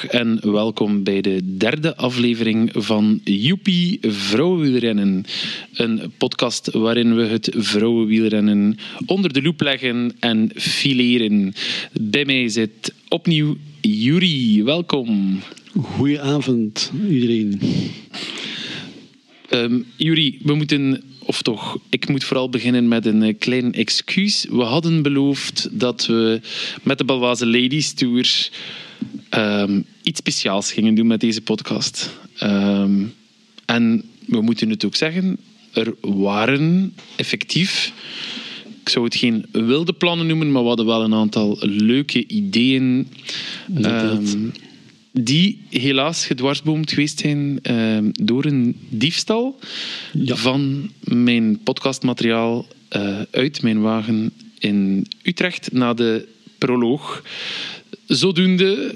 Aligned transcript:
En 0.00 0.52
welkom 0.52 1.02
bij 1.02 1.20
de 1.20 1.56
derde 1.56 1.96
aflevering 1.96 2.70
van 2.74 3.20
Joepie 3.24 3.98
Vrouwenwielrennen. 4.00 5.24
Een 5.72 6.12
podcast 6.18 6.70
waarin 6.72 7.14
we 7.14 7.22
het 7.22 7.54
vrouwenwielrennen 7.56 8.78
onder 9.06 9.32
de 9.32 9.42
loep 9.42 9.60
leggen 9.60 10.12
en 10.20 10.50
fileren. 10.54 11.54
Bij 12.00 12.24
mij 12.24 12.48
zit 12.48 12.94
opnieuw 13.08 13.56
Juri. 13.80 14.64
Welkom. 14.64 15.40
Goedenavond 15.74 16.92
iedereen. 17.08 17.60
Um, 19.50 19.86
Juri, 19.96 20.38
we 20.42 20.54
moeten 20.54 21.02
of 21.24 21.42
toch, 21.42 21.78
ik 21.90 22.08
moet 22.08 22.24
vooral 22.24 22.48
beginnen 22.48 22.88
met 22.88 23.06
een 23.06 23.22
eh, 23.22 23.34
klein 23.38 23.72
excuus. 23.72 24.46
We 24.50 24.62
hadden 24.62 25.02
beloofd 25.02 25.68
dat 25.72 26.06
we 26.06 26.40
met 26.82 26.98
de 26.98 27.04
Balwaze 27.04 27.46
Ladies 27.46 27.92
Tour 27.92 28.50
um, 29.34 29.84
iets 30.02 30.18
speciaals 30.18 30.72
gingen 30.72 30.94
doen 30.94 31.06
met 31.06 31.20
deze 31.20 31.40
podcast. 31.40 32.10
Um, 32.42 33.14
en 33.64 34.02
we 34.24 34.40
moeten 34.40 34.70
het 34.70 34.84
ook 34.84 34.96
zeggen, 34.96 35.38
er 35.72 35.94
waren 36.00 36.94
effectief, 37.16 37.92
ik 38.80 38.88
zou 38.88 39.04
het 39.04 39.16
geen 39.16 39.46
wilde 39.52 39.92
plannen 39.92 40.26
noemen, 40.26 40.52
maar 40.52 40.62
we 40.62 40.68
hadden 40.68 40.86
wel 40.86 41.02
een 41.02 41.14
aantal 41.14 41.56
leuke 41.60 42.26
ideeën. 42.26 43.08
Um, 43.84 44.52
die 45.12 45.60
helaas 45.68 46.26
gedwarsboomd 46.26 46.90
geweest 46.90 47.18
zijn 47.18 47.58
uh, 47.62 47.98
door 48.12 48.44
een 48.44 48.76
diefstal 48.88 49.58
ja. 50.12 50.36
van 50.36 50.90
mijn 51.00 51.58
podcastmateriaal 51.62 52.66
uh, 52.96 53.20
uit 53.30 53.62
mijn 53.62 53.80
wagen 53.80 54.32
in 54.58 55.06
Utrecht 55.22 55.72
na 55.72 55.94
de 55.94 56.28
proloog. 56.58 57.22
Zodoende 58.06 58.94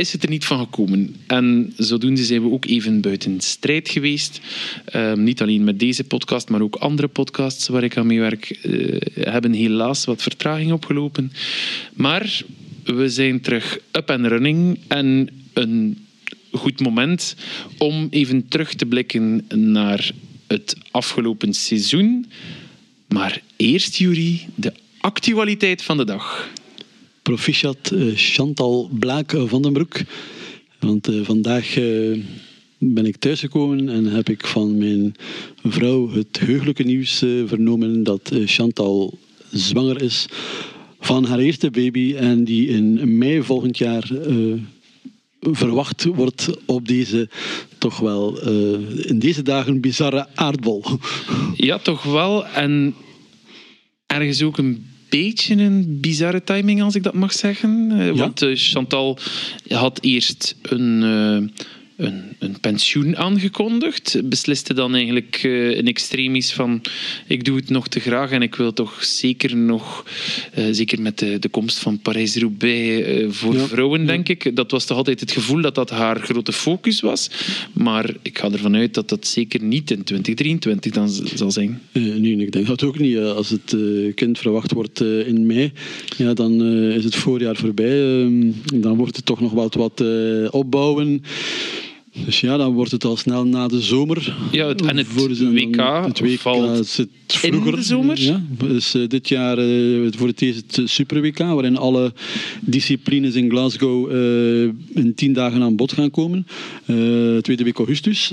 is 0.00 0.12
het 0.12 0.22
er 0.22 0.30
niet 0.30 0.44
van 0.44 0.58
gekomen. 0.58 1.16
En 1.26 1.72
zodoende 1.76 2.24
zijn 2.24 2.42
we 2.42 2.50
ook 2.50 2.64
even 2.64 3.00
buiten 3.00 3.40
strijd 3.40 3.88
geweest. 3.88 4.40
Uh, 4.94 5.12
niet 5.12 5.42
alleen 5.42 5.64
met 5.64 5.78
deze 5.78 6.04
podcast, 6.04 6.48
maar 6.48 6.60
ook 6.60 6.76
andere 6.76 7.08
podcasts 7.08 7.68
waar 7.68 7.82
ik 7.82 7.96
aan 7.96 8.06
meewerk, 8.06 8.58
uh, 8.62 9.00
hebben 9.14 9.52
helaas 9.52 10.04
wat 10.04 10.22
vertraging 10.22 10.72
opgelopen. 10.72 11.32
Maar 11.94 12.42
we 12.84 13.08
zijn 13.08 13.40
terug 13.40 13.78
up 13.92 14.10
and 14.10 14.26
running 14.26 14.78
en 14.88 15.28
een 15.52 16.06
goed 16.52 16.80
moment 16.80 17.36
om 17.78 18.06
even 18.10 18.48
terug 18.48 18.74
te 18.74 18.86
blikken 18.86 19.44
naar 19.54 20.10
het 20.46 20.76
afgelopen 20.90 21.54
seizoen. 21.54 22.26
Maar 23.08 23.42
eerst, 23.56 23.96
Jury, 23.96 24.46
de 24.54 24.72
actualiteit 25.00 25.82
van 25.82 25.96
de 25.96 26.04
dag. 26.04 26.50
Proficiat 27.22 27.90
uh, 27.92 28.12
Chantal 28.16 28.90
Blaak 28.92 29.34
van 29.46 29.62
den 29.62 29.72
Broek. 29.72 30.00
Want 30.78 31.08
uh, 31.08 31.24
vandaag 31.24 31.76
uh, 31.76 32.18
ben 32.78 33.06
ik 33.06 33.16
thuisgekomen 33.16 33.88
en 33.88 34.04
heb 34.04 34.28
ik 34.28 34.46
van 34.46 34.78
mijn 34.78 35.14
vrouw 35.64 36.10
het 36.10 36.40
heugelijke 36.40 36.82
nieuws 36.82 37.18
vernomen 37.46 38.02
dat 38.02 38.32
Chantal 38.44 39.18
zwanger 39.50 40.02
is 40.02 40.26
van 41.00 41.24
haar 41.24 41.38
eerste 41.38 41.70
baby 41.70 42.14
en 42.14 42.44
die 42.44 42.68
in 42.68 43.18
mei 43.18 43.42
volgend 43.42 43.78
jaar 43.78 44.10
verwacht 45.40 46.04
wordt 46.04 46.50
op 46.66 46.88
deze 46.88 47.28
toch 47.78 47.98
wel 47.98 48.40
in 49.06 49.18
deze 49.18 49.42
dagen 49.42 49.80
bizarre 49.80 50.26
aardbol. 50.34 50.84
Ja, 51.56 51.78
toch 51.78 52.02
wel. 52.02 52.46
En 52.46 52.94
ergens 54.06 54.42
ook 54.42 54.58
een 54.58 54.89
beetje 55.10 55.54
een 55.54 55.98
bizarre 56.00 56.44
timing, 56.44 56.82
als 56.82 56.94
ik 56.94 57.02
dat 57.02 57.14
mag 57.14 57.32
zeggen. 57.32 57.90
Ja? 57.96 58.12
Want 58.14 58.42
uh, 58.42 58.56
Chantal 58.56 59.18
had 59.68 59.98
eerst 60.02 60.56
een. 60.62 61.52
Een, 62.00 62.22
een, 62.38 62.60
pensioen 62.60 63.16
aangekondigd. 63.16 64.20
Besliste 64.24 64.74
dan 64.74 64.94
eigenlijk 64.94 65.42
uh, 65.42 65.76
in 65.76 65.86
extremis 65.86 66.52
van 66.52 66.82
ik 67.26 67.44
doe 67.44 67.56
het 67.56 67.70
nog 67.70 67.88
te 67.88 68.00
graag 68.00 68.30
en 68.30 68.42
ik 68.42 68.54
wil 68.54 68.72
toch 68.72 69.04
zeker 69.04 69.56
nog, 69.56 70.04
uh, 70.58 70.64
zeker 70.70 71.02
met 71.02 71.18
de, 71.18 71.38
de 71.38 71.48
komst 71.48 71.78
van 71.78 71.98
Parijs-Roubaix 71.98 73.08
uh, 73.08 73.30
voor 73.30 73.54
ja. 73.54 73.66
vrouwen, 73.66 74.06
denk 74.06 74.28
ik. 74.28 74.56
Dat 74.56 74.70
was 74.70 74.84
toch 74.84 74.96
altijd 74.96 75.20
het 75.20 75.30
gevoel 75.30 75.60
dat 75.60 75.74
dat 75.74 75.90
haar 75.90 76.20
grote 76.20 76.52
focus 76.52 77.00
was. 77.00 77.30
Maar 77.72 78.14
ik 78.22 78.38
ga 78.38 78.50
ervan 78.50 78.76
uit 78.76 78.94
dat 78.94 79.08
dat 79.08 79.26
zeker 79.26 79.62
niet 79.62 79.90
in 79.90 80.04
2023 80.04 80.92
dan 80.92 81.08
zal 81.34 81.50
zijn. 81.50 81.80
nee, 81.92 82.36
ik 82.36 82.52
denk 82.52 82.66
dat 82.66 82.82
ook 82.82 82.98
niet. 82.98 83.18
Als 83.18 83.50
het 83.50 83.76
kind 84.14 84.38
verwacht 84.38 84.72
wordt 84.72 85.00
in 85.00 85.46
mei, 85.46 85.72
ja, 86.16 86.34
dan 86.34 86.62
is 86.92 87.04
het 87.04 87.14
voorjaar 87.14 87.56
voorbij. 87.56 88.22
Ehm, 88.22 88.50
dan 88.74 88.96
wordt 88.96 89.16
het 89.16 89.26
toch 89.26 89.40
nog 89.40 89.52
wat, 89.52 89.74
wat 89.74 90.04
opbouwen. 90.50 91.22
Dus 92.12 92.40
ja, 92.40 92.56
dan 92.56 92.72
wordt 92.72 92.90
het 92.90 93.04
al 93.04 93.16
snel 93.16 93.44
na 93.44 93.68
de 93.68 93.80
zomer. 93.80 94.36
Ja, 94.50 94.66
het, 94.66 94.86
en 94.86 94.96
het 94.96 95.14
WK, 95.14 95.76
het 96.06 96.20
WK 96.20 96.38
valt 96.38 96.86
zit 96.86 97.08
vroeger. 97.26 97.68
in 97.68 97.76
de 97.76 97.82
zomer? 97.82 98.20
Ja, 98.20 98.42
dus 98.58 98.94
uh, 98.94 99.08
dit 99.08 99.28
jaar 99.28 99.58
uh, 99.58 100.08
voor 100.16 100.26
het 100.26 100.42
eerst 100.42 100.76
het 100.76 100.90
Super 100.90 101.20
WK, 101.20 101.38
waarin 101.38 101.76
alle 101.76 102.12
disciplines 102.60 103.34
in 103.34 103.50
Glasgow 103.50 104.12
uh, 104.12 104.62
in 104.94 105.12
tien 105.14 105.32
dagen 105.32 105.62
aan 105.62 105.76
bod 105.76 105.92
gaan 105.92 106.10
komen. 106.10 106.46
tweede 107.42 107.64
week 107.64 107.78
augustus. 107.78 108.32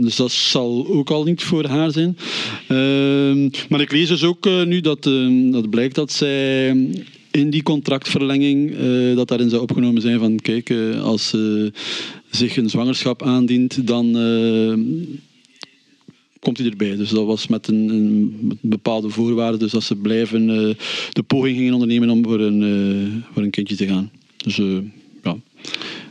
dus 0.00 0.16
dat 0.16 0.32
zal 0.32 0.86
ook 0.88 1.10
al 1.10 1.24
niet 1.24 1.42
voor 1.42 1.66
haar 1.66 1.90
zijn. 1.90 2.16
maar 3.68 3.80
ik 3.80 3.92
lees 3.92 4.08
dus 4.08 4.24
ook 4.24 4.48
nu 4.64 4.80
dat, 4.80 5.02
dat 5.50 5.70
blijkt 5.70 5.94
dat 5.94 6.12
zij 6.12 6.76
in 7.30 7.50
die 7.50 7.62
contractverlenging 7.62 8.70
uh, 8.70 9.16
dat 9.16 9.28
daarin 9.28 9.50
zou 9.50 9.62
opgenomen 9.62 10.02
zijn 10.02 10.18
van 10.18 10.36
kijk, 10.36 10.70
uh, 10.70 11.02
als 11.02 11.32
uh, 11.34 11.70
zich 12.30 12.56
een 12.56 12.70
zwangerschap 12.70 13.22
aandient, 13.22 13.86
dan 13.86 14.04
komt 16.40 16.58
hij 16.58 16.66
erbij. 16.66 16.96
Dus 16.96 17.10
dat 17.10 17.26
was 17.26 17.46
met 17.46 17.68
een, 17.68 17.88
een 17.88 18.58
bepaalde 18.60 19.08
voorwaarde, 19.08 19.58
dus 19.58 19.70
dat 19.70 19.82
ze 19.82 19.96
blijven 19.96 20.46
de 21.12 21.22
poging 21.26 21.56
gingen 21.56 21.72
ondernemen 21.72 22.10
om 22.10 22.24
voor 22.24 22.40
een, 22.40 23.24
voor 23.32 23.42
een 23.42 23.50
kindje 23.50 23.76
te 23.76 23.86
gaan. 23.86 24.10
Dus 24.36 24.56
ja. 25.22 25.36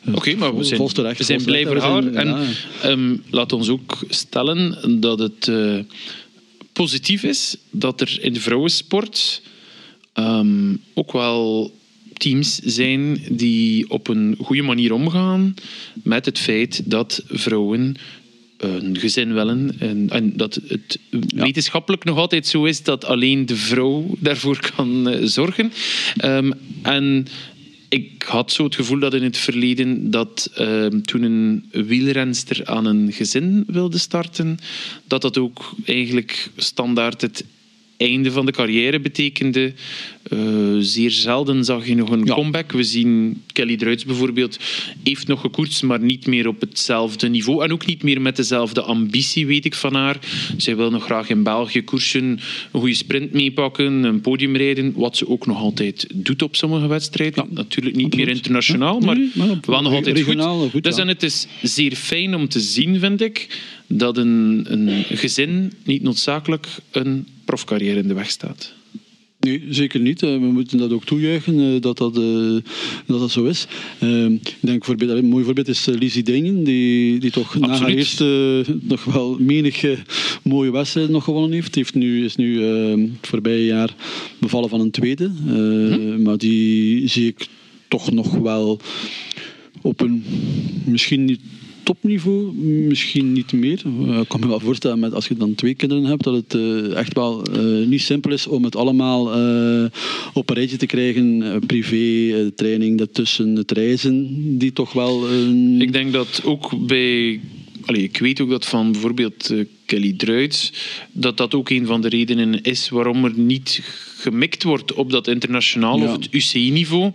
Oké, 0.08 0.18
okay, 0.18 0.34
maar 0.34 0.58
we 0.58 0.64
zijn, 0.64 0.88
terecht, 0.88 1.18
we 1.18 1.24
zijn 1.24 1.44
blij 1.44 1.66
voor 1.66 1.78
haar. 1.78 2.06
En 2.14 2.28
ja. 2.28 2.90
um, 2.90 3.24
laat 3.30 3.54
ons 3.54 3.70
ook 3.70 3.98
stellen 4.10 5.00
dat 5.02 5.20
het 5.20 5.52
positief 6.74 7.24
is 7.24 7.58
dat 7.72 8.02
er 8.02 8.18
in 8.22 8.34
de 8.34 8.40
vrouwensport 8.40 9.42
um, 10.14 10.82
ook 10.94 11.12
wel 11.12 11.72
teams 12.18 12.56
zijn 12.56 13.20
die 13.30 13.90
op 13.90 14.08
een 14.08 14.36
goede 14.40 14.62
manier 14.62 14.94
omgaan 14.94 15.54
met 16.04 16.26
het 16.26 16.40
feit 16.40 16.82
dat 16.86 17.24
vrouwen 17.28 17.96
een 18.58 18.98
gezin 19.00 19.34
willen. 19.34 19.76
En, 19.80 20.10
en 20.10 20.38
dat 20.38 20.60
het 20.68 21.00
ja. 21.10 21.20
wetenschappelijk 21.44 22.04
nog 22.04 22.18
altijd 22.18 22.48
zo 22.48 22.64
is 22.66 22.84
dat 22.84 23.06
alleen 23.06 23.46
de 23.46 23.56
vrouw 23.56 24.16
daarvoor 24.20 24.72
kan 24.76 25.10
uh, 25.10 25.18
zorgen. 25.24 25.72
Um, 26.26 26.54
en 26.82 27.28
ik 27.90 28.24
had 28.28 28.52
zo 28.52 28.64
het 28.64 28.76
gevoel 28.76 29.00
dat 29.00 29.14
in 29.14 29.24
het 29.24 29.38
verleden 29.38 30.12
dat 30.12 30.52
uh, 30.60 30.86
toen 30.86 31.24
een 31.24 31.66
wielrenster 31.72 32.66
aan 32.66 32.86
een 32.86 33.12
gezin 33.12 33.64
wilde 33.68 33.98
starten, 33.98 34.58
dat 35.04 35.22
dat 35.22 35.38
ook 35.38 35.76
eigenlijk 35.86 36.50
standaard 36.56 37.22
het 37.22 37.46
einde 37.98 38.32
van 38.32 38.46
de 38.46 38.52
carrière 38.52 39.00
betekende. 39.00 39.74
Uh, 40.34 40.78
zeer 40.80 41.12
zelden 41.12 41.66
zag 41.66 41.88
je 41.88 41.96
nog 41.96 42.10
een 42.10 42.26
ja. 42.26 42.34
comeback. 42.34 42.72
We 42.72 42.84
zien 42.84 43.42
Kelly 43.52 43.78
Druits 43.78 44.06
bijvoorbeeld, 44.06 44.60
heeft 45.04 45.28
nog 45.28 45.42
gekoerst, 45.42 45.84
maar 45.84 46.00
niet 46.00 46.28
meer 46.28 46.48
op 46.48 46.62
hetzelfde 46.62 47.30
niveau. 47.30 47.64
En 47.64 47.72
ook 47.72 47.86
niet 47.86 48.04
meer 48.04 48.22
met 48.22 48.36
dezelfde 48.36 48.82
ambitie, 48.82 49.48
weet 49.48 49.66
ik 49.66 49.76
van 49.76 49.96
haar. 49.96 50.20
Zij 50.58 50.76
wil 50.76 50.90
nog 50.90 51.04
graag 51.04 51.30
in 51.30 51.44
België 51.44 51.84
koersen, 51.84 52.24
een 52.24 52.80
goede 52.80 52.94
sprint 52.94 53.34
meepakken, 53.34 54.04
een 54.04 54.22
podium 54.22 54.56
rijden. 54.56 54.94
Wat 54.96 55.18
ze 55.18 55.28
ook 55.28 55.46
nog 55.46 55.58
altijd 55.58 56.08
doet 56.14 56.42
op 56.42 56.56
sommige 56.56 56.88
wedstrijden. 56.88 57.44
Ja, 57.44 57.54
Natuurlijk 57.54 57.96
niet 57.96 58.06
absoluut. 58.06 58.26
meer 58.26 58.36
internationaal, 58.36 59.00
maar, 59.00 59.18
nee, 59.18 59.32
maar 59.34 59.48
wel 59.66 59.82
nog 59.82 59.94
altijd 59.94 60.22
goed. 60.22 60.72
goed 60.72 60.84
dus 60.84 60.98
en 60.98 61.08
het 61.08 61.24
is 61.24 61.48
zeer 61.62 61.96
fijn 61.96 62.36
om 62.36 62.50
te 62.50 62.60
zien, 62.60 63.00
vind 63.00 63.22
ik, 63.22 63.62
dat 63.88 64.18
een, 64.18 64.66
een 64.68 65.04
gezin 65.04 65.74
niet 65.84 66.04
noodzakelijk 66.04 66.68
een 66.92 67.28
profcarrière 67.46 68.00
in 68.00 68.08
de 68.08 68.14
weg 68.14 68.30
staat. 68.30 68.76
Nee, 69.40 69.64
zeker 69.70 70.00
niet. 70.00 70.22
We 70.22 70.38
moeten 70.40 70.78
dat 70.78 70.92
ook 70.92 71.06
toejuichen 71.06 71.82
dat 71.82 71.98
dat, 71.98 72.14
dat, 72.16 72.64
dat 73.06 73.32
zo 73.32 73.44
is. 73.44 73.68
Ik 74.42 74.56
denk 74.60 74.86
voorbeeld, 74.86 75.12
een 75.12 75.26
mooi 75.26 75.44
voorbeeld 75.44 75.68
is 75.68 75.86
Lizzie 75.86 76.24
Dingen, 76.24 76.64
die, 76.64 77.20
die 77.20 77.32
toch 77.32 77.48
Absoluut. 77.48 77.68
na 77.68 77.78
haar 77.78 77.90
eerste 77.90 78.66
nog 78.82 79.04
wel 79.04 79.38
menig 79.40 79.84
mooie 80.44 80.72
wedstrijd 80.72 81.10
nog 81.10 81.24
gewonnen 81.24 81.52
heeft. 81.52 81.76
heeft 81.76 81.96
nu, 81.96 82.24
is 82.26 82.36
nu 82.36 82.62
het 82.62 83.10
voorbije 83.22 83.66
jaar 83.66 83.96
bevallen 84.40 84.70
van 84.70 84.80
een 84.80 84.92
tweede. 84.92 85.32
Hm. 85.46 86.22
Maar 86.22 86.38
die 86.38 87.08
zie 87.08 87.28
ik 87.28 87.48
toch 87.88 88.12
nog 88.12 88.32
wel 88.32 88.80
op 89.82 90.02
een 90.02 90.24
misschien 90.86 91.26
niet 91.26 91.42
topniveau 91.88 92.54
misschien 92.88 93.32
niet 93.32 93.54
meer. 93.54 93.82
Uh, 93.86 94.20
ik 94.20 94.28
kan 94.28 94.40
me 94.40 94.48
wel 94.48 94.60
voorstellen, 94.60 95.00
met, 95.00 95.14
als 95.14 95.28
je 95.28 95.36
dan 95.36 95.56
twee 95.56 95.76
kinderen 95.76 96.04
hebt, 96.04 96.24
dat 96.24 96.34
het 96.34 96.54
uh, 96.54 96.96
echt 96.96 97.14
wel 97.14 97.44
uh, 97.50 97.88
niet 97.88 98.02
simpel 98.02 98.32
is 98.32 98.48
om 98.48 98.64
het 98.64 98.76
allemaal 98.76 99.24
op 100.34 100.50
een 100.50 100.56
rijtje 100.56 100.78
te 100.78 100.86
krijgen. 100.86 101.62
privé, 101.66 102.52
training 102.52 102.98
daartussen, 102.98 103.56
het 103.56 103.72
reizen, 103.72 104.28
die 104.58 104.74
toch 104.74 104.94
wel... 104.94 105.26
Ik 105.80 105.94
denk 105.94 106.14
dat 106.14 106.42
ook 106.44 106.88
bij... 106.88 107.40
Allee, 107.86 108.04
ik 108.04 108.18
weet 108.18 108.42
ook 108.42 108.50
dat 108.50 108.66
van 108.66 108.92
bijvoorbeeld 108.92 109.54
Kelly 109.86 110.14
Druits, 110.14 110.74
dat 111.12 111.38
dat 111.38 111.54
ook 111.54 111.70
een 111.70 111.86
van 111.86 112.02
de 112.02 112.10
redenen 112.10 112.62
is 112.62 112.90
waarom 112.90 113.26
er 113.26 113.34
niet 113.36 113.82
gemikt 114.18 114.64
wordt 114.64 114.94
op 114.94 115.12
dat 115.12 115.28
internationaal 115.28 116.02
of 116.02 116.12
het 116.12 116.28
UCI-niveau, 116.32 117.12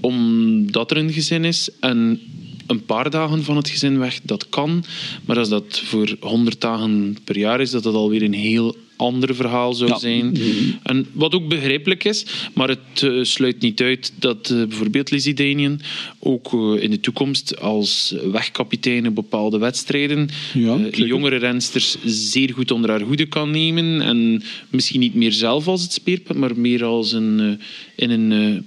omdat 0.00 0.90
er 0.90 0.96
een 0.96 1.12
gezin 1.12 1.44
is. 1.44 1.70
En 1.80 2.20
een 2.66 2.84
paar 2.84 3.10
dagen 3.10 3.44
van 3.44 3.56
het 3.56 3.68
gezin 3.68 3.98
weg, 3.98 4.20
dat 4.22 4.48
kan. 4.48 4.84
Maar 5.24 5.38
als 5.38 5.48
dat 5.48 5.80
voor 5.84 6.16
100 6.20 6.60
dagen 6.60 7.16
per 7.24 7.38
jaar 7.38 7.60
is, 7.60 7.70
dat 7.70 7.82
dat 7.82 7.94
alweer 7.94 8.22
een 8.22 8.32
heel 8.32 8.76
ander 8.96 9.34
verhaal 9.34 9.74
zou 9.74 9.98
zijn. 9.98 10.26
Mm-hmm. 10.26 10.78
En 10.82 11.06
wat 11.12 11.34
ook 11.34 11.48
begrijpelijk 11.48 12.04
is, 12.04 12.26
maar 12.54 12.68
het 12.68 13.02
uh, 13.02 13.24
sluit 13.24 13.60
niet 13.60 13.80
uit 13.80 14.12
dat 14.18 14.50
uh, 14.50 14.66
bijvoorbeeld 14.66 15.10
Lizzie 15.10 15.34
Danian 15.34 15.80
ook 16.18 16.52
uh, 16.52 16.82
in 16.82 16.90
de 16.90 17.00
toekomst 17.00 17.60
als 17.60 18.14
wegkapitein 18.32 19.14
bepaalde 19.14 19.58
wedstrijden 19.58 20.28
ja, 20.54 20.78
jongere 20.90 21.36
rensters 21.36 21.96
zeer 22.04 22.52
goed 22.52 22.70
onder 22.70 22.90
haar 22.90 23.00
hoede 23.00 23.26
kan 23.26 23.50
nemen 23.50 24.00
en 24.02 24.42
misschien 24.68 25.00
niet 25.00 25.14
meer 25.14 25.32
zelf 25.32 25.68
als 25.68 25.82
het 25.82 25.92
speerpunt, 25.92 26.38
maar 26.38 26.58
meer 26.58 26.84
als 26.84 27.12
een, 27.12 27.60
in 27.96 28.10
een 28.10 28.64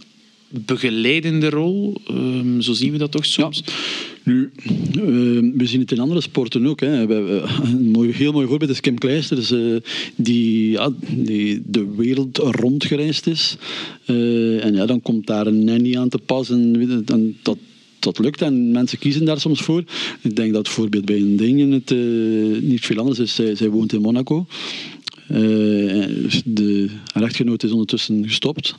begeleidende 0.49 1.49
rol. 1.49 2.01
Ehm, 2.07 2.61
zo 2.61 2.73
zien 2.73 2.91
we 2.91 2.97
dat 2.97 3.11
toch 3.11 3.25
soms. 3.25 3.63
Nu, 4.23 4.51
ehm, 4.93 5.51
we 5.57 5.65
zien 5.65 5.79
het 5.79 5.91
in 5.91 5.99
andere 5.99 6.21
sporten 6.21 6.67
ook. 6.67 6.79
Hè. 6.79 7.07
We, 7.07 7.43
een 7.63 7.91
mooi, 7.91 8.11
heel 8.11 8.31
mooi 8.31 8.47
voorbeeld 8.47 8.71
is 8.71 8.79
Kim 8.79 8.97
Kleisters, 8.97 9.51
uh, 9.51 9.75
die, 10.15 10.71
ja, 10.71 10.91
die 11.09 11.61
de 11.65 11.93
wereld 11.95 12.37
rondgereisd 12.37 13.27
is. 13.27 13.57
Uh, 14.05 14.65
en 14.65 14.75
ja, 14.75 14.85
dan 14.85 15.01
komt 15.01 15.27
daar 15.27 15.47
een 15.47 15.63
nanny 15.63 15.97
aan 15.97 16.09
te 16.09 16.17
pas. 16.17 16.49
En, 16.49 17.03
en 17.05 17.37
dat, 17.41 17.57
dat 17.99 18.19
lukt 18.19 18.41
en 18.41 18.71
mensen 18.71 18.99
kiezen 18.99 19.25
daar 19.25 19.39
soms 19.39 19.61
voor. 19.61 19.83
Ik 20.21 20.35
denk 20.35 20.53
dat 20.53 20.63
bijvoorbeeld 20.63 21.05
bij 21.05 21.17
een 21.17 21.37
ding 21.37 21.73
het 21.73 21.95
niet 22.63 22.85
veel 22.85 22.97
anders 22.97 23.19
is. 23.19 23.35
Zij, 23.35 23.55
zij 23.55 23.69
woont 23.69 23.93
in 23.93 24.01
Monaco. 24.01 24.45
de, 26.45 26.89
haar 27.13 27.41
is 27.57 27.71
ondertussen 27.71 28.23
gestopt. 28.27 28.75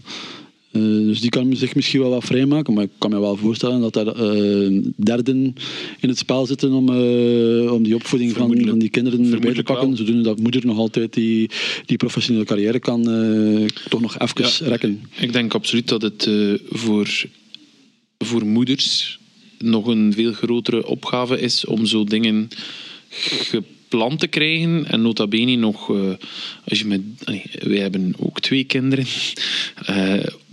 Uh, 0.72 1.06
dus 1.06 1.20
die 1.20 1.30
kan 1.30 1.56
zich 1.56 1.74
misschien 1.74 2.00
wel 2.00 2.10
wat 2.10 2.24
vrijmaken, 2.24 2.74
maar 2.74 2.84
ik 2.84 2.90
kan 2.98 3.10
me 3.10 3.20
wel 3.20 3.36
voorstellen 3.36 3.80
dat 3.80 3.96
er 3.96 4.06
uh, 4.06 4.82
derden 4.96 5.54
in 6.00 6.08
het 6.08 6.18
spel 6.18 6.46
zitten 6.46 6.72
om, 6.72 6.88
uh, 6.88 7.72
om 7.72 7.82
die 7.82 7.94
opvoeding 7.94 8.32
van, 8.32 8.62
van, 8.66 8.78
die 8.78 8.88
kinderen 8.88 9.32
erbij 9.32 9.54
te 9.54 9.62
pakken. 9.62 9.96
Zodoende 9.96 10.22
dat 10.22 10.40
moeder 10.40 10.66
nog 10.66 10.78
altijd 10.78 11.12
die, 11.12 11.50
die 11.86 11.96
professionele 11.96 12.44
carrière 12.44 12.78
kan 12.78 13.02
toch 13.88 14.00
nog 14.00 14.18
even 14.18 14.66
rekken. 14.68 15.02
Ik 15.18 15.32
denk 15.32 15.54
absoluut 15.54 15.88
dat 15.88 16.02
het 16.02 16.30
voor, 16.68 17.24
voor 18.18 18.46
moeders 18.46 19.18
nog 19.58 19.86
een 19.86 20.12
veel 20.12 20.32
grotere 20.32 20.86
opgave 20.86 21.40
is 21.40 21.64
om 21.64 21.86
zo 21.86 22.04
dingen 22.04 22.48
gepland 23.08 24.20
te 24.20 24.26
krijgen. 24.26 24.86
En 24.86 25.02
nota 25.02 25.26
bene 25.26 25.56
nog, 25.56 25.90
als 26.64 26.78
je 26.78 26.86
met, 26.86 27.00
wij 27.58 27.78
hebben 27.78 28.14
ook 28.18 28.40
twee 28.40 28.64
kinderen 28.64 29.06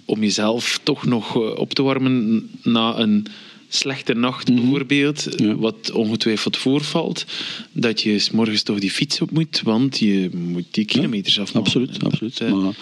om 0.07 0.21
jezelf 0.21 0.79
toch 0.83 1.05
nog 1.05 1.35
eh, 1.35 1.59
op 1.59 1.73
te 1.73 1.81
warmen 1.81 2.49
na 2.63 2.99
een 2.99 3.27
slechte 3.69 4.13
nacht 4.13 4.49
mhm. 4.49 4.61
bijvoorbeeld, 4.61 5.27
wat 5.57 5.91
ongetwijfeld 5.91 6.57
voorvalt, 6.57 7.25
dat 7.71 8.01
je 8.01 8.19
s 8.19 8.31
morgens 8.31 8.61
toch 8.61 8.79
die 8.79 8.91
fiets 8.91 9.21
op 9.21 9.31
moet, 9.31 9.61
want 9.63 9.97
je 9.99 10.29
moet 10.33 10.65
die 10.71 10.85
kilometers 10.85 11.35
ja, 11.35 11.41
afmaken. 11.41 11.65
Absoluut, 11.65 12.03
absoluut. 12.03 12.39
Eh, 12.39 12.51
maar, 12.51 12.75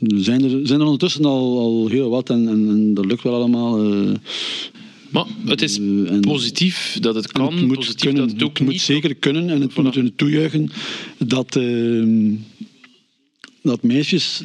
er 0.00 0.22
zijn, 0.22 0.44
er, 0.44 0.66
zijn 0.66 0.80
er 0.80 0.86
ondertussen 0.86 1.24
al, 1.24 1.58
al 1.58 1.88
heel 1.88 2.10
wat 2.10 2.30
en, 2.30 2.48
en, 2.48 2.94
dat 2.94 3.04
lukt 3.04 3.22
wel 3.22 3.34
allemaal. 3.34 3.94
Uh, 3.94 4.14
maar 5.10 5.26
het 5.44 5.62
is 5.62 5.80
positief 6.20 6.98
dat 7.00 7.14
het 7.14 7.32
kan, 7.32 7.52
het 7.52 7.66
moet 7.66 7.76
positief 7.76 8.00
kunnen, 8.00 8.22
dat 8.22 8.32
het 8.32 8.42
ook 8.42 8.58
het 8.58 8.66
moet 8.66 8.80
zeker 8.80 9.14
kunnen 9.14 9.50
en 9.50 9.60
het 9.60 9.72
voilà. 9.72 10.02
moet 10.02 10.18
toejuichen 10.18 10.70
dat, 11.18 11.56
uh, 11.56 12.32
dat 13.62 13.82
meisjes 13.82 14.42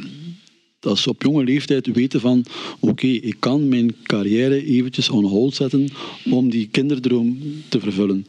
dat 0.79 0.97
ze 0.97 1.09
op 1.09 1.23
jonge 1.23 1.43
leeftijd 1.43 1.87
weten 1.87 2.19
van 2.19 2.45
oké, 2.79 3.07
ik 3.07 3.35
kan 3.39 3.67
mijn 3.67 3.95
carrière 4.03 4.65
eventjes 4.65 5.09
on 5.09 5.25
hold 5.25 5.55
zetten 5.55 5.89
om 6.29 6.49
die 6.49 6.67
kinderdroom 6.71 7.37
te 7.69 7.79
vervullen. 7.79 8.27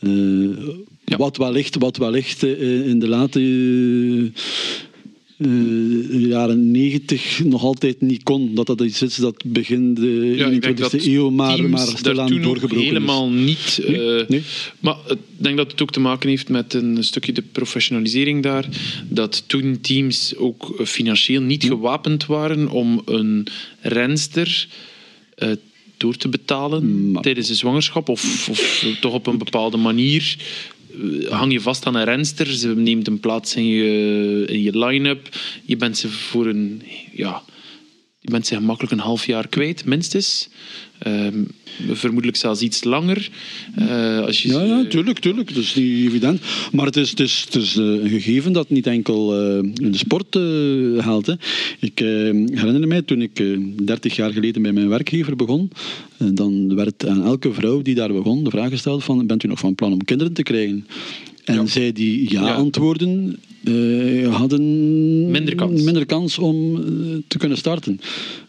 Uh, 0.00 0.56
ja. 1.04 1.16
Wat 1.16 1.36
wellicht, 1.36 1.76
wat 1.78 1.96
wellicht 1.96 2.42
uh, 2.42 2.88
in 2.88 2.98
de 2.98 3.08
late 3.08 3.40
uh, 5.38 5.50
uh, 5.50 6.28
jaren 6.28 6.70
negentig 6.70 7.44
nog 7.44 7.62
altijd 7.62 8.00
niet 8.00 8.22
kon. 8.22 8.54
Dat 8.54 8.66
dat 8.66 8.80
iets 8.80 9.02
is 9.02 9.14
dat 9.14 9.44
begin 9.46 9.94
de 9.94 10.34
ja, 10.36 10.52
21e 10.52 11.04
eeuw 11.04 11.30
maar, 11.30 11.68
maar 11.68 11.86
stilaan 11.86 12.42
doorgebroken 12.42 12.86
helemaal 12.86 13.30
niet. 13.30 13.80
Uh, 13.88 14.26
nee? 14.28 14.42
Maar 14.80 14.96
ik 15.08 15.18
denk 15.36 15.56
dat 15.56 15.70
het 15.70 15.82
ook 15.82 15.90
te 15.90 16.00
maken 16.00 16.28
heeft 16.28 16.48
met 16.48 16.74
een 16.74 17.04
stukje 17.04 17.32
de 17.32 17.42
professionalisering 17.52 18.42
daar. 18.42 18.68
Dat 19.08 19.44
toen 19.46 19.80
teams 19.80 20.36
ook 20.36 20.80
financieel 20.84 21.42
niet 21.42 21.64
gewapend 21.64 22.26
waren 22.26 22.68
om 22.68 23.02
een 23.04 23.46
renster 23.80 24.68
uh, 25.38 25.48
door 25.96 26.16
te 26.16 26.28
betalen 26.28 27.12
tijdens 27.20 27.48
de 27.48 27.54
zwangerschap 27.54 28.08
of, 28.08 28.48
of, 28.48 28.86
toch 29.00 29.12
op 29.12 29.26
een 29.26 29.38
bepaalde 29.38 29.76
manier 29.76 30.36
eh, 30.38 30.77
hang 31.28 31.52
je 31.52 31.60
vast 31.60 31.86
aan 31.86 31.94
een 31.94 32.04
renster, 32.04 32.46
ze 32.46 32.76
neemt 32.76 33.06
een 33.06 33.20
plaats 33.20 33.54
in 33.54 33.66
je, 33.66 34.44
in 34.46 34.62
je 34.62 34.78
line-up. 34.78 35.28
Je 35.64 35.76
bent 35.76 35.98
ze 35.98 36.08
voor 36.08 36.46
een, 36.46 36.82
ja, 37.12 37.42
je 38.28 38.34
bent 38.34 38.46
ze 38.46 38.54
gemakkelijk 38.54 38.92
een 38.92 38.98
half 38.98 39.26
jaar 39.26 39.48
kwijt, 39.48 39.84
minstens. 39.84 40.48
Ehm, 40.98 41.44
vermoedelijk 41.90 42.36
zelfs 42.36 42.60
iets 42.60 42.84
langer. 42.84 43.30
Uh, 43.78 44.20
als 44.20 44.42
je 44.42 44.48
ja, 44.48 44.62
ja, 44.62 44.84
tuurlijk, 44.88 45.18
tuurlijk. 45.18 45.54
Dat 45.54 45.62
is 45.62 45.74
niet 45.74 46.06
evident. 46.06 46.40
Maar 46.72 46.86
het 46.86 46.96
is, 46.96 47.10
het 47.10 47.20
is, 47.20 47.42
het 47.44 47.54
is 47.54 47.76
eh, 47.76 47.84
een 47.84 48.08
gegeven 48.08 48.52
dat 48.52 48.70
niet 48.70 48.86
enkel 48.86 49.40
uh, 49.40 49.56
in 49.56 49.92
de 49.92 49.98
sport 49.98 50.36
uh, 50.36 50.98
haalt. 50.98 51.26
Hè. 51.26 51.34
Ik 51.80 51.98
herinner 51.98 52.88
mij 52.88 53.02
toen 53.02 53.22
ik 53.22 53.56
30 53.86 54.16
jaar 54.16 54.32
geleden 54.32 54.62
bij 54.62 54.72
mijn 54.72 54.88
werkgever 54.88 55.36
begon, 55.36 55.70
dan 56.16 56.74
werd 56.74 57.06
aan 57.06 57.24
elke 57.24 57.52
vrouw 57.52 57.82
die 57.82 57.94
daar 57.94 58.12
begon 58.12 58.44
de 58.44 58.50
vraag 58.50 58.70
gesteld 58.70 59.04
van, 59.04 59.26
bent 59.26 59.42
u 59.44 59.48
nog 59.48 59.58
van 59.58 59.74
plan 59.74 59.92
om 59.92 60.04
kinderen 60.04 60.32
te 60.32 60.42
krijgen? 60.42 60.86
En 61.44 61.54
ja. 61.54 61.66
zij 61.66 61.92
die 61.92 62.32
ja, 62.32 62.46
ja. 62.46 62.54
antwoorden, 62.54 63.38
uh, 63.64 64.34
hadden 64.34 65.30
minder 65.30 65.54
kans, 65.54 65.82
minder 65.82 66.06
kans 66.06 66.38
om 66.38 66.76
uh, 66.76 67.16
te 67.28 67.38
kunnen 67.38 67.58
starten. 67.58 68.00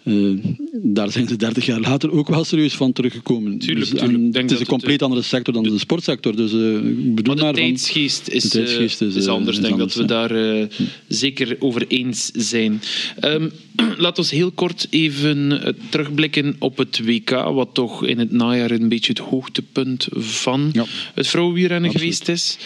Uh, 0.04 0.40
daar 0.74 1.12
zijn 1.12 1.28
ze 1.28 1.36
30 1.36 1.66
jaar 1.66 1.80
later 1.80 2.12
ook 2.12 2.28
wel 2.28 2.44
serieus 2.44 2.74
van 2.74 2.94
teruggekomen. 2.94 3.58
Tuurlijk, 3.58 3.92
dus, 3.92 4.00
tuurlijk. 4.00 4.36
het 4.36 4.52
is 4.52 4.60
een 4.60 4.66
compleet 4.66 5.02
andere 5.02 5.22
sector 5.22 5.54
dan 5.54 5.64
de, 5.64 5.80
sportsector. 5.80 6.36
Dus, 6.36 6.52
bedoel 6.52 7.36
maar 7.36 7.54
de 7.54 7.60
tijdsgeest, 7.60 8.28
is, 8.28 8.44
de 8.44 8.50
tijdsgeest 8.50 9.02
is, 9.02 9.16
is, 9.16 9.28
anders. 9.28 9.58
Ik 9.58 9.64
denk 9.64 9.74
anders, 9.74 9.94
dat 9.94 10.08
we 10.08 10.14
ja. 10.14 10.28
daar 10.28 10.68
zeker 11.08 11.56
over 11.60 11.86
eens 11.88 12.32
zijn. 12.34 12.82
Um, 13.22 13.52
laten 13.98 14.24
we 14.24 14.36
heel 14.36 14.52
kort 14.52 14.88
even 14.90 15.62
terugblikken 15.90 16.56
op 16.60 16.78
het 16.78 17.06
WK, 17.06 17.30
wat 17.30 17.70
toch 17.74 18.06
in 18.06 18.20
het 18.20 18.32
najaar 18.32 18.72
een 18.72 18.90
beetje 18.90 19.12
het 19.12 19.22
hoogtepunt 19.22 20.08
van 20.12 20.70
ja. 20.74 20.86
het 21.14 21.28
vrouwenwielrennen 21.28 21.92
geweest 21.92 22.30
is. 22.30 22.58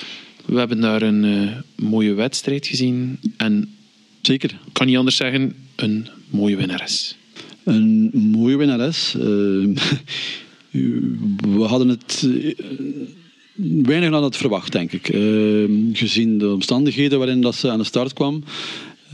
We 0.53 0.59
hebben 0.59 0.81
daar 0.81 1.01
een 1.01 1.23
uh, 1.23 1.51
mooie 1.75 2.13
wedstrijd 2.13 2.67
gezien. 2.67 3.19
En 3.37 3.75
Zeker. 4.21 4.59
kan 4.71 4.87
niet 4.87 4.97
anders 4.97 5.15
zeggen, 5.15 5.55
een 5.75 6.07
mooie 6.29 6.55
winnares. 6.55 7.17
Een 7.63 8.09
mooie 8.13 8.57
winnares. 8.57 9.15
Uh, 9.17 9.23
we 11.57 11.63
hadden 11.63 11.87
het 11.87 12.23
uh, 12.25 12.55
weinig 13.83 14.13
aan 14.13 14.23
het 14.23 14.37
verwacht, 14.37 14.71
denk 14.71 14.91
ik. 14.91 15.05
gezien 15.93 16.37
de 16.37 16.49
omstandigheden 16.49 17.17
waarin 17.17 17.41
dat 17.41 17.55
ze 17.55 17.69
aan 17.69 17.79
de 17.79 17.83
start 17.83 18.13
kwam. 18.13 18.43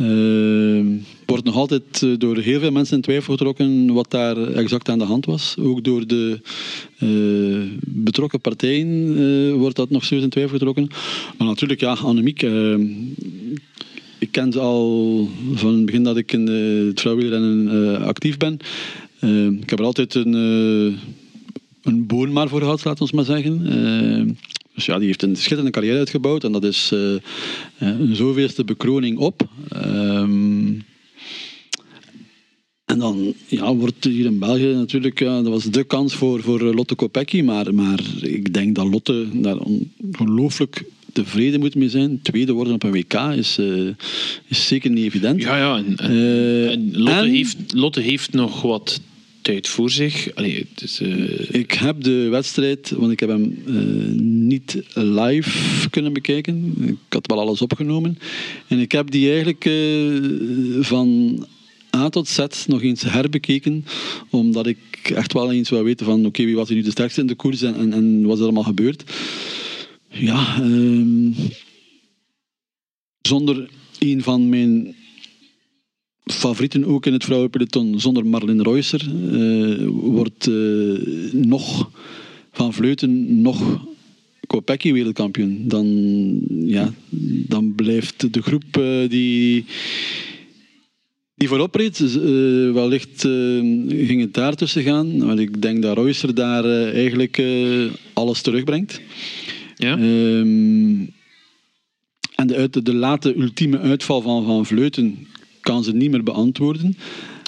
Uh, 0.02 0.86
wordt 1.26 1.44
nog 1.44 1.56
altijd 1.56 2.08
door 2.18 2.38
heel 2.38 2.60
veel 2.60 2.72
mensen 2.72 2.96
in 2.96 3.02
twijfel 3.02 3.34
getrokken 3.34 3.94
wat 3.94 4.12
daar 4.12 4.38
exact 4.38 4.90
aan 4.90 5.00
de 5.00 5.06
hand 5.06 5.26
was. 5.26 5.56
Ook 5.60 5.84
door 5.84 6.08
de 6.08 6.40
uh, 7.00 7.72
betrokken 7.86 8.42
partijen 8.42 8.88
uh, 8.88 9.54
wordt 9.54 9.76
dat 9.76 9.90
nog 9.90 10.04
serieus 10.04 10.24
in 10.24 10.30
twijfel 10.30 10.58
getrokken. 10.58 10.88
Maar 11.38 11.48
natuurlijk, 11.48 11.80
ja, 11.80 11.94
Annemiek. 11.94 12.42
Uh, 12.42 12.80
ik 14.20 14.32
ken 14.32 14.52
ze 14.52 14.60
al 14.60 15.30
van 15.54 15.74
het 15.74 15.86
begin 15.86 16.04
dat 16.04 16.18
ik 16.18 16.32
in 16.32 16.48
het 16.48 17.00
vrouwenrennen 17.00 18.02
actief 18.02 18.38
ben. 18.38 18.60
ik 19.62 19.70
heb 19.70 19.80
er 19.80 19.86
altijd 19.86 20.16
een, 20.16 20.34
een 21.84 22.06
boon 22.08 22.32
maar 22.32 22.48
voor 22.48 22.60
gehad, 22.62 22.84
laten 22.84 23.08
we 23.08 23.16
maar 23.16 23.26
zeggen. 23.26 24.38
Dus 24.80 24.88
ja, 24.88 24.98
die 24.98 25.08
heeft 25.08 25.24
een 25.24 25.36
schitterende 25.36 25.72
carrière 25.72 25.98
uitgebouwd 25.98 26.44
en 26.44 26.52
dat 26.52 26.64
is 26.64 26.92
uh, 26.94 27.16
een 27.78 28.16
zoveelste 28.16 28.64
bekroning 28.64 29.18
op. 29.18 29.48
Um, 29.86 30.84
En 32.86 33.00
dan 33.00 33.34
ja, 33.48 33.76
wordt 33.76 34.04
hier 34.04 34.26
in 34.26 34.40
België 34.40 34.74
natuurlijk, 34.74 35.20
ja, 35.20 35.42
dat 35.42 35.52
was 35.52 35.64
de 35.64 35.84
kans 35.84 36.16
voor, 36.16 36.42
voor 36.42 36.62
Lotte 36.62 36.96
Kopecky. 36.96 37.42
Maar, 37.42 37.74
maar 37.74 38.00
ik 38.22 38.54
denk 38.54 38.76
dat 38.76 38.88
Lotte 38.88 39.28
daar 39.34 39.58
ongelooflijk 39.58 40.84
tevreden 41.14 41.60
moet 41.60 41.76
mee 41.76 41.90
zijn. 41.90 42.22
Tweede 42.22 42.54
worden 42.54 42.74
op 42.74 42.84
een 42.84 42.92
WK 42.92 43.14
is, 43.14 43.58
uh, 43.60 43.90
is 44.48 44.68
zeker 44.68 44.90
niet 44.90 45.06
evident. 45.06 45.42
Ja, 45.42 45.58
ja. 45.58 45.78
En, 45.78 46.12
uh, 46.12 47.00
Lotte, 47.04 47.12
en, 47.12 47.30
heeft, 47.30 47.58
Lotte 47.74 48.00
heeft 48.02 48.34
nog 48.34 48.62
wat 48.62 49.02
voor 49.62 49.90
zich. 49.90 50.38
Uh... 50.38 50.64
Ik 51.52 51.72
heb 51.72 52.04
de 52.04 52.28
wedstrijd, 52.30 52.90
want 52.90 53.12
ik 53.12 53.20
heb 53.20 53.30
hem 53.30 53.64
niet 54.48 54.84
live 54.94 55.90
kunnen 55.90 56.14
bekijken. 56.14 56.74
Ik 56.80 56.98
had 57.14 57.28
wel 57.28 57.40
alles 57.40 57.62
opgenomen. 57.62 58.18
En 58.68 58.80
ik 58.80 58.92
heb 58.92 59.12
die 59.12 59.32
eigenlijk 59.32 59.70
van 60.86 61.48
A 61.96 62.10
tot 62.10 62.28
Z 62.28 62.40
nog 62.68 62.82
eens 62.82 63.02
herbekeken, 63.02 63.86
omdat 64.30 64.68
ik 64.68 64.78
echt 65.04 65.34
wel 65.34 65.52
eens 65.52 65.70
wil 65.70 65.84
weten 65.84 66.06
van 66.06 66.26
oké, 66.26 66.44
wie 66.44 66.56
was 66.56 66.70
er 66.70 66.76
nu 66.76 66.82
de 66.82 66.92
sterkste 66.92 67.22
in 67.22 67.28
de 67.28 67.36
koers 67.36 67.62
en, 67.62 67.76
en, 67.76 67.94
en 67.94 68.22
wat 68.22 68.34
is 68.34 68.40
er 68.40 68.46
allemaal 68.46 68.64
gebeurd. 68.64 69.04
Ja, 70.10 70.62
um, 70.62 71.36
zonder 73.22 73.70
een 74.00 74.24
van 74.24 74.50
mijn 74.50 74.96
favorieten 76.32 76.86
ook 76.86 77.06
in 77.06 77.14
het 77.14 77.24
vrouwenpeloton, 77.24 78.00
zonder 78.00 78.26
Marlene 78.26 78.64
Reusser, 78.64 79.08
uh, 79.32 79.88
wordt 79.88 80.48
uh, 80.48 81.34
nog 81.34 81.92
Van 82.52 82.74
Vleuten 82.74 83.42
nog 83.42 83.88
Kopecky 84.48 84.94
wereldkampioen. 84.94 85.68
Dan, 85.68 85.88
ja, 86.50 86.94
dan 87.48 87.74
blijft 87.76 88.34
de 88.34 88.42
groep 88.42 88.78
uh, 88.80 89.10
die 89.10 89.66
die 91.36 91.48
voorop 91.48 91.76
reed, 91.76 92.00
wellicht 92.74 93.22
ging 93.88 94.22
het 94.22 94.34
daar 94.34 94.56
tussen 94.56 94.84
gaan. 94.84 95.26
Want 95.26 95.40
ik 95.40 95.62
denk 95.62 95.82
dat 95.82 95.98
Reusser 95.98 96.34
daar 96.34 96.92
eigenlijk 96.94 97.42
alles 98.14 98.42
terugbrengt. 98.42 99.02
Ja. 99.76 100.00
Um, 100.00 101.14
en 102.36 102.48
de, 102.48 102.56
uit, 102.56 102.86
de 102.86 102.94
late 102.94 103.38
ultieme 103.38 103.80
uitval 103.80 104.22
van 104.22 104.46
Van 104.46 104.66
Vleuten 104.66 105.28
kan 105.62 105.84
ze 105.84 105.94
niet 105.94 106.12
meer 106.12 106.24
beantwoorden. 106.24 106.98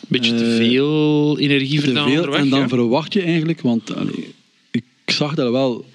Beetje 0.08 0.36
te 0.36 0.56
veel 0.58 1.39
energie. 1.39 1.82
En 1.82 2.50
dan 2.50 2.60
ja? 2.60 2.68
verwacht 2.68 3.13
je 3.13 3.22
eigenlijk, 3.22 3.62
want 3.62 3.96
allee, 3.96 4.34
ik 4.72 4.84
zag 5.06 5.36
dat 5.36 5.51
wel 5.51 5.86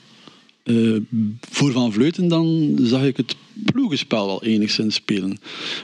uh, 0.66 0.96
voor 1.50 1.72
Van 1.72 1.92
Vleuten 1.92 2.28
dan 2.28 2.76
zag 2.82 3.04
ik 3.04 3.16
het 3.16 3.36
ploegenspel 3.72 4.26
wel 4.26 4.44
enigszins 4.44 4.94
spelen. 4.94 5.38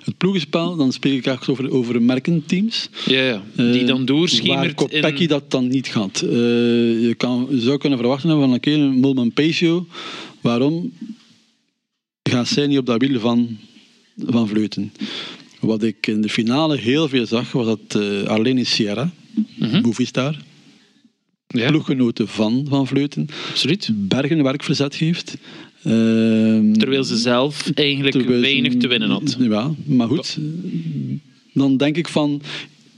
Het 0.04 0.16
ploegenspel, 0.16 0.76
dan 0.76 0.92
spreek 0.92 1.18
ik 1.18 1.26
echt 1.26 1.48
over, 1.48 1.70
over 1.70 2.02
merkenteams. 2.02 2.88
Ja, 3.06 3.22
ja. 3.22 3.42
die 3.54 3.80
uh, 3.80 3.86
dan 3.86 4.04
doorschemert 4.04 4.58
Waar 4.58 4.74
Kopecky 4.74 5.22
in... 5.22 5.28
dat 5.28 5.50
dan 5.50 5.68
niet 5.68 5.86
gaat. 5.86 6.22
Uh, 6.24 6.30
je, 6.30 7.14
kan, 7.16 7.46
je 7.50 7.60
zou 7.60 7.78
kunnen 7.78 7.98
verwachten 7.98 8.30
van 8.30 8.52
een 8.52 8.60
keer 8.60 8.78
een 8.78 9.00
Mulman. 9.00 9.32
Waarom 10.40 10.92
gaat 12.22 12.48
zij 12.48 12.66
niet 12.66 12.78
op 12.78 12.86
dat 12.86 13.00
wiel 13.00 13.20
van, 13.20 13.56
van 14.18 14.48
Vleuten? 14.48 14.92
Wat 15.62 15.82
ik 15.82 16.06
in 16.06 16.20
de 16.20 16.28
finale 16.28 16.76
heel 16.76 17.08
veel 17.08 17.26
zag, 17.26 17.52
was 17.52 17.66
dat 17.66 18.02
uh, 18.02 18.22
Arlene 18.22 18.64
Sierra, 18.64 19.10
mm 19.34 19.44
-hmm. 19.58 19.80
Movistar, 19.80 20.36
ja. 21.46 21.68
ploeggenoten 21.68 22.28
van 22.28 22.66
Van 22.68 22.86
Vleuten, 22.86 23.26
Absoluut. 23.50 23.90
bergen 23.94 24.42
werk 24.42 24.62
verzet 24.62 24.96
heeft. 24.96 25.36
Uh, 25.84 25.92
terwijl 26.72 27.04
ze 27.04 27.16
zelf 27.16 27.70
eigenlijk 27.74 28.28
weinig 28.28 28.76
te 28.76 28.88
winnen 28.88 29.10
had. 29.10 29.36
Ja, 29.38 29.74
maar 29.84 30.08
goed. 30.08 30.38
Dan 31.52 31.76
denk 31.76 31.96
ik 31.96 32.08
van, 32.08 32.42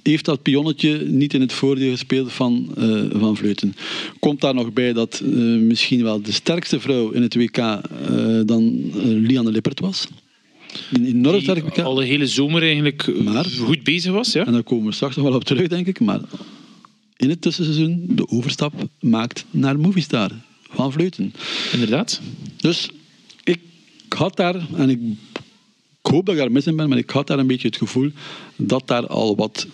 heeft 0.02 0.24
dat 0.24 0.42
pionnetje 0.42 0.98
niet 0.98 1.34
in 1.34 1.40
het 1.40 1.52
voordeel 1.52 1.90
gespeeld 1.90 2.32
van 2.32 2.74
uh, 2.78 3.04
Van 3.12 3.36
Vleuten. 3.36 3.74
Komt 4.18 4.40
daar 4.40 4.54
nog 4.54 4.72
bij 4.72 4.92
dat 4.92 5.22
uh, 5.24 5.60
misschien 5.60 6.02
wel 6.02 6.22
de 6.22 6.32
sterkste 6.32 6.80
vrouw 6.80 7.10
in 7.10 7.22
het 7.22 7.34
WK 7.34 7.58
uh, 7.58 8.40
dan 8.44 8.90
Lianne 9.02 9.50
Lippert 9.50 9.80
was? 9.80 10.06
Enorm 10.92 11.40
sterk 11.40 11.64
WK. 11.64 11.78
al 11.78 11.94
de 11.94 12.04
hele 12.04 12.26
zomer 12.26 12.62
eigenlijk 12.62 13.22
maar, 13.22 13.44
goed 13.44 13.82
bezig 13.82 14.12
was. 14.12 14.32
Ja? 14.32 14.46
En 14.46 14.52
daar 14.52 14.62
komen 14.62 14.86
we 14.86 14.92
straks 14.92 15.16
nog 15.16 15.24
wel 15.24 15.34
op 15.34 15.44
terug, 15.44 15.68
denk 15.68 15.86
ik. 15.86 16.00
Maar 16.00 16.20
in 17.16 17.28
het 17.28 17.40
tussenseizoen 17.40 18.06
de 18.08 18.28
overstap 18.28 18.72
maakt 19.00 19.44
naar 19.50 19.78
Movistar 19.78 20.30
van 20.70 20.92
Vleuten. 20.92 21.34
Inderdaad. 21.72 22.20
Dus 22.56 22.90
ik 23.44 23.60
had 24.08 24.36
daar, 24.36 24.54
en 24.74 24.90
ik, 24.90 25.00
ik 26.02 26.10
hoop 26.10 26.26
dat 26.26 26.34
ik 26.34 26.40
daar 26.40 26.52
mis 26.52 26.66
in 26.66 26.76
ben, 26.76 26.88
maar 26.88 26.98
ik 26.98 27.10
had 27.10 27.26
daar 27.26 27.38
een 27.38 27.46
beetje 27.46 27.68
het 27.68 27.76
gevoel 27.76 28.10
dat 28.56 28.86
daar 28.86 29.06
al 29.06 29.36
wat 29.36 29.66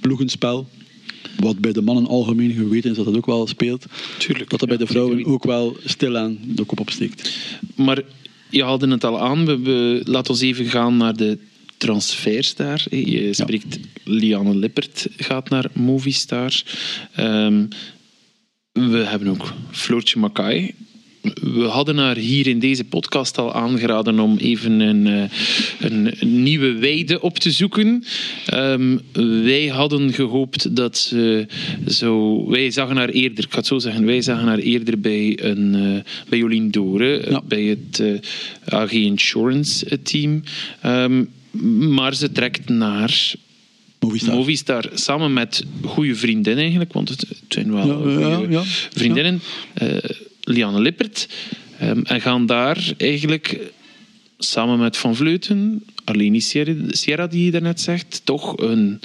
ploegenspel, 0.00 0.68
wat 1.38 1.58
bij 1.58 1.72
de 1.72 1.82
mannen 1.82 2.06
algemeen 2.06 2.52
geweten 2.52 2.90
is 2.90 2.96
dat 2.96 3.04
dat 3.04 3.16
ook 3.16 3.26
wel 3.26 3.46
speelt, 3.46 3.86
Tuurlijk, 4.18 4.50
dat 4.50 4.60
dat 4.60 4.68
bij 4.68 4.78
de 4.78 4.86
vrouwen 4.86 5.24
ook 5.24 5.44
wel 5.44 5.76
stilaan 5.84 6.38
de 6.46 6.64
kop 6.64 6.80
opsteekt. 6.80 7.36
Maar 7.74 8.02
je 8.50 8.62
haalde 8.62 8.88
het 8.88 9.04
al 9.04 9.20
aan, 9.20 9.46
we, 9.46 9.58
we, 9.58 10.02
laten 10.04 10.34
we 10.34 10.46
even 10.46 10.66
gaan 10.66 10.96
naar 10.96 11.16
de 11.16 11.38
transfers 11.76 12.54
daar. 12.54 12.86
Je 12.90 13.32
spreekt 13.32 13.74
ja. 13.74 13.80
Lianne 14.04 14.56
Lippert 14.56 15.06
gaat 15.16 15.48
naar 15.48 15.70
Movistar. 15.72 16.62
Um, 17.18 17.68
we 18.72 18.96
hebben 18.96 19.28
ook 19.28 19.52
Floortje 19.70 20.18
Makai. 20.18 20.74
We 21.32 21.62
hadden 21.62 21.96
haar 21.96 22.16
hier 22.16 22.46
in 22.46 22.58
deze 22.58 22.84
podcast 22.84 23.38
al 23.38 23.52
aangeraden 23.52 24.20
om 24.20 24.36
even 24.36 24.80
een, 24.80 25.06
een, 25.80 26.14
een 26.18 26.42
nieuwe 26.42 26.72
weide 26.72 27.20
op 27.20 27.38
te 27.38 27.50
zoeken. 27.50 28.04
Um, 28.54 29.00
wij 29.44 29.66
hadden 29.66 30.12
gehoopt 30.12 30.76
dat 30.76 30.98
ze 30.98 31.46
zo. 31.88 32.44
Wij 32.48 32.70
zagen 32.70 32.96
haar 32.96 33.08
eerder, 33.08 33.44
ik 33.44 33.50
ga 33.50 33.58
het 33.58 33.66
zo 33.66 33.78
zeggen, 33.78 34.04
wij 34.04 34.22
zagen 34.22 34.46
haar 34.46 34.58
eerder 34.58 35.00
bij, 35.00 35.38
een, 35.42 35.74
uh, 35.74 36.00
bij 36.28 36.38
Jolien 36.38 36.70
Doren, 36.70 37.30
ja. 37.30 37.42
bij 37.42 37.62
het 37.62 37.98
uh, 37.98 38.18
AG 38.64 38.92
Insurance 38.92 40.02
team. 40.02 40.42
Um, 40.86 41.30
maar 41.94 42.14
ze 42.14 42.32
trekt 42.32 42.68
naar 42.68 43.34
Movistar. 44.00 44.34
Movistar. 44.34 44.90
samen 44.94 45.32
met 45.32 45.64
goede 45.84 46.14
vriendinnen 46.14 46.62
eigenlijk, 46.62 46.92
want 46.92 47.08
het 47.08 47.26
zijn 47.48 47.72
wel 47.72 48.08
ja, 48.50 48.62
vriendinnen. 48.92 49.40
Uh, 49.82 49.88
Lianne 50.44 50.80
Lippert. 50.80 51.28
Um, 51.82 52.04
en 52.04 52.20
gaan 52.20 52.46
daar 52.46 52.92
eigenlijk 52.96 53.72
samen 54.38 54.78
met 54.78 54.96
Van 54.96 55.16
Vleuten, 55.16 55.84
Arlene 56.04 56.40
Sierra 56.90 57.26
die 57.26 57.44
je 57.44 57.50
daarnet 57.50 57.80
zegt, 57.80 58.20
toch 58.24 58.58
een 58.58 59.00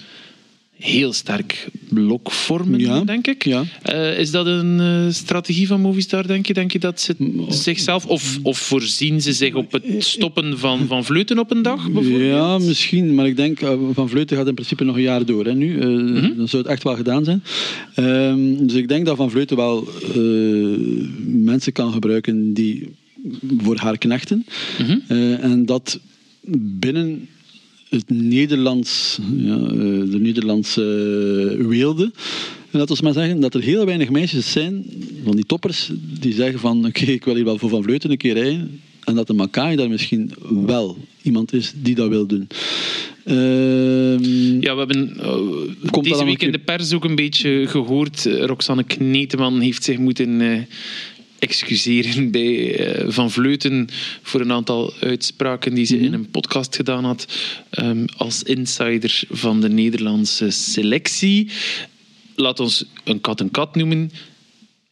heel 0.79 1.13
sterk 1.13 1.67
blok 1.89 2.31
vormen, 2.31 2.79
ja, 2.79 3.03
denk 3.03 3.27
ik. 3.27 3.45
Ja. 3.45 3.63
Uh, 3.91 4.19
is 4.19 4.31
dat 4.31 4.45
een 4.45 4.79
uh, 4.79 5.11
strategie 5.11 5.67
van 5.67 5.81
Movistar, 5.81 6.27
denk 6.27 6.45
je? 6.45 6.53
Denk 6.53 6.71
je 6.71 6.79
dat 6.79 7.01
ze 7.01 7.15
zichzelf... 7.49 8.05
Of, 8.05 8.39
of 8.41 8.57
voorzien 8.57 9.21
ze 9.21 9.33
zich 9.33 9.53
op 9.53 9.71
het 9.71 9.83
stoppen 9.97 10.59
van, 10.59 10.87
van 10.87 11.05
Vleuten 11.05 11.39
op 11.39 11.51
een 11.51 11.61
dag, 11.61 11.91
bijvoorbeeld? 11.91 12.31
Ja, 12.31 12.57
misschien. 12.57 13.15
Maar 13.15 13.27
ik 13.27 13.35
denk, 13.35 13.61
uh, 13.61 13.73
Van 13.91 14.09
Vleuten 14.09 14.37
gaat 14.37 14.47
in 14.47 14.53
principe 14.53 14.83
nog 14.83 14.95
een 14.95 15.01
jaar 15.01 15.25
door. 15.25 15.45
Hè, 15.45 15.53
nu. 15.53 15.85
Mm 15.85 16.15
-hmm. 16.15 16.37
Dan 16.37 16.47
zou 16.47 16.61
het 16.61 16.71
echt 16.71 16.83
wel 16.83 16.95
gedaan 16.95 17.23
zijn. 17.23 17.43
Ehm, 17.95 18.65
dus 18.65 18.75
ik 18.75 18.87
denk 18.87 19.05
dat 19.05 19.17
Van 19.17 19.31
Vleuten 19.31 19.57
wel 19.57 19.87
mensen 21.25 21.73
kan 21.73 21.91
gebruiken 21.91 22.53
die 22.53 22.87
voor 23.57 23.77
haar 23.77 23.97
knechten. 23.97 24.45
Mm 24.79 24.85
-hmm. 24.85 25.35
en 25.41 25.65
dat 25.65 25.99
binnen 26.79 27.27
het 27.89 28.09
Nederlands, 28.09 29.19
ja, 29.37 29.57
de 29.57 30.17
Nederlandse 30.19 30.81
weelde. 31.67 32.11
En 32.71 32.79
dat 32.79 32.89
we 32.89 33.03
maar 33.03 33.13
zeggen 33.13 33.39
dat 33.39 33.53
er 33.53 33.61
heel 33.61 33.85
weinig 33.85 34.09
meisjes 34.09 34.51
zijn, 34.51 34.85
van 35.23 35.35
die 35.35 35.45
toppers, 35.45 35.91
die 36.19 36.33
zeggen 36.33 36.59
van 36.59 36.77
oké, 36.77 36.87
okay, 36.87 37.13
ik 37.13 37.25
wil 37.25 37.35
hier 37.35 37.43
wel 37.43 37.57
voor 37.57 37.69
Van 37.69 37.83
Vleuten 37.83 38.11
een 38.11 38.17
keer 38.17 38.33
rijden. 38.33 38.81
En 39.03 39.15
dat 39.15 39.27
de 39.27 39.33
Makai 39.33 39.75
daar 39.75 39.89
misschien 39.89 40.31
wel 40.65 40.97
iemand 41.21 41.53
is 41.53 41.73
die 41.75 41.95
dat 41.95 42.09
wil 42.09 42.25
doen. 42.25 42.47
Uh, 43.25 44.19
ja, 44.61 44.73
we 44.73 44.77
hebben 44.77 45.17
uh, 45.83 46.03
deze 46.03 46.25
week 46.25 46.41
in 46.41 46.51
de 46.51 46.59
pers 46.59 46.93
ook 46.93 47.03
een 47.03 47.15
beetje 47.15 47.67
gehoord. 47.67 48.25
Roxanne 48.25 48.83
Kneteman 48.83 49.59
heeft 49.59 49.83
zich 49.83 49.97
moeten 49.97 50.41
uh, 50.41 50.59
excuseren 51.39 52.31
bij 52.31 52.79
uh, 53.03 53.11
Van 53.11 53.31
Vleuten 53.31 53.87
voor 54.21 54.41
een 54.41 54.51
aantal 54.51 54.93
uitspraken 54.99 55.73
die 55.73 55.85
ze 55.85 55.95
-hmm. 55.95 56.05
in 56.05 56.13
een 56.13 56.29
podcast 56.29 56.75
gedaan 56.75 57.03
had 57.03 57.27
um, 57.79 58.05
als 58.17 58.43
insider 58.43 59.23
van 59.29 59.61
de 59.61 59.69
Nederlandse 59.69 60.49
selectie. 60.49 61.49
Laat 62.35 62.59
ons 62.59 62.85
een 63.03 63.21
kat 63.21 63.39
een 63.39 63.51
kat 63.51 63.75
noemen. 63.75 64.11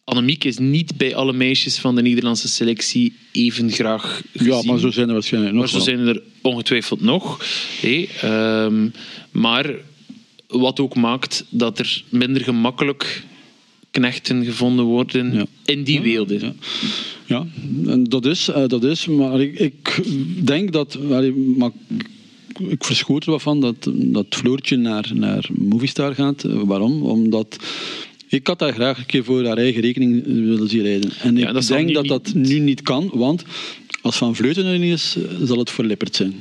Annemiek 0.04 0.44
is 0.44 0.58
niet 0.58 0.98
bij 0.98 1.16
alle 1.16 1.34
meisjes 1.34 1.78
van 1.78 1.96
de 1.96 2.02
Nederlandse 2.02 2.48
selectie 2.48 3.14
even 3.32 3.72
graag 3.72 4.22
gezien. 4.34 4.54
Ja, 4.54 4.62
maar 4.64 4.80
zo 4.80 4.92
zijn 4.92 5.08
er 5.08 5.14
waarschijnlijk 5.14 5.54
nog 5.54 5.62
Maar 5.62 5.72
zo 5.72 5.80
zijn 5.80 6.08
er 6.08 6.22
ongetwijfeld 6.42 7.02
nog. 7.02 7.46
Hey, 7.82 8.10
um, 8.64 8.94
maar 9.32 9.76
wat 10.48 10.80
ook 10.80 10.96
maakt 10.96 11.46
dat 11.50 11.80
er 11.80 12.04
minder 12.10 12.44
gemakkelijk 12.44 13.24
knechten 13.98 14.46
gevonden 14.46 14.86
worden 14.86 15.34
ja. 15.34 15.46
in 15.66 15.84
die 15.84 15.96
ja, 15.96 16.02
werelden. 16.02 16.60
Ja. 17.26 17.46
dat 18.04 18.26
is, 18.26 18.50
uh, 18.50 18.68
dat 18.68 18.84
is 18.84 19.08
maar 19.08 19.42
ik, 19.42 19.60
ik 19.60 20.02
denk 20.48 20.72
dat. 20.72 20.98
Maar 21.58 21.72
ik 22.58 22.84
verschoot 22.84 23.26
er 23.26 23.32
wat 23.32 23.42
van 23.42 23.62
dat, 23.62 23.92
dat 23.94 24.26
Floortje 24.30 24.78
naar, 24.78 25.12
naar 25.14 25.50
Movistar 25.54 26.16
gaat. 26.16 26.44
Waarom? 26.44 27.02
Omdat 27.04 27.58
ik 28.28 28.48
had 28.48 28.60
daar 28.60 28.74
graag 28.74 28.98
een 28.98 29.06
keer 29.06 29.24
voor 29.24 29.46
haar 29.46 29.58
eigen 29.58 29.82
rekening 29.82 30.24
willen 30.26 30.70
zien 30.70 30.82
rijden. 30.82 31.12
En 31.22 31.38
ik 31.38 31.68
denk 31.68 31.94
dat 31.94 32.08
dat 32.08 32.34
nu 32.34 32.60
niet 32.60 32.82
kan, 32.82 33.10
want 33.14 33.44
als 34.02 34.18
Van 34.18 34.36
Vleuten 34.36 34.66
er 34.66 34.80
niet 34.80 34.94
is, 34.94 35.18
zal 35.44 35.58
het 35.58 35.70
voor 35.70 35.86
Lippert 35.86 36.16
zijn. 36.16 36.34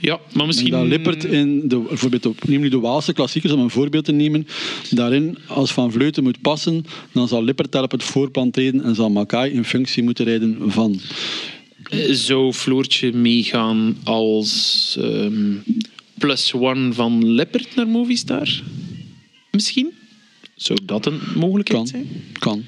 Ja, 0.00 0.20
maar 0.32 0.46
misschien... 0.46 0.70
Dat 0.70 0.86
Lippert 0.86 1.24
in, 1.24 1.68
de, 1.68 1.78
bijvoorbeeld 1.78 2.26
op, 2.26 2.48
neem 2.48 2.60
nu 2.60 2.68
de 2.68 2.78
Waalse 2.78 3.12
klassiekers 3.12 3.52
om 3.52 3.60
een 3.60 3.70
voorbeeld 3.70 4.04
te 4.04 4.12
nemen, 4.12 4.46
daarin 4.90 5.38
als 5.46 5.72
Van 5.72 5.92
Vleuten 5.92 6.22
moet 6.22 6.40
passen, 6.40 6.84
dan 7.12 7.28
zal 7.28 7.44
Lippert 7.44 7.72
daar 7.72 7.82
op 7.82 7.90
het 7.90 8.04
voorpand 8.04 8.52
treden 8.52 8.82
en 8.82 8.94
zal 8.94 9.10
Makai 9.10 9.52
in 9.52 9.64
functie 9.64 10.02
moeten 10.02 10.24
rijden 10.24 10.56
van. 10.66 11.00
Zou 12.10 12.52
Floortje 12.52 13.12
meegaan 13.12 13.96
als 14.04 14.96
um, 15.00 15.62
plus 16.18 16.52
one 16.52 16.92
van 16.92 17.30
Lippert 17.30 17.74
naar 17.74 17.88
Movistar? 17.88 18.62
Misschien? 19.50 19.92
Zou 20.54 20.78
dat 20.82 21.06
een 21.06 21.20
mogelijkheid 21.34 21.78
kan, 21.78 21.86
zijn? 21.86 22.06
Kan. 22.38 22.64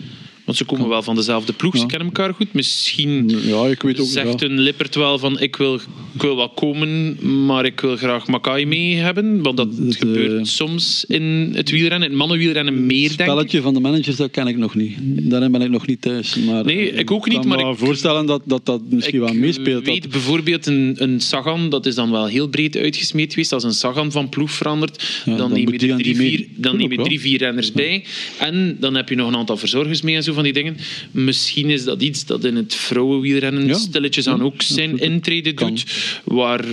Want 0.49 0.61
ze 0.61 0.67
komen 0.67 0.89
wel 0.89 1.03
van 1.03 1.15
dezelfde 1.15 1.53
ploeg, 1.53 1.77
ze 1.77 1.87
kennen 1.87 2.07
elkaar 2.07 2.35
goed. 2.35 2.53
Misschien 2.53 3.29
ja, 3.29 3.67
ik 3.67 3.83
weet 3.83 4.01
ook, 4.01 4.07
zegt 4.07 4.43
een 4.43 4.61
Lippert 4.61 4.95
wel 4.95 5.19
van 5.19 5.41
ik 5.41 5.57
wil, 5.57 5.75
ik 6.15 6.23
wil 6.23 6.37
wel 6.37 6.49
komen, 6.49 7.19
maar 7.47 7.65
ik 7.65 7.81
wil 7.81 7.97
graag 7.97 8.27
Makai 8.27 8.67
mee 8.67 8.95
hebben. 8.95 9.43
Want 9.43 9.57
dat 9.57 9.69
gebeurt 9.89 10.49
soms 10.49 11.05
in 11.09 11.51
het 11.55 11.71
wielrennen, 11.71 12.03
in 12.03 12.09
het 12.09 12.19
mannenwielrennen 12.19 12.87
meer, 12.87 12.99
denk 12.99 13.11
ik. 13.11 13.19
Het 13.19 13.29
spelletje 13.29 13.61
van 13.61 13.75
de 13.75 13.81
managers, 13.81 14.17
dat 14.17 14.31
ken 14.31 14.47
ik 14.47 14.57
nog 14.57 14.75
niet. 14.75 14.97
Daarin 15.01 15.53
ben 15.53 15.63
ik 15.63 15.71
nog 15.71 15.87
niet 15.87 16.01
thuis. 16.03 16.37
Maar 16.37 16.65
nee, 16.65 16.93
ik 16.93 17.11
ook 17.11 17.29
niet. 17.29 17.45
maar 17.45 17.59
ik 17.59 17.65
kan 17.65 17.73
me 17.73 17.79
voorstellen 17.79 18.27
dat 18.27 18.43
dat, 18.45 18.67
dat 18.67 18.81
misschien 18.89 19.21
wel 19.21 19.35
meespeelt. 19.35 19.87
Ik 19.87 19.93
weet 19.93 20.09
bijvoorbeeld 20.09 20.67
een, 20.67 20.95
een 20.99 21.21
Sagan, 21.21 21.69
dat 21.69 21.87
is 21.87 21.95
dan 21.95 22.11
wel 22.11 22.27
heel 22.27 22.49
breed 22.49 22.77
uitgesmeed 22.77 23.31
geweest. 23.31 23.53
Als 23.53 23.65
een 23.65 23.73
Sagan 23.73 24.13
van 24.13 24.29
ploeg 24.29 24.51
verandert, 24.51 25.23
dan, 25.25 25.37
dan, 25.37 25.53
neem 25.53 25.73
je 25.73 25.79
drie, 25.79 26.17
vier, 26.17 26.47
dan 26.57 26.77
neem 26.77 26.93
je 26.93 27.03
drie, 27.03 27.21
vier 27.21 27.39
renners 27.39 27.73
bij. 27.73 28.05
En 28.39 28.77
dan 28.81 28.95
heb 28.95 29.09
je 29.09 29.15
nog 29.15 29.29
een 29.29 29.37
aantal 29.37 29.57
verzorgers 29.57 30.03
mee 30.03 30.15
en 30.15 30.23
zo 30.23 30.37
van 30.39 30.53
die 30.53 30.63
dingen. 30.63 30.77
Misschien 31.11 31.71
is 31.71 31.85
dat 31.85 32.03
iets 32.03 32.27
dat 32.27 32.45
in 32.45 32.57
het 32.57 32.75
vrouwenwielrennen 32.75 33.67
ja. 33.67 33.75
stilletjes 33.75 34.27
aan 34.27 34.43
ook 34.43 34.63
zijn 34.63 34.99
intrede 34.99 35.55
doet. 35.55 35.85
Waar 36.25 36.65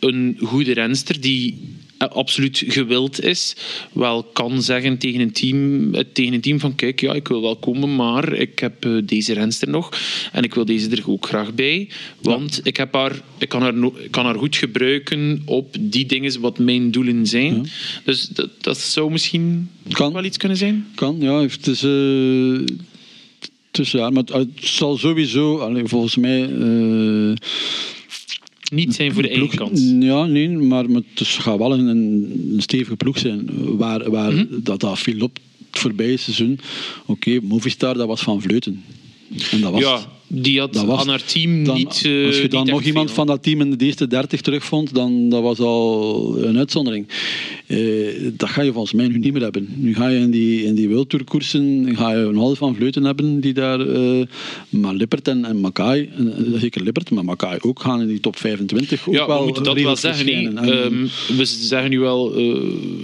een 0.00 0.36
goede 0.40 0.72
renster 0.72 1.20
die 1.20 1.58
absoluut 2.08 2.64
gewild 2.66 3.22
is, 3.22 3.56
wel 3.92 4.22
kan 4.22 4.62
zeggen 4.62 4.98
tegen 4.98 5.20
een 5.20 5.32
team, 5.32 5.92
tegen 6.12 6.32
een 6.32 6.40
team 6.40 6.60
van 6.60 6.74
kijk, 6.74 7.00
ja, 7.00 7.12
ik 7.12 7.28
wil 7.28 7.42
wel 7.42 7.56
komen, 7.56 7.96
maar 7.96 8.32
ik 8.32 8.58
heb 8.58 8.84
eh, 8.84 8.92
deze 9.04 9.32
renster 9.32 9.68
nog 9.68 9.98
en 10.32 10.42
ik 10.42 10.54
wil 10.54 10.64
deze 10.64 10.90
er 10.90 11.02
ook 11.06 11.26
graag 11.26 11.54
bij, 11.54 11.88
want 12.22 12.60
ik, 12.62 12.76
heb 12.76 12.94
haar, 12.94 13.20
ik 13.38 13.48
kan, 13.48 13.62
haar, 13.62 13.74
kan 14.10 14.24
haar 14.24 14.38
goed 14.38 14.56
gebruiken 14.56 15.42
op 15.44 15.76
die 15.80 16.06
dingen 16.06 16.40
wat 16.40 16.58
mijn 16.58 16.90
doelen 16.90 17.26
zijn. 17.26 17.70
Dus 18.04 18.28
dat, 18.28 18.50
dat 18.60 18.78
zou 18.78 19.10
misschien 19.10 19.70
kan. 19.90 20.12
wel 20.12 20.24
iets 20.24 20.36
kunnen 20.36 20.58
zijn. 20.58 20.86
Kan, 20.94 21.16
ja. 21.20 21.40
Het 21.40 21.66
is... 21.66 21.82
Uh 21.82 22.66
tussen 23.70 24.00
haar. 24.00 24.12
Maar 24.12 24.24
het, 24.24 24.48
zal 24.54 24.98
sowieso, 24.98 25.58
alleen, 25.58 25.88
volgens 25.88 26.16
mij. 26.16 26.48
Uh, 26.48 27.32
niet 28.72 28.94
zijn 28.94 29.12
voor 29.12 29.22
de 29.22 29.28
ene 29.28 29.48
kant. 29.48 29.78
Ja, 30.00 30.24
nee, 30.24 30.48
maar 30.48 30.84
het 30.84 31.28
gaat 31.28 31.58
wel 31.58 31.72
een, 31.72 31.86
een 31.86 32.62
stevige 32.62 32.96
ploeg 32.96 33.18
zijn. 33.18 33.48
Waar, 33.76 34.10
waar 34.10 34.32
mm 34.32 34.38
-hmm. 34.38 34.60
dat, 34.62 34.80
dat 34.80 34.98
viel 34.98 35.22
op 35.22 35.38
het 35.70 35.80
voorbije 35.80 36.16
seizoen. 36.16 36.60
Oké, 37.06 37.28
okay, 37.28 37.48
Movistar, 37.48 37.94
dat 37.94 38.06
was 38.06 38.20
van 38.20 38.42
Vleuten. 38.42 38.84
En 39.50 39.60
dat 39.60 39.72
was 39.72 39.80
ja, 39.80 40.06
die 40.32 40.58
had 40.58 40.76
was, 40.76 41.00
aan 41.00 41.08
haar 41.08 41.24
team 41.24 41.64
dan, 41.64 41.76
niet. 41.76 42.02
Uh, 42.06 42.26
als 42.26 42.40
je 42.40 42.48
dan 42.48 42.66
nog 42.66 42.82
iemand 42.82 43.06
veel. 43.06 43.14
van 43.14 43.26
dat 43.26 43.42
team 43.42 43.60
in 43.60 43.76
de 43.76 43.84
eerste 43.84 44.06
30 44.06 44.40
terugvond, 44.40 44.94
dan 44.94 45.28
dat 45.28 45.42
was 45.42 45.58
al 45.58 46.34
een 46.38 46.58
uitzondering. 46.58 47.08
Uh, 47.66 48.30
dat 48.32 48.48
ga 48.48 48.62
je 48.62 48.72
volgens 48.72 48.92
mij 48.92 49.08
nu 49.08 49.18
niet 49.18 49.32
meer 49.32 49.42
hebben. 49.42 49.68
Nu 49.74 49.94
ga 49.94 50.08
je 50.08 50.18
in 50.18 50.30
die, 50.30 50.64
in 50.64 50.74
die 50.74 50.88
wildtourkoersen 50.88 51.88
ga 51.96 52.10
je 52.10 52.16
een 52.16 52.36
half 52.36 52.58
van 52.58 52.74
Vleuten 52.74 53.04
hebben 53.04 53.40
die 53.40 53.52
daar. 53.52 53.86
Uh, 53.86 54.26
maar 54.68 54.94
Lippert 54.94 55.28
en, 55.28 55.44
en 55.44 55.60
Makai, 55.60 56.10
zeker 56.54 56.82
Lippert, 56.82 57.10
maar 57.10 57.24
Makai 57.24 57.58
ook 57.60 57.80
gaan 57.80 58.00
in 58.00 58.06
die 58.06 58.20
top 58.20 58.36
25. 58.36 59.08
Ook 59.08 59.14
ja, 59.14 59.26
wel 59.26 59.38
we 59.38 59.44
moeten 59.44 59.62
dat 59.62 59.80
wel 59.80 59.96
zeggen. 59.96 60.26
Nee. 60.54 60.72
Um, 60.72 61.08
we 61.36 61.44
zeggen 61.44 61.90
nu 61.90 61.98
wel, 61.98 62.32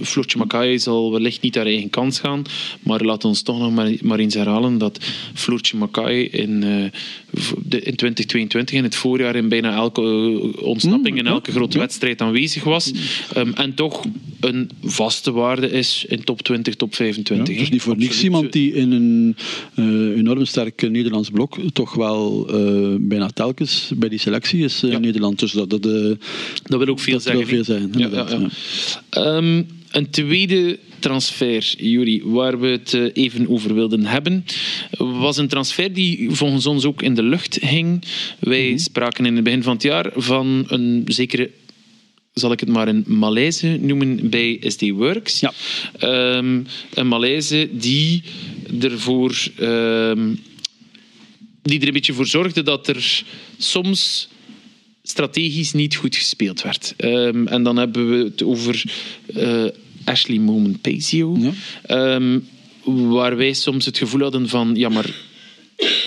Floortje 0.03 0.39
Makai 0.39 0.79
zal 0.79 1.13
wellicht 1.13 1.43
niet 1.43 1.55
haar 1.55 1.67
eigen 1.67 1.91
kans 1.91 2.21
gaan. 2.21 2.43
Maar 2.83 3.01
laat 3.01 3.25
ons 3.25 3.43
toch 3.43 3.59
nog 3.59 3.73
maar, 3.73 3.93
maar 4.01 4.19
eens 4.19 4.35
herhalen 4.35 4.79
dat 4.79 4.99
Floortje 5.35 5.77
Makai 5.77 6.25
in 6.25 6.65
in 7.69 7.97
2022 7.97 8.75
in 8.75 8.83
het 8.83 8.95
voorjaar 8.95 9.37
in 9.37 9.49
bijna 9.49 9.75
elke 9.75 10.03
eh, 10.03 10.63
ontsnapping, 10.63 11.17
in 11.19 11.25
mm, 11.25 11.31
elke 11.31 11.51
grote 11.51 11.79
wedstrijd 11.79 12.21
aanwezig 12.21 12.65
was. 12.65 12.93
Um, 13.37 13.53
en 13.55 13.75
toch 13.75 14.05
een 14.41 14.71
vaste 14.83 15.33
waarde 15.33 15.71
is 15.71 16.05
in 16.09 16.25
top 16.25 16.43
20, 16.43 16.75
top 16.75 16.95
25. 16.95 17.47
Ja, 17.47 17.53
het 17.53 17.63
is 17.63 17.71
niet 17.71 17.83
voor 17.83 17.97
niks 17.97 18.23
iemand 18.23 18.53
die 18.53 18.73
in 18.73 18.93
een 18.93 19.37
uh, 19.75 20.19
enorm 20.19 20.45
sterk 20.45 20.91
Nederlands 20.91 21.31
blok 21.31 21.57
toch 21.73 21.95
wel 21.95 22.47
uh, 22.51 22.97
bijna 23.01 23.29
telkens 23.29 23.93
bij 23.97 24.09
die 24.09 24.19
selectie 24.19 24.65
is 24.65 24.83
in 24.83 24.91
ja. 24.91 24.99
Nederland. 24.99 25.39
Dus 25.39 25.53
dat, 25.53 25.71
dat, 25.71 25.83
dat 25.83 26.79
wil 26.79 26.87
ook 26.87 27.01
veel 27.01 27.13
dat 27.13 27.23
zeggen. 27.23 27.47
Veel 27.47 27.65
zijn, 27.65 27.93
ja, 27.97 28.09
ja, 28.13 29.37
um, 29.37 29.67
een 29.91 30.11
tweede 30.11 30.79
transfer, 30.99 31.75
Juri, 31.79 32.23
waar 32.25 32.61
we 32.61 32.67
het 32.67 32.95
eh, 32.95 33.05
even 33.13 33.49
over 33.49 33.75
wilden 33.75 34.07
hebben, 34.07 34.45
was 34.99 35.37
een 35.37 35.49
transfer 35.49 35.93
die 35.93 36.31
volgens 36.31 36.67
ons 36.67 36.85
ook 36.85 37.03
in 37.03 37.15
de 37.15 37.23
lucht 37.23 37.55
hing. 37.55 38.05
Wij 38.39 38.63
mm-hmm. 38.63 38.79
spraken 38.79 39.27
in 39.27 39.35
het 39.35 39.45
begin 39.45 39.63
van 39.63 39.73
het 39.73 39.83
jaar 39.83 40.11
van 40.15 40.65
een 40.69 41.03
zekere 41.07 41.51
zal 42.33 42.53
ik 42.53 42.61
het 42.61 42.69
maar 42.69 42.89
een 42.89 43.05
Malaise 43.07 43.79
noemen 43.81 44.31
bij 44.31 44.61
SD 44.67 44.91
Works. 44.91 45.41
Ja. 45.41 45.53
Um, 46.37 46.67
een 46.95 47.09
Malaise 47.09 47.69
die 47.73 48.23
ervoor 48.81 49.35
um, 49.61 50.43
die 51.63 51.81
er 51.81 51.87
een 51.87 51.93
beetje 51.93 52.13
voor 52.13 52.27
zorgde 52.27 52.63
dat 52.63 52.89
er 52.89 53.25
soms 53.59 54.29
strategisch 55.09 55.73
niet 55.73 55.97
goed 55.97 56.17
gespeeld 56.17 56.63
werd. 56.63 56.95
Um, 56.99 57.47
en 57.47 57.63
dan 57.63 57.77
hebben 57.77 58.11
we 58.11 58.25
het 58.25 58.43
over 58.43 58.85
uh, 59.27 59.65
Ashley 60.05 60.39
Moment 60.39 60.81
Pazio. 60.81 61.37
Ja. 61.39 62.15
Um, 62.15 62.49
waar 62.85 63.37
wij 63.37 63.53
soms 63.53 63.85
het 63.87 63.99
gevoel 63.99 64.21
hadden 64.21 64.49
van, 64.49 64.75
ja 64.75 64.89
maar 64.89 65.11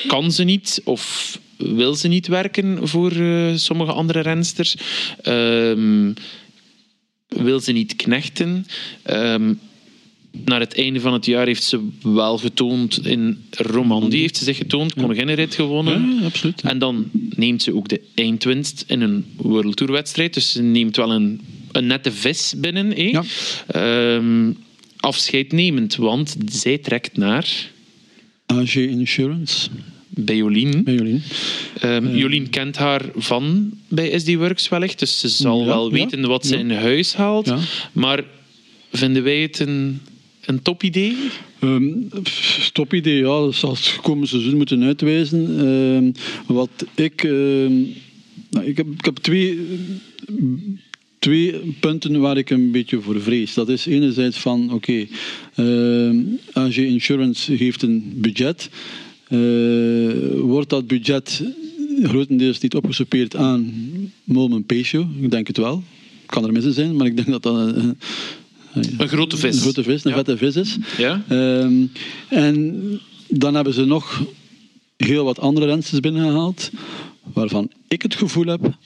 kan 0.08 0.32
ze 0.32 0.44
niet 0.44 0.82
of 0.84 1.40
wil 1.58 1.96
ze 1.96 2.08
niet 2.08 2.28
werken 2.28 2.88
voor 2.88 3.12
uh, 3.14 3.56
sommige 3.56 3.92
andere 3.92 4.20
rensters? 4.20 4.76
Um, 5.24 6.14
wil 7.28 7.60
ze 7.60 7.72
niet 7.72 7.96
knechten? 7.96 8.66
Um, 9.10 9.60
naar 10.46 10.60
het 10.60 10.76
einde 10.78 11.00
van 11.00 11.14
het 11.14 11.26
jaar 11.26 11.46
heeft 11.46 11.64
ze 11.64 11.88
wel 12.02 12.38
getoond 12.38 13.06
in 13.06 13.46
Romandie, 13.52 14.22
heeft 14.22 14.38
ze 14.38 14.44
zich 14.44 14.58
getoond, 14.58 14.94
koninginnenrit 14.94 15.56
gewonnen. 15.56 16.16
Ja, 16.20 16.26
absoluut. 16.26 16.62
En 16.62 16.80
dan 16.80 17.10
neemt 17.30 17.64
ze 17.64 17.76
ook 17.76 17.88
de 17.88 18.02
eindwinst 18.16 18.84
in 18.88 19.02
een 19.02 19.26
World 19.36 19.76
Tour 19.76 19.92
wedstrijd. 19.92 20.34
Dus 20.34 20.52
ze 20.52 20.62
neemt 20.62 20.96
wel 20.96 21.12
een 21.12 21.42
een 21.72 21.88
nette 21.88 22.12
vis 22.12 22.54
binnen. 22.58 22.96
Eh? 22.96 23.12
Ja. 23.12 24.16
Um, 24.16 24.58
afscheidnemend, 24.98 25.96
want 25.96 26.36
zij 26.52 26.78
trekt 26.78 27.18
naar... 27.18 27.72
AG 28.46 28.76
Insurance. 28.76 29.70
Bij 30.08 30.36
Jolien. 30.36 30.84
Bij 30.84 30.94
Jolien. 30.94 31.24
Um, 31.84 32.06
uh, 32.06 32.18
Jolien 32.18 32.50
kent 32.50 32.78
haar 32.78 33.02
van 33.16 33.72
bij 33.88 34.20
SD 34.20 34.36
Works 34.36 34.70
wellicht, 34.70 35.00
dus 35.00 35.20
ze 35.20 35.30
zal 35.30 35.60
ja, 35.60 35.66
wel 35.66 35.92
weten 35.92 36.28
wat 36.28 36.46
ze 36.46 36.58
in 36.58 36.72
huis 36.72 37.14
haalt. 37.14 37.54
Maar 37.92 38.24
vinden 38.92 39.24
wij 39.24 39.42
het 39.42 39.60
een, 39.60 40.02
een 40.46 40.62
topidee? 40.62 41.16
Um, 41.62 42.10
topidee, 42.74 43.18
ja. 43.18 43.24
Dat 43.24 43.56
zal 43.56 43.72
het 43.72 44.00
komende 44.02 44.28
seizoen 44.28 44.58
moeten 44.58 44.84
uitwijzen. 44.84 45.68
Um, 45.68 46.12
wat 46.48 46.86
ik... 46.96 47.24
Nou, 48.50 48.66
ik, 48.66 48.78
heb, 48.78 48.88
ik 48.98 49.06
heb 49.06 49.16
twee 49.16 49.58
twee 51.20 51.76
punten 51.80 52.20
waar 52.20 52.38
ik 52.38 52.50
een 52.50 52.72
beetje 52.72 53.02
voor 53.02 53.22
vrees. 53.22 53.54
Dat 53.54 53.70
is 53.70 53.86
enerzijds 53.86 54.38
van, 54.38 54.74
oké, 54.74 54.74
okay, 54.74 55.10
uh, 55.56 56.64
AG 56.66 56.78
Insurance 56.78 57.54
heeft 57.54 57.82
een 57.82 58.14
budget. 58.16 58.70
Uh, 59.30 60.40
wordt 60.40 60.70
dat 60.70 60.88
budget 60.88 61.44
grotendeels 62.04 62.60
niet 62.60 62.76
opgesoupeerd 62.76 63.36
aan 63.36 63.74
Molman 64.24 64.64
Pesio? 64.64 65.08
Ik 65.22 65.32
denk 65.32 65.48
het 65.48 65.58
wel. 65.58 65.84
Kan 66.26 66.46
er 66.46 66.52
missen 66.52 66.74
zijn, 66.74 66.96
maar 66.96 67.08
ik 67.08 67.16
denk 67.16 67.28
dat 67.28 67.44
dat 67.44 67.76
een, 67.76 67.98
een 68.74 69.08
grote 69.08 69.38
vis, 69.38 69.56
een, 69.56 69.62
grote 69.62 69.84
vis, 69.84 70.04
een 70.04 70.12
ja. 70.12 70.18
vette 70.18 70.38
vis 70.38 70.56
is. 70.56 70.78
Ja. 70.98 71.24
Uh, 71.32 71.64
en 72.30 73.00
dan 73.28 73.56
hebben 73.56 73.74
ze 73.74 73.86
nog 73.86 74.24
heel 74.98 75.24
wat 75.24 75.40
andere 75.40 75.66
rensters 75.66 76.00
binnengehaald, 76.00 76.72
waarvan 77.34 77.72
ik 77.88 78.02
het 78.02 78.16
gevoel 78.16 78.46
heb 78.46 78.78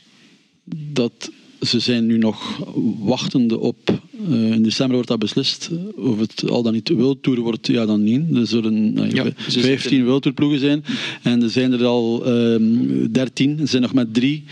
dat 0.91 1.31
ze 1.61 1.79
zijn 1.79 2.05
nu 2.05 2.17
nog 2.17 2.65
wachtende 2.99 3.59
op. 3.59 4.01
Uh, 4.29 4.51
in 4.51 4.63
december 4.63 4.93
wordt 4.93 5.09
dat 5.09 5.19
beslist. 5.19 5.69
Of 5.95 6.19
het 6.19 6.49
al 6.49 6.63
dan 6.63 6.73
niet 6.73 6.85
de 6.85 7.17
Tour 7.21 7.39
wordt, 7.39 7.67
ja 7.67 7.85
dan 7.85 8.03
niet. 8.03 8.35
Er 8.35 8.47
zullen 8.47 8.97
uh, 8.97 9.11
ja, 9.11 9.25
15 9.35 10.05
World 10.05 10.33
ploegen 10.33 10.59
zijn. 10.59 10.83
En 11.21 11.43
er 11.43 11.49
zijn 11.49 11.71
er 11.71 11.85
al 11.85 12.27
um, 12.27 12.89
ehm, 12.91 13.11
13. 13.11 13.59
Er 13.59 13.67
zijn 13.67 13.81
nog 13.81 13.93
maar 13.93 14.11
drie 14.11 14.43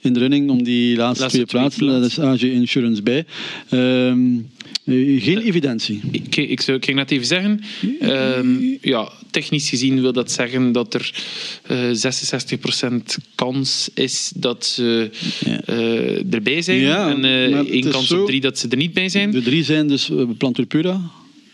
in 0.00 0.12
de 0.12 0.18
running 0.18 0.50
om 0.50 0.62
die 0.62 0.96
laatste, 0.96 1.28
twee 1.28 1.44
plaatsen. 1.44 1.86
Dat 1.86 2.04
is 2.04 2.20
AG 2.20 2.42
Insurance 2.42 3.02
bij. 3.02 3.24
Ehm, 3.68 4.34
eh, 4.36 4.57
geen 5.18 5.38
evidentie. 5.38 6.00
Ik, 6.10 6.36
ik, 6.36 6.60
zou, 6.60 6.76
ik 6.76 6.84
ging 6.84 6.96
net 6.96 7.10
even 7.10 7.26
zeggen, 7.26 7.60
ehm, 8.00 8.48
ja, 8.80 9.12
technisch 9.30 9.68
gezien 9.68 10.00
wil 10.00 10.12
dat 10.12 10.32
zeggen 10.32 10.72
dat 10.72 10.94
er 10.94 11.12
uh, 11.70 12.04
eh, 12.04 12.14
66% 12.92 13.24
kans 13.34 13.90
is 13.94 14.32
dat 14.36 14.66
ze 14.66 15.10
uh, 15.68 16.34
erbij 16.34 16.62
zijn. 16.62 16.78
Ja, 16.78 17.10
en 17.10 17.24
één 17.70 17.90
kans 17.90 18.10
op 18.12 18.26
drie 18.26 18.40
dat 18.40 18.58
ze 18.58 18.68
er 18.68 18.76
niet 18.76 18.92
bij 18.92 19.08
zijn. 19.08 19.30
De 19.30 19.42
drie 19.42 19.64
zijn 19.64 19.88
dus 19.88 20.10
Planturpura, 20.38 21.00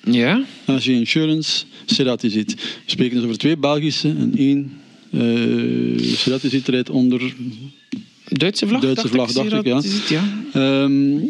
ja. 0.05 0.45
AG 0.67 0.87
Insurance, 0.87 1.65
Ceratizid. 1.87 2.55
We 2.55 2.61
spreken 2.87 3.17
dus 3.17 3.25
over 3.25 3.39
twee 3.39 3.57
Belgische 3.57 4.09
en 4.09 4.33
één 4.37 4.73
uh, 5.11 6.17
Ceratizid 6.17 6.69
rijdt 6.69 6.91
onder 6.91 7.35
Duitse 8.29 8.67
vlag, 8.67 8.81
Duitse 8.81 9.09
vlag, 9.09 9.33
dacht 9.33 9.53
ik, 9.53 9.65
ja. 9.65 9.81
ja. 10.53 10.83
Um, 10.83 11.21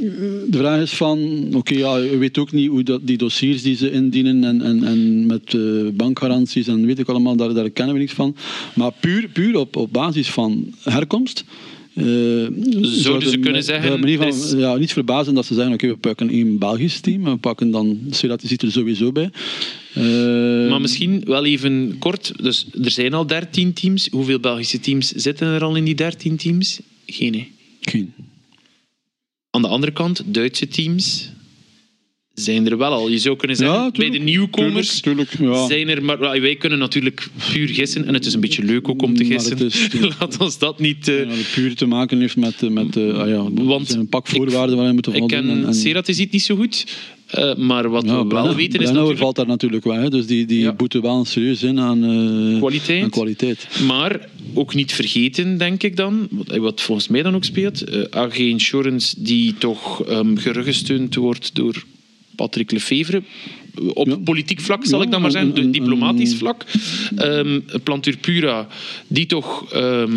de 0.50 0.58
vraag 0.58 0.80
is 0.80 0.92
van, 0.92 1.48
oké, 1.52 1.74
ja, 1.74 1.96
je 1.96 2.18
weet 2.18 2.38
ook 2.38 2.52
niet 2.52 2.68
hoe 2.68 2.82
dat, 2.82 3.00
die 3.02 3.16
dossiers 3.16 3.62
die 3.62 3.76
ze 3.76 3.90
indienen 3.90 4.44
en, 4.44 4.62
en, 4.62 4.84
en 4.84 5.26
met 5.26 5.52
uh, 5.52 5.88
bankgaranties 5.92 6.66
en 6.66 6.86
weet 6.86 6.98
ik 6.98 7.08
allemaal, 7.08 7.36
daar, 7.36 7.54
daar 7.54 7.70
kennen 7.70 7.94
we 7.94 8.00
niks 8.00 8.12
van. 8.12 8.36
Maar 8.74 8.92
puur, 9.00 9.28
puur 9.28 9.56
op, 9.56 9.76
op 9.76 9.92
basis 9.92 10.30
van 10.30 10.74
herkomst, 10.82 11.44
uh, 11.94 12.46
Zouden 12.80 13.30
ze 13.30 13.38
kunnen 13.38 13.62
zeggen... 13.62 14.16
Van, 14.18 14.58
ja, 14.58 14.76
niet 14.76 14.92
verbazen 14.92 15.34
dat 15.34 15.46
ze 15.46 15.54
zeggen, 15.54 15.72
oké, 15.72 15.86
we 15.86 15.96
pakken 15.96 16.30
één 16.30 16.58
Belgisch 16.58 17.00
team, 17.00 17.24
we 17.24 17.36
pakken 17.36 17.70
dan, 17.70 18.00
Serati 18.10 18.46
zit 18.46 18.62
er 18.62 18.72
sowieso 18.72 19.12
bij. 19.12 19.30
Uh, 19.96 20.70
maar 20.70 20.80
misschien 20.80 21.22
wel 21.24 21.44
even 21.44 21.96
kort, 21.98 22.32
dus 22.42 22.66
er 22.82 22.90
zijn 22.90 23.14
al 23.14 23.26
13 23.26 23.72
teams. 23.72 24.08
Hoeveel 24.10 24.40
Belgische 24.40 24.80
teams 24.80 25.08
zitten 25.10 25.46
er 25.46 25.62
al 25.62 25.76
in 25.76 25.84
die 25.84 25.94
13 25.94 26.36
teams? 26.36 26.80
Geen. 27.06 27.46
Geen. 27.80 28.12
Aan 29.50 29.62
de 29.62 29.68
andere 29.68 29.92
kant, 29.92 30.22
Duitse 30.26 30.68
teams 30.68 31.30
zijn 32.34 32.70
er 32.70 32.78
wel 32.78 32.92
al. 32.92 33.08
Je 33.08 33.18
zou 33.18 33.36
kunnen 33.36 33.56
zeggen, 33.56 33.92
bij 33.92 34.10
de 34.10 34.18
nieuwkomers 34.18 35.00
ja. 35.40 35.66
zijn 35.66 35.88
er 35.88 36.04
maar... 36.04 36.18
Wij 36.18 36.56
kunnen 36.56 36.78
natuurlijk 36.78 37.28
puur 37.52 37.68
gissen, 37.68 38.06
en 38.06 38.14
het 38.14 38.26
is 38.26 38.34
een 38.34 38.40
beetje 38.40 38.62
leuk 38.62 38.88
ook 38.88 39.02
om 39.02 39.16
te 39.16 39.24
gissen. 39.24 39.58
Is, 39.58 39.88
Laat 40.18 40.38
ons 40.38 40.58
dat 40.58 40.80
niet... 40.80 41.08
Uh... 41.08 41.20
Ja, 41.20 41.42
puur 41.54 41.74
te 41.74 41.86
maken 41.86 42.20
heeft 42.20 42.36
met... 42.36 42.70
met 42.70 42.96
uh, 42.96 43.18
ah 43.18 43.28
ja, 43.28 43.50
Want 43.52 43.86
zijn 43.86 44.00
een 44.00 44.08
pak 44.08 44.26
voorwaarden 44.26 44.76
waar 44.76 44.86
je 44.86 44.92
moet 44.92 45.04
voldoen. 45.04 45.22
Ik 45.22 45.28
ken 45.28 45.66
en, 45.66 45.74
Serat 45.74 46.08
is 46.08 46.18
niet 46.18 46.42
zo 46.42 46.56
goed, 46.56 46.86
uh, 47.38 47.54
maar 47.54 47.88
wat 47.88 48.04
we 48.04 48.24
wel 48.28 48.54
weten 48.54 48.80
is 48.80 48.90
natuurlijk... 48.90 49.18
valt 49.18 49.36
daar 49.36 49.46
natuurlijk 49.46 49.84
wel, 49.84 49.96
hè. 49.96 50.10
dus 50.10 50.26
die, 50.26 50.46
die 50.46 50.72
boeten 50.72 51.02
wel 51.02 51.24
serieus 51.24 51.62
in 51.62 51.80
aan, 51.80 52.00
kwaliteit. 52.58 53.02
aan 53.02 53.10
kwaliteit. 53.10 53.68
Maar 53.86 54.28
ook 54.54 54.74
niet 54.74 54.92
vergeten, 54.92 55.58
denk 55.58 55.82
ik 55.82 55.96
dan, 55.96 56.28
wat 56.46 56.80
volgens 56.80 57.08
mij 57.08 57.22
dan 57.22 57.34
ook 57.34 57.44
speelt, 57.44 57.84
AG 58.10 58.36
Insurance 58.38 59.22
die 59.22 59.54
toch 59.58 60.08
um, 60.08 60.36
geruggesteund 60.36 61.14
wordt 61.14 61.54
door 61.54 61.84
Patrick 62.36 62.70
Lefevre. 62.70 63.22
Op 63.92 64.18
politiek 64.24 64.60
vlak 64.60 64.84
zal 64.84 65.02
ik 65.02 65.10
dan 65.10 65.20
maar 65.22 65.30
zeggen, 65.30 65.72
diplomatisch 65.72 66.34
vlak. 66.34 66.64
Um, 67.18 67.64
Plantur 67.82 68.16
Pura, 68.16 68.68
die 69.06 69.26
toch 69.26 69.72
ehm, 69.72 70.16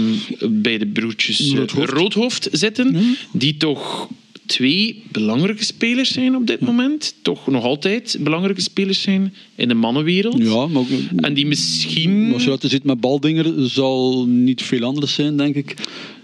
bij 0.49 0.77
de 0.77 0.87
broertjes 0.87 1.53
Roodhoofd, 1.53 1.89
Roodhoofd 1.89 2.49
zitten, 2.51 3.15
die 3.31 3.57
toch 3.57 4.09
twee 4.47 5.03
belangrijke 5.11 5.63
spelers 5.63 6.11
zijn 6.11 6.35
op 6.35 6.47
dit 6.47 6.59
moment. 6.59 7.15
Toch 7.21 7.47
nog 7.47 7.63
altijd 7.63 8.17
belangrijke 8.19 8.61
spelers 8.61 9.01
zijn 9.01 9.33
in 9.55 9.67
de 9.67 9.73
mannenwereld. 9.73 10.37
Ja, 10.37 10.67
maar 10.67 10.83
en 11.15 11.33
die 11.33 11.45
misschien... 11.45 12.33
Als 12.33 12.43
je 12.43 12.49
dat 12.49 12.63
zit 12.67 12.83
met 12.83 12.99
Baldinger, 12.99 13.69
zal 13.69 14.25
niet 14.27 14.61
veel 14.61 14.83
anders 14.83 15.13
zijn, 15.13 15.37
denk 15.37 15.55
ik. 15.55 15.75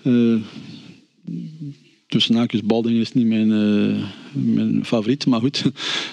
Uh, 0.03 0.35
tussen 2.13 2.35
haakjes 2.35 2.61
Balding 2.63 2.99
is 2.99 3.13
niet 3.13 3.25
mijn, 3.25 3.49
uh, 3.49 4.03
mijn 4.31 4.85
favoriet, 4.85 5.25
maar 5.25 5.39
goed. 5.39 5.63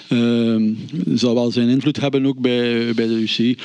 Uh, 0.09 0.73
zal 1.13 1.33
wel 1.33 1.51
zijn 1.51 1.69
invloed 1.69 1.99
hebben 1.99 2.25
ook 2.25 2.39
bij, 2.39 2.93
bij 2.93 3.07
de 3.07 3.13
UCI. 3.13 3.57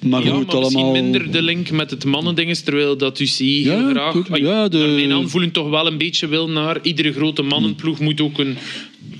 Maar 0.00 0.24
ja, 0.24 0.34
goed, 0.34 0.46
maar 0.46 0.54
allemaal... 0.54 0.92
minder 0.92 1.32
de 1.32 1.42
link 1.42 1.70
met 1.70 1.90
het 1.90 2.04
mannending 2.04 2.56
terwijl 2.56 2.96
dat 2.96 3.18
UCI 3.20 3.64
ja, 3.64 3.76
heel 3.76 3.88
graag... 3.88 4.38
Ja, 4.38 4.68
de... 4.68 4.78
mijn 4.78 5.12
aanvoeling 5.12 5.52
toch 5.52 5.68
wel 5.68 5.86
een 5.86 5.98
beetje 5.98 6.26
wil 6.26 6.48
naar... 6.48 6.78
Iedere 6.82 7.12
grote 7.12 7.42
mannenploeg 7.42 8.00
moet 8.00 8.20
ook 8.20 8.38
een 8.38 8.56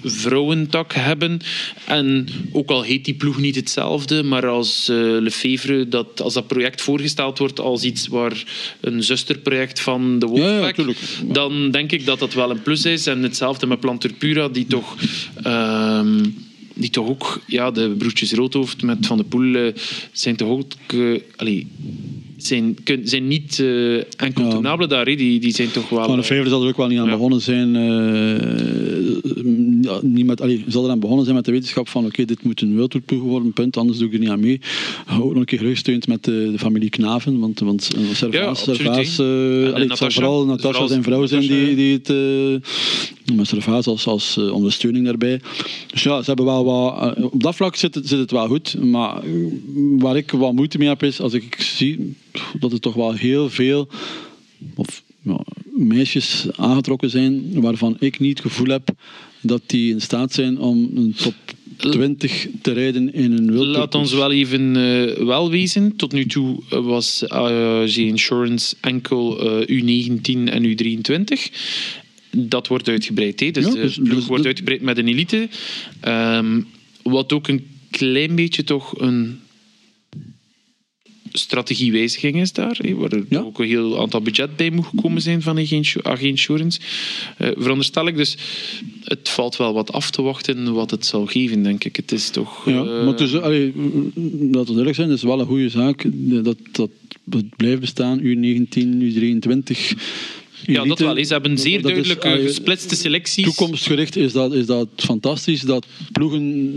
vrouwentak 0.03 0.95
hebben. 0.95 1.39
En 1.85 2.29
ook 2.53 2.71
al 2.71 2.83
heet 2.83 3.05
die 3.05 3.15
ploeg 3.15 3.39
niet 3.39 3.55
hetzelfde, 3.55 4.23
maar 4.23 4.47
als 4.47 4.89
uh, 4.89 4.97
Lefevre, 5.21 5.89
dat, 5.89 6.21
als 6.21 6.35
dat 6.35 6.47
project 6.47 6.81
voorgesteld 6.81 7.39
wordt 7.39 7.61
als 7.61 7.83
iets 7.83 8.07
waar 8.07 8.45
een 8.81 9.03
zusterproject 9.03 9.81
van 9.81 10.19
de 10.19 10.27
Wolfpack, 10.27 10.77
ja, 10.77 10.85
dan 11.25 11.71
denk 11.71 11.93
ik 11.93 12.05
dat 12.07 12.19
dat 12.19 12.35
wel 12.35 12.51
een 12.51 12.63
plus 12.63 12.85
is. 12.85 13.07
En 13.07 13.23
hetzelfde 13.23 13.67
met 13.67 13.81
Plantur 13.81 14.13
Pura, 14.13 14.49
die 14.49 14.67
toch... 14.67 14.97
Uh, 15.47 16.01
die 16.79 16.91
toch 16.91 17.09
ook, 17.09 17.41
ja, 17.47 17.71
de 17.71 17.95
broertjes 17.99 18.33
Roodhoofd 18.33 18.83
met 18.83 19.07
Van 19.07 19.17
de 19.17 19.25
Poel 19.25 19.45
uh, 19.45 19.73
zijn 20.13 20.37
toch 20.37 20.49
ook, 20.49 20.93
uh, 20.95 21.21
allee, 21.37 21.67
zijn, 22.37 22.77
zijn 23.03 23.29
niet 23.29 23.59
uh, 23.59 24.03
incontournabele 24.25 24.89
daar. 24.89 25.05
Die, 25.05 25.41
die 25.41 25.55
zijn 25.55 25.71
toch 25.71 25.89
wel... 25.89 26.05
Van 26.05 26.17
de 26.17 26.23
Vijver 26.23 26.49
zal 26.49 26.63
er 26.63 26.69
ook 26.69 26.77
wel 26.77 26.87
niet 26.87 26.99
aan 26.99 27.11
begonnen 27.11 27.41
zijn. 27.41 27.73
ja, 29.83 29.99
niemand, 30.03 30.41
allee, 30.41 30.65
zal 30.67 30.85
er 30.85 30.91
aan 30.91 31.01
begonnen 31.01 31.25
zijn 31.25 31.37
met 31.37 31.45
de 31.45 31.53
wetenschap 31.53 31.89
van 31.89 32.07
oké, 32.07 32.25
dit 32.25 32.43
moet 32.43 32.61
een 32.61 32.73
wereldtoerploeg 32.73 33.23
worden, 33.23 33.53
punt, 33.53 33.77
anders 33.77 33.99
doe 33.99 34.07
ik 34.07 34.13
er 34.13 34.19
niet 34.21 34.29
aan 34.29 34.41
mee. 34.41 34.61
Ook 35.21 35.29
nog 35.29 35.37
een 35.37 35.45
keer 35.45 35.59
gerugsteund 35.59 36.07
met 36.07 36.25
de, 36.25 36.49
de, 36.53 36.59
familie 36.59 36.91
Knaven, 36.91 37.39
want, 37.39 37.59
want 37.59 37.91
Servaas, 38.13 38.65
ja, 38.65 38.75
Servaas 38.75 39.19
uh, 39.19 40.11
vooral 40.11 40.45
Natasha 40.45 40.87
zijn 40.87 41.03
vrouw 41.03 41.27
zijn 41.27 41.41
die, 41.41 41.77
die 41.77 41.93
het 41.93 42.09
met 43.35 43.47
Servaas 43.47 43.87
als, 43.87 44.07
als 44.07 44.39
ondersteuning 44.39 45.05
daarbij. 45.05 45.41
Dus 45.87 46.03
ja, 46.03 46.19
ze 46.19 46.25
hebben 46.27 46.45
wel 46.45 46.65
wat... 46.65 47.17
op 47.33 47.43
dat 47.43 47.57
vlak 47.57 47.77
zit 47.77 47.95
het, 47.95 48.09
zit 48.09 48.19
het 48.19 48.31
wel 48.31 48.47
goed, 48.47 48.77
maar 48.83 49.23
waar 49.99 50.17
ik 50.17 50.31
wat 50.31 50.53
moeite 50.53 50.79
mee 50.79 50.89
heb 50.89 51.03
is, 51.03 51.21
als 51.21 51.33
ik 51.33 51.57
zie 51.61 52.15
dat 52.59 52.73
er 52.73 52.81
toch 52.81 52.95
wel 52.95 53.13
heel 53.13 53.51
veel... 53.51 53.89
Of, 54.75 55.03
ja, 55.23 55.41
meisjes 55.77 56.47
aangetrokken 56.57 57.11
zijn 57.11 57.61
waarvan 57.61 57.97
ik 57.99 58.19
niet 58.19 58.39
het 58.39 58.53
gevoel 58.53 58.69
heb 58.69 58.91
dat 59.41 59.63
die 59.67 59.93
in 59.93 60.01
staat 60.01 60.33
zijn 60.33 60.59
om 60.59 60.91
een 60.95 61.15
top 61.17 61.35
20 61.77 62.47
te 62.63 62.73
rijden 62.73 63.15
in 63.15 63.33
een 63.33 63.53
wild. 63.53 63.67
Laat 63.67 63.95
ons 63.95 64.13
wel 64.13 64.33
even 64.33 64.77
uh, 64.77 65.27
wel 65.27 65.51
wezen. 65.51 65.97
Tot 65.97 66.13
nu 66.13 66.27
toe 66.27 66.59
was 66.69 67.25
uh, 67.29 67.83
G 67.87 67.97
Insurance 67.97 68.77
enkel 68.81 69.45
uh, 69.69 69.83
U19 69.83 70.21
en 70.45 70.65
U23. 70.65 71.55
Dat 72.31 72.67
wordt 72.67 72.89
uitgebreid. 72.89 73.41
Hè? 73.41 73.51
Dus, 73.51 73.65
ja, 73.65 73.73
dus 73.73 73.95
de 73.95 74.03
ploeg 74.03 74.15
dus, 74.15 74.27
wordt 74.27 74.47
uitgebreid 74.47 74.81
met 74.81 74.99
een 74.99 75.09
elite. 75.09 75.49
Um, 76.09 76.67
wat 77.03 77.33
ook 77.33 77.49
een 77.49 77.67
klein 77.91 78.35
beetje 78.35 78.65
toch 78.65 79.01
een 79.01 79.41
strategiewijziging 81.39 82.41
is 82.41 82.53
daar, 82.53 82.79
waar 82.97 83.13
er 83.13 83.45
ook 83.45 83.59
een 83.59 83.67
heel 83.67 84.01
aantal 84.01 84.21
budget 84.21 84.57
bij 84.57 84.71
moet 84.71 84.87
komen 85.03 85.23
zijn 85.23 85.43
van 85.43 85.59
AG 86.03 86.21
Insurance. 86.21 86.81
Uh, 87.39 87.49
veronderstel 87.57 88.07
ik 88.07 88.17
dus, 88.17 88.37
het 89.05 89.29
valt 89.29 89.57
wel 89.57 89.75
wat 89.75 89.93
af 89.93 90.11
te 90.11 90.23
wachten 90.23 90.75
wat 90.75 90.91
het 90.91 91.07
zal 91.07 91.27
geven, 91.27 91.63
denk 91.63 91.85
ik. 91.85 91.97
Het 91.97 92.13
is 92.13 92.31
toch... 92.31 92.67
Ja, 92.67 92.83
uh, 92.83 93.05
maar 93.05 93.17
dus, 93.17 93.37
allee, 93.37 93.73
laten 93.75 94.51
we 94.51 94.65
duidelijk 94.65 94.95
zijn, 94.95 95.09
het 95.09 95.17
is 95.17 95.25
wel 95.25 95.41
een 95.41 95.47
goede 95.47 95.69
zaak 95.69 96.05
dat, 96.13 96.57
dat 96.73 96.91
het 97.31 97.57
blijft 97.57 97.81
bestaan, 97.81 98.21
U19, 98.21 98.79
U23 99.01 99.97
ja, 100.67 100.85
dat 100.85 100.99
wel. 100.99 101.25
Ze 101.25 101.33
hebben 101.33 101.51
een 101.51 101.59
zeer 101.59 101.83
duidelijke 101.83 102.29
is, 102.29 102.47
gesplitste 102.47 102.97
selecties. 102.97 103.45
Toekomstgericht 103.45 104.17
is 104.17 104.33
dat, 104.33 104.53
is 104.53 104.67
dat 104.67 104.89
fantastisch. 104.97 105.61
Dat 105.61 105.87
ploegen 106.13 106.71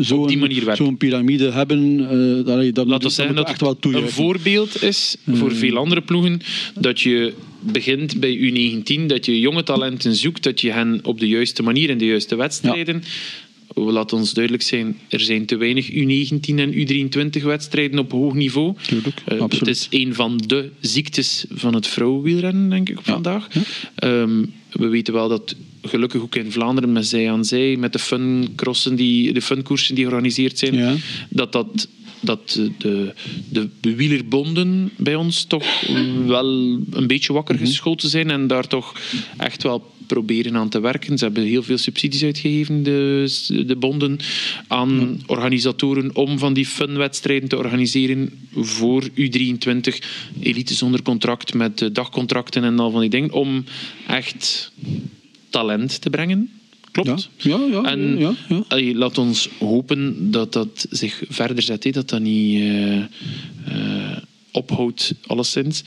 zo'n 0.00 0.50
zo 0.76 0.90
piramide 0.90 1.50
hebben. 1.50 1.98
Uh, 1.98 2.44
dat, 2.44 2.74
dat 2.74 2.86
Laten 2.86 3.08
we 3.08 3.14
zeggen 3.14 3.34
dat 3.34 3.48
echt 3.48 3.60
wel 3.60 3.76
een 3.80 4.08
voorbeeld 4.08 4.82
is 4.82 5.16
voor 5.32 5.50
uh, 5.50 5.56
veel 5.56 5.76
andere 5.76 6.00
ploegen. 6.00 6.40
Dat 6.74 7.00
je 7.00 7.32
begint 7.60 8.20
bij 8.20 8.38
U19, 8.38 9.06
dat 9.06 9.26
je 9.26 9.40
jonge 9.40 9.62
talenten 9.62 10.14
zoekt, 10.14 10.42
dat 10.42 10.60
je 10.60 10.72
hen 10.72 11.00
op 11.02 11.20
de 11.20 11.28
juiste 11.28 11.62
manier 11.62 11.90
in 11.90 11.98
de 11.98 12.06
juiste 12.06 12.36
wedstrijden 12.36 13.02
laat 13.84 14.12
ons 14.12 14.32
duidelijk 14.32 14.64
zijn, 14.64 14.98
er 15.08 15.20
zijn 15.20 15.46
te 15.46 15.56
weinig 15.56 15.90
U19 15.90 16.54
en 16.54 16.72
U23 16.72 17.42
wedstrijden 17.42 17.98
op 17.98 18.12
hoog 18.12 18.34
niveau. 18.34 18.74
Tuurlijk, 18.82 19.22
uh, 19.32 19.40
het 19.40 19.66
is 19.66 19.86
een 19.90 20.14
van 20.14 20.36
de 20.46 20.70
ziektes 20.80 21.44
van 21.50 21.74
het 21.74 21.86
vrouwenwielrennen, 21.86 22.70
denk 22.70 22.88
ik, 22.88 22.98
vandaag. 23.02 23.48
Um, 24.04 24.52
we 24.70 24.86
weten 24.86 25.14
wel 25.14 25.28
dat 25.28 25.56
gelukkig 25.82 26.20
ook 26.20 26.34
in 26.34 26.52
Vlaanderen 26.52 26.92
met 26.92 27.06
zij 27.06 27.30
aan 27.30 27.44
zij, 27.44 27.76
met 27.76 27.92
de 27.92 27.98
funcrossen, 27.98 28.96
die, 28.96 29.32
de 29.32 29.42
funkoersen 29.42 29.94
die 29.94 30.04
georganiseerd 30.04 30.58
zijn, 30.58 31.00
dat 31.28 31.52
dat 31.52 31.88
dat 32.20 32.60
de, 32.78 33.12
de, 33.48 34.90
bij 34.96 35.14
ons 35.14 35.44
toch 35.44 35.86
wel 36.26 36.46
een 36.90 37.06
beetje 37.06 37.32
wakker 37.32 37.54
mhm. 37.54 37.64
geschoten 37.64 38.08
zijn 38.08 38.30
en 38.30 38.46
daar 38.46 38.66
toch 38.66 39.00
echt 39.36 39.62
wel 39.62 39.94
proberen 40.06 40.56
aan 40.56 40.68
te 40.68 40.80
werken. 40.80 41.18
Ze 41.18 41.24
hebben 41.24 41.44
heel 41.44 41.62
veel 41.62 41.78
subsidies 41.78 42.22
uitgegeven, 42.22 42.82
de, 42.82 43.64
de 43.66 43.76
bonden, 43.76 44.18
aan 44.68 45.22
organisatoren 45.26 46.16
om 46.16 46.38
van 46.38 46.52
die 46.52 46.66
funwedstrijden 46.66 47.48
te 47.48 47.56
organiseren 47.56 48.48
voor 48.54 49.08
U23, 49.08 50.04
elite 50.40 50.74
zonder 50.74 51.02
contract, 51.02 51.54
met 51.54 51.88
dagcontracten 51.92 52.64
en 52.64 52.78
al 52.78 52.90
van 52.90 53.00
die 53.00 53.10
dingen, 53.10 53.32
om 53.32 53.64
echt 54.06 54.72
talent 55.50 56.00
te 56.00 56.10
brengen. 56.10 56.50
Klopt. 57.02 57.28
Ja, 57.36 57.58
ja, 57.58 57.66
ja. 57.66 57.82
En 57.82 58.18
ja, 58.18 58.34
ja. 58.48 58.94
laat 58.94 59.18
ons 59.18 59.48
hopen 59.58 60.30
dat 60.30 60.52
dat 60.52 60.86
zich 60.90 61.22
verder 61.28 61.62
zet, 61.62 61.92
dat 61.92 62.08
dat 62.08 62.20
niet 62.20 62.60
uh, 62.60 62.96
uh, 62.96 64.16
ophoudt, 64.52 65.14
alleszins. 65.26 65.84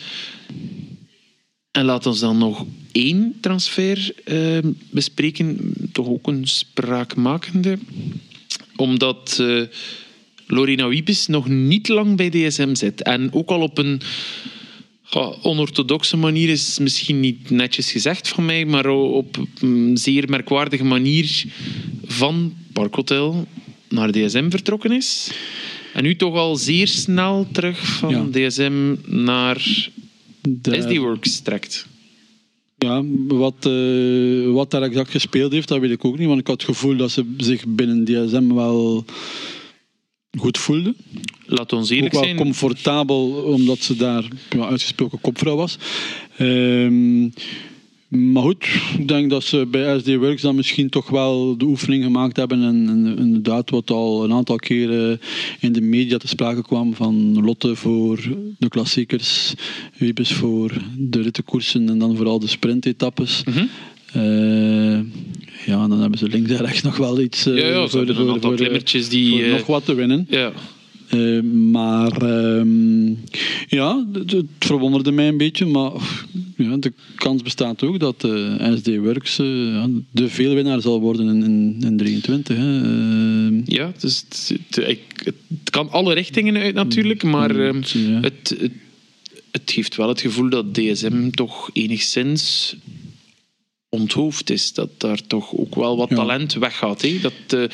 En 1.71 1.85
laat 1.85 2.05
ons 2.05 2.19
dan 2.19 2.37
nog 2.37 2.65
één 2.91 3.37
transfer 3.41 4.13
uh, 4.25 4.57
bespreken, 4.91 5.73
toch 5.91 6.07
ook 6.07 6.27
een 6.27 6.47
spraakmakende. 6.47 7.77
Omdat 8.75 9.37
uh, 9.41 9.63
Lorena 10.47 10.87
Wiebes 10.87 11.27
nog 11.27 11.47
niet 11.47 11.87
lang 11.87 12.17
bij 12.17 12.29
DSM 12.29 12.75
zit. 12.75 13.01
En 13.01 13.33
ook 13.33 13.49
al 13.49 13.61
op 13.61 13.77
een 13.77 14.01
onorthodoxe 15.41 16.17
manier 16.17 16.49
is 16.49 16.79
misschien 16.79 17.19
niet 17.19 17.49
netjes 17.49 17.91
gezegd 17.91 18.27
van 18.27 18.45
mij, 18.45 18.65
maar 18.65 18.87
op 18.89 19.37
een 19.61 19.97
zeer 19.97 20.29
merkwaardige 20.29 20.83
manier 20.83 21.43
van 22.05 22.53
Parkhotel 22.73 23.47
naar 23.89 24.11
DSM 24.11 24.49
vertrokken 24.49 24.91
is. 24.91 25.31
En 25.93 26.03
nu 26.03 26.15
toch 26.15 26.35
al 26.35 26.55
zeer 26.55 26.87
snel 26.87 27.47
terug 27.51 27.87
van 27.87 28.31
DSM 28.31 28.95
naar 29.05 29.89
de... 30.41 30.81
SD-Works 30.81 31.39
trekt. 31.39 31.87
Ja, 32.77 33.03
wat, 33.27 33.65
uh, 33.67 34.51
wat 34.53 34.71
daar 34.71 34.81
exact 34.81 35.11
gespeeld 35.11 35.51
heeft, 35.51 35.67
dat 35.67 35.79
weet 35.79 35.91
ik 35.91 36.05
ook 36.05 36.17
niet. 36.17 36.27
Want 36.27 36.39
ik 36.39 36.47
had 36.47 36.61
het 36.61 36.69
gevoel 36.69 36.97
dat 36.97 37.11
ze 37.11 37.33
zich 37.37 37.67
binnen 37.67 38.05
DSM 38.05 38.53
wel 38.53 39.05
goed 40.37 40.57
voelde. 40.57 40.95
Laat 41.45 41.73
ons 41.73 41.89
eerlijk 41.89 42.15
ook 42.15 42.25
wel 42.25 42.35
comfortabel, 42.35 43.29
omdat 43.29 43.79
ze 43.79 43.95
daar 43.95 44.27
ja, 44.49 44.67
uitgesproken 44.67 45.21
kopvrouw 45.21 45.55
was. 45.55 45.77
Ehm, 46.37 47.21
maar 48.07 48.43
goed, 48.43 48.65
ik 48.97 49.07
denk 49.07 49.29
dat 49.29 49.43
ze 49.43 49.67
bij 49.71 49.99
SD 49.99 50.15
Works 50.15 50.41
dan 50.41 50.55
misschien 50.55 50.89
toch 50.89 51.09
wel 51.09 51.57
de 51.57 51.65
oefening 51.65 52.03
gemaakt 52.03 52.37
hebben. 52.37 52.63
En, 52.63 53.17
inderdaad, 53.17 53.69
wat 53.69 53.91
al 53.91 54.23
een 54.23 54.33
aantal 54.33 54.55
keren 54.55 55.21
in 55.59 55.71
de 55.71 55.81
media 55.81 56.17
te 56.17 56.27
sprake 56.27 56.61
kwam 56.61 56.93
van 56.93 57.43
Lotte 57.43 57.75
voor 57.75 58.37
de 58.57 58.67
klassiekers, 58.67 59.53
Wiebes 59.97 60.33
voor 60.33 60.73
de 60.97 61.21
rittenkoersen 61.21 61.89
en 61.89 61.99
dan 61.99 62.15
vooral 62.15 62.39
de 62.39 62.47
sprintetappes. 62.47 63.43
Mm 63.43 63.69
ja, 65.65 65.87
dan 65.87 65.99
hebben 65.99 66.19
ze 66.19 66.27
links 66.27 66.51
en 66.51 66.57
rechts 66.57 66.81
nog 66.81 66.97
wel 66.97 67.19
iets. 67.19 67.47
Uh, 67.47 67.57
ja, 67.57 67.67
ja, 67.67 67.87
voor, 67.87 67.99
aantal 67.99 68.57
voor, 68.57 69.09
die. 69.09 69.47
nog 69.47 69.65
wat 69.65 69.85
te 69.85 69.93
winnen. 69.93 70.27
Ja. 70.29 70.51
Uh, 71.13 71.41
maar 71.71 72.23
uh, 72.23 73.15
ja, 73.67 74.05
het 74.13 74.45
verwonderde 74.59 75.11
mij 75.11 75.27
een 75.27 75.37
beetje. 75.37 75.65
Maar 75.65 75.91
ja, 76.57 76.77
de 76.77 76.93
kans 77.15 77.41
bestaat 77.41 77.83
ook 77.83 77.99
dat 77.99 78.23
uh, 78.25 78.75
SD 78.75 78.97
Works 78.97 79.35
de 79.35 80.27
veelwinnaar 80.27 80.81
zal 80.81 80.99
worden 80.99 81.27
in, 81.27 81.43
in, 81.43 81.77
in 81.79 81.97
23. 81.97 82.57
Hè. 82.57 82.81
Ehm, 82.81 83.61
ja, 83.65 83.91
dus 83.99 84.25
het, 84.29 84.51
het, 84.75 84.99
het, 85.23 85.69
kan 85.69 85.89
alle 85.89 86.13
richtingen 86.13 86.57
uit 86.57 86.73
natuurlijk. 86.73 87.23
Maar 87.23 87.53
mm, 87.53 87.59
ehm, 87.59 88.21
het, 88.21 88.55
het, 88.59 88.71
het 89.51 89.71
geeft 89.71 89.95
wel 89.95 90.07
het 90.07 90.21
gevoel 90.21 90.49
dat 90.49 90.73
DSM 90.73 91.29
toch 91.29 91.69
enigszins 91.73 92.75
onthoofd 93.89 94.49
is. 94.49 94.73
Dat 94.73 94.89
daar 94.97 95.19
toch 95.27 95.55
ook 95.55 95.75
wel 95.75 95.97
wat 95.97 96.09
talent 96.09 96.53
weggaat. 96.53 97.01
Hè? 97.01 97.19
Dat, 97.21 97.69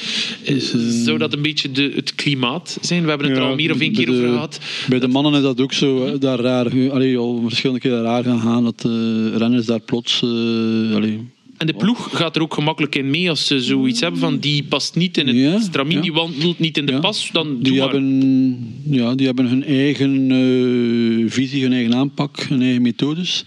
uh, 0.46 0.58
zou 1.06 1.18
dat 1.18 1.34
een 1.34 1.42
beetje 1.42 1.72
de, 1.72 1.92
het 1.96 2.16
klimaat 2.16 2.78
zijn? 2.82 3.04
We 3.04 3.10
hebben 3.10 3.30
het 3.30 3.38
er 3.38 3.44
al 3.44 3.56
meer 3.56 3.72
of 3.72 3.80
één 3.80 3.94
keer 3.94 4.10
over 4.10 4.28
gehad. 4.28 4.60
Bij 4.90 5.00
de 5.00 5.08
mannen 5.08 5.34
is 5.34 5.42
dat 5.42 5.62
ook 5.62 5.74
zo. 5.74 6.18
Daar 6.18 6.40
raar, 6.40 6.92
allee, 6.92 7.18
al 7.18 7.44
verschillende 7.48 7.82
keren 7.82 8.02
raar 8.02 8.24
gaan 8.24 8.40
gaan. 8.40 8.64
Dat 8.64 8.84
uh, 8.88 9.36
renners 9.36 9.66
daar 9.66 9.80
plots... 9.80 10.22
Uh, 10.22 11.20
en 11.58 11.68
de 11.68 11.74
ploeg 11.74 12.18
gaat 12.18 12.36
er 12.36 12.42
ook 12.42 12.54
gemakkelijk 12.54 12.96
in 12.96 13.10
mee 13.10 13.30
als 13.30 13.48
ze 13.48 13.62
zoiets 13.62 14.00
hebben 14.00 14.20
van 14.20 14.40
die 14.40 14.64
past 14.64 14.96
niet 14.96 15.18
in 15.18 15.28
het 15.28 15.36
ja, 15.36 15.60
stramien, 15.60 16.02
die 16.02 16.14
wandelt 16.14 16.60
niet 16.60 16.78
in 16.78 16.86
de 16.86 17.00
pas, 17.00 17.30
dan 17.32 17.62
die 17.62 17.82
hebben, 17.82 18.84
Ja, 18.90 19.16
die 19.16 19.26
hebben 19.26 19.46
hun 19.46 19.64
eigen 19.64 20.30
uh, 20.30 21.32
visie, 21.32 21.62
hun 21.62 21.74
eigen 21.74 21.96
aanpak, 21.96 22.40
hun 22.40 22.62
eigen 22.62 22.82
methodes 22.82 23.46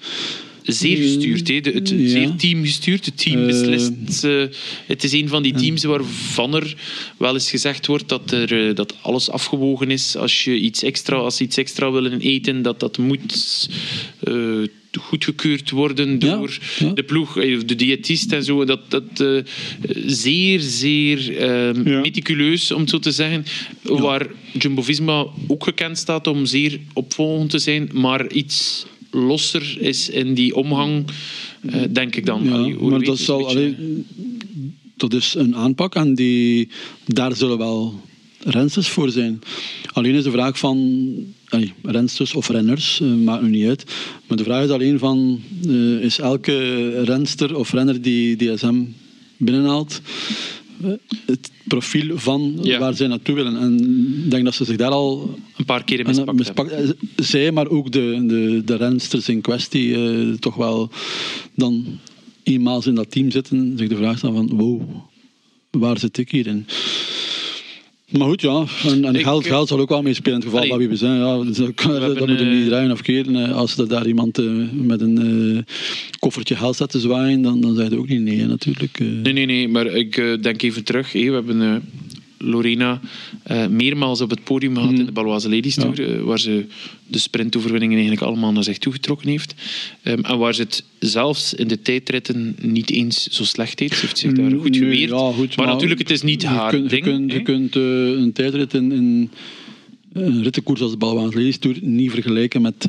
zeer 0.73 0.97
gestuurd. 0.97 1.65
Het, 1.65 1.89
ja. 1.89 2.09
Zeer 2.09 2.35
teamgestuurd. 2.37 3.05
Het 3.05 3.19
team 3.19 3.47
beslist. 3.47 4.25
Uh, 4.25 4.45
het 4.87 5.05
is 5.05 5.13
een 5.13 5.29
van 5.29 5.43
die 5.43 5.55
teams 5.55 5.85
waarvan 5.85 6.55
er 6.55 6.75
wel 7.17 7.35
eens 7.35 7.51
gezegd 7.51 7.87
wordt 7.87 8.09
dat, 8.09 8.33
er, 8.33 8.69
uh, 8.69 8.75
dat 8.75 8.95
alles 9.03 9.31
afgewogen 9.31 9.91
is. 9.91 10.17
Als 10.17 10.45
je 10.45 10.59
iets 10.59 10.83
extra, 10.83 11.17
als 11.17 11.41
iets 11.41 11.57
extra 11.57 11.91
willen 11.91 12.21
eten, 12.21 12.63
dat 12.63 12.81
dat 12.81 12.99
moet 12.99 13.69
uh, 14.29 14.67
goedgekeurd 15.01 15.71
worden 15.71 16.19
door 16.19 16.59
de 16.95 17.03
ploeg, 17.03 17.33
de 17.35 17.75
diëtist 17.75 18.33
en 18.33 18.45
zo. 18.45 18.65
Dat, 18.65 18.91
dat 18.91 19.21
uh, 19.21 19.43
zeer, 20.07 20.61
zeer 20.61 21.31
uh, 21.31 22.01
meticuleus, 22.03 22.71
om 22.71 22.81
het 22.81 22.91
zo 22.91 22.99
te 22.99 23.13
zeggen. 23.13 23.45
Waar 23.83 24.27
Jumbo-Visma 24.59 25.27
ook 25.47 25.65
gekend 25.65 25.99
staat 25.99 26.27
om 26.27 26.47
zeer 26.47 26.81
opvolgend 26.93 27.51
te 27.51 27.59
zijn, 27.59 27.91
maar 27.93 28.33
iets 28.33 28.87
losser 29.11 29.77
is 29.81 30.09
in 30.09 30.35
die 30.35 30.55
omgang, 30.55 31.05
uh, 31.63 31.83
denk 31.91 32.17
ik 32.17 32.27
dan. 32.27 32.45
Ja, 32.45 32.51
allee, 32.51 32.75
maar 32.75 33.01
dat, 33.01 33.19
zal, 33.19 33.55
beetje... 33.55 33.77
dat 34.97 35.15
is 35.15 35.35
een 35.35 35.57
aanpak 35.57 35.95
en 35.95 36.15
die, 36.15 36.69
daar 37.07 37.37
zullen 37.37 37.59
wel 37.59 38.01
rensters 38.45 38.89
voor 38.89 39.11
zijn. 39.11 39.41
Alleen 39.93 40.15
is 40.15 40.25
de 40.25 40.31
vraag 40.31 40.59
van 40.59 40.79
allee, 41.49 41.73
rensters 41.83 42.35
of 42.35 42.49
renners, 42.49 43.01
uh, 43.01 43.15
maakt 43.15 43.43
nu 43.43 43.49
niet 43.49 43.67
uit. 43.67 43.85
Maar 44.27 44.37
de 44.37 44.45
vraag 44.45 44.65
is 44.65 44.71
alleen 44.71 44.99
van, 44.99 45.41
uh, 45.67 46.03
is 46.03 46.19
elke 46.19 46.89
renster 47.03 47.57
of 47.57 47.73
renner 47.73 48.03
die 48.03 48.37
DSM 48.37 48.77
binnenhaalt, 49.37 50.01
het 51.27 51.51
profiel 51.65 52.19
van 52.19 52.69
waar 52.79 52.95
zij 52.95 53.07
naartoe 53.07 53.35
willen. 53.35 53.57
En 53.57 53.79
ik 54.25 54.31
denk 54.31 54.45
dat 54.45 54.55
ze 54.55 54.65
zich 54.65 54.77
daar 54.77 54.91
al 54.91 55.39
een 55.57 55.65
paar 55.65 55.85
keer 55.85 56.07
mispakt, 56.07 56.39
mispakt 56.39 56.71
hebben. 56.71 56.97
Zij, 57.17 57.53
maar 57.53 57.69
ook 57.69 57.93
de, 57.93 58.25
de, 58.27 58.63
de 58.65 58.77
rensters 58.77 59.29
in 59.29 59.41
kwestie, 59.41 59.89
uh, 59.89 60.35
toch 60.35 60.55
wel 60.55 60.91
dan 61.55 61.99
eenmaal 62.43 62.87
in 62.87 62.95
dat 62.95 63.11
team 63.11 63.31
zitten, 63.31 63.75
zich 63.77 63.89
de 63.89 63.97
vraag 63.97 64.19
stellen 64.19 64.37
van 64.37 64.57
wow, 64.57 64.83
waar 65.71 65.99
zit 65.99 66.19
ik 66.19 66.31
hier 66.31 66.47
in? 66.47 66.67
Maar 68.09 68.29
goed, 68.29 68.41
ja. 68.41 68.65
En, 68.85 69.05
en 69.05 69.17
geld, 69.17 69.45
eh, 69.45 69.51
geld 69.51 69.69
zal 69.69 69.81
ook 69.81 69.89
wel 69.89 70.03
meespelen 70.03 70.41
in 70.41 70.47
het 70.47 70.55
geval 70.55 70.79
dat 70.79 70.89
we 70.89 70.97
zijn. 70.97 71.19
Ja, 71.19 71.37
dat, 71.37 72.17
dat 72.17 72.27
moeten 72.27 72.49
we 72.49 72.55
niet 72.55 72.67
draaien 72.67 72.91
of 72.91 73.03
keren. 73.03 73.53
Als 73.53 73.77
er 73.77 73.89
daar 73.89 74.07
iemand 74.07 74.39
uh, 74.39 74.69
met 74.73 75.01
een 75.01 75.21
uh, 75.27 75.59
koffertje 76.19 76.57
geld 76.57 76.77
zet 76.77 76.91
te 76.91 77.01
zwaaien, 77.01 77.43
dan, 77.43 77.61
dan 77.61 77.75
je 77.75 77.99
ook 77.99 78.09
niet 78.09 78.21
nee, 78.21 78.47
natuurlijk. 78.47 78.99
Nee, 78.99 79.33
nee, 79.33 79.47
nee. 79.47 79.69
Maar 79.69 79.87
ik 79.87 80.39
denk 80.43 80.63
even 80.63 80.85
terug. 80.85 81.13
Hey, 81.13 81.29
we 81.29 81.35
hebben 81.35 81.83
Lorena 82.39 83.01
uh, 83.51 83.67
meermaals 83.67 84.21
op 84.21 84.31
het 84.31 84.45
podium 84.45 84.75
gehad 84.75 84.91
mm. 84.91 84.97
in 84.97 85.07
de 85.07 85.13
Baloise 85.13 85.49
Ladies 85.51 85.75
Tour, 85.75 86.01
uh, 86.01 86.23
waar 86.23 86.41
ze 86.41 86.67
de 87.07 87.19
sprintoverwinningen 87.19 87.97
eigenlijk 87.97 88.27
allemaal 88.27 88.53
naar 88.53 88.65
zich 88.65 88.79
toegetrokken 88.79 89.29
heeft. 89.29 89.55
Um, 90.03 90.25
en 90.25 90.39
waar 90.39 90.55
ze 90.55 90.63
het 90.63 90.85
zelfs 90.99 91.55
in 91.55 91.69
de 91.69 91.83
tijdritten 91.83 92.57
niet 92.61 92.91
eens 92.91 93.27
zo 93.27 93.45
slecht 93.45 93.79
deed. 93.79 93.95
Ze 93.95 94.01
heeft 94.01 94.19
zich 94.19 94.33
daar 94.33 94.51
goed 94.51 94.77
geweerd. 94.77 95.11
Ja, 95.11 95.33
goed, 95.33 95.57
maar, 95.57 95.67
maar, 95.67 95.75
natuurlijk, 95.75 96.01
het 96.01 96.11
is 96.11 96.23
niet 96.23 96.45
haar 96.45 96.71
kunt, 96.71 96.91
ding. 96.91 97.05
Je 97.05 97.11
kunt, 97.11 97.33
je 97.33 97.43
kunt 97.43 97.75
een 97.75 98.33
tijdrit 98.33 98.75
in, 98.75 98.93
in 98.93 99.31
een 100.13 100.43
rittenkoers 100.43 100.81
als 100.81 100.91
de 100.91 100.97
Baloise 100.97 101.37
Ladies 101.37 101.59
Tour 101.59 101.79
niet 101.83 102.11
vergelijken 102.11 102.63
met 102.63 102.89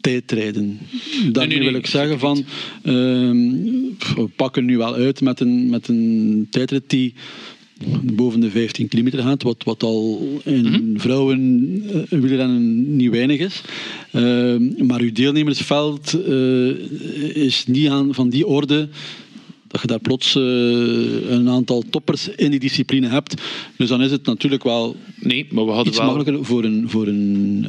tijdrijden. 0.00 0.78
Daarmee 1.32 1.58
nee, 1.58 1.70
wil 1.70 1.78
ik 1.78 1.86
zeggen 1.86 2.18
van, 2.18 2.38
uh, 2.38 2.92
we 4.14 4.28
pakken 4.36 4.64
nu 4.64 4.76
wel 4.76 4.94
uit 4.94 5.20
met 5.20 5.40
een, 5.40 5.70
met 5.70 5.88
een 5.88 6.46
tijdrit 6.50 6.90
die 6.90 7.14
boven 8.02 8.40
de 8.40 8.50
15 8.50 8.88
kilometer 8.88 9.22
gaat, 9.22 9.42
wat, 9.42 9.64
wat 9.64 9.82
al 9.82 10.28
in 10.44 10.66
-hmm. 10.66 11.00
vrouwen 11.00 11.40
uh, 12.10 12.20
wielrennen 12.20 12.96
niet 12.96 13.10
weinig 13.10 13.38
is. 13.38 13.60
Uh, 14.12 14.82
maar 14.86 15.00
uw 15.00 15.12
deelnemersveld 15.12 16.14
uh, 16.28 16.74
is 17.36 17.66
niet 17.66 17.88
aan, 17.88 18.14
van 18.14 18.28
die 18.28 18.46
orde 18.46 18.88
dat 19.68 19.80
je 19.80 19.86
daar 19.86 20.00
plots 20.00 20.34
een 20.34 21.48
aantal 21.48 21.82
toppers 21.90 22.28
in 22.28 22.50
die 22.50 22.60
discipline 22.60 23.08
hebt. 23.08 23.42
Dus 23.76 23.88
dan 23.88 24.02
is 24.02 24.10
het 24.10 24.26
natuurlijk 24.26 24.64
wel 24.64 24.96
nee, 25.20 25.46
maar 25.50 25.64
we 25.64 25.70
hadden 25.70 25.88
iets 25.88 25.98
wel... 25.98 26.14
makkelijker 26.14 26.44
voor 26.44 26.64
een, 26.64 26.90
voor 26.90 27.06
een 27.06 27.66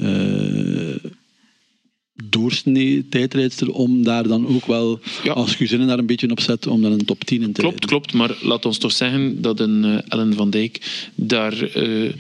doorsnee 2.24 3.08
tijdrijdster 3.10 3.72
om 3.72 4.04
daar 4.04 4.28
dan 4.28 4.48
ook 4.48 4.66
wel, 4.66 5.00
ja. 5.24 5.34
als 5.34 5.56
gezinnen 5.56 5.88
daar 5.88 6.00
een 6.00 6.06
beetje 6.06 6.30
op 6.30 6.40
zet, 6.40 6.68
om 6.68 6.82
dan 6.82 6.92
een 6.92 7.06
top 7.06 7.24
10 7.24 7.42
in 7.42 7.54
te 7.54 7.62
Klopt, 7.62 7.80
rijden. 7.80 7.90
klopt. 7.90 8.14
Maar 8.14 8.38
laat 8.42 8.66
ons 8.66 8.78
toch 8.78 8.92
zeggen 8.92 9.42
dat 9.42 9.60
een 9.60 9.84
uh, 9.84 9.98
Ellen 10.08 10.34
van 10.34 10.50
Dijk 10.50 11.06
daar 11.16 11.78
uh, 11.78 12.12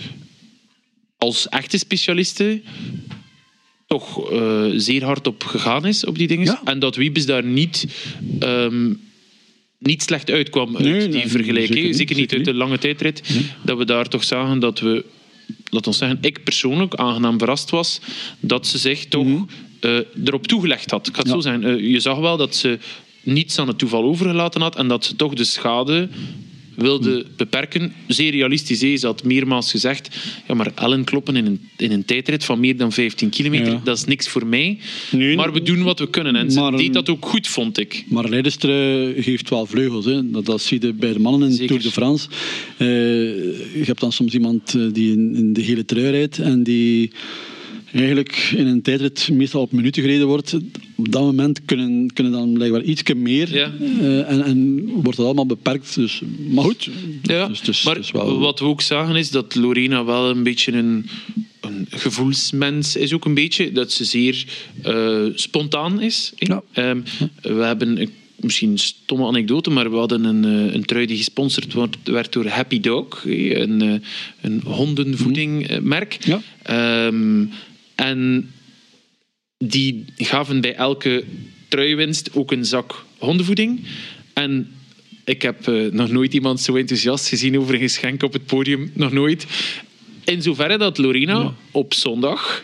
als 1.17 1.49
echte 1.49 1.77
specialisten 1.77 2.63
toch 3.87 4.31
uh, 4.31 4.65
zeer 4.75 5.03
hard 5.03 5.27
op 5.27 5.43
gegaan 5.43 5.85
is 5.85 6.05
op 6.05 6.17
die 6.17 6.27
dingen. 6.27 6.59
En 6.63 6.79
dat 6.79 6.95
Wiebes 6.95 7.25
daar 7.25 7.43
niet, 7.43 7.87
um, 8.39 8.99
niet 9.77 10.01
slecht 10.03 10.31
uitkwam 10.31 10.71
nee, 10.71 10.93
uit 10.93 11.01
die 11.01 11.19
nee, 11.19 11.27
vergelijking. 11.27 11.77
Zeker, 11.77 11.95
zeker, 11.95 12.15
niet 12.15 12.33
uit 12.33 12.45
de 12.45 12.53
lange 12.53 12.77
tijdrit. 12.77 13.21
Dat 13.63 13.77
we 13.77 13.85
daar 13.85 14.07
toch 14.07 14.23
zagen 14.23 14.59
dat 14.59 14.79
we, 14.79 15.05
laten 15.69 15.91
we 15.91 15.97
zeggen, 15.97 16.17
ik 16.21 16.43
persoonlijk 16.43 16.95
aangenaam 16.95 17.37
verrast 17.37 17.69
was 17.69 17.99
dat 18.39 18.67
ze 18.67 18.77
zich 18.77 19.05
toch 19.05 19.25
mm 19.25 19.47
uh, 19.81 19.99
erop 20.25 20.47
toegelegd 20.47 20.91
had. 20.91 21.07
Ik 21.07 21.15
ga 21.15 21.21
het 21.21 21.31
zo 21.31 21.39
zeggen. 21.39 21.63
Uh, 21.63 21.91
je 21.91 21.99
zag 21.99 22.17
wel 22.17 22.37
dat 22.37 22.55
ze 22.55 22.79
niets 23.23 23.59
aan 23.59 23.67
het 23.67 23.77
toeval 23.77 24.03
overgelaten 24.03 24.61
had 24.61 24.75
en 24.75 24.87
dat 24.87 25.05
ze 25.05 25.15
toch 25.15 25.33
de 25.33 25.43
schade 25.43 26.09
wilde 26.77 27.25
beperken. 27.35 27.93
Zeer 28.07 28.31
realistisch. 28.31 28.99
Ze 28.99 29.05
had 29.05 29.23
meermaals 29.23 29.71
gezegd: 29.71 30.09
ja, 30.47 30.53
maar 30.53 30.71
Ellen 30.75 31.03
kloppen 31.03 31.35
in 31.35 31.45
een, 31.45 31.69
in 31.77 31.91
een 31.91 32.05
tijdrit 32.05 32.43
van 32.43 32.59
meer 32.59 32.77
dan 32.77 32.91
15 32.91 33.29
kilometer, 33.29 33.79
dat 33.83 33.97
is 33.97 34.05
niks 34.05 34.27
voor 34.27 34.45
mij. 34.45 34.79
maar 35.35 35.53
we 35.53 35.61
doen 35.61 35.83
wat 35.83 35.99
we 35.99 36.09
kunnen. 36.09 36.35
En 36.35 36.51
ze 36.51 36.73
deed 36.75 36.93
dat 36.93 37.09
ook 37.09 37.25
goed, 37.25 37.47
vond 37.47 37.79
ik. 37.79 38.05
Maar 38.09 38.29
Leiderstre 38.29 39.13
geeft 39.17 39.49
wel 39.49 39.65
vleugels. 39.65 40.05
Hè. 40.05 40.31
Dat, 40.31 40.45
dat 40.45 40.61
zie 40.61 40.81
je 40.81 40.93
bij 40.93 41.13
de 41.13 41.19
mannen 41.19 41.49
in 41.49 41.67
Tour 41.67 41.81
de 41.81 41.91
France. 41.91 42.27
Uh, 42.77 42.87
je 43.73 43.83
hebt 43.85 43.99
dan 43.99 44.11
soms 44.11 44.33
iemand 44.33 44.75
eh, 44.75 44.81
die 44.91 45.11
in, 45.11 45.35
in 45.35 45.53
de 45.53 45.61
hele 45.61 45.85
trui 45.85 46.09
rijdt 46.09 46.39
en 46.39 46.63
die 46.63 47.11
eigenlijk 47.93 48.53
in 48.55 48.67
een 48.67 48.81
tijdrit 48.81 49.29
meestal 49.31 49.61
op 49.61 49.71
minuten 49.71 50.01
gereden 50.01 50.27
wordt, 50.27 50.57
op 50.95 51.11
dat 51.11 51.21
moment 51.21 51.65
kunnen, 51.65 52.13
kunnen 52.13 52.33
dan 52.33 52.53
blijkbaar 52.53 52.81
iets 52.81 53.03
meer. 53.15 53.55
Ja. 53.55 53.71
Uh, 53.79 54.29
en, 54.29 54.43
en 54.43 54.85
wordt 54.89 55.17
het 55.17 55.25
allemaal 55.25 55.45
beperkt. 55.45 55.95
Dus, 55.95 56.21
maar 56.49 56.63
goed. 56.63 56.89
Ja. 57.23 57.47
Dus, 57.47 57.61
dus, 57.61 57.83
maar 57.83 57.95
dus 57.95 58.11
wel... 58.11 58.39
wat 58.39 58.59
we 58.59 58.65
ook 58.65 58.81
zagen 58.81 59.15
is 59.15 59.29
dat 59.29 59.55
Lorena 59.55 60.05
wel 60.05 60.29
een 60.29 60.43
beetje 60.43 60.71
een, 60.71 61.09
een 61.61 61.87
gevoelsmens 61.89 62.95
is. 62.95 63.13
Ook 63.13 63.25
een 63.25 63.33
beetje. 63.33 63.71
Dat 63.71 63.91
ze 63.91 64.05
zeer 64.05 64.45
uh, 64.85 65.25
spontaan 65.33 66.01
is. 66.01 66.33
Ja. 66.35 66.63
Um, 66.75 67.03
we 67.41 67.63
hebben 67.63 68.09
misschien 68.35 68.69
een 68.69 68.79
stomme 68.79 69.25
anekdote, 69.25 69.69
maar 69.69 69.91
we 69.91 69.97
hadden 69.97 70.23
een, 70.23 70.45
eh, 70.45 70.73
een 70.73 70.85
trui 70.85 71.05
die 71.05 71.17
gesponsord 71.17 71.73
wordt, 71.73 71.97
werd 72.03 72.33
door 72.33 72.47
Happy 72.47 72.79
Dog, 72.79 73.23
een, 73.25 74.03
een 74.41 74.61
hondenvoedingmerk. 74.65 76.17
Ja. 76.25 76.41
Um, 77.07 77.49
en 77.97 78.51
die 79.57 80.05
gaven 80.15 80.61
bij 80.61 80.75
elke 80.75 81.23
truiwinst 81.67 82.29
ook 82.33 82.51
een 82.51 82.65
zak 82.65 83.05
hondenvoeding. 83.17 83.79
En 84.33 84.71
ik 85.25 85.41
heb 85.41 85.67
uh, 85.67 85.91
nog 85.91 86.09
nooit 86.09 86.33
iemand 86.33 86.61
zo 86.61 86.75
enthousiast 86.75 87.27
gezien 87.27 87.59
over 87.59 87.73
een 87.73 87.79
geschenk 87.79 88.23
op 88.23 88.33
het 88.33 88.45
podium. 88.45 88.91
Nog 88.93 89.11
nooit. 89.11 89.45
In 90.23 90.41
zoverre 90.41 90.77
dat 90.77 90.97
Lorena 90.97 91.53
op 91.71 91.93
zondag 91.93 92.63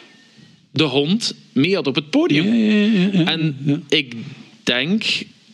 de 0.72 0.84
hond 0.84 1.36
mee 1.52 1.76
had 1.76 1.88
op 1.88 1.96
het 1.96 2.10
podium. 2.10 2.54
Ja, 2.54 3.10
ja, 3.12 3.26
en 3.26 3.84
ik 3.90 4.16
denk, 4.64 5.04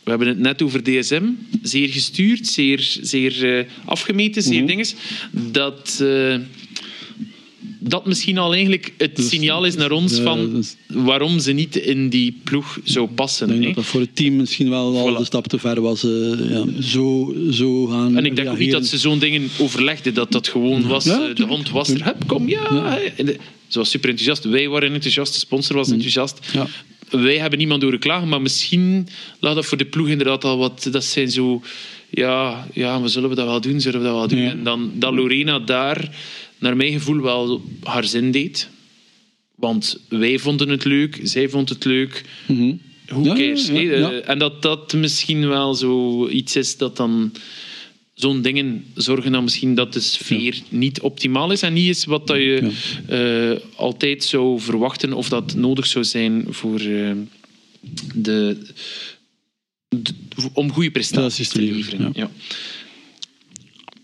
we 0.04 0.10
hebben 0.10 0.28
het 0.28 0.38
net 0.38 0.62
over 0.62 0.82
DSM, 0.82 1.24
zeer 1.62 1.88
gestuurd, 1.88 2.46
zeer, 2.46 2.98
zeer 3.02 3.58
uh, 3.58 3.64
afgemeten, 3.84 4.42
zeer 4.42 4.60
mm 4.60 4.66
dinges, 4.66 4.94
dat... 5.32 5.98
Uh, 6.02 6.36
dat 7.82 8.06
misschien 8.06 8.38
al 8.38 8.52
eigenlijk 8.52 8.92
het 8.96 9.16
dus- 9.16 9.28
signaal 9.28 9.64
is 9.64 9.76
naar 9.76 9.90
ons 9.90 10.20
van 10.20 10.54
dus- 10.54 10.76
waarom 10.86 11.38
ze 11.38 11.52
niet 11.52 11.76
in 11.76 12.08
die 12.08 12.40
ploeg 12.44 12.78
zou 12.84 13.08
passen. 13.08 13.50
Ik 13.50 13.52
denk 13.52 13.64
dat 13.64 13.74
dat 13.74 13.84
voor 13.84 14.00
het 14.00 14.16
team 14.16 14.36
misschien 14.36 14.70
wel 14.70 14.98
al 14.98 15.16
de 15.16 15.24
stap 15.24 15.46
te 15.46 15.58
ver 15.58 15.80
was. 15.80 16.04
Uh, 16.04 16.50
ja, 16.50 16.64
zo, 16.82 17.34
zo 17.50 17.86
gaan 17.86 18.16
En 18.16 18.24
ik 18.24 18.36
denk 18.36 18.48
ook 18.48 18.58
niet 18.58 18.70
dat 18.70 18.86
ze 18.86 18.98
zo'n 18.98 19.18
dingen 19.18 19.48
overlegden, 19.58 20.14
dat 20.14 20.32
dat 20.32 20.48
gewoon 20.48 20.88
was, 20.88 21.04
ja, 21.04 21.28
uh, 21.28 21.34
de 21.34 21.44
hond 21.46 21.70
was 21.70 21.88
er, 21.88 22.04
hup, 22.04 22.26
kom, 22.26 22.48
ja. 22.48 22.98
Ze 23.68 23.78
was 23.78 23.90
super 23.90 24.10
enthousiast, 24.10 24.44
wij 24.44 24.68
waren 24.68 24.92
enthousiast, 24.92 25.32
de 25.32 25.38
sponsor 25.38 25.76
was 25.76 25.86
mm. 25.86 25.92
enthousiast. 25.92 26.38
Ja. 26.52 26.66
Wij 27.10 27.38
hebben 27.38 27.58
niemand 27.58 27.80
door 27.80 27.98
klagen, 27.98 28.28
maar 28.28 28.42
misschien 28.42 29.08
lag 29.40 29.54
dat 29.54 29.66
voor 29.66 29.78
de 29.78 29.84
ploeg 29.84 30.08
inderdaad 30.08 30.44
al 30.44 30.58
wat... 30.58 30.88
Dat 30.90 31.04
zijn 31.04 31.30
zo... 31.30 31.62
Ja, 32.10 32.66
ja, 32.74 33.02
we 33.02 33.08
zullen 33.08 33.28
we 33.28 33.34
dat 33.34 33.46
wel 33.46 33.60
doen, 33.60 33.80
zullen 33.80 34.00
we 34.00 34.06
dat 34.06 34.14
wel 34.14 34.28
doen. 34.28 34.38
En 34.38 34.64
dan 34.64 34.90
dat 34.94 35.12
Lorena 35.12 35.58
daar 35.58 36.10
naar 36.60 36.76
mijn 36.76 36.92
gevoel 36.92 37.20
wel 37.20 37.62
haar 37.82 38.04
zin 38.04 38.30
deed. 38.30 38.68
Want 39.54 40.00
wij 40.08 40.38
vonden 40.38 40.68
het 40.68 40.84
leuk, 40.84 41.20
zij 41.22 41.48
vond 41.48 41.68
het 41.68 41.84
leuk. 41.84 42.24
Mm 42.46 42.80
Hoe 43.08 43.26
cares? 43.26 43.68
En 44.24 44.38
dat 44.38 44.62
dat 44.62 44.92
misschien 44.92 45.48
wel 45.48 45.74
zo 45.74 46.28
iets 46.28 46.56
is 46.56 46.76
dat 46.76 46.96
dan 46.96 47.32
zo'n 48.14 48.42
dingen 48.42 48.84
zorgen 48.94 49.32
dan 49.32 49.44
misschien 49.44 49.74
dat 49.74 49.92
de 49.92 50.00
sfeer 50.00 50.60
niet 50.68 51.00
optimaal 51.00 51.52
is 51.52 51.62
en 51.62 51.72
niet 51.72 51.88
is 51.88 52.04
wat 52.04 52.26
dat 52.26 52.36
je 52.36 52.70
uh, 53.10 53.78
altijd 53.78 54.24
zou 54.24 54.60
verwachten 54.60 55.12
of 55.12 55.28
dat 55.28 55.54
nodig 55.54 55.86
zou 55.86 56.04
zijn 56.04 56.44
voor 56.48 56.80
uh, 56.80 57.12
de, 58.14 58.66
de, 59.88 60.12
om 60.52 60.72
goede 60.72 60.90
prestaties 60.90 61.48
te 61.48 61.62
leveren. 61.62 62.10
Ja. 62.14 62.30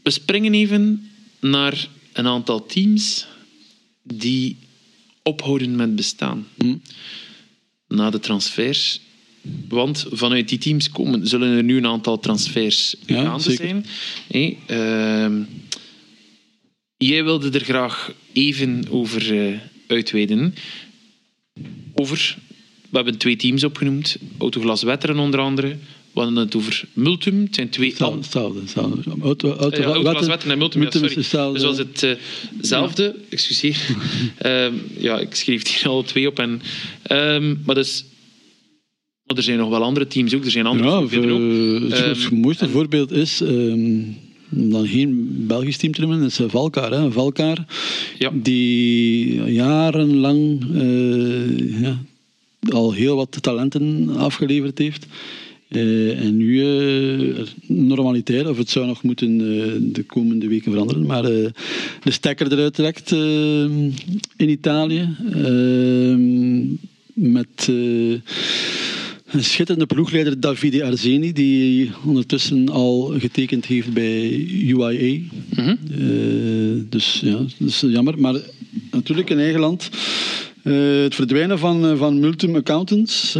We 0.03 0.11
springen 0.11 0.55
even 0.55 1.11
naar 1.41 1.89
een 2.17 2.27
aantal 2.27 2.67
teams 2.67 3.27
die 4.03 4.57
ophouden 5.23 5.77
met 5.77 5.97
bestaan. 5.97 6.47
Hm. 6.57 6.77
Na 7.89 8.11
de 8.11 8.21
transfers. 8.21 9.01
Want 9.69 10.07
vanuit 10.11 10.49
die 10.49 10.59
teams 10.59 10.91
komen, 10.91 11.27
zullen 11.27 11.57
er 11.57 11.63
nu 11.63 11.77
een 11.77 11.87
aantal 11.87 12.19
transfers 12.19 12.95
ja, 13.07 13.23
gaande 13.23 13.53
zijn. 13.53 13.87
Hey, 14.29 14.59
uh, 14.67 15.43
jij 16.97 17.25
wilde 17.25 17.51
er 17.51 17.65
graag 17.65 18.13
even 18.33 18.85
over 18.91 19.33
uh, 19.33 19.59
uitweiden. 19.87 20.55
Over, 21.95 22.39
we 22.91 22.97
hebben 22.97 23.19
twee 23.19 23.37
teams 23.37 23.65
opgenoemd. 23.65 24.17
Autoglas 24.39 24.83
Wetteren 24.83 25.19
onder 25.19 25.41
andere. 25.41 25.77
We 26.17 26.23
hadden 26.23 26.45
het 26.45 26.57
over 26.57 26.85
Multum. 26.93 27.43
Het 27.43 27.55
zijn 27.55 27.69
twee... 27.69 27.89
Hetzelfde. 27.89 28.61
hetzelfde. 28.61 29.11
Auto, 29.23 29.53
auto, 29.53 29.81
ja, 29.81 29.85
Autoglas 29.85 30.45
en 30.45 30.59
Multum, 30.59 30.81
Multum 30.81 31.03
ja, 31.03 31.23
sorry. 31.23 31.53
Dus 31.53 31.63
was 31.63 31.79
hetzelfde. 31.79 33.03
Uh, 33.03 33.09
ja. 33.09 33.27
Excuseer. 33.29 33.77
uh, 34.47 34.67
ja, 35.07 35.19
ik 35.19 35.35
schreef 35.35 35.69
hier 35.69 35.89
al 35.89 36.03
twee 36.03 36.27
op. 36.27 36.39
En, 36.39 36.63
uh, 37.13 37.55
maar 37.65 37.75
dus... 37.75 38.05
Maar 39.25 39.37
er 39.37 39.43
zijn 39.43 39.59
nog 39.59 39.69
wel 39.69 39.83
andere 39.83 40.07
teams 40.07 40.35
ook. 40.35 40.45
Er 40.45 40.51
zijn 40.51 40.67
andere 40.67 40.89
ja, 40.89 41.07
teams 41.07 41.27
ook. 41.27 41.91
Het 41.91 42.31
um, 42.33 42.39
mooiste 42.41 42.65
en, 42.65 42.71
voorbeeld 42.71 43.13
is... 43.13 43.41
Om 43.41 44.17
dan 44.49 44.87
geen 44.87 45.45
Belgisch 45.47 45.77
team 45.77 45.93
te 45.93 46.01
noemen, 46.01 46.23
is 46.23 46.41
Valkar. 46.47 46.91
Hè. 46.91 47.13
Valkar, 47.13 47.65
ja. 48.19 48.31
die 48.33 49.43
jarenlang 49.43 50.65
uh, 50.73 51.83
ja, 51.83 51.99
al 52.69 52.93
heel 52.93 53.17
wat 53.17 53.43
talenten 53.43 54.17
afgeleverd 54.17 54.79
heeft. 54.79 55.07
Uh, 55.69 56.25
en 56.25 56.37
nu 56.37 56.47
uh, 56.47 57.47
normaliteit, 57.67 58.47
of 58.47 58.57
het 58.57 58.71
zou 58.71 58.87
nog 58.87 59.03
moeten 59.03 59.41
uh, 59.41 59.73
de 59.81 60.03
komende 60.03 60.49
weken 60.49 60.73
veranderen, 60.73 61.07
maar 61.07 61.23
de 61.23 61.53
stekker 62.05 62.53
eruit 62.53 62.75
trekt 62.75 63.11
in 64.37 64.49
Italië. 64.49 65.09
met 67.15 67.67
een 67.67 69.45
schitterende 69.45 69.87
ploegleider 69.87 70.41
Davide 70.41 70.85
Arzeni, 70.85 71.33
die 71.33 71.91
ondertussen 72.05 72.69
al 72.69 73.15
getekend 73.19 73.67
heeft 73.67 73.93
bij 73.93 74.47
UIA. 74.67 75.21
Mm 75.57 75.79
dus 76.89 77.21
ja, 77.25 77.37
dat 77.59 77.69
is 77.69 77.81
jammer. 77.81 78.19
Maar 78.21 78.41
natuurlijk 78.91 79.31
in 79.31 79.39
eigen 79.39 79.61
land. 79.61 79.91
het 80.63 81.15
verdwijnen 81.15 81.59
van, 81.59 81.97
van 81.97 82.21
Multum 82.21 82.57
Accountants 82.57 83.37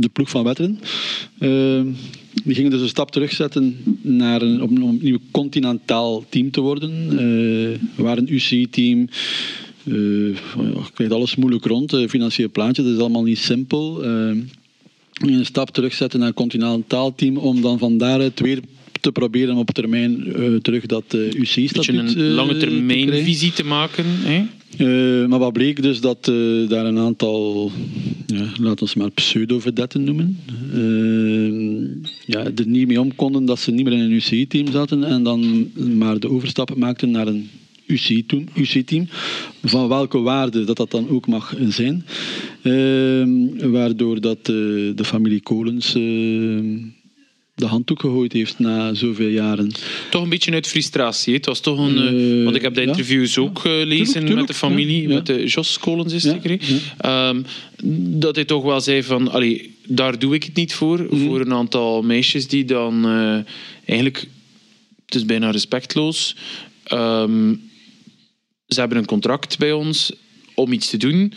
de 0.00 0.08
ploeg 0.08 0.30
van 0.30 0.44
Wetteren. 0.44 0.78
Uh, 1.40 1.82
die 2.44 2.54
gingen 2.54 2.70
dus 2.70 2.80
een 2.80 2.88
stap 2.88 3.10
terugzetten 3.10 3.76
naar 4.02 4.42
een, 4.42 4.62
om 4.62 4.76
een 4.76 4.98
nieuw 5.02 5.18
continentaal 5.30 6.24
team 6.28 6.50
te 6.50 6.60
worden. 6.60 6.92
Uh, 7.20 7.78
waar 7.96 8.18
een 8.18 8.34
UCI-team. 8.34 9.08
Uh, 9.84 10.28
eh, 10.28 10.36
krijgt 10.94 11.14
alles 11.14 11.36
moeilijk 11.36 11.64
rond. 11.64 11.92
Uh, 11.92 12.08
financieel 12.08 12.50
plaatje, 12.50 12.82
dat 12.82 12.92
is 12.92 12.98
allemaal 12.98 13.22
niet 13.22 13.38
simpel. 13.38 14.04
Uh, 14.04 14.42
een 15.14 15.46
stap 15.46 15.70
terugzetten 15.70 16.18
naar 16.18 16.28
een 16.28 16.34
continentaal 16.34 17.14
team 17.14 17.36
om 17.36 17.60
dan 17.60 17.78
van 17.78 17.98
daaruit 17.98 18.40
weer 18.40 18.60
te 19.00 19.12
proberen 19.12 19.56
op 19.56 19.70
termijn 19.70 20.32
terug 20.62 20.86
dat 20.86 21.04
uh, 21.14 21.32
UCI-statuut 21.32 22.14
Een 22.14 22.30
lange 22.30 22.56
termijn 22.56 23.12
visie 23.24 23.52
te 23.52 23.64
maken. 23.64 24.04
Hè? 24.06 24.44
Uh, 24.78 25.26
maar 25.26 25.38
wat 25.38 25.52
bleek 25.52 25.82
dus 25.82 26.00
dat 26.00 26.28
uh, 26.30 26.68
daar 26.68 26.86
een 26.86 26.98
aantal, 26.98 27.70
ja, 28.26 28.46
laten 28.60 28.86
we 28.86 28.92
maar 28.98 29.10
pseudo-vedetten 29.10 30.04
noemen, 30.04 30.38
uh, 30.74 31.90
ja, 32.26 32.44
er 32.44 32.66
niet 32.66 32.86
mee 32.86 33.00
om 33.00 33.14
konden 33.14 33.44
dat 33.44 33.58
ze 33.58 33.70
niet 33.70 33.84
meer 33.84 33.92
in 33.92 34.00
een 34.00 34.10
UCI-team 34.10 34.66
zaten 34.70 35.04
en 35.04 35.22
dan 35.22 35.70
maar 35.96 36.18
de 36.18 36.30
overstap 36.30 36.76
maakten 36.76 37.10
naar 37.10 37.26
een 37.26 37.50
UCI-team, 37.86 39.08
van 39.62 39.88
welke 39.88 40.18
waarde 40.18 40.64
dat 40.64 40.76
dat 40.76 40.90
dan 40.90 41.08
ook 41.08 41.26
mag 41.26 41.54
zijn. 41.68 42.04
waardoor 43.70 44.20
dat 44.20 44.44
de 44.46 45.04
familie 45.04 45.40
Kolens 45.40 45.96
de 47.54 47.66
handdoek 47.66 48.00
gegooid 48.00 48.32
heeft 48.32 48.58
na 48.58 48.94
zoveel 48.94 49.28
jaren. 49.28 49.72
Toch 50.10 50.22
een 50.22 50.28
beetje 50.28 50.52
uit 50.52 50.66
frustratie. 50.66 51.34
Het 51.34 51.46
was 51.46 51.60
toch 51.60 51.78
een. 51.78 52.14
Uh, 52.14 52.44
want 52.44 52.56
ik 52.56 52.62
heb 52.62 52.74
de 52.74 52.82
interviews 52.82 53.38
ook 53.38 53.58
gelezen 53.58 54.34
met 54.34 54.46
de 54.46 54.54
familie, 54.54 55.08
met 55.08 55.26
de 55.26 55.44
Jos 55.46 55.78
Kolens 55.78 56.12
is 56.12 56.22
zeker. 56.22 56.60
Um, 57.06 57.44
dat 58.20 58.34
hij 58.34 58.44
toch 58.44 58.62
wel 58.62 58.80
zei 58.80 59.02
van. 59.02 59.30
Allee, 59.30 59.76
daar 59.86 60.18
doe 60.18 60.34
ik 60.34 60.44
het 60.44 60.54
niet 60.54 60.74
voor. 60.74 61.06
Mhm. 61.10 61.16
Voor 61.16 61.40
een 61.40 61.52
aantal 61.52 62.02
meisjes 62.02 62.48
die 62.48 62.64
dan 62.64 63.06
uh, 63.06 63.38
eigenlijk. 63.84 64.26
Het 65.06 65.14
is 65.14 65.24
bijna 65.24 65.50
respectloos. 65.50 66.36
Um, 66.92 67.70
ze 68.66 68.80
hebben 68.80 68.98
een 68.98 69.06
contract 69.06 69.58
bij 69.58 69.72
ons 69.72 70.12
om 70.54 70.72
iets 70.72 70.90
te 70.90 70.96
doen. 70.96 71.32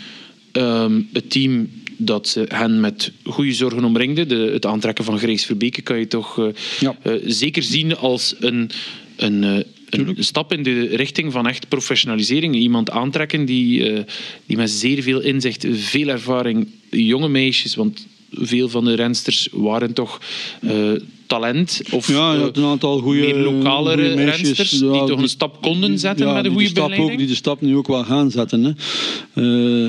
Um, 0.52 1.10
het 1.14 1.30
team 1.30 1.70
dat 1.98 2.28
ze 2.28 2.46
hen 2.48 2.80
met 2.80 3.12
goede 3.24 3.54
zorgen 3.54 3.84
omringde. 3.84 4.26
De, 4.26 4.36
het 4.36 4.66
aantrekken 4.66 5.04
van 5.06 5.20
Grace 5.20 5.46
Verbeke 5.46 5.82
kan 5.82 6.00
je 6.00 6.08
toch 6.08 6.38
uh, 6.38 6.48
ja. 6.80 6.98
uh, 7.04 7.14
zeker 7.26 7.64
zien 7.64 7.96
als 7.96 8.36
een, 8.40 8.70
een, 9.16 9.44
uh, 9.44 9.60
een 9.90 10.16
stap 10.20 10.54
in 10.54 10.64
de 10.64 10.96
richting 10.96 11.32
van 11.32 11.48
echt 11.48 11.68
professionalisering. 11.68 12.56
Iemand 12.56 12.90
aantrekken 12.90 13.46
die, 13.46 14.04
die 14.46 14.58
met 14.58 14.70
zeer 14.70 15.04
veel 15.04 15.22
inzicht, 15.22 15.66
veel 15.72 16.08
ervaring, 16.08 16.68
jonge 16.90 17.30
meisjes, 17.30 17.76
want 17.76 18.08
veel 18.32 18.70
van 18.70 18.86
de 18.86 18.94
rensters 18.94 19.48
waren 19.52 19.94
toch 19.94 20.22
uh, 20.62 20.92
talent. 21.28 21.82
Of 21.92 22.08
ja, 22.08 22.34
je 22.34 22.40
had 22.40 22.58
een 22.58 22.64
aantal 22.64 23.00
goede, 23.00 23.20
meer 23.20 23.36
lokalere 23.36 24.14
rensters 24.14 24.70
die 24.70 24.90
toch 24.90 25.22
een 25.22 25.30
stap 25.30 25.62
konden 25.62 26.00
zetten 26.00 26.34
met 26.34 26.46
een 26.46 26.52
goede 26.52 26.72
begeleiding. 26.74 27.12
Ook, 27.12 27.18
die 27.18 27.28
de 27.28 27.36
stap 27.36 27.62
nu 27.62 27.76
ook 27.76 27.88
wel 27.88 28.04
gaan 28.04 28.32
zetten. 28.32 28.64
Hè. 28.64 28.72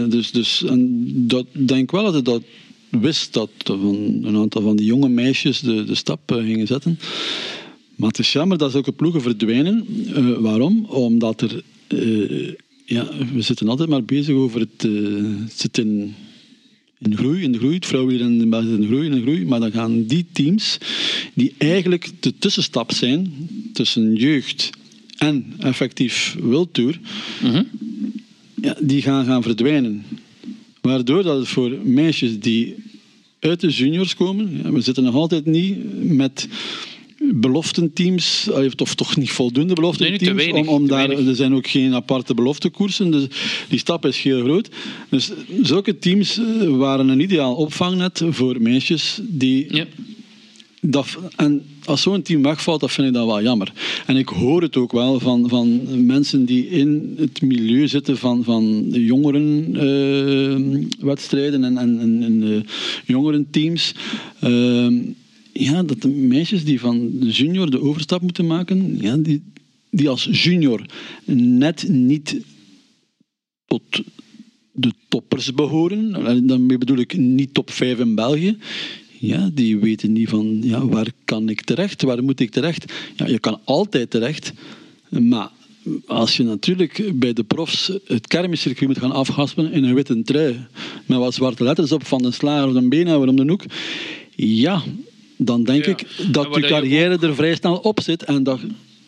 Uh, 0.03 0.11
dus 0.11 0.31
dus 0.31 0.65
en 0.65 1.05
dat 1.27 1.47
denk 1.53 1.91
wel 1.91 2.05
dat 2.05 2.13
hij 2.13 2.23
dat 2.23 2.43
wist, 2.89 3.33
dat 3.33 3.51
van 3.65 4.21
een 4.23 4.37
aantal 4.37 4.63
van 4.63 4.77
die 4.77 4.87
jonge 4.87 5.09
meisjes 5.09 5.61
de, 5.61 5.85
de 5.85 5.95
stap 5.95 6.33
uh, 6.33 6.45
gingen 6.45 6.67
zetten. 6.67 6.99
Maar 7.97 8.09
het 8.09 8.19
is 8.19 8.33
jammer 8.33 8.59
dat 8.59 8.71
zulke 8.71 8.93
ploegen 8.93 9.23
verdwijnen. 9.23 9.87
waarom? 10.43 10.87
Omdat 10.89 11.41
er... 11.41 11.63
ja, 12.85 13.09
we 13.35 13.43
zitten 13.43 13.69
altijd 13.69 13.89
maar 13.89 14.05
bezig 14.05 14.35
over 14.35 14.61
het, 14.61 14.83
het 15.45 15.61
zit 15.61 15.79
in 15.79 16.15
in 16.99 17.17
groei, 17.17 17.43
in 17.43 17.57
groei. 17.57 17.75
Het 17.75 17.87
vrouwenwiel 17.87 18.27
in 18.27 18.51
België 18.51 18.73
in 18.73 18.87
groei, 18.87 19.11
in 19.11 19.23
groei. 19.23 19.47
Maar 19.47 19.61
dan 19.61 19.73
gaan 19.73 20.05
die 20.05 20.27
teams, 20.33 20.79
die 21.35 21.55
eigenlijk 21.59 22.11
de 22.21 22.39
tussenstap 22.39 22.93
zijn 22.93 23.33
tussen 23.73 24.15
jeugd 24.15 24.71
en 25.19 25.55
effectief 25.59 26.37
wildtour, 26.41 27.01
mm 27.43 27.67
ja, 28.63 28.77
die 28.81 29.03
gaan 29.03 29.25
gaan 29.25 29.43
verdwijnen. 29.43 30.05
Waardoor 30.81 31.23
dat 31.23 31.39
het 31.39 31.49
voor 31.49 31.71
meisjes 31.85 32.41
die 32.41 32.75
uit 33.41 33.61
de 33.61 33.69
juniors 33.69 34.15
komen, 34.15 34.61
ja, 34.63 34.73
we 34.73 34.81
zitten 34.81 35.05
nog 35.05 35.15
altijd 35.15 35.47
niet 35.47 35.77
met 36.03 36.49
beloftenteams, 37.35 38.49
of 38.77 38.95
toch 38.95 39.17
niet 39.17 39.31
voldoende 39.31 39.75
beloftenteams, 39.75 40.45
nee, 40.45 40.55
om, 40.55 40.69
om 40.69 40.89
daar, 40.89 41.11
er 41.11 41.35
zijn 41.35 41.55
ook 41.55 41.67
geen 41.67 41.95
aparte 41.95 42.35
beloftekoersen, 42.35 43.11
dus 43.11 43.27
die 43.69 43.79
stap 43.79 44.07
is 44.07 44.23
heel 44.23 44.43
groot. 44.43 44.69
Dus 45.09 45.31
zulke 45.63 45.99
teams 45.99 46.39
eh, 46.39 46.45
waren 46.69 47.09
een 47.09 47.21
ideaal 47.21 47.55
opvangnet 47.55 48.23
voor 48.31 48.63
meisjes 48.63 49.21
die... 49.23 49.75
Ja. 49.75 49.85
Dat, 50.81 51.19
en 51.37 51.63
als 51.85 52.03
zo'n 52.03 52.23
team 52.23 52.43
wegvalt, 52.43 52.81
dat 52.81 52.93
vind 52.93 53.09
ik 53.09 53.15
dan 53.15 53.27
wel 53.27 53.43
jammer. 53.43 53.73
En 54.07 54.17
ik 54.17 54.29
hoor 54.29 54.63
het 54.63 54.77
ook 54.77 54.93
wel 54.93 55.21
van, 55.21 55.49
van 55.49 55.81
mensen 56.07 56.45
die 56.45 56.69
in 56.69 57.15
het 57.19 57.43
milieu 57.43 57.89
zitten 57.89 58.19
van, 58.19 58.45
van 58.45 58.87
jongerenwedstrijden 58.91 61.61
uh, 61.61 61.67
en, 61.67 61.79
en, 61.79 62.01
en, 62.01 62.23
en 62.23 62.43
uh, 62.43 62.61
jongerenteams. 63.07 63.95
Uh, 64.45 64.87
ja, 65.59 65.83
dat 65.83 66.03
de 66.03 66.09
meisjes 66.09 66.65
die 66.65 66.81
van 66.81 67.19
junior 67.19 67.71
de 67.71 67.81
overstap 67.81 68.23
moeten 68.23 68.47
maken, 68.47 69.01
ja, 69.01 69.17
die, 69.17 69.43
die 69.91 70.09
als 70.09 70.29
junior 70.33 70.87
net 71.35 71.89
niet 71.89 72.37
tot 73.67 73.83
de 74.73 74.93
toppers 75.09 75.55
behoren, 75.55 76.13
daarmee 76.47 76.79
bedoel 76.79 76.99
ik 76.99 77.17
niet 77.17 77.55
top 77.55 77.71
5 77.71 77.99
in 77.99 78.15
België, 78.15 78.57
ja, 79.19 79.51
die 79.55 79.79
weten 79.79 80.13
niet 80.13 80.29
van 80.29 80.59
ja, 80.63 80.87
waar 80.87 81.13
kan 81.25 81.49
ik 81.49 81.63
terecht, 81.63 82.03
waar 82.03 82.25
moet 82.25 82.41
ik 82.41 82.51
terecht. 82.51 82.93
Ja, 83.17 83.27
je 83.27 83.39
kan 83.39 83.61
altijd 83.65 84.11
terecht, 84.11 84.53
maar 85.09 85.51
als 86.07 86.37
je 86.37 86.43
natuurlijk 86.43 87.13
bij 87.15 87.33
de 87.33 87.45
profs 87.45 87.93
het 88.05 88.27
kermiscircuit 88.27 88.89
moet 88.89 88.99
gaan 88.99 89.13
afhaspen 89.13 89.73
in 89.73 89.85
een 89.85 89.95
witte 89.95 90.23
trui, 90.23 90.57
met 91.07 91.19
wat 91.19 91.35
zwarte 91.35 91.65
letters 91.65 91.93
op 91.93 92.07
van 92.07 92.23
de 92.23 92.31
slager 92.31 92.69
of 92.69 92.75
de 92.75 92.89
benen 92.89 93.29
om 93.29 93.37
de 93.37 93.49
hoek, 93.49 93.65
ja, 94.37 94.83
dan 95.39 95.65
denk 95.65 95.87
ik 95.87 96.07
dat 96.31 96.55
je 96.55 96.61
carrière 96.61 97.27
er 97.27 97.35
vrij 97.35 97.55
snel 97.55 97.77
op 97.77 98.01
zit 98.01 98.25
en 98.25 98.43
dat, 98.43 98.61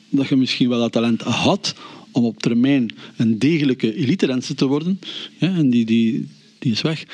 dat 0.09 0.29
je 0.29 0.37
misschien 0.37 0.69
wel 0.69 0.79
dat 0.79 0.93
talent 0.93 1.23
had 1.23 1.75
om 2.13 2.25
op 2.25 2.43
termijn 2.43 2.95
een 3.17 3.39
degelijke 3.39 3.95
elite 3.95 4.55
te 4.55 4.67
worden. 4.67 5.01
Ja, 5.39 5.55
en 5.57 5.71
die, 5.71 5.85
die, 5.85 6.29
die 6.59 6.73
is 6.73 6.81
weg. 6.81 7.05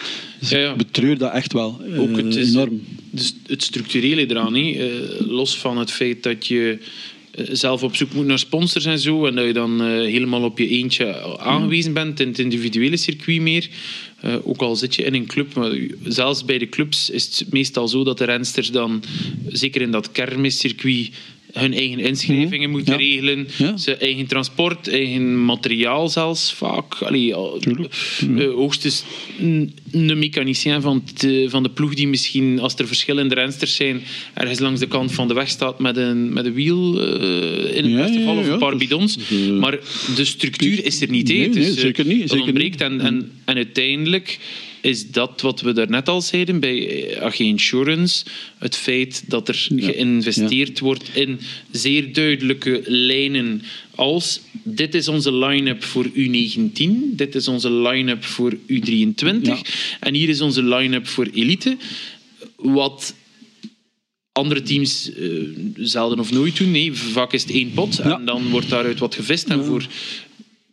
Dus 0.41 0.49
ja, 0.49 0.71
ik 0.71 0.77
betreur 0.77 1.19
dat 1.19 1.33
echt 1.33 1.53
wel 1.53 1.81
Ook 1.99 2.17
het 2.17 2.35
is, 2.35 2.51
enorm. 2.51 2.83
Dus 3.11 3.35
het 3.47 3.63
structurele 3.63 4.31
eraan, 4.31 4.57
uh, 4.57 4.85
los 5.19 5.59
van 5.59 5.79
het 5.79 5.91
feit 5.91 6.23
dat 6.23 6.47
je 6.47 6.79
eh, 6.81 6.87
zelf 7.37 7.83
op 7.83 7.97
zoek 7.97 8.13
moet 8.13 8.27
naar 8.27 8.39
sponsors 8.39 8.85
en 8.85 8.99
zo. 8.99 9.27
En 9.27 9.35
dat 9.35 9.47
je 9.47 9.53
dan 9.53 9.83
uh, 9.83 9.89
helemaal 9.89 10.43
op 10.43 10.59
je 10.59 10.69
eentje 10.69 11.39
aangewezen 11.39 11.93
bent 11.93 12.21
in 12.21 12.29
het 12.29 12.39
individuele 12.39 12.97
circuit 12.97 13.41
meer. 13.41 13.69
Uh, 14.25 14.35
ook 14.45 14.61
al 14.61 14.77
zit 14.77 14.95
je 14.95 15.03
in 15.03 15.15
een 15.15 15.27
club, 15.27 15.55
maar 15.55 15.79
zelfs 16.05 16.45
bij 16.45 16.59
de 16.59 16.69
clubs 16.69 17.11
is 17.11 17.39
het 17.39 17.53
meestal 17.53 17.89
zo 17.89 18.05
dat 18.05 18.19
de 18.19 18.25
rensters 18.25 18.71
dan, 18.71 19.03
zeker 19.49 19.81
in 19.81 19.91
dat 19.91 20.13
kermiscircuit, 20.13 21.11
hun 21.61 21.75
eigen 21.75 21.99
inschrijvingen 21.99 22.71
mhm. 22.71 22.79
moeten 22.79 22.97
regelen. 22.97 23.49
Ja. 23.57 23.77
Ze 23.77 23.97
eigen 23.97 24.27
transport, 24.27 24.89
eigen 24.89 25.45
materiaal 25.45 26.09
zelfs 26.09 26.53
vaak. 26.53 26.95
Allee, 26.95 27.29
uh, 27.29 28.53
hoogstens 28.55 29.05
een 29.93 30.19
mechanicien 30.19 30.83
van, 30.83 31.03
van 31.47 31.63
de 31.63 31.71
ploeg 31.71 31.95
die 31.95 32.09
misschien, 32.09 32.61
als 32.61 32.75
er 32.75 32.87
verschillende 32.87 33.35
rensters 33.35 33.75
zijn, 33.75 34.03
ergens 34.35 34.59
langs 34.59 34.81
de 34.81 34.89
kant 34.89 35.13
van 35.13 35.29
de 35.29 35.35
weg 35.35 35.49
staat 35.49 35.79
met 35.79 35.97
een, 35.97 36.33
met 36.33 36.47
een 36.47 36.55
wiel 36.55 36.95
uh, 36.95 37.77
in 37.77 37.85
het 37.85 37.97
beste 37.97 38.19
geval, 38.19 38.37
of 38.37 38.49
een 38.49 38.59
paar 38.59 38.77
bidons. 38.77 39.19
maar 39.61 39.79
de 40.17 40.25
structuur 40.25 40.85
is 40.85 41.01
er 41.01 41.11
niet. 41.11 41.29
Nee, 41.29 41.51
dus, 41.51 41.75
zeker 41.79 42.07
niet. 42.07 42.31
Zeker 42.31 42.45
ontbreekt. 42.45 42.81
En, 42.81 43.01
en, 43.01 43.31
en 43.45 43.57
uiteindelijk 43.57 44.39
is 44.87 45.11
dat 45.11 45.41
wat 45.41 45.61
we 45.61 45.73
daarnet 45.73 46.09
al 46.09 46.21
zeiden 46.21 46.61
bij 46.61 47.19
AG 47.21 47.39
Insurance. 47.39 48.25
Het 48.59 48.77
feit 48.77 49.31
dat 49.31 49.49
er 49.49 49.69
geïnvesteerd 49.77 50.79
wordt 50.79 51.11
in 51.15 51.41
zeer 51.71 52.13
duidelijke 52.13 52.83
lijnen 52.85 53.63
als 53.95 54.41
dit 54.63 54.95
is 54.95 55.09
onze 55.09 55.35
line-up 55.35 55.85
voor 55.85 56.07
U19, 56.09 56.91
dit 57.03 57.35
is 57.35 57.49
onze 57.49 57.73
line-up 57.73 58.25
voor 58.25 58.57
U23 58.57 59.51
en 60.01 60.15
hier 60.15 60.29
is 60.29 60.41
onze 60.41 60.63
line-up 60.63 61.07
voor 61.07 61.29
elite. 61.33 61.77
Wat 62.57 63.15
andere 64.33 64.63
teams 64.63 65.11
uh, 65.11 65.49
zelden 65.77 66.19
of 66.19 66.33
nooit 66.33 66.57
doen. 66.57 66.71
Nee, 66.71 66.93
vaak 66.93 67.33
is 67.33 67.43
het 67.43 67.51
één 67.51 67.73
pot 67.73 67.99
en 67.99 68.25
dan 68.25 68.49
wordt 68.49 68.69
daaruit 68.69 68.99
wat 68.99 69.15
gevist. 69.15 69.49
En 69.49 69.65
voor 69.65 69.87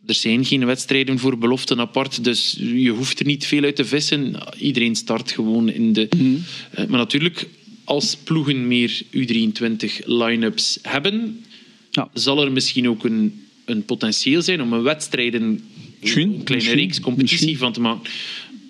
er 0.06 0.14
zijn 0.14 0.46
geen 0.46 0.66
wedstrijden 0.66 1.20
voor 1.20 1.38
beloften 1.38 1.80
apart, 1.80 2.24
dus 2.24 2.58
je 2.60 2.90
hoeft 2.90 3.20
er 3.20 3.26
niet 3.26 3.46
veel 3.46 3.64
uit 3.64 3.76
te 3.76 3.86
vissen. 3.86 4.36
Iedereen 4.58 4.96
start 4.96 5.32
gewoon 5.32 5.70
in 5.70 5.94
de. 5.94 6.08
Mhm. 6.18 6.36
Eh, 6.72 6.86
maar 6.86 7.00
natuurlijk, 7.00 7.48
als 7.84 8.16
ploegen 8.16 8.68
meer 8.68 9.02
U23 9.12 10.06
line-ups 10.06 10.80
hebben, 10.82 11.44
ja. 11.92 12.10
zal 12.14 12.44
er 12.44 12.52
misschien 12.52 12.90
ook 12.90 13.04
een, 13.04 13.46
een 13.66 13.86
potentieel 13.86 14.42
zijn 14.42 14.62
om 14.62 14.74
een 14.74 14.84
wedstrijd, 14.84 15.34
een, 15.34 15.64
een 16.02 16.42
kleine 16.44 16.74
reeks 16.74 17.00
competitie 17.00 17.58
van 17.58 17.74
te 17.74 17.82
maken. 17.82 18.12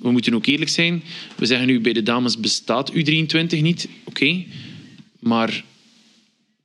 We 0.01 0.11
moeten 0.11 0.33
ook 0.33 0.45
eerlijk 0.45 0.71
zijn. 0.71 1.03
We 1.35 1.45
zeggen 1.45 1.67
nu 1.67 1.79
bij 1.79 1.93
de 1.93 2.03
dames 2.03 2.39
bestaat 2.39 2.91
U23 2.93 3.61
niet. 3.61 3.87
Oké. 4.03 4.43
Maar 5.19 5.63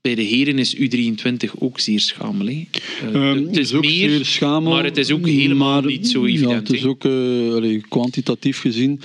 bij 0.01 0.15
de 0.15 0.23
heren 0.23 0.59
is 0.59 0.77
U23 0.77 1.59
ook 1.59 1.81
zeer 1.81 2.01
schamel. 2.01 2.49
Uh, 2.49 3.35
het 3.47 3.57
is, 3.57 3.73
ook 3.73 3.83
meer, 3.83 4.11
zeer 4.11 4.25
schamel, 4.25 4.73
maar 4.73 4.85
het 4.85 4.97
is 4.97 5.11
ook 5.11 5.27
helemaal 5.27 5.81
niet 5.81 6.09
zo 6.09 6.25
evident. 6.25 6.51
Ja, 6.51 6.57
het 6.57 6.73
is 6.73 6.85
ook 6.85 7.05
uh, 7.05 7.83
kwantitatief 7.89 8.61
gezien. 8.61 9.01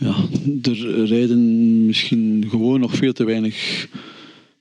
Ja, 0.00 0.14
er 0.62 1.04
rijden 1.04 1.86
misschien 1.86 2.46
gewoon 2.50 2.80
nog 2.80 2.94
veel 2.94 3.12
te 3.12 3.24
weinig 3.24 3.88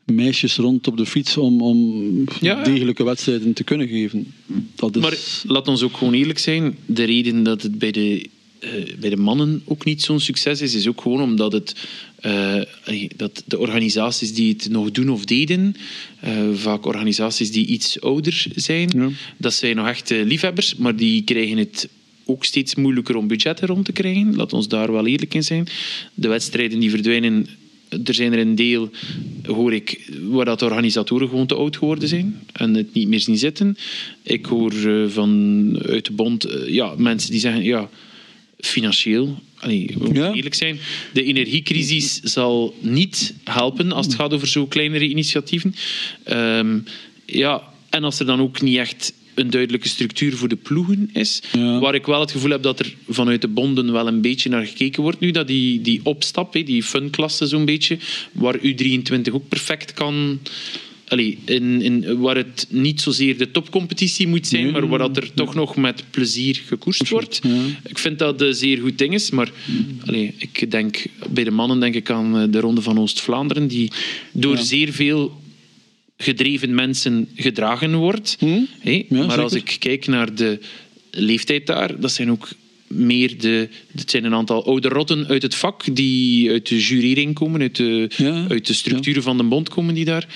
meisjes 0.06 0.56
rond 0.56 0.88
op 0.88 0.98
de 0.98 1.06
fiets 1.06 1.38
om, 1.38 1.62
om 1.62 2.26
degelijke 2.40 3.04
wedstrijden 3.04 3.54
te 3.54 3.64
kunnen 3.64 3.88
geven. 3.88 4.34
Dat 4.76 4.96
is... 4.96 5.02
Maar 5.02 5.18
laat 5.54 5.68
ons 5.68 5.84
ook 5.84 5.98
gewoon 5.98 6.14
eerlijk 6.14 6.40
zijn. 6.40 6.78
De 6.86 7.04
reden 7.04 7.44
dat 7.44 7.62
het 7.62 7.80
bij 7.80 7.92
de 7.92 8.30
uh, 8.64 8.70
bij 9.00 9.10
de 9.10 9.18
mannen 9.18 9.62
ook 9.66 9.86
niet 9.86 10.02
zo'n 10.02 10.20
succes 10.20 10.62
is, 10.62 10.76
is 10.76 10.88
ook 10.88 11.02
gewoon 11.02 11.22
omdat 11.22 11.52
het, 11.52 11.76
uh, 12.26 12.62
dat 13.16 13.44
de 13.46 13.60
organisaties 13.60 14.34
die 14.34 14.54
het 14.54 14.70
nog 14.70 14.92
doen 14.92 15.10
of 15.10 15.26
deden, 15.26 15.76
uh, 16.26 16.54
vaak 16.54 16.86
organisaties 16.86 17.52
die 17.52 17.66
iets 17.66 18.02
ouder 18.02 18.46
zijn, 18.56 19.16
dat 19.38 19.54
zijn 19.54 19.76
nog 19.76 19.88
echt 19.88 20.10
liefhebbers, 20.10 20.76
maar 20.76 20.96
die 20.96 21.24
krijgen 21.24 21.58
het 21.58 21.90
ook 22.26 22.46
steeds 22.46 22.76
moeilijker 22.76 23.16
om 23.16 23.28
budgetten 23.28 23.68
rond 23.68 23.86
te 23.86 23.92
krijgen. 23.92 24.36
Laat 24.36 24.54
ons 24.54 24.68
daar 24.68 24.92
wel 24.92 25.08
eerlijk 25.08 25.34
in 25.34 25.44
zijn. 25.44 25.68
De 26.14 26.28
wedstrijden 26.28 26.80
die 26.80 26.90
verdwijnen 26.90 27.48
er 28.04 28.14
zijn 28.14 28.34
er 28.34 28.40
een 28.40 28.56
deel, 28.56 28.90
hoor 29.46 29.74
ik, 29.74 30.12
waar 30.22 30.46
dat 30.46 30.60
de 30.60 30.66
organisatoren 30.66 31.30
gewoon 31.30 31.46
te 31.46 31.56
oud 31.56 31.78
geworden 31.78 32.08
zijn 32.08 32.40
en 32.52 32.74
het 32.74 32.94
niet 32.94 33.08
meer 33.08 33.20
zien 33.20 33.38
zitten. 33.38 33.78
Ik 34.24 34.46
hoor 34.46 34.74
van 35.10 35.80
uit 35.86 36.06
de 36.06 36.12
bond 36.12 36.48
ja, 36.68 36.94
mensen 36.98 37.32
die 37.32 37.40
zeggen, 37.40 37.64
ja, 37.64 37.90
financieel, 38.68 39.42
allee, 39.58 39.92
we 39.98 40.04
moeten 40.04 40.34
eerlijk 40.34 40.56
zijn, 40.56 40.80
de 41.14 41.24
energiecrisis 41.24 42.20
zal 42.20 42.76
niet 42.80 43.34
helpen 43.44 43.92
als 43.92 44.06
het 44.06 44.16
gaat 44.16 44.34
over 44.34 44.48
zo 44.48 44.66
kleinere 44.66 45.08
initiatieven. 45.08 45.76
Um, 46.30 46.84
ja, 47.26 47.64
en 47.90 48.04
als 48.04 48.20
er 48.20 48.26
dan 48.26 48.42
ook 48.42 48.62
niet 48.62 48.78
echt 48.78 49.14
een 49.36 49.50
duidelijke 49.50 49.88
structuur 49.88 50.38
voor 50.38 50.48
de 50.48 50.56
ploegen 50.56 51.10
is. 51.14 51.42
Waar 51.80 51.96
ik 51.96 52.06
wel 52.06 52.20
het 52.20 52.32
gevoel 52.32 52.52
heb 52.52 52.64
dat 52.64 52.80
er 52.80 52.96
vanuit 53.10 53.42
de 53.42 53.48
bonden 53.48 53.92
wel 53.92 54.08
een 54.08 54.22
beetje 54.22 54.50
naar 54.50 54.66
gekeken 54.66 55.04
wordt 55.04 55.20
nu. 55.20 55.32
Dat 55.32 55.48
die, 55.48 55.82
die 55.82 56.00
opstap, 56.04 56.54
die 56.54 56.84
funklasse 56.84 57.48
zo'n 57.48 57.66
beetje, 57.66 57.98
waar 58.32 58.58
U23 58.60 59.32
ook 59.32 59.48
perfect 59.48 59.94
kan... 59.94 60.40
Allee, 61.12 61.38
in, 61.46 61.82
in, 61.82 62.20
waar 62.20 62.36
het 62.36 62.68
niet 62.70 63.02
zozeer 63.02 63.38
de 63.38 63.52
topcompetitie 63.52 64.28
moet 64.28 64.48
zijn, 64.48 64.72
maar 64.72 64.88
waar 64.88 65.00
dat 65.00 65.18
er 65.18 65.34
toch 65.34 65.56
nog 65.56 65.76
met 65.76 66.04
plezier 66.10 66.62
gekoerst 66.66 67.10
wordt. 67.10 67.42
Ik 67.84 68.00
vind 68.00 68.20
dat 68.20 68.42
een 68.42 68.54
zeer 68.54 68.78
goed 68.78 68.98
ding 68.98 69.14
is, 69.14 69.30
maar 69.30 69.52
allee, 70.06 70.34
ik 70.38 70.72
denk, 70.72 71.06
bij 71.30 71.44
de 71.44 71.52
mannen 71.52 71.80
denk 71.80 71.96
ik 71.96 72.10
aan 72.10 72.38
eh, 72.38 72.44
de 72.50 72.60
Ronde 72.60 72.82
van 72.82 73.00
Oost-Vlaanderen, 73.00 73.68
die 73.68 73.92
door 74.32 74.58
zeer 74.58 74.94
veel 74.94 75.42
gedreven 76.18 76.76
mensen 76.76 77.30
gedragen 77.36 77.96
wordt. 77.96 78.38
Hm? 78.40 78.62
maar 79.10 79.42
als 79.42 79.54
ik 79.54 79.76
kijk 79.80 80.08
naar 80.08 80.36
de 80.36 80.60
leeftijd 81.12 81.68
daar, 81.68 82.00
dat 82.00 82.12
zijn 82.12 82.32
ook 82.32 82.50
meer 82.88 83.40
de. 83.40 83.70
Het 83.96 84.12
zijn 84.12 84.24
een 84.24 84.34
aantal 84.34 84.66
oude 84.66 84.88
rotten 84.88 85.28
uit 85.28 85.42
het 85.42 85.56
vak 85.56 85.96
die 85.96 86.50
uit 86.50 86.68
de 86.68 86.80
jurering 86.80 87.34
komen, 87.34 87.62
uit 87.62 87.76
de, 87.76 88.10
uit 88.50 88.68
de 88.68 88.74
structuren 88.74 89.24
van 89.24 89.38
de 89.38 89.44
bond 89.44 89.70
komen 89.70 89.94
die 89.94 90.06
daar. 90.06 90.28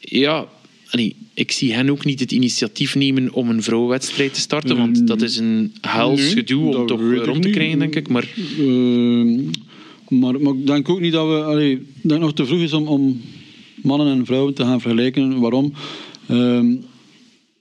Ja, 0.00 0.48
nee, 0.92 1.16
ik 1.34 1.50
zie 1.50 1.72
hen 1.72 1.90
ook 1.90 2.04
niet 2.04 2.20
het 2.20 2.32
initiatief 2.32 2.94
nemen 2.94 3.32
om 3.32 3.50
een 3.50 3.62
vrouwenwedstrijd 3.62 4.34
te 4.34 4.40
starten, 4.40 4.76
want 4.76 5.06
dat 5.06 5.22
is 5.22 5.36
een 5.36 5.74
hels 5.80 6.32
gedoe 6.32 6.76
om 6.76 6.86
toch 6.86 7.00
rond 7.00 7.42
te 7.42 7.50
krijgen, 7.50 7.78
denk 7.78 7.96
ik. 7.96 8.08
Maar, 8.08 8.28
uh, 8.58 9.48
maar, 10.08 10.40
maar 10.40 10.54
ik 10.54 10.66
denk 10.66 10.88
ook 10.88 11.00
niet 11.00 11.12
dat 11.12 11.28
we. 11.28 11.42
Allee, 11.42 11.72
ik 11.72 12.08
denk 12.08 12.20
nog 12.20 12.34
te 12.34 12.46
vroeg 12.46 12.60
is 12.60 12.72
om, 12.72 12.86
om 12.86 13.20
mannen 13.82 14.18
en 14.18 14.26
vrouwen 14.26 14.54
te 14.54 14.62
gaan 14.62 14.80
vergelijken. 14.80 15.40
Waarom? 15.40 15.72
Uh, 16.30 16.76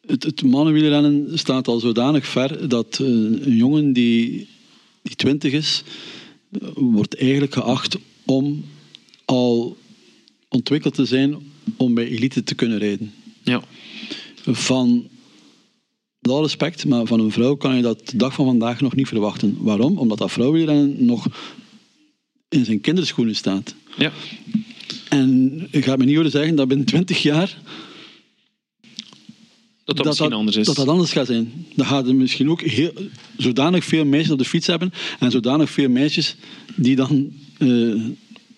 het, 0.05 0.23
het 0.23 0.43
mannenwielrennen 0.43 1.39
staat 1.39 1.67
al 1.67 1.79
zodanig 1.79 2.27
ver 2.27 2.69
dat 2.69 2.99
uh, 3.01 3.07
een 3.07 3.55
jongen 3.55 3.93
die, 3.93 4.47
die 5.01 5.15
20 5.15 5.51
is, 5.51 5.83
wordt 6.75 7.15
eigenlijk 7.15 7.53
geacht 7.53 7.97
om 8.25 8.65
al 9.25 9.77
ontwikkeld 10.49 10.93
te 10.93 11.05
zijn 11.05 11.37
om 11.77 11.93
bij 11.93 12.07
elite 12.07 12.43
te 12.43 12.55
kunnen 12.55 12.77
rijden. 12.77 13.13
Ja. 13.43 13.61
Van 14.45 15.09
alle 16.21 16.41
respect, 16.41 16.85
maar 16.85 17.05
van 17.05 17.19
een 17.19 17.31
vrouw 17.31 17.55
kan 17.55 17.75
je 17.75 17.81
dat 17.81 18.09
de 18.09 18.17
dag 18.17 18.33
van 18.33 18.45
vandaag 18.45 18.81
nog 18.81 18.95
niet 18.95 19.07
verwachten. 19.07 19.57
Waarom? 19.59 19.97
Omdat 19.97 20.17
dat 20.17 20.31
vrouwenwielrennen 20.31 21.05
nog 21.05 21.27
in 22.49 22.65
zijn 22.65 22.81
kinderschoenen 22.81 23.35
staat. 23.35 23.75
Ja. 23.97 24.11
En 25.09 25.67
ik 25.71 25.85
ga 25.85 25.95
me 25.95 26.05
niet 26.05 26.15
horen 26.15 26.31
zeggen 26.31 26.55
dat 26.55 26.67
binnen 26.67 26.85
20 26.85 27.21
jaar. 27.21 27.57
Dat 29.83 29.97
dat, 29.97 30.05
misschien 30.05 30.33
anders 30.33 30.57
is. 30.57 30.65
Dat 30.65 30.75
dat 30.75 30.87
anders 30.87 31.11
gaat 31.11 31.27
zijn. 31.27 31.65
Dan 31.75 31.85
gaan 31.85 32.07
er 32.07 32.15
misschien 32.15 32.49
ook 32.49 32.61
heel, 32.61 32.91
zodanig 33.37 33.85
veel 33.85 34.05
meisjes 34.05 34.31
op 34.31 34.37
de 34.37 34.45
fiets 34.45 34.67
hebben 34.67 34.91
en 35.19 35.31
zodanig 35.31 35.69
veel 35.69 35.89
meisjes 35.89 36.35
die 36.75 36.95
dan. 36.95 37.31
Uh, 37.57 38.05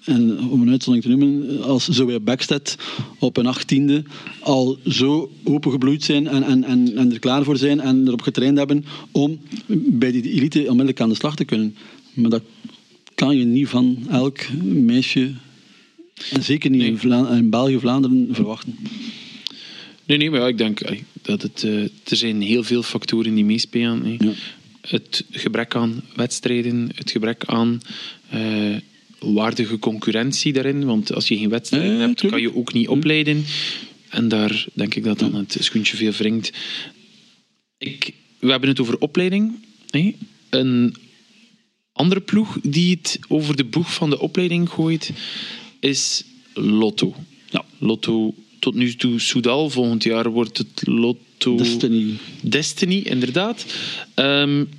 en 0.03 0.39
om 0.39 0.61
een 0.61 0.69
uitzondering 0.69 1.03
te 1.03 1.25
noemen, 1.25 1.63
als 1.63 1.87
Zoe 1.87 2.19
Backstedt 2.19 2.75
op 3.19 3.37
een 3.37 3.45
achttiende 3.45 4.03
al 4.39 4.77
zo 4.87 5.31
opengebloeid 5.43 6.03
zijn 6.03 6.27
en, 6.27 6.43
en, 6.43 6.63
en, 6.63 6.97
en 6.97 7.11
er 7.11 7.19
klaar 7.19 7.43
voor 7.43 7.57
zijn 7.57 7.79
en 7.79 8.07
erop 8.07 8.21
getraind 8.21 8.57
hebben 8.57 8.85
om 9.11 9.39
bij 9.75 10.11
die 10.11 10.31
elite 10.31 10.59
onmiddellijk 10.59 11.01
aan 11.01 11.09
de 11.09 11.15
slag 11.15 11.35
te 11.35 11.45
kunnen. 11.45 11.75
Maar 12.13 12.29
dat 12.29 12.43
kan 13.15 13.37
je 13.37 13.45
niet 13.45 13.67
van 13.67 13.97
elk 14.09 14.51
meisje 14.63 15.31
en 16.31 16.43
zeker 16.43 16.69
niet 16.69 16.83
in, 16.83 16.97
Vla 16.97 17.29
in 17.29 17.49
België, 17.49 17.79
Vlaanderen 17.79 18.27
verwachten. 18.31 18.75
Nee, 20.05 20.17
nee, 20.17 20.29
maar 20.29 20.39
ja, 20.39 20.47
ik 20.47 20.57
denk 20.57 20.81
dat 21.21 21.41
het, 21.41 21.63
uh, 21.63 21.83
er 21.83 22.15
zijn 22.15 22.41
heel 22.41 22.63
veel 22.63 22.83
factoren 22.83 23.35
die 23.35 23.45
meespelen. 23.45 24.15
Ja. 24.19 24.31
Het 24.81 25.25
gebrek 25.31 25.75
aan 25.75 26.01
wedstrijden, 26.15 26.91
het 26.95 27.11
gebrek 27.11 27.45
aan 27.45 27.81
uh, 28.33 28.75
waardige 29.26 29.80
concurrentie 29.80 30.53
daarin. 30.53 30.86
Want 30.86 31.13
als 31.13 31.28
je 31.28 31.38
geen 31.38 31.49
wedstrijden 31.49 31.99
hebt, 31.99 32.28
kan 32.28 32.41
je 32.41 32.55
ook 32.55 32.74
niet 32.74 32.88
opleiden. 32.88 33.45
En 34.09 34.28
daar 34.28 34.65
denk 34.74 34.95
ik 34.95 35.03
dat 35.03 35.19
dan 35.19 35.36
het 35.36 35.57
schoentje 35.59 35.97
veel 35.97 36.11
wringt. 36.11 36.51
Ik, 37.78 38.13
we 38.39 38.51
hebben 38.51 38.69
het 38.69 38.80
over 38.80 38.97
opleiding. 38.97 39.53
Een 40.49 40.95
andere 41.93 42.22
ploeg 42.22 42.57
die 42.63 42.97
het 43.01 43.19
over 43.28 43.55
de 43.55 43.63
boeg 43.65 43.93
van 43.93 44.09
de 44.09 44.19
opleiding 44.19 44.69
gooit, 44.69 45.11
is 45.80 46.24
Lotto. 46.53 47.15
Ja, 47.49 47.65
Lotto 47.78 48.36
tot 48.59 48.76
nu 48.76 48.95
toe 48.95 49.19
Soudal. 49.19 49.69
Volgend 49.69 50.03
jaar 50.03 50.30
wordt 50.30 50.57
het 50.57 50.88
Lotto... 50.88 51.55
Destiny. 51.55 52.13
Destiny, 52.41 52.97
inderdaad. 52.97 53.65
Um, 54.15 54.69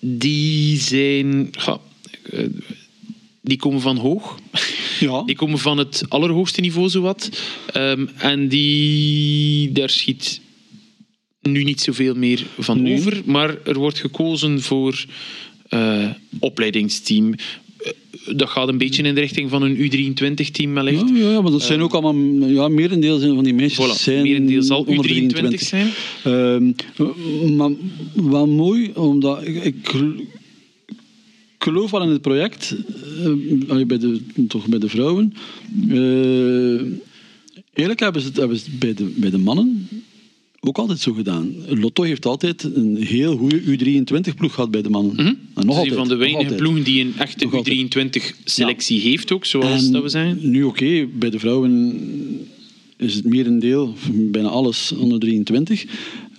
die 0.00 0.80
zijn... 0.80 1.50
Ja, 1.50 1.80
die 3.40 3.56
komen 3.56 3.80
van 3.80 3.96
hoog. 3.96 4.38
Ja. 5.00 5.22
Die 5.26 5.36
komen 5.36 5.58
van 5.58 5.78
het 5.78 6.04
allerhoogste 6.08 6.60
niveau, 6.60 6.88
zowat. 6.88 7.30
Um, 7.76 8.08
en 8.16 8.48
die, 8.48 9.72
daar 9.72 9.90
schiet 9.90 10.40
nu 11.40 11.64
niet 11.64 11.80
zoveel 11.80 12.14
meer 12.14 12.46
van 12.58 12.92
over. 12.92 13.22
Maar 13.24 13.56
er 13.64 13.78
wordt 13.78 13.98
gekozen 13.98 14.62
voor 14.62 15.04
uh, 15.70 16.08
opleidingsteam 16.38 17.34
dat 18.26 18.48
gaat 18.48 18.68
een 18.68 18.78
beetje 18.78 19.02
in 19.02 19.14
de 19.14 19.20
richting 19.20 19.50
van 19.50 19.62
een 19.62 19.76
U23-team 19.76 20.74
wellicht. 20.74 21.08
Ja, 21.14 21.30
ja, 21.30 21.40
maar 21.40 21.50
dat 21.50 21.62
zijn 21.62 21.82
ook 21.82 21.92
allemaal... 21.92 22.48
Ja, 22.48 22.68
merendeel 22.68 23.18
zijn 23.18 23.34
van 23.34 23.44
die 23.44 23.54
meisjes 23.54 23.86
voilà, 23.86 24.00
zijn 24.00 24.22
merendeel 24.22 24.62
zal 24.62 24.86
U23 24.86 25.54
zijn. 25.54 25.90
Uh, 26.26 26.72
maar 27.56 27.70
wel 28.14 28.46
mooi, 28.46 28.90
omdat 28.94 29.46
ik, 29.46 29.64
ik 29.64 29.94
geloof 31.62 31.90
wel 31.90 32.02
in 32.02 32.08
het 32.08 32.20
project, 32.20 32.76
uh, 33.68 33.86
bij, 33.86 33.98
de, 33.98 34.20
toch 34.48 34.66
bij 34.66 34.78
de 34.78 34.88
vrouwen. 34.88 35.34
Uh, 35.88 36.80
eigenlijk 37.72 38.00
hebben 38.00 38.22
ze 38.22 38.28
het, 38.28 38.36
hebben 38.36 38.56
ze 38.58 38.64
het 38.70 38.78
bij, 38.78 38.94
de, 38.94 39.04
bij 39.04 39.30
de 39.30 39.38
mannen 39.38 39.88
ook 40.66 40.78
altijd 40.78 40.98
zo 40.98 41.12
gedaan. 41.12 41.54
Lotto 41.68 42.02
heeft 42.02 42.26
altijd 42.26 42.62
een 42.62 42.96
heel 42.96 43.36
goede 43.36 43.60
U23-ploeg 43.60 44.54
gehad 44.54 44.70
bij 44.70 44.82
de 44.82 44.90
mannen. 44.90 45.12
Mm 45.12 45.18
-hmm. 45.18 45.66
nog 45.66 45.76
altijd, 45.76 45.94
van 45.94 46.08
de 46.08 46.14
weinige 46.14 46.54
ploegen 46.54 46.84
die 46.84 47.04
een 47.04 47.14
echte 47.18 47.46
U23-selectie 47.46 49.00
heeft 49.00 49.32
ook, 49.32 49.44
zoals 49.44 49.90
dat 49.90 50.02
we 50.02 50.08
zijn. 50.08 50.38
Nu 50.40 50.62
oké, 50.62 51.06
bij 51.14 51.30
de 51.30 51.38
vrouwen 51.38 52.00
is 52.96 53.14
het 53.14 53.24
merendeel, 53.24 53.94
bijna 54.12 54.48
alles, 54.48 54.92
onder 54.92 55.18
23. 55.18 55.84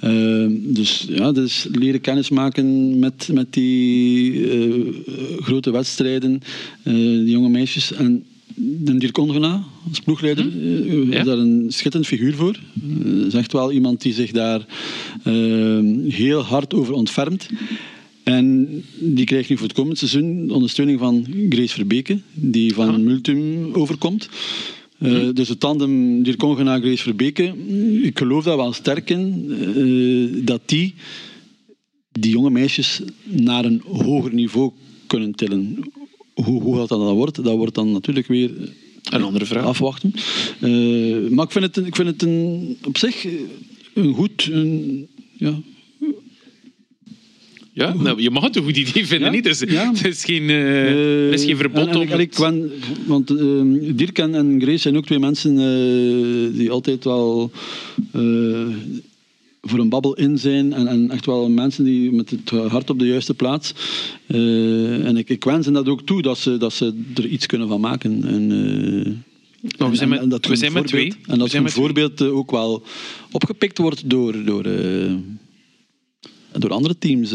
Uh, 0.04 0.48
dus 0.74 1.06
ja, 1.10 1.32
dus 1.32 1.68
leren 1.72 2.02
kennismaken 2.02 3.00
met, 3.00 3.30
met 3.34 3.54
die 3.54 4.34
uh, 4.34 4.94
grote 5.40 5.72
wedstrijden, 5.72 6.42
uh, 6.84 6.94
die 6.94 7.30
jonge 7.30 7.50
meisjes. 7.50 7.94
En 7.94 8.24
de 8.56 8.98
Dirk 8.98 9.18
Ongena 9.18 9.64
als 9.90 10.00
ploegleider 10.00 10.44
hm? 10.44 11.12
is 11.12 11.26
daar 11.26 11.38
een 11.38 11.66
schitterend 11.68 12.08
figuur 12.08 12.34
voor. 12.34 12.60
Uh, 13.06 13.26
is 13.26 13.34
echt 13.34 13.52
wel 13.52 13.72
iemand 13.72 14.02
die 14.02 14.14
zich 14.14 14.32
daar 14.32 14.66
uh, 15.28 16.12
heel 16.14 16.42
hard 16.42 16.74
over 16.74 16.94
ontfermt. 16.94 17.50
En 18.24 18.68
die 19.00 19.26
krijgt 19.26 19.50
nu 19.50 19.58
voor 19.58 19.68
het 19.68 19.76
komend 19.76 19.98
seizoen 19.98 20.50
ondersteuning 20.52 21.00
van 21.00 21.28
Grace 21.50 21.74
Verbeke, 21.74 22.20
die 22.34 22.74
van 22.74 22.90
ah. 22.90 22.98
Multum 22.98 23.74
overkomt. 23.74 24.30
Uh, 25.00 25.20
hm? 25.20 25.34
Dus 25.34 25.50
het 25.50 25.60
tandem 25.60 26.24
Dirk 26.24 26.44
Ongena, 26.44 26.80
Grace 26.80 27.04
Verbeke, 27.04 27.54
ik 28.02 28.18
geloof 28.18 28.44
daar 28.44 28.58
wel 28.58 28.74
sterk 28.74 29.10
in 29.10 30.42
dat 30.46 30.62
die 30.66 30.94
die 32.12 32.32
jonge 32.32 32.50
meisjes 32.50 33.02
naar 33.24 33.66
een 33.66 33.82
hoger 33.86 34.34
niveau 34.34 34.72
kunnen 35.08 35.36
tillen 35.36 35.78
hoe, 36.34 36.62
hoe 36.62 36.76
dat 36.76 36.90
dan 36.90 37.14
wordt, 37.14 37.44
dat 37.44 37.56
wordt 37.56 37.76
dan 37.76 37.92
natuurlijk 37.92 38.28
weer 38.28 38.52
een 39.04 39.24
andere 39.24 39.46
vraag. 39.46 39.64
afwachten. 39.64 40.14
Uh, 40.60 41.30
maar 41.30 41.46
ik 41.46 41.52
vind 41.52 41.66
het, 41.66 41.86
ik 41.86 41.96
vind 41.96 42.08
het 42.08 42.22
een, 42.22 42.78
op 42.86 42.98
zich 42.98 43.28
een 43.94 44.14
goed... 44.14 44.50
Een, 44.52 45.08
ja, 45.38 45.62
ja, 47.74 47.94
nou, 47.94 48.22
je 48.22 48.30
mag 48.30 48.44
het 48.44 48.56
een 48.56 48.64
goed 48.64 48.78
idee 48.78 49.08
vinden, 49.08 49.32
niet? 49.32 49.44
Dus, 49.44 49.60
ja. 49.60 49.92
Het 49.94 50.06
is 50.06 50.24
geen, 50.24 50.44
uh, 50.44 51.28
er 51.28 51.34
is 51.34 51.44
geen 51.44 51.58
verbod 51.58 51.88
en, 51.88 51.94
en, 51.94 52.14
om... 52.14 52.20
Ik, 52.20 52.36
want 53.06 53.32
uh, 53.32 53.96
Dirk 53.96 54.20
en, 54.20 54.36
en 54.36 54.62
Grace 54.62 54.78
zijn 54.78 54.98
ook 54.98 55.06
twee 55.06 55.20
mensen 55.20 55.58
uh, 55.58 56.58
die 56.58 56.72
altijd 56.72 57.04
wel 57.04 57.52
voor 59.62 59.80
een 59.80 59.90
babbel 59.90 60.14
in 60.14 60.38
zijn 60.38 60.74
en, 60.74 60.88
en, 60.88 61.12
echt 61.12 61.26
wel 61.26 61.50
mensen 61.50 61.84
die 61.84 62.12
met 62.12 62.30
het 62.30 62.50
hart 62.50 62.90
op 62.90 63.00
de 63.00 63.08
juiste 63.08 63.34
plaats. 63.34 63.74
En 64.28 65.18
ik, 65.18 65.30
ik 65.30 65.44
wens 65.44 65.66
hen 65.66 65.74
dat 65.74 65.88
ook 65.88 66.02
toe, 66.02 66.22
dat 66.22 66.38
ze, 66.38 66.58
dat 66.58 66.74
ze 66.74 67.02
er 67.16 67.26
iets 67.26 67.46
kunnen 67.46 67.68
van 67.68 67.80
maken. 67.80 68.24
En, 68.26 68.50
we 69.90 69.96
zijn 69.96 70.10
met, 70.10 70.20
en, 70.20 70.30
dat 70.30 70.46
we 70.46 70.56
zijn 70.56 70.74
met 70.74 70.88
twee. 70.88 71.14
En 71.28 71.40
dat 71.40 71.54
een 71.54 71.70
voorbeeld 71.70 72.18
twee. 72.18 72.32
ook 72.32 72.52
wel 72.52 72.84
opgepikt 73.32 73.78
wordt 73.78 74.10
door, 74.10 74.44
door, 74.46 74.66
uh, 74.66 75.12
door 76.58 76.72
andere 76.72 76.98
teams. 76.98 77.32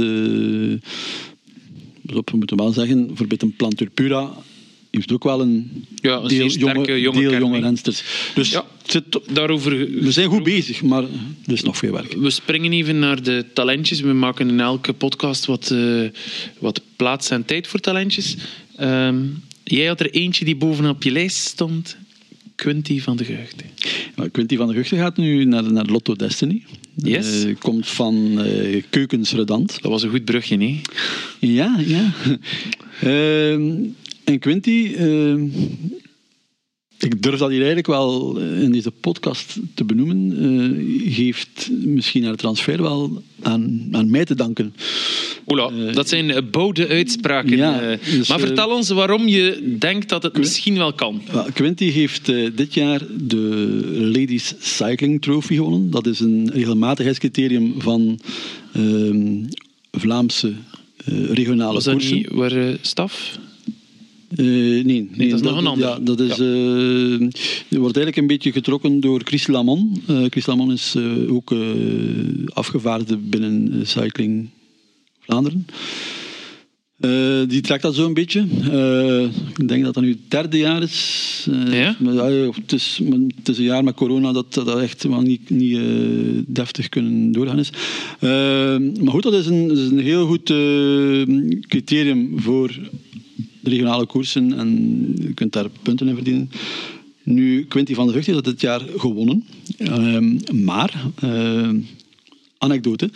Op, 2.14 2.30
we 2.30 2.36
moeten 2.36 2.56
wel 2.56 2.72
zeggen, 2.72 3.06
bijvoorbeeld 3.06 3.42
een 3.42 3.56
Plantur 3.56 3.90
Pura 3.90 4.32
heeft 4.90 5.12
ook 5.12 5.24
wel 5.24 5.40
een, 5.40 5.84
ja, 5.94 6.16
een 6.16 6.48
jonge, 6.48 7.00
jonge, 7.00 7.20
deel 7.20 7.38
jonge 7.38 7.60
rensters. 7.60 8.02
Dus 8.34 8.50
ja, 8.50 8.64
zit, 8.84 9.20
daarover, 9.32 9.78
we 10.00 10.12
zijn 10.12 10.28
goed 10.28 10.42
bezig, 10.42 10.82
maar 10.82 11.02
er 11.46 11.52
is 11.52 11.62
nog 11.62 11.76
veel 11.76 11.92
werk. 11.92 12.12
We 12.12 12.30
springen 12.30 12.72
even 12.72 12.98
naar 12.98 13.22
de 13.22 13.44
talentjes. 13.54 14.00
We 14.00 14.12
maken 14.12 14.48
in 14.48 14.60
elke 14.60 14.92
podcast 14.92 15.44
wat, 15.44 15.70
uh, 15.72 16.08
wat 16.58 16.80
plaats 16.96 17.30
en 17.30 17.44
tijd 17.44 17.66
voor 17.66 17.80
talentjes. 17.80 18.36
Um, 18.80 19.42
jij 19.64 19.86
had 19.86 20.00
er 20.00 20.10
eentje 20.10 20.44
die 20.44 20.56
bovenop 20.56 21.02
je 21.02 21.10
lijst 21.10 21.36
stond. 21.36 21.96
Quinty 22.58 23.00
van 23.00 23.16
de 23.16 23.24
Geugde. 23.24 23.64
Nou, 24.16 24.28
Quinty 24.28 24.56
van 24.56 24.68
de 24.68 24.74
Geugde 24.74 24.96
gaat 24.96 25.16
nu 25.16 25.44
naar, 25.44 25.72
naar 25.72 25.84
Lotto 25.84 26.14
Destiny. 26.14 26.62
Yes. 26.94 27.44
Uh, 27.44 27.56
komt 27.58 27.88
van 27.88 28.14
uh, 28.46 28.82
Keukens 28.90 29.32
Redant. 29.32 29.82
Dat 29.82 29.90
was 29.90 30.02
een 30.02 30.10
goed 30.10 30.24
brugje, 30.24 30.56
nee? 30.56 30.80
Ja, 31.38 31.80
ja. 31.86 32.12
uh, 33.04 33.52
en 34.30 34.38
Quinty, 34.38 34.94
uh, 34.98 35.42
ik 36.98 37.22
durf 37.22 37.38
dat 37.38 37.48
hier 37.48 37.58
eigenlijk 37.58 37.86
wel 37.86 38.38
in 38.38 38.72
deze 38.72 38.90
podcast 38.90 39.56
te 39.74 39.84
benoemen, 39.84 40.42
uh, 40.42 41.14
geeft 41.14 41.70
misschien 41.84 42.24
haar 42.24 42.34
transfer 42.34 42.82
wel 42.82 43.22
aan, 43.42 43.88
aan 43.92 44.10
mij 44.10 44.24
te 44.24 44.34
danken. 44.34 44.74
Oela, 45.46 45.70
uh, 45.70 45.94
dat 45.94 46.08
zijn 46.08 46.50
boude 46.50 46.88
uitspraken. 46.88 47.56
Ja, 47.56 47.96
dus, 48.10 48.28
maar 48.28 48.40
vertel 48.40 48.70
ons 48.70 48.88
waarom 48.88 49.28
je 49.28 49.76
denkt 49.78 50.08
dat 50.08 50.22
het 50.22 50.36
misschien 50.38 50.76
wel 50.76 50.92
kan. 50.92 51.22
Quinty 51.52 51.90
heeft 51.90 52.26
dit 52.56 52.74
jaar 52.74 53.02
de 53.20 53.46
Ladies 53.92 54.54
Cycling 54.58 55.22
Trophy 55.22 55.54
gewonnen. 55.54 55.90
Dat 55.90 56.06
is 56.06 56.20
een 56.20 56.50
regelmatigheidscriterium 56.52 57.74
van 57.78 58.20
ehm, 58.72 59.44
Vlaamse 59.90 60.52
regionale 61.30 61.72
Was 61.72 61.84
dat 61.84 62.02
niet 62.02 62.28
waar 62.30 62.76
staf? 62.80 63.38
Uh, 64.36 64.84
nee, 64.84 65.08
nee, 65.14 65.28
dat 65.28 65.40
is 65.40 65.46
nog 65.46 65.58
een 65.58 65.66
ander. 65.66 65.88
Ja, 65.88 65.98
dat 65.98 66.20
is, 66.20 66.36
ja. 66.36 66.44
uh, 66.44 67.28
wordt 67.68 67.96
eigenlijk 67.96 68.16
een 68.16 68.26
beetje 68.26 68.52
getrokken 68.52 69.00
door 69.00 69.20
Chris 69.24 69.46
Lamon. 69.46 70.02
Uh, 70.10 70.24
Chris 70.30 70.46
Lamon 70.46 70.72
is 70.72 70.96
ook 71.28 71.54
afgevaardigde 72.48 73.16
binnen 73.16 73.86
Cycling 73.86 74.48
Vlaanderen. 75.20 75.66
die 77.48 77.60
trekt 77.60 77.82
dat 77.82 77.94
zo 77.94 78.06
een 78.06 78.14
beetje. 78.14 78.40
ik 79.56 79.68
denk 79.68 79.84
dat 79.84 79.94
dat 79.94 80.02
nu 80.02 80.10
het 80.10 80.30
derde 80.30 80.58
jaar 80.58 80.82
is. 80.82 81.48
ja? 81.70 81.96
Maar, 81.98 82.30
het, 82.30 82.72
is 82.72 83.00
het 83.36 83.48
is 83.48 83.58
een 83.58 83.64
jaar 83.64 83.84
met 83.84 83.94
corona 83.94 84.32
dat 84.32 84.54
dat 84.54 84.80
echt 84.80 85.02
wel 85.02 85.20
niet, 85.20 85.50
niet 85.50 85.80
deftig 86.46 86.88
kunnen 86.88 87.32
doorgaan 87.32 87.58
is. 87.58 87.70
maar 89.00 89.12
goed, 89.12 89.22
dat 89.22 89.34
is 89.34 89.46
een, 89.46 89.68
dat 89.68 89.78
is 89.78 89.90
een 89.90 89.98
heel 89.98 90.26
goed 90.26 90.52
criterium 91.68 92.40
voor 92.40 92.78
regionale 93.68 94.06
koersen 94.06 94.58
en 94.58 94.68
je 95.20 95.34
kunt 95.34 95.52
daar 95.52 95.68
punten 95.82 96.08
in 96.08 96.14
verdienen. 96.14 96.50
Nu, 97.22 97.64
Quinty 97.64 97.94
van 97.94 98.04
der 98.04 98.14
Vught 98.14 98.26
heeft 98.26 98.44
dat 98.44 98.52
dit 98.52 98.60
jaar 98.60 98.82
gewonnen. 98.96 99.44
Uh, 99.78 100.18
maar, 100.52 101.04
uh, 101.24 101.70
anekdote. 102.58 103.10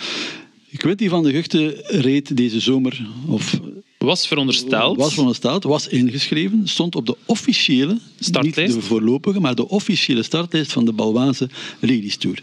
Quinty 0.76 1.08
van 1.08 1.22
der 1.22 1.32
Guchte 1.32 1.84
reed 1.86 2.36
deze 2.36 2.60
zomer, 2.60 3.06
of 3.26 3.60
was 3.98 4.26
verondersteld. 4.26 4.96
Was 4.96 5.12
verondersteld, 5.12 5.64
was 5.64 5.88
ingeschreven, 5.88 6.68
stond 6.68 6.96
op 6.96 7.06
de 7.06 7.16
officiële, 7.26 7.98
startlijst. 8.18 8.74
niet 8.74 8.82
de 8.82 8.88
voorlopige, 8.88 9.40
maar 9.40 9.54
de 9.54 9.68
officiële 9.68 10.22
startlijst 10.22 10.72
van 10.72 10.84
de 10.84 10.92
Balwaanse 10.92 11.48
Ladies 11.80 12.16
Tour. 12.16 12.42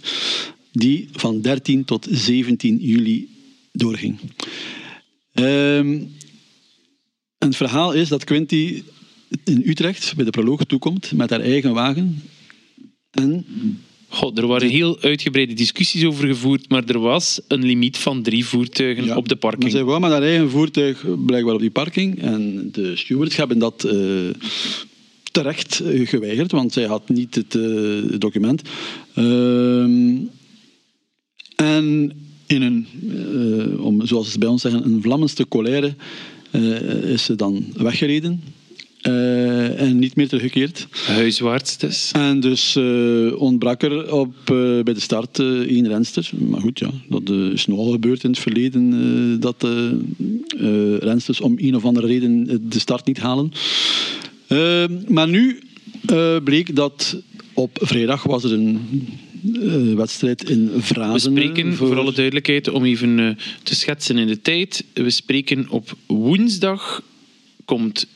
Die 0.72 1.10
van 1.12 1.42
13 1.42 1.86
tot 1.86 2.08
17 2.12 2.78
juli 2.82 3.28
doorging. 3.72 4.18
Uh, 5.34 6.02
en 7.40 7.48
het 7.48 7.56
verhaal 7.56 7.94
is 7.94 8.08
dat 8.10 8.24
Quinty 8.24 8.84
in 9.44 9.64
Utrecht 9.66 10.16
bij 10.16 10.26
de 10.26 10.32
proloog 10.32 10.64
toekomt 10.64 11.12
met 11.12 11.30
haar 11.30 11.40
eigen 11.40 11.74
wagen. 11.74 12.22
En 13.12 13.46
God, 14.08 14.38
er 14.38 14.48
waren 14.48 14.70
heel 14.70 15.02
uitgebreide 15.02 15.54
discussies 15.54 16.06
over 16.06 16.28
gevoerd, 16.28 16.70
maar 16.70 16.84
er 16.84 17.00
was 17.00 17.42
een 17.48 17.66
limiet 17.66 17.98
van 17.98 18.22
drie 18.22 18.46
voertuigen 18.46 19.18
op 19.18 19.28
de 19.28 19.36
parking. 19.36 19.64
Maar 19.64 19.72
zij 19.72 19.84
wou 19.84 20.00
met 20.00 20.12
haar 20.12 20.22
eigen 20.22 20.50
voertuig 20.50 21.06
blijkbaar 21.26 21.54
op 21.54 21.60
die 21.60 21.72
parking. 21.72 22.22
En 22.22 22.70
de 22.72 22.96
stewards 22.96 23.36
hebben 23.36 23.60
dat 23.60 23.86
uh, 23.86 24.30
terecht 25.32 25.82
uh, 25.84 26.08
geweigerd, 26.08 26.52
want 26.52 26.74
zij 26.74 26.86
had 26.86 27.10
niet 27.10 27.36
het 27.36 27.54
uh, 27.56 28.04
document. 28.18 28.62
Ehm, 29.14 30.18
en 31.56 32.12
in 32.48 32.62
een, 32.62 32.88
om, 33.80 34.06
zoals 34.06 34.32
ze 34.32 34.40
bij 34.40 34.50
ons 34.50 34.62
zeggen, 34.62 34.86
een 34.86 35.02
vlammenste 35.02 35.48
colère 35.48 35.96
is 37.04 37.24
ze 37.24 37.36
dan 37.36 37.66
weggereden. 37.78 38.42
Uh, 39.02 39.82
en 39.82 40.00
niet 40.00 40.16
meer 40.16 40.28
teruggekeerd. 40.28 40.88
Huiswaarts 41.06 41.78
dus. 41.78 42.12
En 42.12 42.40
dus 42.40 42.76
uh, 42.76 43.42
ontbrak 43.42 43.82
er 43.82 44.14
op, 44.14 44.34
uh, 44.52 44.84
bij 44.84 44.94
de 44.94 45.00
start 45.00 45.40
één 45.40 45.88
renster. 45.88 46.30
Maar 46.38 46.62
goed, 46.62 46.80
ja, 46.80 46.90
dat 47.10 47.30
is 47.30 47.68
nogal 47.68 47.92
gebeurd 47.92 48.24
in 48.24 48.30
het 48.30 48.40
verleden 48.40 49.40
dat 49.40 49.68
rensters 51.00 51.42
om 51.42 51.54
een 51.58 51.76
of 51.76 51.86
andere 51.86 52.08
reden 52.08 52.62
de 52.70 52.80
start 52.80 53.06
niet 53.06 53.20
halen. 53.20 53.52
maar 55.08 55.28
nu 55.28 55.60
bleek 56.44 56.76
dat 56.76 57.22
op 57.54 57.80
vrijdag 57.82 58.24
was 58.24 58.44
er 58.44 58.54
een 58.54 58.80
uh, 59.44 59.96
wedstrijd 59.96 60.50
in 60.50 60.72
Vrazen. 60.78 61.34
We 61.34 61.42
spreken, 61.42 61.76
voor... 61.76 61.88
voor 61.88 61.98
alle 61.98 62.14
duidelijkheid, 62.14 62.70
om 62.70 62.86
even 62.86 63.18
uh, 63.18 63.30
te 63.64 63.76
schetsen 63.76 64.18
in 64.18 64.28
de 64.28 64.42
tijd. 64.42 64.84
We 64.94 65.10
spreken 65.10 65.70
op 65.70 65.98
woensdag 66.06 67.04
komt 67.66 68.08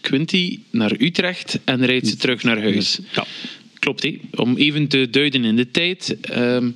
Quinty 0.00 0.58
naar 0.70 0.92
Utrecht 0.98 1.58
en 1.64 1.86
rijdt 1.86 2.08
ze 2.08 2.16
terug 2.16 2.42
naar 2.42 2.60
huis. 2.60 2.98
Ja. 3.14 3.26
Klopt, 3.78 4.02
hé. 4.02 4.18
om 4.34 4.56
even 4.56 4.88
te 4.88 5.10
duiden 5.10 5.44
in 5.44 5.56
de 5.56 5.70
tijd. 5.70 6.16
Um, 6.36 6.74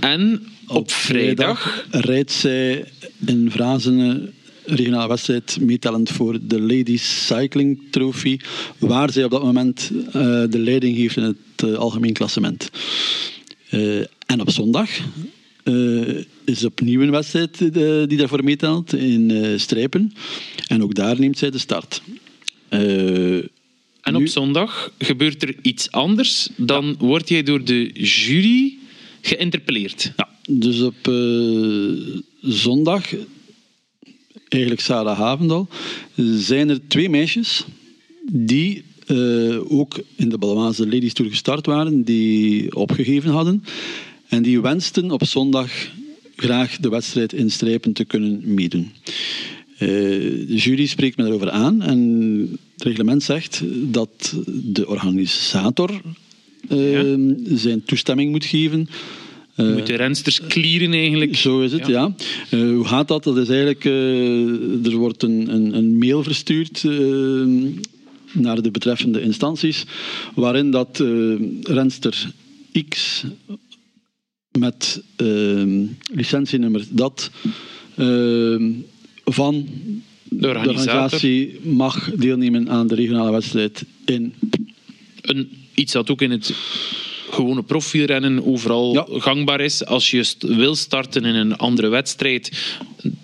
en 0.00 0.46
op, 0.66 0.76
op 0.76 0.90
vrijdag, 0.90 1.60
vrijdag 1.60 2.04
rijdt 2.04 2.32
zij 2.32 2.84
in 3.26 3.50
Vrazen 3.50 4.32
regionale 4.64 5.08
wedstrijd 5.08 5.58
meetellend 5.60 6.10
voor 6.10 6.38
de 6.42 6.60
Ladies 6.60 7.26
Cycling 7.26 7.80
Trophy, 7.90 8.38
waar 8.78 9.12
zij 9.12 9.24
op 9.24 9.30
dat 9.30 9.42
moment 9.42 9.90
uh, 9.92 10.12
de 10.50 10.58
leiding 10.58 10.96
heeft 10.96 11.16
in 11.16 11.22
het 11.22 11.36
uh, 11.64 11.74
algemeen 11.74 12.12
klassement. 12.12 12.70
Uh, 13.70 14.04
en 14.26 14.40
op 14.40 14.50
zondag 14.50 14.90
uh, 15.64 16.24
is 16.44 16.64
opnieuw 16.64 17.00
een 17.00 17.10
wedstrijd 17.10 17.60
uh, 17.60 17.70
die 18.06 18.16
daarvoor 18.18 18.44
meetelt 18.44 18.92
in 18.92 19.54
Strijpen. 19.60 20.12
En 20.66 20.82
ook 20.82 20.94
daar 20.94 21.20
neemt 21.20 21.38
zij 21.38 21.50
de 21.50 21.58
start. 21.58 22.02
en 22.68 24.16
op 24.16 24.26
zondag 24.26 24.92
gebeurt 24.98 25.42
er 25.42 25.54
iets 25.62 25.90
anders. 25.90 26.48
Dan 26.56 26.86
ja. 26.86 26.94
word 26.98 27.28
jij 27.28 27.42
door 27.42 27.64
de 27.64 27.90
jury 27.92 28.78
geïnterpelleerd. 29.20 30.12
Ja, 30.16 30.28
dus 30.48 30.80
op 30.80 31.12
zondag, 32.40 33.14
eigenlijk 34.48 34.82
Sarah 34.82 35.18
Havendal, 35.18 35.68
zijn 36.36 36.68
er 36.68 36.88
twee 36.88 37.08
meisjes 37.08 37.64
die 38.32 38.84
uh, 39.08 39.72
ook 39.72 40.00
in 40.16 40.28
de 40.28 40.38
Balmaanse 40.38 40.84
Ladies 40.84 41.12
Tour 41.12 41.30
gestart 41.30 41.66
waren, 41.66 42.02
die 42.02 42.76
opgegeven 42.76 43.30
hadden. 43.30 43.64
En 44.28 44.42
die 44.42 44.60
wensten 44.60 45.10
op 45.10 45.24
zondag 45.24 45.70
graag 46.36 46.76
de 46.76 46.88
wedstrijd 46.88 47.32
in 47.32 47.50
Strijpen 47.50 47.92
te 47.92 48.04
kunnen 48.04 48.40
meedoen. 48.44 48.90
Uh, 49.74 49.88
de 50.48 50.56
jury 50.56 50.86
spreekt 50.86 51.16
me 51.16 51.22
daarover 51.22 51.50
aan 51.50 51.82
en 51.82 52.00
het 52.74 52.82
reglement 52.82 53.22
zegt 53.22 53.62
dat 53.82 54.36
de 54.46 54.88
organisator 54.88 56.00
uh, 56.68 56.92
ja. 56.92 57.56
zijn 57.56 57.84
toestemming 57.84 58.30
moet 58.30 58.44
geven. 58.44 58.88
Uh, 59.56 59.74
moet 59.74 59.86
de 59.86 59.96
rensters 59.96 60.40
clearen 60.48 60.92
eigenlijk. 60.92 61.36
Zo 61.36 61.60
is 61.60 61.72
het, 61.72 61.86
ja. 61.86 62.14
ja. 62.50 62.66
hoe 62.66 62.84
gaat 62.84 63.08
dat? 63.08 63.24
Dat 63.24 63.36
is 63.36 63.48
eigenlijk, 63.48 63.84
er 64.84 64.96
wordt 64.96 65.22
een, 65.22 65.54
een, 65.54 65.76
een 65.76 65.98
mail 65.98 66.22
verstuurd 66.22 66.84
naar 68.32 68.62
de 68.62 68.70
betreffende 68.70 69.20
instanties, 69.20 69.84
waarin 70.34 70.70
dat 70.70 70.98
uh, 71.02 71.40
renster 71.62 72.32
X 72.88 73.24
met 74.58 75.02
uh, 75.16 75.86
licentienummer 76.12 76.84
dat 76.90 77.30
uh, 77.96 78.72
van 79.24 79.68
de 80.22 80.48
organisatie 80.48 81.60
mag 81.62 82.10
deelnemen 82.14 82.70
aan 82.70 82.86
de 82.86 82.94
regionale 82.94 83.30
wedstrijd 83.30 83.84
in. 84.04 84.34
Een, 85.20 85.50
iets 85.74 85.92
dat 85.92 86.10
ook 86.10 86.22
in 86.22 86.30
het 86.30 86.52
gewone 87.30 87.62
profielrennen 87.62 88.46
overal 88.46 89.06
gangbaar 89.10 89.60
is. 89.60 89.84
Als 89.84 90.10
je 90.10 90.34
wil 90.38 90.74
starten 90.74 91.24
in 91.24 91.34
een 91.34 91.56
andere 91.56 91.88
wedstrijd, 91.88 92.74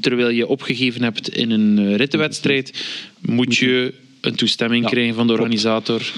terwijl 0.00 0.28
je 0.28 0.46
opgegeven 0.46 1.02
hebt 1.02 1.28
in 1.28 1.50
een 1.50 1.78
eh, 1.78 1.96
rittenwedstrijd, 1.96 2.84
moet 3.20 3.56
je 3.56 3.94
een 4.26 4.34
toestemming 4.34 4.86
krijgen 4.86 5.14
van 5.14 5.26
de 5.26 5.32
organisator 5.32 6.12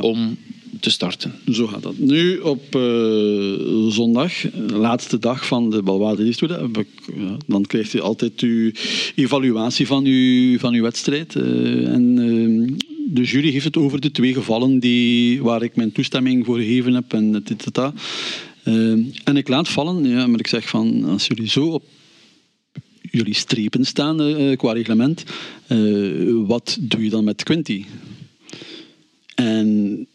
om 0.00 0.36
te 0.80 0.90
starten. 0.90 1.34
Zo 1.52 1.66
gaat 1.66 1.82
dat. 1.82 1.98
Nu 1.98 2.38
op 2.38 2.74
uh, 2.76 3.88
zondag, 3.88 4.32
laatste 4.66 5.18
dag 5.18 5.46
van 5.46 5.70
de 5.70 5.82
Balwade 5.82 6.32
dan 7.46 7.64
krijgt 7.66 7.94
u 7.94 8.00
altijd 8.00 8.40
uw 8.40 8.70
evaluatie 9.14 9.86
van 9.86 10.04
uw, 10.04 10.58
van 10.58 10.74
uw 10.74 10.82
wedstrijd. 10.82 11.34
Uh, 11.34 11.88
en 11.88 12.16
uh, 12.18 12.76
de 13.10 13.22
jury 13.22 13.50
heeft 13.50 13.64
het 13.64 13.76
over 13.76 14.00
de 14.00 14.10
twee 14.10 14.34
gevallen 14.34 14.78
die, 14.78 15.42
waar 15.42 15.62
ik 15.62 15.76
mijn 15.76 15.92
toestemming 15.92 16.44
voor 16.44 16.58
gegeven 16.58 16.94
heb 16.94 17.12
en 17.12 17.32
dit, 17.32 17.48
dit, 17.48 17.74
dat. 17.74 17.92
en 19.24 19.36
ik 19.36 19.48
laat 19.48 19.68
vallen, 19.68 20.08
ja, 20.08 20.26
maar 20.26 20.38
ik 20.38 20.46
zeg 20.46 20.68
van, 20.68 21.04
als 21.04 21.26
jullie 21.26 21.48
zo 21.48 21.66
op 21.66 21.82
jullie 23.10 23.34
strepen 23.34 23.84
staan 23.84 24.20
uh, 24.20 24.56
qua 24.56 24.72
reglement, 24.72 25.24
uh, 25.68 26.46
wat 26.46 26.76
doe 26.80 27.04
je 27.04 27.10
dan 27.10 27.24
met 27.24 27.42
Quinty? 27.42 27.84
En 29.34 30.06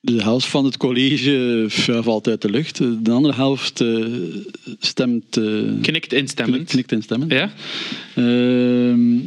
de 0.00 0.22
helft 0.22 0.46
van 0.46 0.64
het 0.64 0.76
college 0.76 1.64
valt 2.02 2.28
uit 2.28 2.42
de 2.42 2.50
lucht. 2.50 2.78
De 3.04 3.10
andere 3.10 3.34
helft 3.34 3.80
uh, 3.80 4.36
stemt... 4.78 5.40
Knikt 5.82 6.12
instemmend. 6.12 6.68
Knikt 6.68 6.92
instemmend. 6.92 7.32
Ja? 7.32 7.52
Uh, 8.16 9.20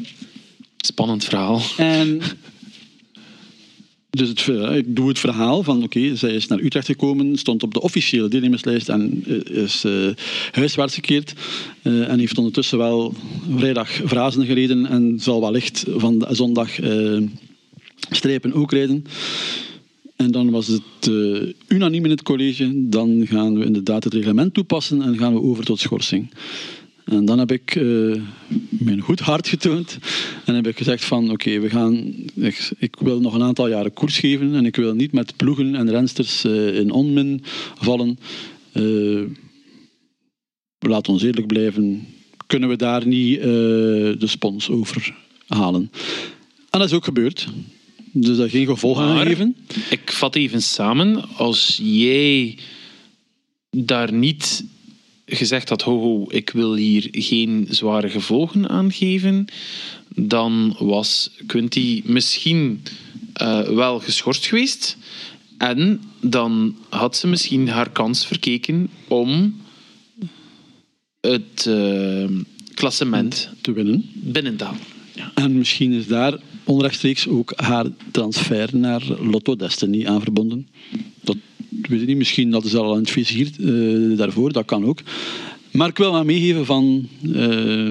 Spannend 0.78 1.24
verhaal. 1.24 1.62
En... 1.78 2.22
Dus 4.16 4.30
het, 4.30 4.47
ik 4.76 4.95
doe 4.95 5.07
het 5.07 5.20
verhaal 5.20 5.63
van, 5.63 5.84
oké, 5.84 6.16
zij 6.16 6.34
is 6.34 6.47
naar 6.47 6.59
Utrecht 6.59 6.86
gekomen, 6.86 7.38
stond 7.38 7.63
op 7.63 7.74
de 7.74 7.82
officiële 7.82 8.28
deelnemerslijst 8.28 8.89
en 8.89 9.24
eh, 9.28 9.63
is 9.63 9.86
uh, 9.86 10.09
huiswaarts 10.51 10.95
gekeerd. 10.95 11.34
Uh, 11.84 12.09
en 12.09 12.20
heeft 12.20 12.38
ondertussen 12.38 12.78
wel 12.78 13.13
vrijdag 13.55 13.89
vrazen 13.89 14.45
gereden 14.45 14.86
en 14.86 15.20
zal 15.20 15.41
wellicht 15.41 15.86
van 15.95 16.20
de 16.20 16.28
zondag 16.32 16.70
strepen 18.09 18.53
ook 18.53 18.72
rijden. 18.72 19.05
En 20.16 20.32
dan 20.32 20.49
was 20.49 20.68
het 20.68 21.07
uh, 21.09 21.53
unaniem 21.68 22.03
in 22.03 22.09
het 22.09 22.24
college. 22.24 22.89
Dan 22.89 23.28
gaan 23.28 23.59
we 23.59 23.66
inderdaad 23.66 24.03
het 24.03 24.13
reglement 24.13 24.53
toepassen 24.53 25.01
en 25.01 25.18
gaan 25.18 25.34
we 25.34 25.41
over 25.41 25.63
tot 25.66 25.80
schorsing. 25.80 26.30
En 27.06 27.26
dan 27.26 27.39
heb 27.39 27.51
ik 27.51 27.76
uh, 27.76 28.22
mijn 28.70 29.01
goed 29.01 29.20
hart 29.20 29.47
getoond 29.47 29.97
en 30.45 30.56
heb 30.56 30.68
ik 30.68 30.78
gezegd 30.78 31.06
van 31.06 31.32
oké, 31.32 31.60
we 31.60 31.70
gaan, 31.70 32.14
ik, 32.34 32.72
ik, 32.78 32.95
wil 32.99 33.22
nog 33.22 33.34
een 33.34 33.43
aantal 33.43 33.68
jaren 33.68 33.93
koers 33.93 34.18
geven 34.18 34.56
en 34.56 34.66
ik 34.66 34.76
wil 34.76 34.93
niet 34.93 35.12
met 35.12 35.36
ploegen 35.36 35.76
en 35.76 35.89
rensters 35.89 36.45
uh, 36.45 36.80
in 36.80 36.91
onmin 36.91 37.43
vallen. 37.76 38.20
laat 40.80 41.10
ons 41.10 41.24
eerlijk 41.24 41.47
blijven, 41.47 42.08
kunnen 42.47 42.70
we 42.70 42.76
daar 42.76 43.08
niet 43.08 43.41
de 43.41 44.28
spons 44.28 44.70
over 44.70 45.16
halen. 45.47 45.91
En 46.70 46.80
dat 46.80 46.89
is 46.89 46.93
ook 46.93 47.06
gebeurd. 47.06 47.47
Dus 48.12 48.38
dat 48.38 48.49
geen 48.49 48.66
gevolgen 48.66 49.03
aan 49.03 49.26
geven? 49.26 49.56
Ik 49.89 50.12
vat 50.12 50.36
even 50.36 50.62
samen. 50.62 51.24
Als 51.38 51.80
jij 51.84 52.58
daar 53.70 54.14
niet 54.14 54.64
gezegd 55.26 55.69
had, 55.69 55.82
ho, 55.82 55.99
ho, 55.99 56.26
ik 56.28 56.49
wil 56.49 56.76
hier 56.76 57.07
geen 57.11 57.67
zware 57.69 58.09
gevolgen 58.09 58.69
aan 58.69 58.91
geven, 58.91 59.45
dan 60.15 60.76
was 60.80 61.30
Quinty 61.45 62.01
misschien 62.05 62.82
uh, 63.41 63.61
wel 63.61 63.99
geschorst 63.99 64.45
geweest. 64.45 64.97
En 65.57 66.01
dan 66.21 66.76
had 66.89 67.17
ze 67.17 67.28
misschien 67.28 67.69
haar 67.69 67.89
kans 67.89 68.26
verkeken 68.26 68.89
om 69.07 69.61
het 71.21 71.65
uh, 71.67 72.30
klassement 72.73 73.49
te 73.61 73.71
winnen. 73.71 74.09
binnen 74.13 74.55
te 74.55 74.63
halen. 74.63 74.82
Ja. 75.15 75.32
En 75.36 75.57
misschien 75.57 75.91
is 75.91 76.07
daar 76.07 76.39
onrechtstreeks 76.63 77.28
ook 77.28 77.53
haar 77.55 77.86
transfer 78.11 78.69
naar 78.78 79.01
Lotto 79.21 79.55
Destiny 79.55 80.05
aan 80.05 80.21
verbonden. 80.21 80.67
Dat 81.21 81.38
weet 81.82 82.01
ik 82.01 82.07
niet, 82.07 82.17
misschien 82.17 82.51
dat 82.51 82.65
is 82.65 82.76
al 82.76 82.91
aan 82.91 82.99
het 82.99 83.09
vizier 83.09 83.49
uh, 83.59 84.17
daarvoor, 84.17 84.51
dat 84.51 84.65
kan 84.65 84.86
ook. 84.86 84.99
Maar 85.71 85.89
ik 85.89 85.97
wil 85.97 86.11
maar 86.11 86.26
meegeven 86.26 86.65
van, 86.65 87.07
uh, 87.23 87.89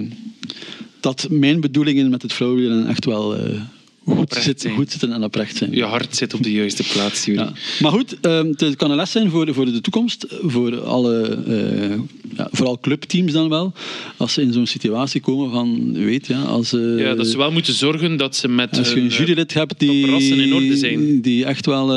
dat 1.01 1.27
mijn 1.31 1.61
bedoelingen 1.61 2.11
met 2.11 2.23
het 2.23 2.33
vrouwenwielen 2.33 2.87
echt 2.87 3.05
wel 3.05 3.37
uh, 3.37 3.61
goed, 4.05 4.35
zit, 4.35 4.67
goed 4.75 4.91
zitten 4.91 5.13
en 5.13 5.25
oprecht 5.25 5.57
zijn. 5.57 5.73
Je 5.73 5.83
hart 5.83 6.17
zit 6.17 6.35
op 6.35 6.43
de 6.43 6.53
juiste 6.53 6.83
plaats, 6.93 7.25
Jury. 7.25 7.39
Ja. 7.39 7.53
Maar 7.81 7.93
goed, 7.93 8.17
um, 8.27 8.55
het 8.57 8.77
kan 8.77 8.91
een 8.91 8.97
les 8.97 9.11
zijn 9.11 9.31
voor, 9.31 9.55
voor 9.55 9.65
de 9.65 9.81
toekomst, 9.81 10.27
voor 10.43 10.81
alle, 10.81 11.39
uh, 11.49 11.95
ja, 12.37 12.49
vooral 12.53 12.79
clubteams 12.79 13.33
dan 13.33 13.49
wel, 13.49 13.73
als 14.17 14.33
ze 14.33 14.43
in 14.43 14.53
zo'n 14.53 14.67
situatie 14.67 15.21
komen 15.21 15.51
van, 15.51 15.93
weet 15.93 16.27
ja, 16.27 16.43
als... 16.43 16.73
Uh, 16.73 16.99
ja, 16.99 17.15
dat 17.15 17.27
ze 17.27 17.37
wel 17.37 17.53
moeten 17.53 17.75
zorgen 17.75 18.17
dat 18.17 18.37
ze 18.37 18.49
met 18.49 18.79
Als 18.79 18.93
je 18.93 19.01
een 19.01 19.07
jurylid 19.07 19.55
hebt 19.55 19.79
die, 19.79 20.07
in 20.43 20.55
orde 20.55 20.77
zijn. 20.77 21.21
die 21.21 21.45
echt 21.45 21.67
wel 21.67 21.89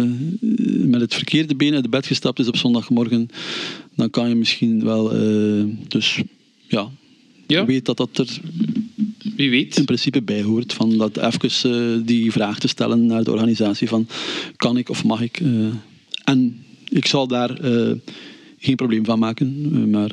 uh, 0.00 0.10
met 0.86 1.00
het 1.00 1.14
verkeerde 1.14 1.54
been 1.54 1.74
uit 1.74 1.82
de 1.82 1.88
bed 1.88 2.06
gestapt 2.06 2.38
is 2.38 2.48
op 2.48 2.56
zondagmorgen, 2.56 3.28
dan 3.96 4.10
kan 4.10 4.28
je 4.28 4.34
misschien 4.34 4.84
wel... 4.84 5.12
dus 5.88 6.22
ja, 6.68 6.90
ja. 7.46 7.64
weet 7.64 7.84
dat 7.84 7.96
dat 7.96 8.18
er 8.18 8.40
wie 9.36 9.50
weet. 9.50 9.76
in 9.76 9.84
principe 9.84 10.22
bij 10.22 10.42
hoort. 10.42 10.72
Van 10.72 10.96
dat 10.96 11.16
even 11.16 11.70
uh, 11.70 12.06
die 12.06 12.32
vraag 12.32 12.58
te 12.58 12.68
stellen 12.68 13.06
naar 13.06 13.24
de 13.24 13.32
organisatie 13.32 13.88
van 13.88 14.08
kan 14.56 14.76
ik 14.76 14.88
of 14.88 15.04
mag 15.04 15.20
ik. 15.20 15.40
Uh, 15.40 15.66
en 16.24 16.64
ik 16.88 17.06
zal 17.06 17.26
daar 17.26 17.64
uh, 17.64 17.92
geen 18.58 18.76
probleem 18.76 19.04
van 19.04 19.18
maken. 19.18 19.90
maar, 19.90 20.08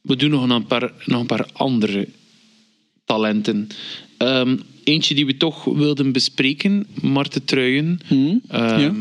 We 0.00 0.16
doen 0.16 0.30
nog 0.30 0.48
een 0.48 0.66
paar, 0.66 0.92
nog 1.04 1.20
een 1.20 1.26
paar 1.26 1.48
andere 1.52 2.08
talenten. 3.04 3.68
Um, 4.18 4.60
eentje 4.84 5.14
die 5.14 5.26
we 5.26 5.36
toch 5.36 5.64
wilden 5.64 6.12
bespreken, 6.12 6.86
Marten 7.02 7.44
Truijen. 7.44 8.00
Hmm, 8.06 8.40
um, 8.52 8.78
ja 8.80 8.94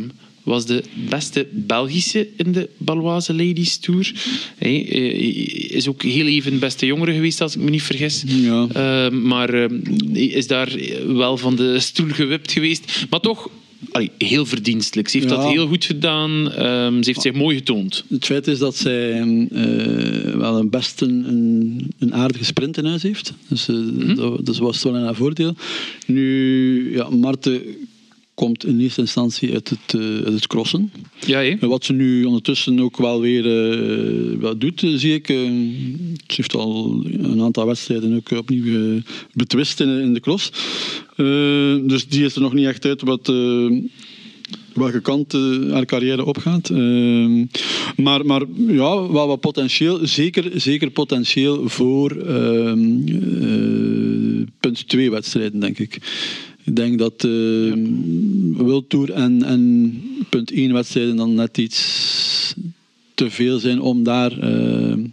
was 0.48 0.66
de 0.66 0.84
beste 1.10 1.48
Belgische 1.52 2.28
in 2.38 2.52
de 2.52 2.70
Baloise 2.78 3.34
Ladies 3.34 3.78
Tour. 3.78 4.14
Hij 4.58 4.80
is 4.80 5.88
ook 5.88 6.04
heel 6.04 6.26
even 6.26 6.60
beste 6.60 6.86
jongere 6.86 7.14
geweest, 7.14 7.42
als 7.42 7.56
ik 7.56 7.62
me 7.62 7.70
niet 7.70 7.84
vergis. 7.84 8.24
Ja. 8.26 8.68
Uh, 8.76 9.20
maar 9.20 9.54
uh, 9.54 9.66
is 10.36 10.48
daar 10.48 10.76
wel 11.08 11.38
van 11.38 11.56
de 11.56 11.80
stoel 11.80 12.10
gewipt 12.10 12.52
geweest. 12.52 13.06
Maar 13.10 13.20
toch 13.20 13.50
Allee, 13.92 14.12
heel 14.18 14.46
verdienstelijk. 14.46 15.08
Ze 15.08 15.18
heeft 15.18 15.30
dat 15.30 15.48
heel 15.48 15.68
goed 15.68 15.86
gedaan. 15.86 16.32
Um, 16.66 17.04
ze 17.04 17.10
heeft 17.10 17.22
zich 17.22 17.34
mooi 17.34 17.58
getoond. 17.58 18.04
Het 18.10 18.26
feit 18.26 18.48
is 18.48 18.60
dat 18.60 18.76
zij 18.76 19.22
uh, 19.22 20.36
wel 20.36 20.58
een 20.58 20.70
best 20.70 21.02
een, 21.02 21.92
een, 22.00 22.14
aardige 22.14 22.46
sprint 22.46 22.78
in 22.78 22.86
huis 22.86 23.04
heeft. 23.04 23.34
Dus 23.48 23.68
uh, 23.68 23.76
mm 23.76 24.00
-hmm. 24.00 24.16
dat, 24.16 24.46
dat, 24.46 24.58
was 24.58 24.84
wel 24.84 24.96
een 24.96 25.16
voordeel. 25.16 25.56
Nu, 26.06 26.96
ja, 26.96 27.10
Marten 27.10 27.62
komt 28.38 28.66
in 28.66 28.80
eerste 28.80 29.02
instantie 29.02 29.54
uit 29.54 29.70
het, 29.70 29.94
uh, 29.94 30.16
uit 30.16 30.34
het 30.34 30.48
crossen. 30.48 30.92
Ja, 31.26 31.58
Wat 31.60 31.86
ze 31.86 31.94
nu 31.94 32.24
ondertussen 32.24 32.80
ook 32.80 32.98
wel 32.98 33.22
weer 33.22 33.46
uh, 33.46 34.42
wat 34.42 34.62
doet, 34.62 34.82
uh, 34.82 34.98
zie 34.98 35.14
ik. 35.14 35.28
ze 35.28 36.36
heeft 36.36 36.54
al 36.54 37.02
een 37.06 37.42
aantal 37.42 37.66
wedstrijden 37.66 38.16
ook 38.16 38.32
opnieuw 38.32 39.02
betwist 39.34 39.80
in, 39.80 39.90
in, 39.90 40.14
de 40.14 40.20
cross. 40.20 40.52
dus 41.88 42.08
die 42.08 42.26
is 42.26 42.36
er 42.36 42.42
nog 42.42 42.54
niet 42.54 42.66
echt 42.66 42.86
uit 42.86 43.02
wat 43.02 43.32
welke 44.74 45.02
kant 45.02 45.32
haar 45.72 45.86
carrière 45.86 46.26
opgaat. 46.26 46.70
Uh, 46.70 47.46
maar, 47.96 48.26
maar 48.26 48.42
ja, 48.68 49.12
wel 49.12 49.28
wat 49.28 49.40
potentieel, 49.40 50.00
zeker, 50.08 50.52
zeker 50.56 50.90
potentieel 50.90 51.70
voor 51.70 52.16
uh, 52.16 52.72
punt 54.60 54.88
2 54.88 55.12
wedstrijden, 55.12 55.60
denk 55.60 55.80
ik. 55.80 55.98
Ik 56.68 56.76
denk 56.76 57.00
dat 57.00 57.24
uh, 57.24 57.72
en, 59.10 59.44
en 59.44 59.94
punt 60.30 60.52
1 60.52 60.74
wedstrijden 60.74 61.16
dan 61.16 61.34
net 61.34 61.58
iets 61.58 62.56
te 63.14 63.30
veel 63.30 63.60
zijn 63.60 63.82
om 63.82 64.04
daar 64.04 64.32
uh, 64.44 65.06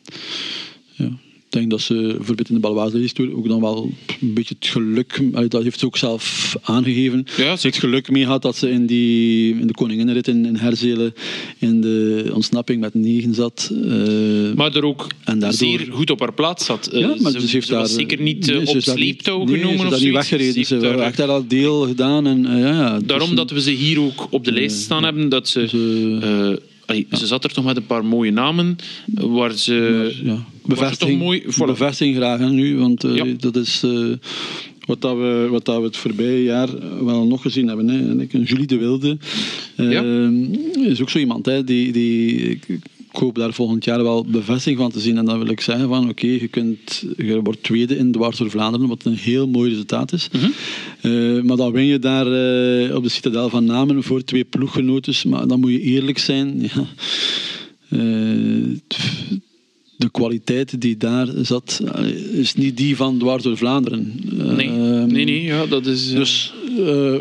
ja, 0.93 1.11
denk 1.55 1.71
dat 1.71 1.81
ze 1.81 2.15
bijvoorbeeld 2.17 2.49
in 2.49 2.55
de 2.55 2.61
Baloise 2.61 3.13
Tour 3.13 3.37
ook 3.37 3.49
dan 3.49 3.61
wel 3.61 3.93
een 4.21 4.35
beetje 4.35 4.55
het 4.59 4.69
geluk, 4.69 5.21
dat 5.49 5.63
heeft 5.63 5.79
ze 5.79 5.87
ook 5.87 5.97
zelf 5.97 6.57
aangegeven, 6.63 7.27
ja, 7.37 7.57
het 7.61 7.77
geluk 7.77 8.11
mee 8.11 8.27
had 8.27 8.43
dat 8.43 8.57
ze 8.57 8.71
in, 8.71 8.87
die, 8.87 9.55
in 9.61 9.67
de 9.67 9.73
Koninginnenrit 9.73 10.29
in, 10.29 10.45
in 10.45 10.57
Herzelen 10.57 11.15
in 11.59 11.81
de 11.81 12.31
ontsnapping 12.33 12.81
met 12.81 12.95
negen 12.95 13.35
zat. 13.35 13.71
Uh, 13.73 14.55
maar 14.55 14.77
er 14.77 14.85
ook 14.85 15.07
en 15.25 15.39
daardoor, 15.39 15.59
zeer 15.59 15.89
goed 15.91 16.11
op 16.11 16.21
haar 16.21 16.33
plaats 16.33 16.65
zat. 16.65 16.91
Uh, 16.93 17.01
ja, 17.01 17.15
maar 17.21 17.33
ze, 17.33 17.47
heeft 17.47 17.69
daar, 17.69 17.87
zeker 17.87 18.21
niet 18.21 18.47
nee, 18.47 18.67
op 18.67 18.81
sleeptouw 18.81 19.47
genomen 19.47 19.61
nee, 19.61 19.77
ze 19.77 19.85
of 19.85 19.91
daar 19.91 20.01
niet 20.01 20.13
weggereden. 20.13 20.65
Ze 20.65 20.97
heeft 20.99 21.17
daar 21.17 21.29
al 21.29 21.47
deel 21.49 21.81
gedaan. 21.81 22.27
En, 22.27 22.43
ja, 22.43 22.69
ja, 22.69 22.99
Daarom 23.05 23.29
dus, 23.29 23.37
dat 23.37 23.51
we 23.51 23.61
ze 23.61 23.71
hier 23.71 24.01
ook 24.01 24.27
op 24.31 24.45
de 24.45 24.53
lijst 24.53 24.77
staan 24.77 25.05
hebben, 25.05 25.29
dat 25.29 25.49
ze... 25.49 26.63
Allee. 26.87 27.07
Ze 27.11 27.27
zat 27.27 27.45
er 27.45 27.53
toch 27.53 27.65
met 27.65 27.77
een 27.77 27.87
paar 27.87 28.05
mooie 28.05 28.31
namen 28.31 28.77
waar 29.15 29.53
ze. 29.53 30.13
Maar, 30.23 30.33
ja. 30.33 30.45
Bevestiging, 30.67 31.19
mooi, 31.19 31.43
bevestiging 31.67 32.17
graag 32.17 32.51
nu, 32.51 32.77
want 32.79 33.05
uh, 33.05 33.17
ja. 33.17 33.25
dat 33.39 33.57
is. 33.57 33.83
Uh, 33.85 34.17
wat, 34.87 35.01
dat 35.01 35.17
we, 35.17 35.47
wat 35.51 35.65
dat 35.65 35.79
we 35.79 35.85
het 35.85 35.97
voorbije 35.97 36.43
jaar 36.43 36.69
wel 37.05 37.27
nog 37.27 37.43
gezien 37.43 37.69
hebben. 37.69 37.89
Hè. 37.89 38.27
En 38.27 38.43
Julie 38.43 38.67
de 38.67 38.77
Wilde 38.77 39.19
uh, 39.77 40.89
is 40.91 41.01
ook 41.01 41.11
zo 41.11 41.19
iemand 41.19 41.47
hè, 41.47 41.65
die, 41.65 41.93
die 41.93 42.51
ik 42.51 42.67
hoop 43.17 43.35
daar 43.35 43.53
volgend 43.53 43.85
jaar 43.85 44.03
wel 44.03 44.25
bevestiging 44.25 44.79
van 44.79 44.91
te 44.91 45.01
zien. 45.01 45.19
En 45.19 45.25
dan 45.25 45.39
wil 45.39 45.49
ik 45.49 45.61
zeggen 45.61 45.89
van 45.89 46.09
oké, 46.09 46.27
je, 46.27 46.49
kunt, 46.49 47.05
je 47.17 47.41
wordt 47.43 47.63
tweede 47.63 47.97
in 47.97 48.13
Dwars 48.13 48.39
door 48.39 48.51
Vlaanderen, 48.51 48.89
wat 48.89 49.05
een 49.05 49.17
heel 49.17 49.49
mooi 49.49 49.71
resultaat 49.71 50.13
is. 50.13 50.29
Mhm. 50.33 50.47
Eh, 51.01 51.43
maar 51.43 51.57
dan 51.57 51.73
win 51.73 51.85
je 51.85 51.99
daar 51.99 52.27
uh, 52.27 52.95
op 52.95 53.03
de 53.03 53.09
Citadel 53.09 53.49
van 53.49 53.65
Namen 53.65 54.03
voor 54.03 54.25
twee 54.25 54.45
ploeggenoten. 54.45 55.31
Maar 55.31 55.47
dan 55.47 55.61
moet 55.61 55.71
je 55.71 55.81
eerlijk 55.81 56.19
zijn. 56.19 56.53
Ja. 56.75 56.87
Uh, 57.99 58.79
de 59.97 60.11
kwaliteit 60.11 60.81
die 60.81 60.97
daar 60.97 61.29
zat, 61.43 61.81
is 62.33 62.55
niet 62.55 62.77
die 62.77 62.97
van 62.97 63.19
Dwars 63.19 63.43
door 63.43 63.57
Vlaanderen. 63.57 64.15
Nee, 64.25 64.69
ehm, 64.69 65.07
nee, 65.07 65.25
nee 65.25 65.43
ja, 65.43 65.67
dat 65.67 65.87
is... 65.87 66.11
Dus 66.11 66.53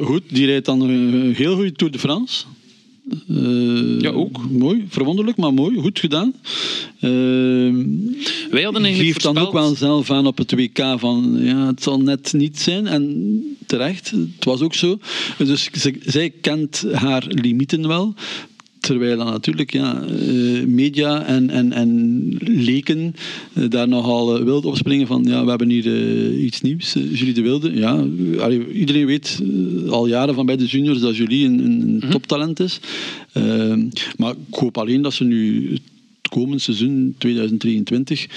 goed, 0.01 0.21
die 0.27 0.45
rijdt 0.45 0.65
dan 0.65 0.81
een 0.81 1.33
heel 1.35 1.55
goede 1.55 1.71
Tour 1.71 1.91
de 1.91 1.99
France. 1.99 2.45
Uh, 3.27 3.99
ja, 3.99 4.09
ook. 4.09 4.49
Mooi, 4.51 4.85
verwonderlijk, 4.89 5.37
maar 5.37 5.53
mooi. 5.53 5.79
Goed 5.79 5.99
gedaan. 5.99 6.33
Uh, 7.01 7.11
Wij 8.51 8.63
hadden 8.63 8.83
eigenlijk 8.83 8.97
geeft 8.97 9.21
dan 9.21 9.37
ook 9.37 9.53
wel 9.53 9.75
zelf 9.75 10.11
aan 10.11 10.27
op 10.27 10.37
het 10.37 10.51
WK 10.51 10.95
van 10.97 11.37
ja, 11.39 11.67
het 11.67 11.83
zal 11.83 11.99
net 11.99 12.33
niet 12.33 12.59
zijn. 12.59 12.87
En 12.87 13.57
terecht, 13.65 14.09
het 14.09 14.45
was 14.45 14.61
ook 14.61 14.75
zo. 14.75 14.99
Dus 15.37 15.69
zij 16.05 16.29
kent 16.29 16.85
haar 16.91 17.23
limieten 17.27 17.87
wel. 17.87 18.15
Terwijl 18.83 19.17
dan 19.17 19.25
natuurlijk 19.25 19.71
ja, 19.71 20.01
eh, 20.01 20.65
media 20.65 21.25
en, 21.25 21.49
en, 21.49 21.73
en 21.73 22.21
leken 22.39 23.15
eh, 23.53 23.69
daar 23.69 23.87
nogal 23.87 24.39
uh, 24.39 24.43
wild 24.43 24.65
opspringen 24.65 25.07
van 25.07 25.23
ja, 25.23 25.43
we 25.43 25.49
hebben 25.49 25.69
hier 25.69 26.33
iets 26.37 26.61
nieuws. 26.61 26.93
Julie 26.93 27.33
de 27.33 27.41
Wilde, 27.41 27.73
ja, 27.73 28.05
iedereen 28.73 29.05
weet 29.05 29.41
al 29.89 30.07
jaren 30.07 30.35
van 30.35 30.45
bij 30.45 30.57
de 30.57 30.65
juniors 30.65 30.99
dat 30.99 31.17
Julie 31.17 31.45
een, 31.45 31.59
een 31.59 31.95
mhm. 31.95 32.09
toptalent 32.09 32.59
is. 32.59 32.79
Ehm, 33.33 33.87
maar 34.17 34.33
ik 34.47 34.55
hoop 34.55 34.77
alleen 34.77 35.01
dat 35.01 35.13
ze 35.13 35.23
nu 35.23 35.69
het 35.71 36.29
komend 36.29 36.61
seizoen 36.61 37.15
2023 37.17 38.27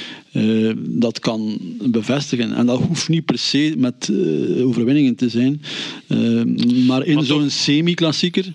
dat 0.79 1.19
kan 1.19 1.59
bevestigen. 1.83 2.53
En 2.53 2.67
dat 2.67 2.81
hoeft 2.81 3.09
niet 3.09 3.25
per 3.25 3.39
se 3.39 3.75
met 3.77 4.13
overwinningen 4.63 5.15
te 5.15 5.29
zijn. 5.29 5.63
Ehm, 6.07 6.87
maar 6.87 7.05
in 7.05 7.23
zo'n 7.23 7.51
semi-klassieker 7.51 8.53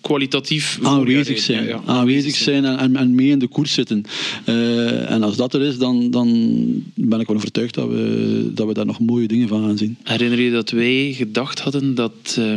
kwalitatief 0.00 0.78
aanwezig 0.82 1.38
zijn. 1.38 1.66
Ja, 1.66 1.80
aanwezig 1.86 2.34
zijn 2.36 2.64
en, 2.64 2.96
en, 2.96 3.14
mee 3.14 3.28
in 3.28 3.38
de 3.38 3.48
koers 3.48 3.72
zitten. 3.72 4.04
Uh, 4.46 5.10
en 5.10 5.22
als 5.22 5.36
dat 5.36 5.54
er 5.54 5.62
is, 5.62 5.78
dan, 5.78 6.10
dan 6.10 6.28
ben 6.94 7.20
ik 7.20 7.26
wel 7.26 7.36
overtuigd 7.36 7.74
dat 7.74 7.88
we, 7.88 8.50
dat 8.54 8.66
we 8.66 8.74
daar 8.74 8.86
nog 8.86 9.00
mooie 9.00 9.26
dingen 9.26 9.48
van 9.48 9.64
gaan 9.64 9.78
zien. 9.78 9.96
Herinner 10.02 10.40
je 10.40 10.50
dat 10.50 10.70
wij 10.70 11.12
gedacht 11.16 11.60
hadden 11.60 11.94
dat 11.94 12.36
uh, 12.38 12.54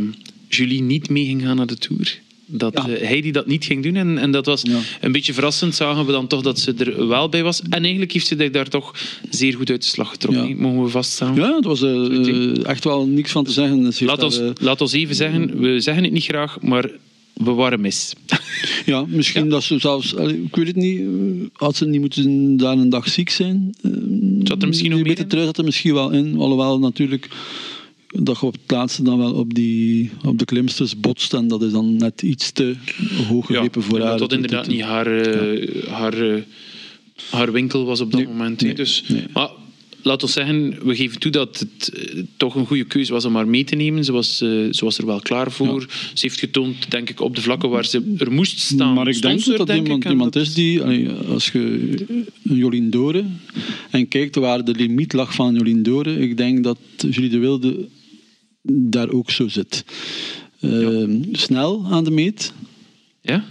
Julie 0.48 0.82
niet 0.82 1.10
mee 1.10 1.26
ging 1.26 1.42
gaan 1.42 1.56
naar 1.56 1.68
de 1.68 1.78
Tour? 1.78 2.22
dat 2.46 2.74
ja. 2.74 2.90
uh, 2.90 3.08
hij 3.08 3.22
die 3.22 3.32
dat 3.32 3.48
niet 3.48 3.66
ging 3.66 3.84
doen. 3.84 3.96
En, 3.96 4.18
en 4.18 4.32
dat 4.32 4.46
was 4.46 4.62
ja. 4.62 4.80
een 5.02 5.12
beetje 5.12 5.34
verrassend. 5.34 5.76
Zagen 5.76 6.06
we 6.06 6.12
dan 6.12 6.28
toch 6.28 6.42
dat 6.42 6.60
ze 6.60 6.74
er 6.78 7.08
wel 7.08 7.30
bij 7.30 7.44
was. 7.44 7.62
En 7.62 7.82
eigenlijk 7.82 8.12
heeft 8.12 8.28
ze 8.28 8.50
daar 8.50 8.70
toch 8.70 8.96
zeer 9.30 9.56
goed 9.56 9.70
uit 9.70 9.82
de 9.82 9.88
slag 9.88 10.10
getrokken. 10.10 10.48
Ja. 10.48 10.56
Mogen 10.56 10.84
we 10.84 10.90
vaststellen. 10.90 11.36
Ja, 11.36 11.56
het 11.56 11.66
was 11.66 11.82
uh, 11.82 12.66
echt 12.66 12.84
wel 12.84 13.06
niks 13.06 13.32
van 13.32 13.44
te 13.44 13.52
zeggen. 13.52 13.94
Laat 14.00 14.24
ons, 14.24 14.42
laat 14.62 14.82
ons 14.82 14.94
even 14.94 15.16
zeggen, 15.16 15.60
we 15.60 15.80
zeggen 15.80 16.04
het 16.04 16.14
niet 16.14 16.24
graag, 16.24 16.62
maar 16.62 16.90
we 17.34 17.52
waren 17.52 17.82
mis. 17.82 18.14
Ja, 18.86 19.06
misschien 19.08 19.50
dat 19.50 19.64
ze 19.64 19.80
zelfs, 19.80 20.14
ik 20.14 20.56
weet 20.56 20.68
het 20.68 20.76
niet, 20.76 21.00
eh, 21.00 21.06
had 21.54 21.76
ze 21.76 21.86
niet 21.86 22.00
moeten 22.00 22.58
daar 22.58 22.78
een 22.78 22.90
dag 22.90 23.08
ziek 23.08 23.30
zijn. 23.30 23.76
Eh, 23.82 23.92
zat 24.44 24.62
er 24.62 24.68
misschien 24.68 24.92
nog 24.92 25.02
meer 25.02 25.20
in? 25.20 25.28
trui 25.28 25.46
zat 25.46 25.58
er 25.58 25.64
misschien 25.64 25.94
wel 25.94 26.12
in, 26.12 26.38
alhoewel 26.38 26.80
natuurlijk 26.80 27.28
dat 28.08 28.40
je 28.40 28.46
op 28.46 28.54
het 28.54 28.72
laatste 28.72 29.04
dan 29.04 29.18
wel 29.18 29.34
op, 29.34 29.54
die, 29.54 30.12
op 30.26 30.38
de 30.38 30.46
klimsters 30.46 31.00
botst 31.00 31.34
en 31.34 31.48
dat 31.48 31.62
is 31.62 31.72
dan 31.72 31.96
net 31.96 32.22
iets 32.22 32.52
te 32.52 32.76
hoog 33.28 33.46
gegrepen 33.46 33.82
ja, 33.82 33.88
voor 33.88 34.02
haar. 34.02 34.18
Dat 34.18 34.34
inderdaad 34.34 34.68
niet 34.68 34.82
haar, 34.82 35.28
uh, 35.28 35.88
haar, 35.88 36.44
haar 37.30 37.52
winkel 37.52 37.86
was 37.86 38.02
op 38.02 38.12
dat 38.12 38.24
moment. 38.24 38.62
Nee, 38.62 38.74
dus, 38.74 39.04
nee. 39.08 39.26
Maar 39.34 39.50
laat 40.04 40.22
we 40.22 40.28
zeggen, 40.28 40.86
we 40.86 40.96
geven 40.96 41.20
toe 41.20 41.32
dat 41.32 41.60
het 41.60 41.90
eh, 41.94 42.24
toch 42.38 42.56
een 42.56 42.66
goede 42.66 42.84
keuze 42.84 43.12
was 43.12 43.26
om 43.26 43.36
haar 43.36 43.48
mee 43.48 43.64
te 43.64 43.76
nemen. 43.76 44.04
Ze 44.04 44.12
was, 44.12 44.42
uh, 44.42 44.74
ze 44.74 44.86
was 44.86 44.98
er 44.98 45.06
wel 45.06 45.20
klaar 45.20 45.52
voor. 45.52 45.86
Ze 46.14 46.22
heeft 46.22 46.40
getoond, 46.40 46.92
denk 46.92 47.10
ik, 47.10 47.20
op 47.20 47.36
de 47.36 47.42
vlakken 47.42 47.70
waar 47.70 47.86
ze 47.86 48.16
er 48.18 48.32
moest 48.32 48.60
staan. 48.60 48.94
Maar 48.94 49.08
ik 49.08 49.22
denk 49.22 49.46
dat 49.46 49.68
dat 49.68 49.76
iemand, 49.76 50.06
iemand 50.06 50.36
is 50.36 50.54
die, 50.54 50.82
als 51.10 51.52
je 51.52 52.06
Jolien 52.42 52.90
Dore 52.90 53.26
en 53.90 54.08
kijkt 54.08 54.36
waar 54.36 54.66
de 54.66 54.72
limiet 54.72 55.14
lag 55.14 55.34
van 55.34 55.56
Jolien 55.56 55.84
Dore, 55.84 56.20
ik 56.20 56.38
denk 56.38 56.64
dat 56.64 56.78
Julie 56.98 57.30
de 57.30 57.38
Wilde 57.38 57.88
daar 58.62 59.10
ook 59.10 59.32
zo 59.32 59.48
zit. 59.48 59.86
Uh, 60.60 61.10
snel 61.32 61.86
aan 61.90 62.04
de 62.04 62.12
meet. 62.12 62.54
Ja? 63.22 63.46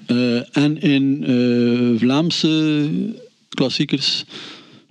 En 0.52 0.80
in 0.80 1.24
Vlaamse 1.98 2.88
klassiekers 3.48 4.24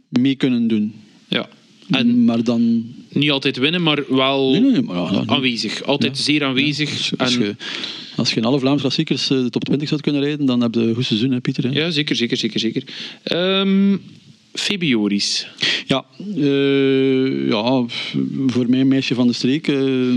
mee 0.10 0.36
kunnen 0.36 0.68
doen. 0.68 0.94
Ja. 1.32 1.50
En 1.90 2.26
maar 2.26 2.44
dan... 2.44 2.86
Niet 3.10 3.32
altijd 3.32 3.58
winnen, 3.58 3.84
maar 3.84 4.04
wel 4.10 4.52
nee, 4.52 4.62
nee, 4.62 4.82
maar 4.82 5.14
ja, 5.14 5.24
aanwezig. 5.26 5.84
Altijd 5.84 6.18
zeer 6.18 6.44
aanwezig. 6.44 7.12
Als, 7.18 7.34
je, 7.34 7.56
als 8.16 8.30
je 8.30 8.36
in 8.36 8.46
alle 8.46 8.60
Vlaamse 8.60 8.82
klassiekers 8.82 9.30
eh, 9.30 9.38
de 9.38 9.50
top 9.50 9.64
20 9.64 9.88
zou 9.88 10.02
kunnen 10.02 10.22
rijden, 10.22 10.46
dan 10.46 10.62
heb 10.62 10.74
je 10.74 10.82
een 10.82 10.96
goed 10.96 11.06
seizoen, 11.06 11.32
hè, 11.32 11.40
Pieter? 11.40 11.64
Hè? 11.64 11.70
Ja, 11.80 11.90
zeker, 11.90 12.16
zeker, 12.16 12.38
zeker. 12.38 12.60
zeker. 12.60 12.84
Um, 13.60 14.02
Febioris. 14.54 15.48
Ja, 15.88 16.06
uh, 16.36 17.50
ja, 17.50 17.86
voor 18.48 18.70
mij 18.70 18.80
een 18.80 18.88
meisje 18.88 19.16
van 19.16 19.28
de 19.28 19.34
streek. 19.34 19.68
Uh, 19.68 20.14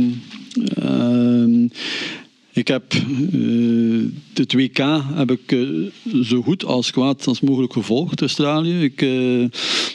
ik 2.54 2.68
heb 2.68 2.94
uh, 3.32 4.04
het 4.34 4.52
WK 4.52 4.78
heb 5.14 5.30
ik 5.30 5.52
uh, 5.52 5.90
zo 6.22 6.42
goed 6.42 6.64
als 6.64 6.90
kwaad 6.90 7.26
als 7.26 7.40
mogelijk 7.40 7.72
gevolgd, 7.72 8.20
Australië. 8.20 8.82
Ik, 8.82 9.02
uh, 9.02 9.46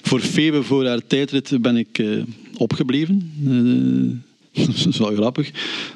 voor 0.02 0.20
Febe, 0.20 0.64
voor 0.64 0.86
haar 0.86 1.08
tijdrit, 1.08 1.62
ben 1.62 1.78
ik 1.78 2.04
opgebleven. 2.58 3.32
dat 4.66 4.86
is 4.90 4.98
wel 4.98 5.14
grappig. 5.14 5.52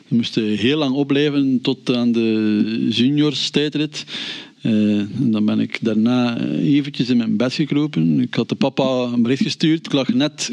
We 0.08 0.16
moesten 0.16 0.44
heel 0.44 0.78
lang 0.78 0.96
opblijven 0.96 1.60
tot 1.62 1.96
aan 1.96 2.12
de 2.12 2.88
juniors 2.90 3.50
tijdrit. 3.50 4.06
Dan 5.18 5.46
ben 5.46 5.60
ik 5.60 5.80
daarna 5.82 6.42
eventjes 6.58 7.10
in 7.10 7.18
mijn 7.18 7.38
bed 7.38 7.54
gekropen. 7.54 8.20
Ik 8.20 8.34
had 8.34 8.50
de 8.50 8.56
papa 8.56 8.84
een 8.84 9.22
bericht 9.22 9.44
gestuurd. 9.44 9.86
Ik 9.86 9.94
lag 9.94 10.14
net 10.14 10.50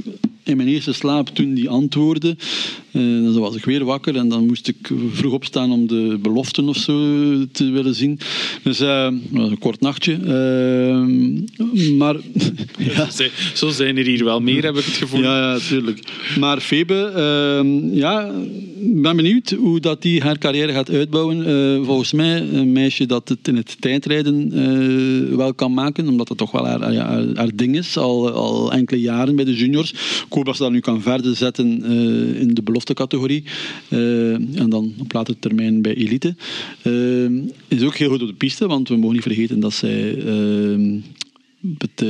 in 0.51 0.57
mijn 0.57 0.69
eerste 0.69 0.93
slaap 0.93 1.29
toen 1.29 1.55
die 1.55 1.69
antwoordde. 1.69 2.37
Uh, 2.93 3.25
dan 3.33 3.39
was 3.39 3.57
ik 3.57 3.65
weer 3.65 3.85
wakker 3.85 4.17
en 4.17 4.29
dan 4.29 4.47
moest 4.47 4.69
ik 4.69 4.91
vroeg 5.13 5.33
opstaan 5.33 5.73
om 5.73 5.87
de 5.87 6.19
beloften 6.23 6.69
of 6.69 6.77
zo 6.77 6.95
te 7.53 7.71
willen 7.71 7.95
zien. 7.95 8.19
Dus 8.63 8.81
uh, 8.81 9.09
een 9.33 9.59
kort 9.59 9.81
nachtje. 9.81 10.19
Uh, 10.25 11.97
maar 11.97 12.17
ja. 12.95 13.09
Zo 13.55 13.69
zijn 13.69 13.97
er 13.97 14.07
hier 14.07 14.25
wel 14.25 14.41
meer, 14.41 14.65
heb 14.65 14.77
ik 14.77 14.85
het 14.85 14.95
gevoel. 14.95 15.21
Ja, 15.21 15.53
ja 15.53 15.59
tuurlijk. 15.59 16.03
Maar 16.39 16.61
Febe, 16.61 17.13
ehm, 17.15 17.95
ja, 17.95 18.31
ik 18.81 19.03
ben 19.03 19.17
benieuwd 19.17 19.51
hoe 19.51 19.81
dat 19.81 20.03
die 20.03 20.23
haar 20.23 20.39
carrière 20.39 20.73
gaat 20.73 20.91
uitbouwen. 20.91 21.45
Volgens 21.85 22.13
mij 22.13 22.41
een 22.53 22.73
meisje 22.73 23.07
dat 23.07 23.29
het 23.29 23.49
in 23.49 23.57
het 23.57 23.77
tijdrijden 23.81 25.37
wel 25.37 25.55
kan 25.55 25.75
maken, 25.75 26.09
omdat 26.09 26.29
dat 26.29 26.39
toch 26.39 26.51
wel 26.51 26.67
haar, 26.67 26.95
haar, 26.95 27.25
haar, 27.35 27.51
ding 27.55 27.77
is, 27.77 27.97
al, 27.97 28.31
al 28.31 28.73
enkele 28.73 29.01
jaren 29.01 29.37
bij 29.37 29.45
de 29.45 29.55
juniors. 29.55 29.95
Hoop 30.41 30.49
dat 30.49 30.59
ze 30.59 30.65
dat 30.65 30.73
nu 30.73 30.81
kan 30.81 31.03
verder 31.03 31.37
zetten 31.37 31.83
uh, 31.83 32.41
in 32.41 32.55
de 32.55 32.63
beloftecategorie 32.63 33.45
en 33.89 34.67
dan 34.69 34.95
op 34.99 35.13
latere 35.13 35.39
termijn 35.39 35.83
bij 35.83 35.95
elite. 35.95 36.35
is 37.69 37.83
ook 37.83 37.97
heel 37.97 38.11
goed 38.11 38.23
op 38.23 38.29
de 38.29 38.35
piste, 38.35 38.67
want 38.67 38.89
we 38.89 38.97
mogen 38.97 39.15
niet 39.15 39.23
vergeten 39.23 39.61
dat 39.61 39.73
zij 39.73 40.23
het 41.79 42.05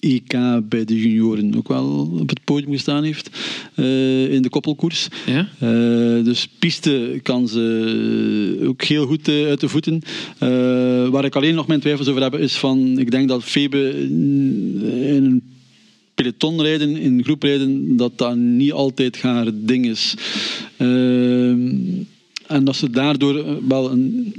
EK 0.00 0.32
bij 0.68 0.84
de 0.84 1.00
junioren 1.00 1.56
ook 1.56 1.68
wel 1.68 2.10
op 2.20 2.28
het 2.28 2.44
podium 2.44 2.72
gestaan 2.72 3.04
heeft 3.04 3.30
uh, 3.76 4.32
in 4.32 4.42
de 4.42 4.48
koppelkoers. 4.48 5.08
Ja? 5.26 5.48
Uh, 5.62 6.24
dus 6.24 6.48
piste 6.58 7.20
kan 7.22 7.48
ze 7.48 8.64
ook 8.66 8.82
heel 8.82 9.06
goed 9.06 9.28
uh, 9.28 9.46
uit 9.46 9.60
de 9.60 9.68
voeten. 9.68 10.02
waar 11.10 11.24
ik 11.24 11.36
alleen 11.36 11.54
nog 11.54 11.66
mijn 11.66 11.80
twijfels 11.80 12.08
over 12.08 12.22
heb 12.22 12.36
is 12.36 12.56
van, 12.56 12.98
ik 12.98 13.10
denk 13.10 13.28
dat 13.28 13.44
Febe 13.44 13.92
in 14.00 15.24
een 15.24 15.42
peloton 16.22 16.62
rijden, 16.62 16.96
in 16.96 17.24
groep 17.24 17.42
rijden, 17.42 17.96
dat 17.96 18.18
dat 18.18 18.36
niet 18.36 18.72
altijd 18.72 19.22
haar 19.22 19.46
ding 19.54 19.86
is. 19.86 20.14
en 22.46 22.64
dat 22.64 22.76
ze 22.76 22.90
daardoor 22.90 23.66
wel 23.68 23.90
een 23.90 24.34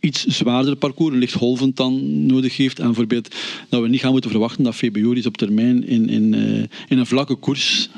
iets 0.00 0.24
zwaarder 0.26 0.76
parcours, 0.76 1.12
een 1.12 1.20
licht 1.20 1.32
golvend 1.34 1.76
dan 1.76 2.26
nodig 2.26 2.56
heeft. 2.56 2.78
En 2.78 2.86
bijvoorbeeld 2.86 3.34
dat 3.68 3.82
we 3.82 3.88
niet 3.88 4.00
gaan 4.00 4.12
moeten 4.12 4.30
verwachten 4.30 4.64
dat 4.64 4.74
Febioris 4.74 5.26
op 5.26 5.36
termijn 5.36 5.86
in, 5.86 6.08
in, 6.08 6.32
uh, 6.32 6.64
in 6.88 6.98
een 6.98 7.06
vlakke 7.06 7.34
koers 7.34 7.88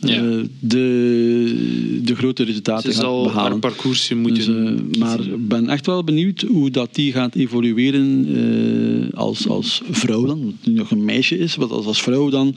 uh, 0.00 0.10
de, 0.10 0.48
de 0.60 1.85
grote 2.16 2.42
resultaten 2.42 2.92
Ze 2.92 3.00
gaat 3.00 3.22
behalen. 3.22 3.50
Haar 3.50 3.58
parcours 3.58 4.14
moeten 4.14 4.88
dus, 4.88 4.98
Maar 4.98 5.20
ik 5.20 5.48
ben 5.48 5.68
echt 5.68 5.86
wel 5.86 6.04
benieuwd 6.04 6.40
hoe 6.40 6.70
dat 6.70 6.94
die 6.94 7.12
gaat 7.12 7.34
evolueren 7.34 9.10
als, 9.14 9.48
als 9.48 9.82
vrouw 9.90 10.24
dan. 10.24 10.56
Nu 10.64 10.72
nog 10.72 10.90
een 10.90 11.04
meisje 11.04 11.38
is, 11.38 11.54
wat 11.54 11.70
als, 11.70 11.86
als 11.86 12.02
vrouw 12.02 12.28
dan 12.28 12.56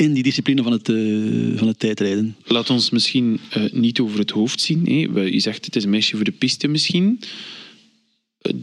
in 0.00 0.12
die 0.12 0.22
discipline 0.22 0.62
van 0.62 0.72
het, 0.72 0.88
uh, 0.88 1.58
van 1.58 1.66
het 1.66 1.78
tijdrijden. 1.78 2.36
Laat 2.44 2.70
ons 2.70 2.90
misschien 2.90 3.40
uh, 3.56 3.72
niet 3.72 4.00
over 4.00 4.18
het 4.18 4.30
hoofd 4.30 4.60
zien. 4.60 4.86
Hè. 4.86 5.20
Je 5.20 5.40
zegt 5.40 5.64
het 5.64 5.76
is 5.76 5.84
een 5.84 5.90
meisje 5.90 6.16
voor 6.16 6.24
de 6.24 6.30
piste 6.30 6.68
misschien. 6.68 7.20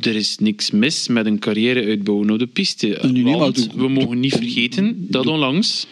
Er 0.01 0.15
is 0.15 0.37
niks 0.37 0.71
mis 0.71 1.07
met 1.07 1.25
een 1.25 1.39
carrière 1.39 1.85
uitbouwen 1.85 2.29
op 2.29 2.39
de 2.39 2.47
piste. 2.47 2.99
Want 3.23 3.73
we 3.73 3.87
mogen 3.87 4.19
niet 4.19 4.33
vergeten 4.33 5.05
dat 5.09 5.25
onlangs 5.25 5.87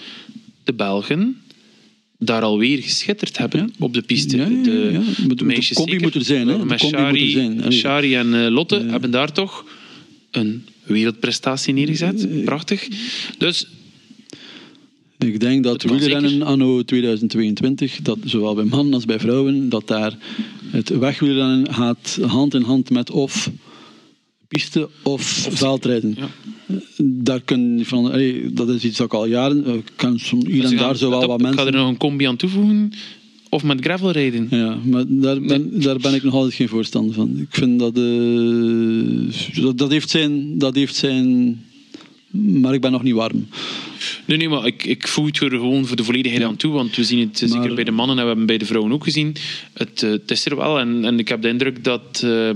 de 0.63 0.73
Belgen 0.73 1.41
daar 2.19 2.41
alweer 2.41 2.81
geschitterd 2.81 3.37
hebben 3.37 3.73
op 3.79 3.93
de 3.93 4.01
piste. 4.01 4.37
Ja, 4.37 4.47
ja, 4.47 5.01
de, 5.27 5.35
de 5.35 5.43
meisjes 5.43 5.77
de 5.77 5.99
moet 6.01 6.15
er 6.15 6.23
zijn. 6.23 6.47
Hè? 6.47 6.65
Met 6.65 6.79
Shari, 6.79 7.51
Shari 7.71 8.15
en 8.15 8.33
uh, 8.33 8.47
Lotte 8.47 8.85
hebben 8.87 9.11
daar 9.11 9.31
toch 9.31 9.65
een 10.31 10.65
wereldprestatie 10.83 11.73
neergezet. 11.73 12.43
Prachtig. 12.45 12.87
Dus 13.37 13.67
ik 15.17 15.39
denk 15.39 15.63
dat 15.63 15.83
wielrennen 15.83 16.41
anno 16.41 16.83
2022, 16.83 17.99
dat 18.01 18.17
zowel 18.25 18.55
bij 18.55 18.63
mannen 18.63 18.93
als 18.93 19.05
bij 19.05 19.19
vrouwen, 19.19 19.69
dat 19.69 19.87
daar 19.87 20.17
het 20.71 20.89
wegwielrennen 20.89 21.73
gaat 21.73 22.19
hand 22.21 22.53
in 22.53 22.61
hand 22.61 22.89
met 22.89 23.11
of 23.11 23.49
piste 24.47 24.89
of, 25.03 25.47
of 25.47 25.57
veldrijden. 25.57 26.15
Ja. 26.17 26.29
Daar 26.97 27.41
kun 27.41 27.77
je 27.77 27.85
van, 27.85 28.03
dat 28.53 28.69
is 28.69 28.83
iets 28.83 28.97
dat 28.97 29.05
ik 29.05 29.13
al 29.13 29.25
jaren, 29.25 29.65
eh, 29.65 29.73
kan 29.95 30.19
hier 30.47 30.65
en 30.65 30.77
daar 30.77 30.95
zo 30.95 31.09
wel 31.09 31.27
wat 31.27 31.41
mensen... 31.41 31.59
Ik 31.59 31.65
ga 31.65 31.73
er 31.73 31.81
nog 31.81 31.89
een 31.89 31.97
combi 31.97 32.25
aan 32.25 32.35
toevoegen. 32.35 32.91
Of 33.49 33.63
met 33.63 33.81
gravel 33.81 34.11
rijden. 34.11 34.47
Ja, 34.49 34.77
maar 34.83 35.03
daar 35.07 35.41
ben, 35.41 35.81
daar 35.81 35.97
ben 35.97 36.13
ik 36.13 36.23
nog 36.23 36.33
altijd 36.33 36.53
geen 36.53 36.67
voorstander 36.67 37.15
van. 37.15 37.37
Ik 37.39 37.55
vind 37.55 37.79
dat, 37.79 37.97
uh, 37.97 39.31
dat, 39.61 39.77
dat, 39.77 39.91
heeft 39.91 40.09
zijn, 40.09 40.57
dat 40.57 40.75
heeft 40.75 40.95
zijn... 40.95 41.59
Maar 42.31 42.73
ik 42.73 42.81
ben 42.81 42.91
nog 42.91 43.03
niet 43.03 43.13
warm. 43.13 43.47
Nee, 44.25 44.37
nee, 44.37 44.49
maar 44.49 44.65
ik, 44.65 44.83
ik 44.83 45.07
voeg 45.07 45.25
het 45.25 45.39
er 45.39 45.49
gewoon 45.49 45.85
voor 45.85 45.97
de 45.97 46.03
volledigheid 46.03 46.43
aan 46.43 46.55
toe. 46.55 46.73
Want 46.73 46.95
we 46.95 47.03
zien 47.03 47.19
het 47.19 47.37
zeker 47.37 47.75
bij 47.75 47.83
de 47.83 47.91
mannen 47.91 48.17
en 48.17 48.21
we 48.21 48.27
hebben 48.27 48.45
bij 48.45 48.57
de 48.57 48.65
vrouwen 48.65 48.91
ook 48.91 49.03
gezien. 49.03 49.35
Het, 49.73 50.01
uh, 50.01 50.11
het 50.11 50.31
is 50.31 50.45
er 50.45 50.55
wel. 50.55 50.79
En, 50.79 51.05
en 51.05 51.19
ik 51.19 51.27
heb 51.27 51.41
de 51.41 51.47
indruk 51.47 51.83
dat... 51.83 52.21
Uh, 52.25 52.49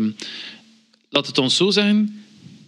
laat 1.10 1.28
het 1.28 1.38
ons 1.38 1.56
zo 1.56 1.70
zeggen. 1.70 2.24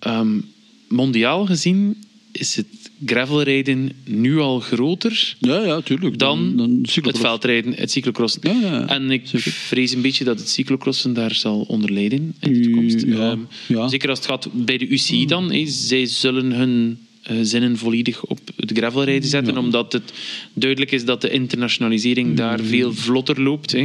Um, 0.07 0.51
mondiaal 0.87 1.45
gezien 1.45 2.03
is 2.31 2.55
het 2.55 2.67
gravelrijden 3.05 3.91
nu 4.03 4.39
al 4.39 4.59
groter 4.59 5.35
ja, 5.39 5.63
ja, 5.63 5.81
tuurlijk. 5.81 6.19
dan, 6.19 6.55
dan, 6.55 6.85
het 7.01 7.17
veldrijden, 7.17 7.73
het 7.73 7.91
cyclocrossen. 7.91 8.41
Ja, 8.43 8.59
ja, 8.61 8.87
en 8.87 9.11
ik 9.11 9.27
vrees 9.43 9.93
een 9.93 10.01
beetje 10.01 10.23
dat 10.23 10.39
het 10.39 10.49
cyclocrossen 10.49 11.13
daar 11.13 11.33
zal 11.33 11.61
onder 11.61 11.91
lijden 11.91 12.35
in 12.39 12.53
de 12.53 12.59
toekomst. 12.59 13.03
Um, 13.03 13.47
zeker 13.89 14.09
als 14.09 14.17
het 14.17 14.27
gaat 14.27 14.47
bij 14.51 14.77
de 14.77 14.87
UCI 14.87 15.25
dan. 15.25 15.51
Hey, 15.51 15.65
zij 15.65 16.05
zullen 16.05 16.51
hun 16.51 16.99
uh, 17.31 17.37
zinnen 17.41 17.77
volledig 17.77 18.23
op 18.25 18.39
het 18.55 18.71
gravelrijden 18.73 19.29
zetten, 19.29 19.57
omdat 19.57 19.93
het 19.93 20.13
duidelijk 20.53 20.91
is 20.91 21.05
dat 21.05 21.21
de 21.21 21.29
internationalisering 21.29 22.37
daar 22.37 22.59
veel 22.59 22.93
vlotter 22.93 23.41
loopt. 23.41 23.75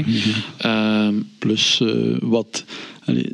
Uh, 0.64 1.08
Plus 1.38 1.80
uh, 1.82 2.16
wat... 2.20 2.64
Allee, 3.04 3.30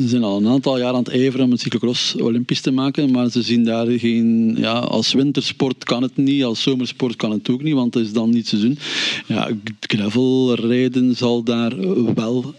ze 0.00 0.08
zijn 0.08 0.22
al 0.22 0.36
een 0.36 0.48
aantal 0.48 0.78
jaar 0.78 0.92
aan 0.92 1.04
het 1.04 1.08
ijveren 1.08 1.44
om 1.44 1.50
het 1.50 1.60
cyclocross 1.60 2.16
olympisch 2.16 2.60
te 2.60 2.70
maken, 2.70 3.10
maar 3.10 3.30
ze 3.30 3.42
zien 3.42 3.64
daar 3.64 3.86
geen... 3.86 4.54
Ja, 4.58 4.78
als 4.78 5.12
wintersport 5.12 5.84
kan 5.84 6.02
het 6.02 6.16
niet, 6.16 6.44
als 6.44 6.62
zomersport 6.62 7.16
kan 7.16 7.30
het 7.30 7.50
ook 7.50 7.62
niet, 7.62 7.74
want 7.74 7.94
het 7.94 8.04
is 8.04 8.12
dan 8.12 8.30
niet 8.30 8.48
seizoen. 8.48 8.78
Ja, 9.26 9.50
gravelrijden 9.80 11.16
zal 11.16 11.42
daar 11.42 11.76
wel... 12.14 12.54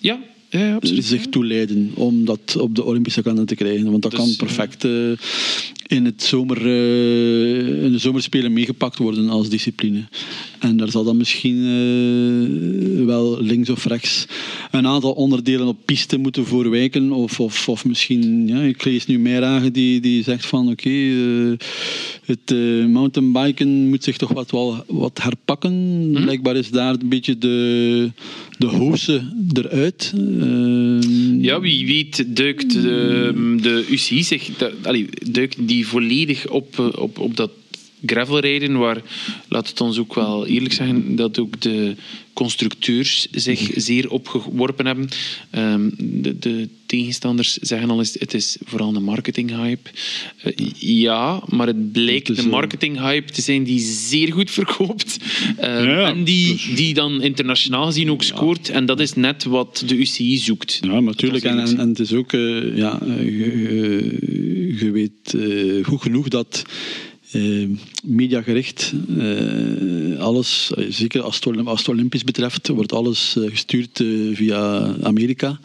Ja, 0.00 0.18
ja, 0.50 0.74
absoluut. 0.74 1.04
zich 1.04 1.26
toeleiden 1.26 1.90
om 1.94 2.24
dat 2.24 2.56
op 2.56 2.74
de 2.74 2.84
Olympische 2.84 3.22
kalender 3.22 3.46
te 3.46 3.54
krijgen. 3.54 3.90
Want 3.90 4.02
dat 4.02 4.10
dus, 4.10 4.20
kan 4.20 4.36
perfect 4.36 4.84
uh, 4.84 5.10
in, 5.86 6.04
het 6.04 6.22
zomer, 6.22 6.66
uh, 6.66 7.84
in 7.84 7.92
de 7.92 7.98
zomerspelen 7.98 8.52
meegepakt 8.52 8.98
worden 8.98 9.28
als 9.28 9.48
discipline. 9.48 10.04
En 10.58 10.76
daar 10.76 10.90
zal 10.90 11.04
dan 11.04 11.16
misschien 11.16 11.56
uh, 11.56 13.04
wel 13.04 13.42
links 13.42 13.70
of 13.70 13.84
rechts 13.84 14.26
een 14.70 14.86
aantal 14.86 15.12
onderdelen 15.12 15.66
op 15.66 15.76
piste 15.84 16.16
moeten 16.16 16.46
voorwijken. 16.46 17.12
Of, 17.12 17.40
of, 17.40 17.68
of 17.68 17.84
misschien, 17.84 18.46
ja, 18.46 18.60
ik 18.60 18.84
lees 18.84 19.06
nu 19.06 19.18
Meiragen 19.18 19.72
die, 19.72 20.00
die 20.00 20.22
zegt 20.22 20.46
van 20.46 20.68
oké, 20.68 20.88
okay, 20.88 21.56
het 22.24 22.50
mountainbiken 22.88 23.88
moet 23.88 24.04
zich 24.04 24.16
toch 24.16 24.32
wat, 24.32 24.50
wel, 24.50 24.84
wat 24.86 25.22
herpakken. 25.22 26.10
Hm? 26.14 26.22
Blijkbaar 26.22 26.56
is 26.56 26.70
daar 26.70 26.94
een 26.94 27.08
beetje 27.08 27.38
de, 27.38 28.10
de 28.58 28.66
hoose 28.66 29.22
eruit. 29.52 30.12
Ehm, 30.14 31.40
ja, 31.40 31.60
wie 31.60 31.86
weet 31.86 32.36
duikt 32.36 32.72
de, 32.72 33.56
de 33.62 33.86
UCI 33.90 34.22
zich, 34.22 34.50
allee, 34.82 35.08
duikt 35.30 35.56
die 35.68 35.86
volledig 35.86 36.48
op, 36.48 36.78
eh, 36.78 36.88
op, 36.94 37.18
op 37.18 37.36
dat 37.36 37.50
gravelrijden, 38.06 38.78
waar, 38.78 39.02
laat 39.48 39.68
het 39.68 39.80
ons 39.80 39.98
ook 39.98 40.14
wel 40.14 40.46
eerlijk 40.46 40.74
zeggen, 40.74 41.16
dat 41.16 41.38
ook 41.38 41.60
de 41.60 41.94
constructeurs 42.38 43.26
zich 43.30 43.70
zeer 43.74 44.10
opgeworpen 44.10 44.86
hebben. 44.86 45.08
Ehm, 45.50 45.90
de, 45.98 46.38
de, 46.38 46.68
tegenstanders 46.86 47.56
zeggen 47.56 47.90
al 47.90 47.98
eens, 47.98 48.16
het 48.18 48.34
is 48.34 48.56
vooral 48.64 48.94
een 48.94 49.02
marketinghype. 49.02 49.90
Uh, 50.44 50.52
ja, 50.78 51.42
maar 51.46 51.66
het 51.66 51.92
blijkt 51.92 52.38
een 52.38 52.48
marketinghype 52.48 53.32
te 53.32 53.42
zijn 53.42 53.64
die 53.64 53.80
zeer 53.80 54.32
goed 54.32 54.50
verkoopt. 54.50 55.18
Ehm, 55.56 55.88
en 55.88 56.24
die, 56.24 56.60
die 56.74 56.94
dan 56.94 57.22
internationaal 57.22 57.86
gezien 57.86 58.10
ook 58.10 58.22
scoort. 58.22 58.68
En 58.68 58.86
dat 58.86 59.00
is 59.00 59.14
net 59.14 59.44
wat 59.44 59.82
de 59.86 59.96
UCI 59.96 60.36
zoekt. 60.36 60.78
Ja, 60.80 61.00
natuurlijk. 61.00 61.44
En, 61.44 61.78
en, 61.78 61.88
het 61.88 61.98
is 61.98 62.12
ook, 62.12 62.32
uh, 62.32 62.76
ja, 62.76 63.00
je, 63.20 64.76
je 64.78 64.90
weet 64.90 65.36
goed 65.84 66.02
genoeg 66.02 66.28
dat 66.28 66.64
uh, 67.32 67.68
mediagericht. 68.04 68.92
Uh, 69.08 70.18
alles, 70.18 70.72
eh, 70.76 70.84
zeker 70.88 71.22
als 71.22 71.40
het, 71.44 71.66
als 71.66 71.78
het 71.78 71.88
Olympisch 71.88 72.24
betreft, 72.24 72.68
wordt 72.68 72.92
alles 72.92 73.36
gestuurd 73.38 74.04
via 74.32 74.94
Amerika. 75.02 75.60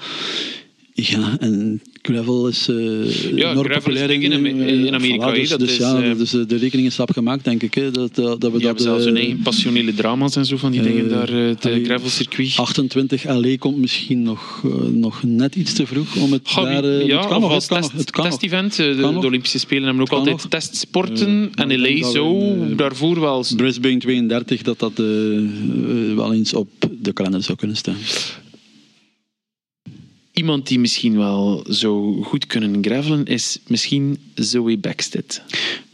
Ja, 0.95 1.37
en 1.39 1.81
gravel 2.01 2.47
is 2.47 2.67
uh, 2.69 3.35
ja, 3.35 3.51
enorm 3.51 3.71
populair 3.71 4.09
in, 4.09 4.21
in, 4.21 4.93
Amerika. 4.93 5.31
dus, 5.31 5.49
dat 5.49 5.59
dus, 5.59 5.71
is, 5.71 5.77
ja, 5.77 6.03
uh, 6.03 6.17
dus 6.17 6.29
de 6.31 6.55
rekening 6.55 6.87
is 6.87 6.97
gemaakt, 7.05 7.43
denk 7.43 7.63
ik. 7.63 7.73
Hè, 7.73 7.91
dat, 7.91 8.15
dat, 8.15 8.41
dat 8.41 8.51
we 8.51 8.59
dat, 8.59 8.81
zelfs 8.81 9.05
hun 9.05 9.17
eigen 9.17 9.39
passionele 9.41 9.93
drama's 9.93 10.35
en 10.35 10.45
zo 10.45 10.57
van 10.57 10.71
die 10.71 10.81
dingen 10.81 11.09
daar, 11.09 11.31
het 11.31 11.69
gravelcircuit. 11.83 12.53
28 12.55 13.23
LA 13.23 13.57
komt 13.57 13.77
misschien 13.77 14.21
nog, 14.21 14.63
nog 14.91 15.23
net 15.23 15.55
iets 15.55 15.73
te 15.73 15.85
vroeg 15.85 16.15
om 16.15 16.31
het 16.31 16.49
Hobby, 16.49 16.71
daar... 16.71 17.05
ja, 17.05 17.19
het 17.19 17.27
kan 17.27 17.41
nog, 17.41 17.51
als 17.51 17.67
test, 17.67 18.13
test-event. 18.13 18.75
De, 18.75 18.95
de, 18.95 19.25
Olympische 19.27 19.59
Spelen 19.59 19.83
hebben 19.83 20.01
ook 20.01 20.11
altijd 20.11 20.35
nog. 20.35 20.47
testsporten. 20.47 21.51
en 21.55 21.81
LA 21.81 22.11
zo, 22.11 22.55
daarvoor 22.75 23.19
wel... 23.19 23.45
Brisbane 23.55 23.97
32, 23.97 24.61
dat 24.61 24.79
dat 24.79 24.97
wel 26.15 26.33
eens 26.33 26.53
op 26.53 26.69
de 27.01 27.13
kalender 27.13 27.43
zou 27.43 27.57
kunnen 27.57 27.77
staan 27.77 27.97
iemand 30.34 30.67
die 30.67 30.79
misschien 30.79 31.17
wel 31.17 31.65
zou 31.67 32.23
goed 32.23 32.45
kunnen 32.45 32.77
gravelen 32.81 33.25
is 33.25 33.59
misschien 33.67 34.17
Zoe 34.36 34.77
Backstedt. 34.77 35.41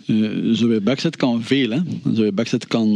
Uh, 0.06 0.54
Zoe 0.54 0.82
Backstedt 0.82 1.16
kan 1.16 1.44
veel. 1.44 1.70
Hè. 1.70 1.80
Zoe 2.14 2.32
Backstedt 2.32 2.68
kan 2.68 2.88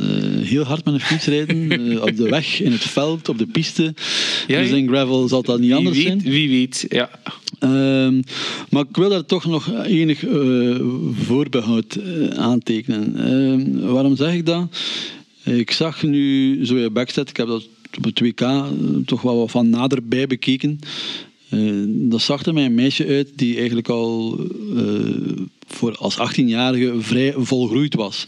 uh, 0.00 0.46
heel 0.46 0.62
hard 0.62 0.84
met 0.84 0.94
een 0.94 1.00
fiets 1.00 1.26
rijden. 1.26 1.90
uh, 1.90 2.02
op 2.06 2.16
de 2.16 2.28
weg, 2.28 2.60
in 2.60 2.72
het 2.72 2.82
veld, 2.82 3.28
op 3.28 3.38
de 3.38 3.46
piste. 3.46 3.94
Ja, 4.46 4.60
dus 4.60 4.70
in 4.70 4.88
gravel 4.88 5.28
zal 5.28 5.42
dat 5.42 5.60
niet 5.60 5.72
anders 5.72 5.96
weet, 5.96 6.06
zijn. 6.06 6.20
Wie 6.20 6.48
weet, 6.48 6.86
ja. 6.88 7.10
Ehm, 7.58 8.22
maar 8.70 8.84
ik 8.88 8.96
wil 8.96 9.08
daar 9.08 9.24
toch 9.24 9.44
nog 9.44 9.84
enig 9.84 10.24
voorbehoud 11.12 11.98
aantekenen. 12.36 13.16
Ehm, 13.16 13.92
waarom 13.92 14.16
zeg 14.16 14.34
ik 14.34 14.46
dat? 14.46 14.76
Ik 15.44 15.70
zag 15.70 16.02
nu 16.02 16.58
Zoe 16.66 16.90
Backstedt, 16.90 17.30
ik 17.30 17.36
heb 17.36 17.46
dat 17.46 17.68
op 17.96 18.04
het 18.04 18.20
WK 18.20 18.40
eh, 18.40 18.64
toch 19.06 19.22
wel 19.22 19.36
wat 19.36 19.50
van 19.50 19.70
naderbij 19.70 20.26
bekeken. 20.26 20.78
Uh, 21.50 21.84
dat 21.86 22.20
zag 22.20 22.44
er 22.44 22.54
mij 22.54 22.64
een 22.64 22.74
meisje 22.74 23.06
uit 23.06 23.28
die 23.36 23.56
eigenlijk 23.56 23.88
al 23.88 24.40
uh, 24.74 25.46
voor 25.66 25.96
als 25.96 26.18
18-jarige 26.18 26.94
vrij 26.98 27.34
volgroeid 27.36 27.94
was. 27.94 28.26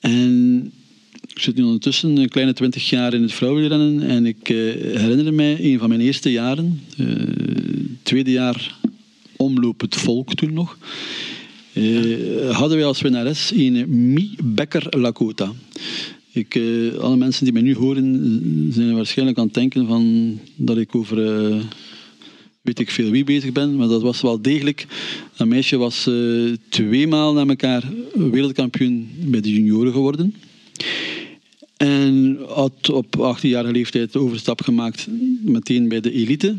En 0.00 0.72
ik 1.34 1.38
zit 1.38 1.56
nu 1.56 1.62
ondertussen 1.62 2.16
een 2.16 2.28
kleine 2.28 2.52
20 2.52 2.90
jaar 2.90 3.14
in 3.14 3.22
het 3.22 3.32
vrouwenrennen 3.32 4.00
en 4.08 4.26
ik 4.26 4.46
herinner 4.46 5.34
mij 5.34 5.56
een 5.60 5.78
van 5.78 5.88
mijn 5.88 6.00
eerste 6.00 6.32
jaren, 6.32 6.80
tweede 8.02 8.30
jaar 8.30 8.78
omloop 9.36 9.80
het 9.80 9.96
volk 9.96 10.34
toen 10.34 10.52
nog, 10.52 10.78
hadden 12.50 12.76
wij 12.76 12.86
als 12.86 13.00
winnares 13.00 13.52
een 13.54 14.12
Mi 14.12 14.34
Becker 14.44 14.86
Lakota. 14.98 15.52
Ik, 16.32 16.54
uh, 16.54 16.94
alle 16.94 17.16
mensen 17.16 17.44
die 17.44 17.52
mij 17.52 17.62
nu 17.62 17.74
horen 17.74 18.68
zijn 18.72 18.94
waarschijnlijk 18.94 19.38
aan 19.38 19.44
het 19.44 19.54
denken 19.54 19.86
van 19.86 20.38
dat 20.56 20.76
ik 20.78 20.94
over 20.94 21.18
uh, 21.50 21.62
weet 22.60 22.78
ik 22.78 22.90
veel 22.90 23.10
wie 23.10 23.24
bezig 23.24 23.52
ben, 23.52 23.76
maar 23.76 23.88
dat 23.88 24.02
was 24.02 24.20
wel 24.20 24.42
degelijk. 24.42 24.86
Dat 25.36 25.46
meisje 25.46 25.76
was 25.76 26.06
uh, 26.06 26.52
tweemaal 26.68 27.32
na 27.32 27.46
elkaar 27.46 27.92
wereldkampioen 28.14 29.08
bij 29.16 29.40
de 29.40 29.52
junioren 29.52 29.92
geworden. 29.92 30.34
En 31.76 32.38
had 32.48 32.90
op 32.90 33.36
18-jarige 33.38 33.72
leeftijd 33.72 34.12
de 34.12 34.18
overstap 34.18 34.62
gemaakt 34.62 35.06
meteen 35.42 35.88
bij 35.88 36.00
de 36.00 36.12
elite. 36.12 36.56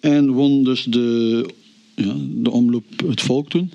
En 0.00 0.30
won 0.30 0.64
dus 0.64 0.84
de, 0.84 1.46
ja, 1.94 2.16
de 2.18 2.50
omloop 2.50 2.84
het 3.06 3.20
volk 3.20 3.50
toen. 3.50 3.70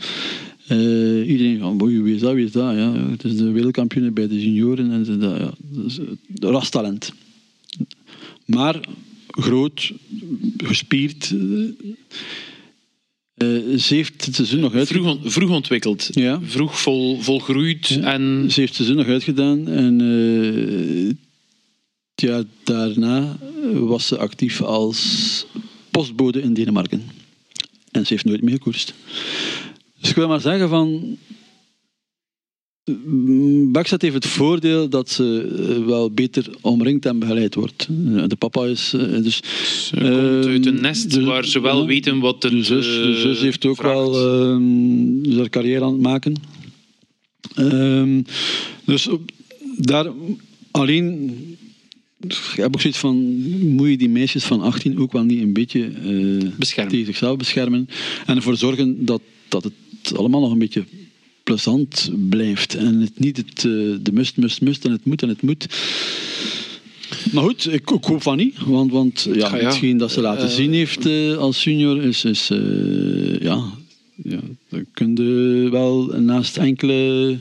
Uh, 0.71 1.29
iedereen 1.29 1.59
van, 1.59 1.77
wie 1.77 2.15
is 2.15 2.21
dat, 2.21 2.33
wie 2.33 2.45
is 2.45 2.51
dat? 2.51 2.75
Ja, 2.75 3.09
het 3.09 3.23
is 3.23 3.37
de 3.37 3.51
wereldkampioen 3.51 4.13
bij 4.13 4.27
de 4.27 4.43
junioren. 4.43 4.91
En 4.91 5.05
ze, 5.05 5.17
dat, 5.17 5.37
ja, 5.37 5.53
dat 6.27 6.51
rastalent. 6.51 7.13
Maar 8.45 8.79
groot, 9.27 9.91
gespierd. 10.57 11.31
Uh, 11.31 11.69
ze 13.77 13.95
heeft 13.95 14.25
het 14.25 14.35
seizoen 14.35 14.59
nog 14.59 14.73
uitgedaan. 14.73 15.19
Vroeg, 15.19 15.33
vroeg, 15.33 15.49
ontwikkeld. 15.49 16.09
Ja. 16.11 16.39
Vroeg 16.43 16.81
vol, 16.81 17.21
volgroeid. 17.21 17.87
Ja. 17.87 18.13
En... 18.13 18.51
Ze 18.51 18.59
heeft 18.59 18.75
het 18.75 18.75
seizoen 18.75 18.95
nog 18.95 19.07
uitgedaan. 19.07 19.67
En 19.67 20.01
uh, 20.01 21.11
ja, 22.15 22.43
daarna 22.63 23.37
was 23.73 24.07
ze 24.07 24.17
actief 24.17 24.61
als 24.61 25.45
postbode 25.91 26.41
in 26.41 26.53
Denemarken. 26.53 27.03
En 27.91 28.05
ze 28.05 28.13
heeft 28.13 28.25
nooit 28.25 28.41
meer 28.41 28.53
gekoerst. 28.53 28.93
Dus 29.99 30.09
ik 30.09 30.15
wil 30.15 30.27
maar 30.27 30.41
zeggen 30.41 30.69
van... 30.69 31.17
Bakstad 33.71 34.01
heeft 34.01 34.13
het 34.13 34.27
voordeel 34.27 34.89
dat 34.89 35.09
ze 35.09 35.55
eh, 35.79 35.85
wel 35.85 36.11
beter 36.11 36.49
omringd 36.61 37.05
en 37.05 37.19
begeleid 37.19 37.55
wordt. 37.55 37.87
De 38.29 38.35
papa 38.39 38.65
is... 38.65 38.93
Eh, 38.93 39.23
dus, 39.23 39.41
ze 39.87 39.95
komt 39.95 40.45
uit 40.45 40.65
een 40.65 40.73
ehm, 40.73 40.81
nest 40.81 41.23
waar 41.23 41.45
ze 41.45 41.59
wel 41.59 41.85
weten 41.85 42.19
wat 42.19 42.43
het 42.43 42.51
De 42.51 42.63
zus, 42.63 42.85
de 42.85 43.19
zus 43.21 43.39
heeft 43.39 43.65
ook 43.65 43.75
vraagt. 43.75 43.95
wel 43.95 44.51
uh, 45.25 45.37
haar 45.37 45.49
carrière 45.49 45.83
aan 45.83 45.93
het 45.93 46.01
maken. 46.01 46.35
Um, 47.55 48.25
dus 48.85 49.09
daar 49.77 50.11
alleen 50.71 51.31
ik 52.27 52.53
heb 52.55 52.75
ook 52.75 52.81
zoiets 52.81 52.99
van, 52.99 53.15
moet 53.75 53.89
je 53.89 53.97
die 53.97 54.09
meisjes 54.09 54.43
van 54.43 54.61
18 54.61 54.99
ook 54.99 55.11
wel 55.11 55.23
niet 55.23 55.41
een 55.41 55.53
beetje 55.53 55.91
uh, 56.59 56.85
tegen 56.87 57.05
zichzelf 57.05 57.37
beschermen 57.37 57.89
en 58.25 58.35
ervoor 58.35 58.57
zorgen 58.57 59.05
dat, 59.05 59.21
dat 59.47 59.63
het 59.63 59.73
allemaal 60.15 60.41
nog 60.41 60.51
een 60.51 60.57
beetje 60.57 60.83
plezant 61.43 62.11
blijft 62.29 62.75
en 62.75 63.01
het 63.01 63.19
niet 63.19 63.37
het, 63.37 63.63
uh, 63.63 63.95
de 64.01 64.11
must, 64.11 64.37
must, 64.37 64.61
must 64.61 64.85
en 64.85 64.91
het 64.91 65.05
moet 65.05 65.21
en 65.21 65.29
het 65.29 65.41
moet. 65.41 65.65
Maar 67.31 67.43
goed, 67.43 67.73
ik, 67.73 67.91
ik 67.91 68.03
hoop 68.03 68.21
van 68.21 68.37
niet, 68.37 68.55
want, 68.65 68.91
want 68.91 69.27
ja, 69.33 69.55
ja, 69.55 69.65
hetgeen 69.65 69.97
dat 69.97 70.11
ze 70.11 70.21
laten 70.21 70.47
uh, 70.47 70.53
zien 70.53 70.73
heeft 70.73 71.05
als 71.37 71.63
junior 71.63 72.03
is, 72.03 72.25
is 72.25 72.47
ja, 73.39 73.63
ja, 74.23 74.39
dan 74.69 74.85
kun 74.93 75.15
je 75.15 75.69
wel 75.71 76.05
naast 76.19 76.57
enkele 76.57 77.37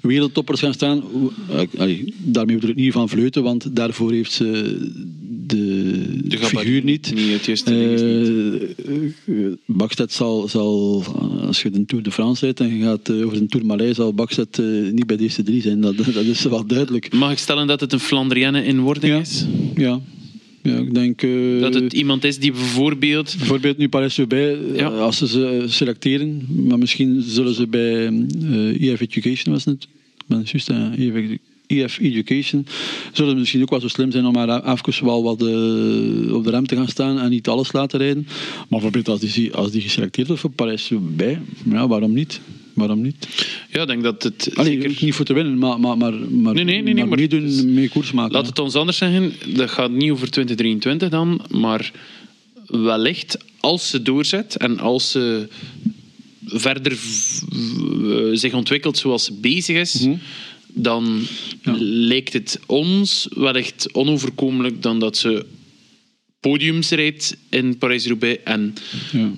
wereldtoppers 0.00 0.60
gaan 0.60 0.74
staan. 0.74 1.02
Allee, 1.78 2.14
daarmee 2.18 2.54
bedoel 2.54 2.70
ik 2.70 2.76
niet 2.76 2.92
van 2.92 3.08
fluiten, 3.08 3.42
want 3.42 3.76
daarvoor 3.76 4.12
heeft 4.12 4.32
ze 4.32 4.78
de, 5.50 6.28
de 6.38 6.38
figuur 6.38 6.84
niet. 6.84 7.14
niet 7.14 7.46
het 7.46 7.70
uh, 9.24 9.52
Bakstedt 9.66 10.12
zal, 10.12 10.48
zal, 10.48 11.04
als 11.46 11.62
je 11.62 11.70
de 11.70 11.84
Tour 11.84 12.04
de 12.04 12.10
France 12.10 12.44
rijdt 12.44 12.60
en 12.60 12.76
je 12.76 12.84
gaat 12.84 13.08
eh, 13.08 13.26
over 13.26 13.38
de 13.38 13.46
Tour 13.46 13.66
Malais, 13.66 13.96
zal 13.96 14.14
Bakstedt 14.14 14.58
uh, 14.58 14.92
niet 14.92 15.06
bij 15.06 15.16
deze 15.16 15.42
drie 15.42 15.62
zijn. 15.62 15.80
Dat, 15.80 15.96
dat 15.96 16.24
is 16.24 16.42
wel 16.42 16.66
duidelijk. 16.66 17.12
Mag 17.12 17.32
ik 17.32 17.38
stellen 17.38 17.66
dat 17.66 17.80
het 17.80 17.92
een 17.92 18.00
Flandrienne 18.00 18.64
in 18.64 18.80
wording 18.80 19.12
ja. 19.12 19.20
is? 19.20 19.46
Ja. 19.74 20.00
Ja, 20.62 20.76
ik 20.76 20.94
denk, 20.94 21.22
uh, 21.22 21.60
dat 21.60 21.74
het 21.74 21.92
iemand 21.92 22.24
is 22.24 22.38
die 22.38 22.52
bijvoorbeeld... 22.52 23.34
Bijvoorbeeld 23.38 23.78
nu 23.78 23.88
Paris-Roubaix, 23.88 24.58
ja. 24.74 24.86
als 24.86 25.18
ze 25.18 25.26
ze 25.26 25.64
selecteren, 25.66 26.46
maar 26.48 26.78
misschien 26.78 27.22
zullen 27.22 27.54
ze 27.54 27.66
bij 27.66 28.10
uh, 28.42 28.90
EF 28.92 29.00
Education, 29.00 29.54
was 29.54 29.64
het? 29.64 29.88
ben 30.26 30.42
juist, 30.44 30.68
EF, 30.68 31.38
EF 31.70 31.98
Education, 31.98 32.66
zullen 33.12 33.38
misschien 33.38 33.62
ook 33.62 33.70
wel 33.70 33.80
zo 33.80 33.88
slim 33.88 34.10
zijn 34.10 34.26
om 34.26 34.32
maar 34.32 34.72
even 34.72 35.04
wel 35.04 35.22
wat 35.22 35.42
uh, 35.42 36.34
op 36.34 36.44
de 36.44 36.50
rem 36.50 36.66
te 36.66 36.76
gaan 36.76 36.88
staan 36.88 37.18
en 37.18 37.30
niet 37.30 37.48
alles 37.48 37.72
laten 37.72 37.98
rijden. 37.98 38.26
Maar 38.26 38.66
bijvoorbeeld 38.68 39.08
als 39.08 39.20
die, 39.20 39.54
als 39.54 39.70
die 39.70 39.80
geselecteerd 39.80 40.26
wordt 40.26 40.42
voor 40.42 40.50
Paris-Roubaix, 40.50 41.38
ja, 41.70 41.88
waarom 41.88 42.12
niet? 42.12 42.40
Waarom 42.74 43.00
niet? 43.00 43.28
Ja, 43.70 43.80
ik 43.80 43.86
denk 43.86 44.02
dat 44.02 44.22
het. 44.22 44.50
Allee, 44.54 44.80
zeker... 44.80 45.04
Niet 45.04 45.14
voor 45.14 45.24
te 45.24 45.32
winnen, 45.32 45.58
maar, 45.58 45.80
maar, 45.80 45.96
maar, 45.96 46.12
maar, 46.12 46.54
nee, 46.54 46.64
nee, 46.64 46.82
nee, 46.82 46.94
maar, 46.94 47.08
maar 47.08 47.18
meedoen, 47.18 47.40
dus, 47.40 47.62
mee 47.62 47.88
koers 47.88 48.12
maken. 48.12 48.32
Laat 48.32 48.46
het 48.46 48.58
ons 48.58 48.74
anders 48.74 48.96
zeggen, 48.96 49.32
dat 49.54 49.70
gaat 49.70 49.90
niet 49.90 50.10
over 50.10 50.30
2023 50.30 51.08
dan, 51.08 51.40
maar 51.50 51.92
wellicht 52.66 53.38
als 53.60 53.90
ze 53.90 54.02
doorzet 54.02 54.56
en 54.56 54.78
als 54.78 55.10
ze 55.10 55.48
verder 56.44 56.98
zich 58.32 58.54
ontwikkelt 58.54 58.98
zoals 58.98 59.24
ze 59.24 59.32
bezig 59.32 59.76
is, 59.76 60.00
mm 60.00 60.10
-hmm. 60.10 60.20
Dan 60.74 61.22
ja. 61.62 61.74
lijkt 61.78 62.32
het 62.32 62.60
ons 62.66 63.28
wellicht 63.34 63.92
onoverkomelijk 63.92 64.82
dan 64.82 64.98
dat 64.98 65.16
ze 65.16 65.46
podiums 66.40 66.90
rijdt 66.90 67.36
in 67.50 67.78
Parijs-Roubaix 67.78 68.42
en 68.44 68.74
ja 69.12 69.30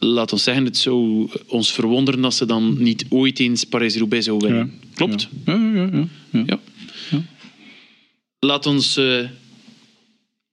laat 0.00 0.32
ons 0.32 0.42
zeggen, 0.42 0.64
het 0.64 0.76
zou 0.76 1.28
ons 1.46 1.72
verwonderen 1.72 2.20
dat 2.20 2.34
ze 2.34 2.46
dan 2.46 2.76
niet 2.78 3.06
ooit 3.08 3.38
eens 3.38 3.64
Parijs-Roubaix 3.64 4.24
zou 4.24 4.38
winnen. 4.38 4.78
Ja. 4.80 4.88
Klopt? 4.94 5.28
Ja, 5.44 5.70
ja, 5.74 6.08
ja. 6.30 6.44
ja, 6.46 6.60
Laat 8.38 8.66
ons 8.66 8.98
uh, 8.98 9.24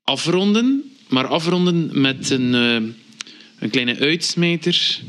afronden, 0.04 0.84
maar 1.08 1.28
afronden 1.28 2.02
met 2.02 2.30
een, 2.30 2.54
uh, 2.54 2.74
een 3.60 3.70
kleine 3.70 3.98
uitsmijter. 3.98 5.00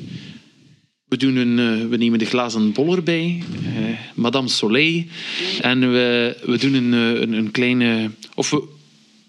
We, 1.09 1.16
doen 1.16 1.36
een, 1.36 1.59
uh, 1.59 1.88
we 1.88 1.96
nemen 1.96 2.18
de 2.18 2.24
glazen 2.24 2.72
bol 2.72 2.96
erbij, 2.96 3.42
Madame 4.14 4.48
Soleil. 4.48 5.04
En 5.61 5.80
we, 5.80 6.36
we 6.44 6.59
doen 6.59 6.74
een, 6.74 6.92
een, 6.92 7.32
een 7.32 7.50
kleine... 7.50 8.11
Of 8.34 8.50
we, 8.50 8.62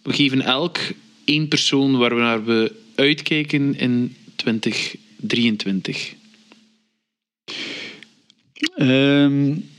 we 0.04 0.14
geven 0.14 0.42
elk 0.42 0.78
één 1.24 1.48
persoon 1.48 1.98
waar 1.98 2.16
we 2.16 2.22
naar 2.22 2.46
we 2.46 2.76
uitkijken 2.96 3.80
in 3.80 4.16
2023? 4.36 6.14
Um, 8.78 9.70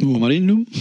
moet 0.00 0.18
maar 0.18 0.30
één 0.30 0.44
noemen? 0.44 0.66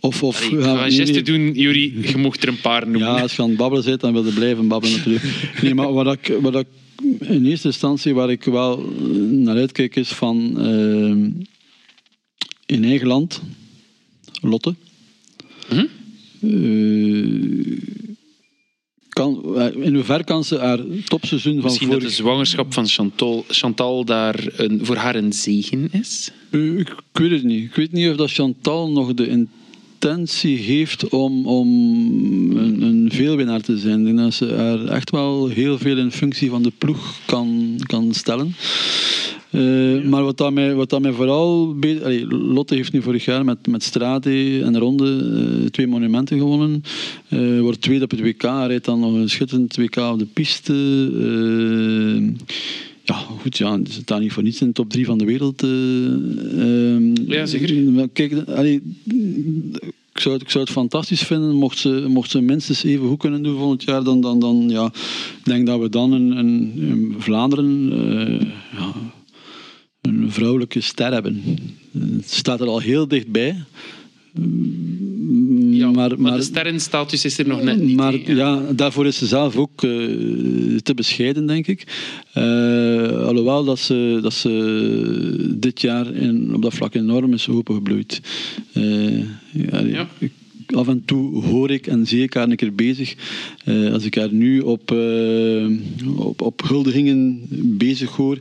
Of, 0.00 0.22
of, 0.22 0.46
Allee, 0.46 0.58
ik 0.58 0.64
ga 0.64 0.84
een 0.84 0.92
geste 0.92 1.22
doen, 1.22 1.52
Jury, 1.52 2.08
je 2.08 2.16
mocht 2.16 2.42
er 2.42 2.48
een 2.48 2.60
paar 2.60 2.88
noemen. 2.88 3.08
Ja, 3.08 3.20
als 3.20 3.36
je 3.36 3.42
aan 3.42 3.48
het 3.48 3.56
babbelen 3.56 3.84
zit, 3.84 4.00
dan 4.00 4.12
wil 4.12 4.24
je 4.24 4.32
blijven 4.32 4.68
babbelen 4.68 4.96
natuurlijk. 4.96 5.24
Nee, 5.62 5.74
maar 5.74 5.92
wat 5.92 6.12
ik, 6.12 6.36
wat 6.40 6.54
ik 6.54 6.66
in 7.20 7.46
eerste 7.46 7.66
instantie 7.66 8.14
waar 8.14 8.30
ik 8.30 8.44
wel 8.44 8.78
naar 9.30 9.56
uitkijk 9.56 9.96
is 9.96 10.08
van 10.08 10.54
uh, 10.58 11.26
in 12.66 12.84
eigen 12.84 13.06
land, 13.06 13.42
Lotte. 14.40 14.74
Hm? 15.68 15.86
Uh, 16.40 17.78
kan, 19.08 19.56
eh, 19.56 19.84
in 19.84 19.94
hoeverre 19.94 20.24
kan 20.24 20.44
ze 20.44 20.58
haar 20.58 20.78
topseizoen 21.04 21.54
van 21.54 21.62
Misschien 21.62 21.90
dat 21.90 22.00
de 22.00 22.10
zwangerschap 22.10 22.72
van 22.72 22.86
Chantal, 22.86 23.44
Chantal 23.48 24.04
daar 24.04 24.46
een, 24.56 24.86
voor 24.86 24.96
haar 24.96 25.14
een 25.14 25.32
zegen 25.32 25.88
is? 25.92 26.30
Uh, 26.50 26.78
ik, 26.78 26.94
weet 27.12 27.30
het 27.30 27.42
niet. 27.42 27.64
Ik 27.64 27.74
weet 27.74 27.92
niet 27.92 28.10
of 28.10 28.16
dat 28.16 28.32
Chantal 28.32 28.90
nog 28.90 29.14
de 29.14 29.28
intentie 30.04 30.56
heeft 30.56 31.08
om, 31.08 31.46
om 31.46 31.68
een, 32.56 32.82
een 32.82 33.10
veelwinnaar 33.12 33.60
te 33.60 33.78
zijn. 33.78 33.98
Ik 33.98 34.04
denk 34.04 34.18
dat 34.18 34.34
ze 34.34 34.54
haar 34.54 34.84
echt 34.84 35.10
wel 35.10 35.48
heel 35.48 35.78
veel 35.78 35.98
in 35.98 36.12
functie 36.12 36.50
van 36.50 36.62
de 36.62 36.72
ploeg 36.78 37.20
kan, 37.26 37.74
kan 37.86 38.14
stellen. 38.14 38.54
Uh, 39.50 40.02
maar 40.04 40.22
wat 40.22 40.36
dat 40.36 40.52
mij, 40.52 40.74
wat 40.74 40.90
dat 40.90 41.00
mij 41.00 41.12
vooral... 41.12 41.76
Allee, 41.80 42.26
Lotte 42.26 42.74
heeft 42.74 42.92
nu 42.92 43.02
vorig 43.02 43.24
jaar 43.24 43.44
met, 43.44 43.66
met 43.66 43.82
Strade 43.82 44.62
en 44.62 44.78
Ronde 44.78 45.04
uh, 45.62 45.66
twee 45.66 45.86
monumenten 45.86 46.38
gewonnen. 46.38 46.82
Uh, 47.28 47.60
wordt 47.60 47.80
tweede 47.80 48.04
op 48.04 48.10
het 48.10 48.20
WK, 48.20 48.42
rijdt 48.42 48.84
dan 48.84 49.00
nog 49.00 49.14
een 49.14 49.30
schitterend 49.30 49.76
WK 49.76 49.96
op 49.96 50.18
de 50.18 50.26
piste. 50.26 50.72
Ja, 53.04 53.14
goed, 53.14 53.58
ja, 53.58 53.78
ze 53.84 54.00
staat 54.00 54.20
niet 54.20 54.32
voor 54.32 54.42
niets 54.42 54.60
in 54.60 54.66
de 54.66 54.72
top 54.72 54.90
drie 54.90 55.06
van 55.06 55.18
de 55.18 55.24
wereld. 55.24 55.60
ja, 57.26 57.46
zeker. 57.46 58.08
Kijk, 58.08 58.48
allee, 58.48 58.82
ik 60.12 60.20
zou, 60.20 60.34
het, 60.34 60.42
ik 60.42 60.50
zou 60.50 60.64
het 60.64 60.72
fantastisch 60.72 61.22
vinden 61.22 61.54
mocht 61.54 61.78
ze, 61.78 62.04
mocht 62.08 62.30
ze 62.30 62.40
minstens 62.40 62.84
even 62.84 63.08
goed 63.08 63.18
kunnen 63.18 63.42
doen 63.42 63.58
volgend 63.58 63.82
jaar. 63.82 64.04
Dan, 64.04 64.20
dan, 64.20 64.38
dan 64.38 64.68
ja, 64.68 64.86
ik 65.38 65.44
denk 65.44 65.66
dat 65.66 65.80
we 65.80 65.88
dan 65.88 66.14
in, 66.14 67.14
Vlaanderen 67.18 67.88
ja, 68.72 68.92
een 70.00 70.32
vrouwelijke 70.32 70.80
ster 70.80 71.12
hebben. 71.12 71.42
Het 71.92 72.30
staat 72.30 72.60
er 72.60 72.66
al 72.66 72.78
heel 72.78 73.08
dichtbij. 73.08 73.64
Ja, 75.70 75.90
maar, 75.90 76.20
maar, 76.20 76.36
de 76.36 76.42
sterrenstatus 76.42 77.24
is 77.24 77.38
er 77.38 77.46
nog 77.46 77.62
net 77.62 77.80
niet. 77.80 77.96
Maar 77.96 78.34
ja. 78.34 78.62
daarvoor 78.72 79.06
is 79.06 79.18
ze 79.18 79.26
zelf 79.26 79.56
ook 79.56 79.82
uh, 79.82 80.78
te 80.78 80.94
bescheiden, 80.94 81.46
denk 81.46 81.66
ik. 81.66 81.86
Uh, 82.34 83.26
alhoewel 83.26 83.64
dat 83.64 83.78
ze, 83.78 84.18
dat 84.22 84.32
ze 84.32 85.54
dit 85.58 85.80
jaar 85.80 86.14
in, 86.14 86.54
op 86.54 86.62
dat 86.62 86.74
vlak 86.74 86.94
enorm 86.94 87.32
is 87.32 87.48
opengebloeid. 87.48 88.20
Uh, 88.74 89.18
ja, 89.52 89.80
ja. 89.80 90.08
Ik, 90.18 90.32
af 90.66 90.88
en 90.88 91.02
toe 91.04 91.44
hoor 91.44 91.70
ik 91.70 91.86
en 91.86 92.06
zie 92.06 92.22
ik 92.22 92.34
haar 92.34 92.48
een 92.48 92.56
keer 92.56 92.74
bezig. 92.74 93.14
als 93.92 94.04
ik 94.04 94.14
haar 94.14 94.32
nu 94.32 94.60
op, 94.60 94.94
op, 96.16 96.40
op 96.40 96.62
huldigingen 96.68 97.46
bezig 97.78 98.10
hoor, 98.10 98.38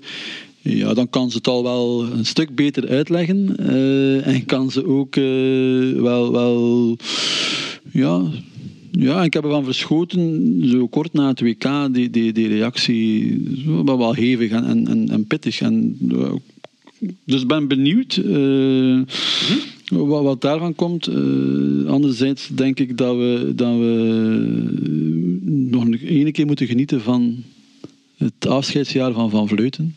ja, 0.62 0.94
dan 0.94 1.10
kan 1.10 1.32
ze 1.32 1.38
het 1.38 1.48
al 1.48 1.64
wel 1.64 2.06
een 2.12 2.26
stuk 2.26 2.56
beter 2.56 2.88
uitleggen. 2.88 3.56
Uh, 3.60 4.28
en 4.28 4.46
kan 4.46 4.72
ze 4.72 4.86
ook 4.86 5.16
uh, 5.16 6.02
wel, 6.02 6.32
wel 6.32 6.98
ja, 7.92 8.22
ja, 8.92 9.24
ik 9.24 9.34
heb 9.34 9.44
ervan 9.44 9.64
verschoten, 9.64 10.62
zo 10.64 10.88
kort 10.88 11.14
na 11.14 11.28
het 11.28 11.42
WK, 11.42 11.94
die, 11.94 12.10
die, 12.10 12.34
die 12.34 12.48
reactie 12.48 13.42
wel, 13.86 13.98
wel 13.98 14.14
hevig 14.14 14.52
en, 14.52 14.88
en, 14.88 15.10
en 15.10 15.26
pittig. 15.26 15.62
En, 15.62 15.98
dus 17.24 17.46
ben 17.46 17.68
benieuwd 17.68 18.16
uh, 18.26 19.02
wat, 19.90 20.24
wat, 20.24 20.42
daarvan 20.42 20.76
komt. 20.76 21.10
Anderzijds 21.88 22.48
denk 22.48 22.80
ik 22.80 22.98
dat 22.98 23.16
we, 23.16 23.52
dat 23.56 23.78
we 23.78 23.90
nog 25.46 25.84
een 25.86 26.32
keer 26.32 26.46
moeten 26.46 26.68
genieten 26.68 27.02
van 27.02 27.44
het 28.18 28.48
afscheidsjaar 28.48 29.14
van 29.14 29.30
Van 29.30 29.48
Vleuten. 29.48 29.96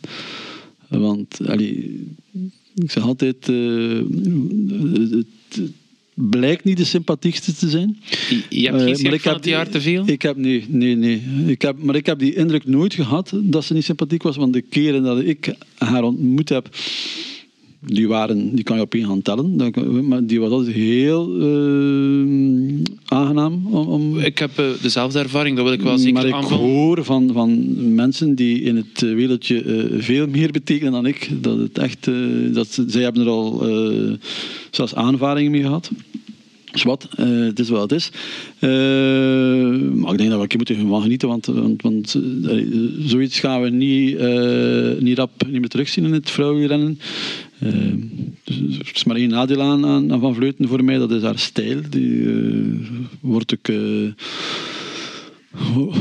Want 0.99 1.47
allee, 1.47 2.07
ik 2.75 2.91
zeg 2.91 3.03
altijd, 3.03 3.47
uh, 3.47 4.01
het, 5.11 5.71
blijkt 6.13 6.63
niet 6.63 6.77
de 6.77 6.85
sympathiekste 6.85 7.53
te 7.53 7.69
zijn. 7.69 7.97
Je 8.49 8.67
hebt 8.67 8.81
geen 8.81 8.97
uh, 8.97 9.03
maar 9.03 9.13
ik 9.13 9.23
heb 9.23 9.35
het 9.35 9.45
jaar 9.45 9.69
te 9.69 9.81
veel? 9.81 10.07
Ik 10.07 10.21
heb, 10.21 10.37
nee, 10.37 10.65
nee, 10.67 10.95
nee. 10.95 11.21
Ik 11.45 11.61
heb, 11.61 11.83
maar 11.83 11.95
ik 11.95 12.05
heb 12.05 12.19
die 12.19 12.35
indruk 12.35 12.65
nooit 12.65 12.93
gehad 12.93 13.31
dat 13.43 13.63
ze 13.63 13.73
niet 13.73 13.83
sympathiek 13.83 14.23
was. 14.23 14.35
Want 14.35 14.53
de 14.53 14.61
keren 14.61 15.03
dat 15.03 15.19
ik 15.19 15.55
haar 15.77 16.03
ontmoet 16.03 16.49
heb, 16.49 16.75
die, 17.85 18.07
waren, 18.07 18.55
die 18.55 18.63
kan 18.63 18.75
je 18.75 18.81
op 18.81 18.93
één 18.93 19.03
hand 19.03 19.23
tellen. 19.23 19.55
Maar 20.07 20.25
die 20.25 20.39
was 20.39 20.51
altijd 20.51 20.75
heel 20.75 21.35
uh, 21.37 22.81
aangenaam. 23.05 23.67
Om, 23.67 23.87
om, 23.87 24.19
Ik 24.19 24.37
heb 24.37 24.59
uh, 24.59 24.65
dezelfde 24.81 25.19
ervaring, 25.19 25.55
dat 25.55 25.65
wil 25.65 25.73
ik 25.73 25.81
wel 25.81 25.97
zeker 25.97 26.13
Maar 26.13 26.43
ik 26.43 26.47
hoor 26.47 27.03
van, 27.03 27.29
van 27.33 27.73
mensen 27.95 28.35
die 28.35 28.61
in 28.61 28.75
het 28.75 28.99
wereldje 28.99 29.63
uh, 29.63 30.01
veel 30.01 30.27
meer 30.27 30.51
betekenen 30.51 30.91
dan 30.91 31.05
ik. 31.05 31.29
Dat 31.41 31.57
het 31.57 31.77
echt... 31.77 32.09
dat 32.53 32.67
ze, 32.67 32.83
zij 32.87 33.01
hebben 33.01 33.21
er 33.21 33.29
al 33.29 33.65
zelfs 34.71 34.95
aanvaringen 34.95 35.51
mee 35.51 35.61
gehad. 35.61 35.91
Zwat, 36.73 37.07
het 37.17 37.59
is 37.59 37.69
wat 37.69 37.81
het 37.81 37.91
is. 37.91 38.09
Maar 39.95 40.11
ik 40.11 40.17
denk 40.17 40.29
dat 40.29 40.39
we 40.39 40.47
een 40.47 40.57
moeten 40.57 41.01
genieten, 41.01 41.27
want, 41.27 41.45
want, 41.45 41.81
want 41.81 42.19
zoiets 42.99 43.39
gaan 43.39 43.61
we 43.61 43.69
niet, 43.69 44.19
niet 45.01 45.17
rap 45.17 45.31
niet 45.47 45.59
meer 45.59 45.69
terugzien 45.69 46.05
in 46.05 46.13
het 46.13 46.29
vrouwenrennen. 46.29 46.99
Dus 48.43 48.79
er 48.79 48.91
is 48.93 49.03
maar 49.03 49.15
één 49.15 49.29
nadeel 49.29 49.61
aan, 49.61 49.85
aan, 49.85 50.19
Van 50.19 50.35
Vleuten 50.35 50.67
voor 50.67 50.83
mij, 50.83 50.97
dat 50.97 51.11
is 51.11 51.21
haar 51.21 51.39
stijl. 51.39 51.81
Die 51.89 52.27
wordt 53.21 53.53
ook 53.53 53.67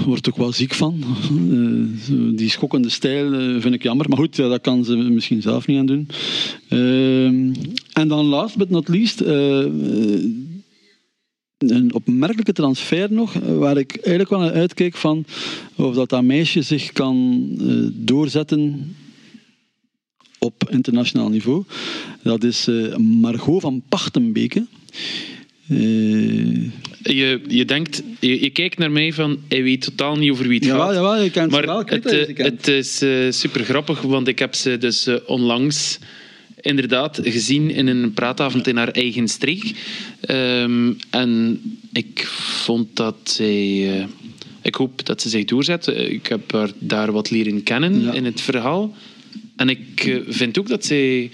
wordt 0.06 0.28
ook 0.28 0.36
wel 0.36 0.52
ziek 0.52 0.74
van. 0.74 1.04
Uh, 1.48 2.36
die 2.36 2.50
schokkende 2.50 2.88
stijl 2.88 3.32
uh, 3.32 3.60
vind 3.60 3.74
ik 3.74 3.82
jammer. 3.82 4.08
Maar 4.08 4.18
goed, 4.18 4.36
ja, 4.36 4.48
dat 4.48 4.60
kan 4.60 4.84
ze 4.84 4.96
misschien 4.96 5.42
zelf 5.42 5.66
niet 5.66 5.78
aan 5.78 5.86
doen. 5.86 6.08
Uh, 6.68 7.26
en 7.92 8.08
dan 8.08 8.24
last 8.24 8.56
but 8.56 8.70
not 8.70 8.88
least, 8.88 9.20
een 11.60 11.94
opmerkelijke 11.94 12.52
transfer 12.52 13.12
nog, 13.12 13.34
waar 13.34 13.76
ik 13.76 13.92
eigenlijk 13.96 14.28
wel 14.28 14.38
naar 14.38 14.52
uitkijk 14.52 14.94
van 14.96 15.24
of 15.76 15.94
dat, 15.94 16.08
dat 16.08 16.22
meisje 16.22 16.62
zich 16.62 16.92
kan 16.92 17.46
doorzetten 17.92 18.94
op 20.44 20.68
internationaal 20.70 21.28
niveau. 21.28 21.64
Dat 22.22 22.44
is 22.44 22.68
Margot 22.96 23.60
van 23.60 23.82
Pachtenbeke. 23.88 24.66
Je, 27.02 27.40
je 27.48 27.64
denkt, 27.64 28.02
je, 28.20 28.42
je, 28.42 28.50
kijkt 28.50 28.78
naar 28.78 28.90
mij 28.90 29.12
van, 29.12 29.38
hij 29.48 29.62
weet 29.62 29.80
totaal 29.80 30.16
niet 30.16 30.30
over 30.30 30.48
wie 30.48 30.58
het 30.58 30.64
jawel, 30.64 30.86
gaat. 30.86 30.94
Jawel, 30.94 31.22
je 31.22 31.30
kent 31.30 31.50
maar 31.50 31.66
wel, 31.66 31.82
het, 31.84 32.04
het, 32.04 32.38
het 32.38 32.68
is 32.68 33.02
uh, 33.02 33.30
super 33.30 33.64
grappig, 33.64 34.00
want 34.00 34.28
ik 34.28 34.38
heb 34.38 34.54
ze 34.54 34.78
dus 34.78 35.08
onlangs 35.26 35.98
inderdaad 36.60 37.20
gezien 37.22 37.70
in 37.70 37.86
een 37.86 38.12
praatavond 38.12 38.66
in 38.66 38.76
haar 38.76 38.88
eigen 38.88 39.28
streek. 39.28 39.72
Um, 40.30 40.96
en 41.10 41.60
ik 41.92 42.26
vond 42.64 42.96
dat 42.96 43.16
zij... 43.22 44.08
Ik 44.62 44.74
hoop 44.74 45.06
dat 45.06 45.22
ze 45.22 45.28
zich 45.28 45.44
doorzet. 45.44 45.86
Ik 45.86 46.26
heb 46.26 46.52
haar 46.52 46.70
daar 46.78 47.12
wat 47.12 47.30
leren 47.30 47.62
kennen 47.62 48.02
ja. 48.02 48.12
in 48.12 48.24
het 48.24 48.40
verhaal. 48.40 48.94
En 49.56 49.68
ik 49.68 50.20
vind 50.28 50.58
ook 50.58 50.68
dat 50.68 50.84
zij 50.84 51.30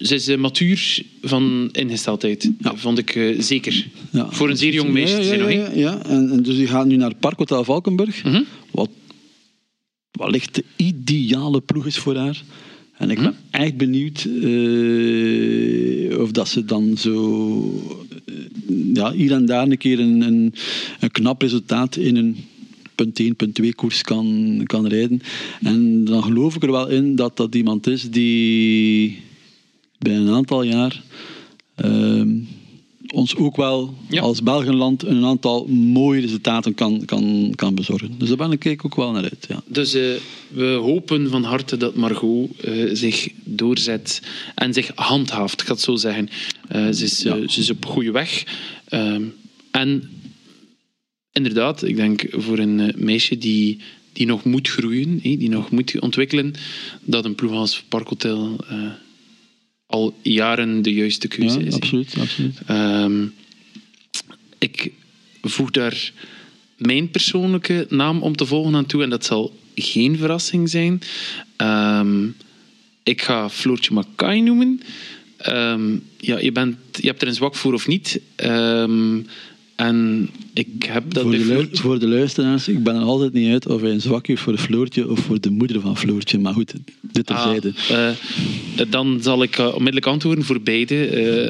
ze 0.00 0.14
is 0.14 0.36
matuur 0.36 1.02
van 1.22 1.68
ingesteldheid. 1.72 2.50
Ja. 2.58 2.76
Vond 2.76 2.98
ik 2.98 3.14
uh, 3.14 3.40
zeker. 3.40 3.86
Ja. 4.10 4.30
Voor 4.30 4.50
een 4.50 4.56
zeer 4.56 4.72
jong 4.72 4.90
meisje 4.90 5.22
zijn. 5.22 5.40
Ja, 5.40 5.48
ja, 5.48 5.70
ja. 5.74 6.02
En, 6.04 6.30
en, 6.30 6.42
dus 6.42 6.56
die 6.56 6.66
gaat 6.66 6.86
nu 6.86 6.96
naar 6.96 7.14
Parkhotel 7.14 7.64
Valkenburg. 7.64 8.24
Mm 8.24 8.32
-hmm. 8.32 8.44
Wat 8.70 8.90
wellicht 10.10 10.54
de 10.54 10.64
ideale 10.76 11.60
ploeg 11.60 11.86
is 11.86 11.98
voor 11.98 12.16
haar. 12.16 12.42
En 12.96 13.10
ik 13.10 13.16
ben 13.16 13.24
mm 13.24 13.36
-hmm. 13.50 13.60
echt 13.60 13.76
benieuwd 13.76 14.24
uh, 14.24 16.18
of 16.18 16.30
dat 16.30 16.48
ze 16.48 16.64
dan 16.64 16.96
zo 16.98 17.94
uh, 18.26 18.94
ja, 18.94 19.12
hier 19.12 19.32
en 19.32 19.46
daar 19.46 19.68
een 19.68 19.78
keer 19.78 20.00
een, 20.00 20.20
een, 20.20 20.54
een 21.00 21.10
knap 21.10 21.42
resultaat 21.42 21.96
in 21.96 22.16
een 22.16 22.36
punt 23.04 23.18
1, 23.18 23.36
punt 23.36 23.54
2 23.54 23.74
koers 23.74 24.02
kan, 24.02 24.60
kan 24.64 24.86
rijden. 24.86 25.22
En 25.62 26.04
dan 26.04 26.22
geloof 26.22 26.54
ik 26.54 26.62
er 26.62 26.70
wel 26.70 26.88
in 26.88 27.16
dat 27.16 27.36
dat 27.36 27.54
iemand 27.54 27.86
is 27.86 28.10
die 28.10 29.18
binnen 29.98 30.26
een 30.26 30.34
aantal 30.34 30.62
jaar 30.62 31.02
uh, 31.84 32.22
ons 33.12 33.36
ook 33.36 33.56
wel 33.56 33.94
ja. 34.08 34.20
als 34.20 34.42
Belgenland 34.42 35.02
een 35.02 35.24
aantal 35.24 35.66
mooie 35.66 36.20
resultaten 36.20 36.74
kan, 36.74 37.04
kan, 37.04 37.52
kan 37.54 37.74
bezorgen. 37.74 38.14
Dus 38.18 38.28
daar 38.28 38.36
ben 38.36 38.52
ik 38.52 38.84
ook 38.84 38.96
wel 38.96 39.12
naar 39.12 39.22
uit. 39.22 39.46
Ja. 39.48 39.62
Dus 39.66 39.94
uh, 39.94 40.14
we 40.48 40.64
hopen 40.64 41.30
van 41.30 41.44
harte 41.44 41.76
dat 41.76 41.94
Margot 41.94 42.50
uh, 42.64 42.90
zich 42.92 43.28
doorzet 43.44 44.22
en 44.54 44.74
zich 44.74 44.90
handhaaft, 44.94 45.60
ik 45.60 45.66
ga 45.66 45.72
het 45.72 45.82
zo 45.82 45.96
zeggen. 45.96 46.28
Uh, 46.76 46.88
ze, 46.90 47.04
is, 47.04 47.22
ja. 47.22 47.48
ze 47.48 47.60
is 47.60 47.70
op 47.70 47.84
goede 47.84 48.10
weg. 48.10 48.44
Ehm, 48.88 49.22
en 49.70 50.10
inderdaad, 51.32 51.82
ik 51.82 51.96
denk 51.96 52.26
voor 52.30 52.58
een 52.58 52.92
meisje 52.96 53.38
die, 53.38 53.78
die 54.12 54.26
nog 54.26 54.44
moet 54.44 54.68
groeien, 54.68 55.18
die 55.18 55.48
nog 55.48 55.70
moet 55.70 56.00
ontwikkelen, 56.00 56.54
dat 57.02 57.24
een 57.24 57.34
ploeg 57.34 57.52
als 57.52 57.82
Parkhotel 57.88 58.64
al 59.86 60.18
jaren 60.22 60.82
de 60.82 60.92
juiste 60.92 61.28
keuze 61.28 61.60
ja, 61.60 61.66
is. 61.66 61.74
Absoluut, 61.74 62.14
absoluut. 62.18 62.58
Um, 62.70 63.34
ik 64.58 64.92
voeg 65.42 65.70
daar 65.70 66.12
mijn 66.76 67.10
persoonlijke 67.10 67.86
naam 67.88 68.22
om 68.22 68.36
te 68.36 68.46
volgen 68.46 68.74
aan 68.74 68.86
toe 68.86 69.02
en 69.02 69.10
dat 69.10 69.24
zal 69.24 69.58
geen 69.74 70.16
verrassing 70.16 70.68
zijn. 70.68 71.00
Um, 71.56 72.36
ik 73.02 73.22
ga 73.22 73.50
Floortje 73.50 73.94
Makai 73.94 74.40
noemen. 74.40 74.80
Um, 75.48 76.02
ja, 76.16 76.38
je, 76.38 76.52
bent, 76.52 76.76
je 76.92 77.06
hebt 77.06 77.22
er 77.22 77.28
een 77.28 77.34
zwak 77.34 77.54
voor 77.54 77.74
of 77.74 77.86
niet. 77.86 78.20
En 79.80 80.28
ik 80.54 80.66
heb 80.86 81.14
dat 81.14 81.22
voor, 81.22 81.32
de, 81.32 81.68
voor 81.72 81.98
de 81.98 82.08
luisteraars, 82.08 82.68
ik 82.68 82.82
ben 82.82 82.94
er 82.94 83.02
altijd 83.02 83.32
niet 83.32 83.52
uit 83.52 83.66
of 83.66 83.80
hij 83.80 83.90
een 83.90 84.00
zwak 84.00 84.26
heeft 84.26 84.42
voor 84.42 84.58
Floortje 84.58 85.10
of 85.10 85.18
voor 85.20 85.40
de 85.40 85.50
moeder 85.50 85.80
van 85.80 85.96
Floortje. 85.96 86.38
Maar 86.38 86.52
goed, 86.52 86.74
dit 87.00 87.26
terzijde. 87.26 87.72
Ah, 87.90 87.96
uh, 87.98 88.90
dan 88.90 89.18
zal 89.22 89.42
ik 89.42 89.58
uh, 89.58 89.66
onmiddellijk 89.66 90.06
antwoorden 90.06 90.44
voor 90.44 90.60
beide. 90.60 90.94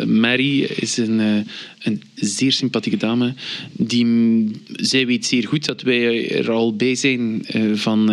Uh, 0.01 0.07
Mary 0.07 0.62
is 0.62 0.97
een, 0.97 1.19
een 1.82 2.02
zeer 2.15 2.52
sympathieke 2.52 2.98
dame. 2.98 3.35
Die, 3.73 4.07
zij 4.73 5.07
weet 5.07 5.27
zeer 5.27 5.47
goed 5.47 5.65
dat 5.65 5.82
wij 5.82 6.31
er 6.31 6.51
al 6.51 6.77
bij 6.77 6.94
zijn 6.94 7.47
van 7.74 8.11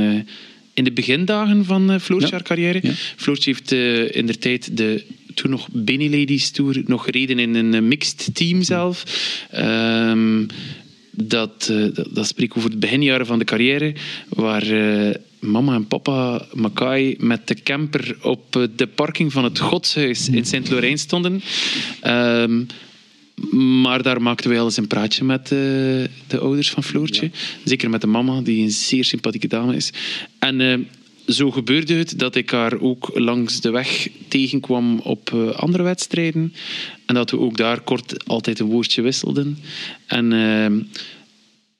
in 0.73 0.83
de 0.83 0.91
begindagen 0.91 1.65
van 1.65 1.99
Floortje 1.99 2.31
haar 2.31 2.43
carrière. 2.43 2.79
Ja. 2.81 2.91
Floortje 3.15 3.51
heeft 3.51 3.71
in 4.15 4.25
de 4.25 4.37
tijd 4.37 4.77
de 4.77 5.03
toen 5.37 5.51
nog 5.51 5.67
Benny 5.71 6.19
Ladies 6.19 6.49
Tour 6.49 6.81
nog 6.85 7.03
gereden 7.03 7.39
in 7.39 7.55
een 7.55 7.87
mixed 7.87 8.29
team 8.33 8.63
zelf. 8.63 9.03
Um, 9.55 10.47
dat, 11.11 11.67
uh, 11.71 11.93
dat, 11.93 12.07
dat 12.11 12.27
spreek 12.27 12.57
over 12.57 12.69
de 12.69 12.77
beginjaren 12.77 13.25
van 13.25 13.39
de 13.39 13.45
carrière, 13.45 13.95
waar 14.29 14.67
uh, 14.67 15.15
mama 15.39 15.75
en 15.75 15.87
papa 15.87 16.45
Makai 16.53 17.15
met 17.19 17.47
de 17.47 17.55
camper 17.63 18.17
op 18.21 18.69
de 18.75 18.87
parking 18.87 19.31
van 19.31 19.43
het 19.43 19.59
godshuis 19.59 20.29
in 20.29 20.45
Sint-Laurijn 20.45 20.97
stonden. 20.97 21.41
Um, 22.07 22.67
maar 23.81 24.03
daar 24.03 24.21
maakten 24.21 24.49
wij 24.49 24.59
al 24.59 24.65
eens 24.65 24.77
een 24.77 24.87
praatje 24.87 25.23
met 25.23 25.47
de 25.47 26.39
ouders 26.39 26.69
van 26.69 26.83
Floortje. 26.83 27.23
Ja. 27.23 27.39
Zeker 27.63 27.89
met 27.89 28.01
de 28.01 28.07
mama, 28.07 28.41
die 28.41 28.63
een 28.63 28.71
zeer 28.71 29.05
sympathieke 29.05 29.47
dame 29.47 29.75
is. 29.75 29.91
En 30.39 30.87
zo 31.27 31.51
gebeurde 31.51 31.93
het 31.93 32.19
dat 32.19 32.35
ik 32.35 32.49
haar 32.49 32.79
ook 32.79 33.11
langs 33.13 33.61
de 33.61 33.69
weg 33.69 34.07
tegenkwam 34.27 34.99
op 34.99 35.31
uh, 35.35 35.49
andere 35.49 35.83
wedstrijden. 35.83 36.53
En 37.05 37.15
dat 37.15 37.31
we 37.31 37.39
ook 37.39 37.57
daar 37.57 37.81
kort 37.81 38.27
altijd 38.27 38.59
een 38.59 38.67
woordje 38.67 39.01
wisselden. 39.01 39.57
En 40.05 40.89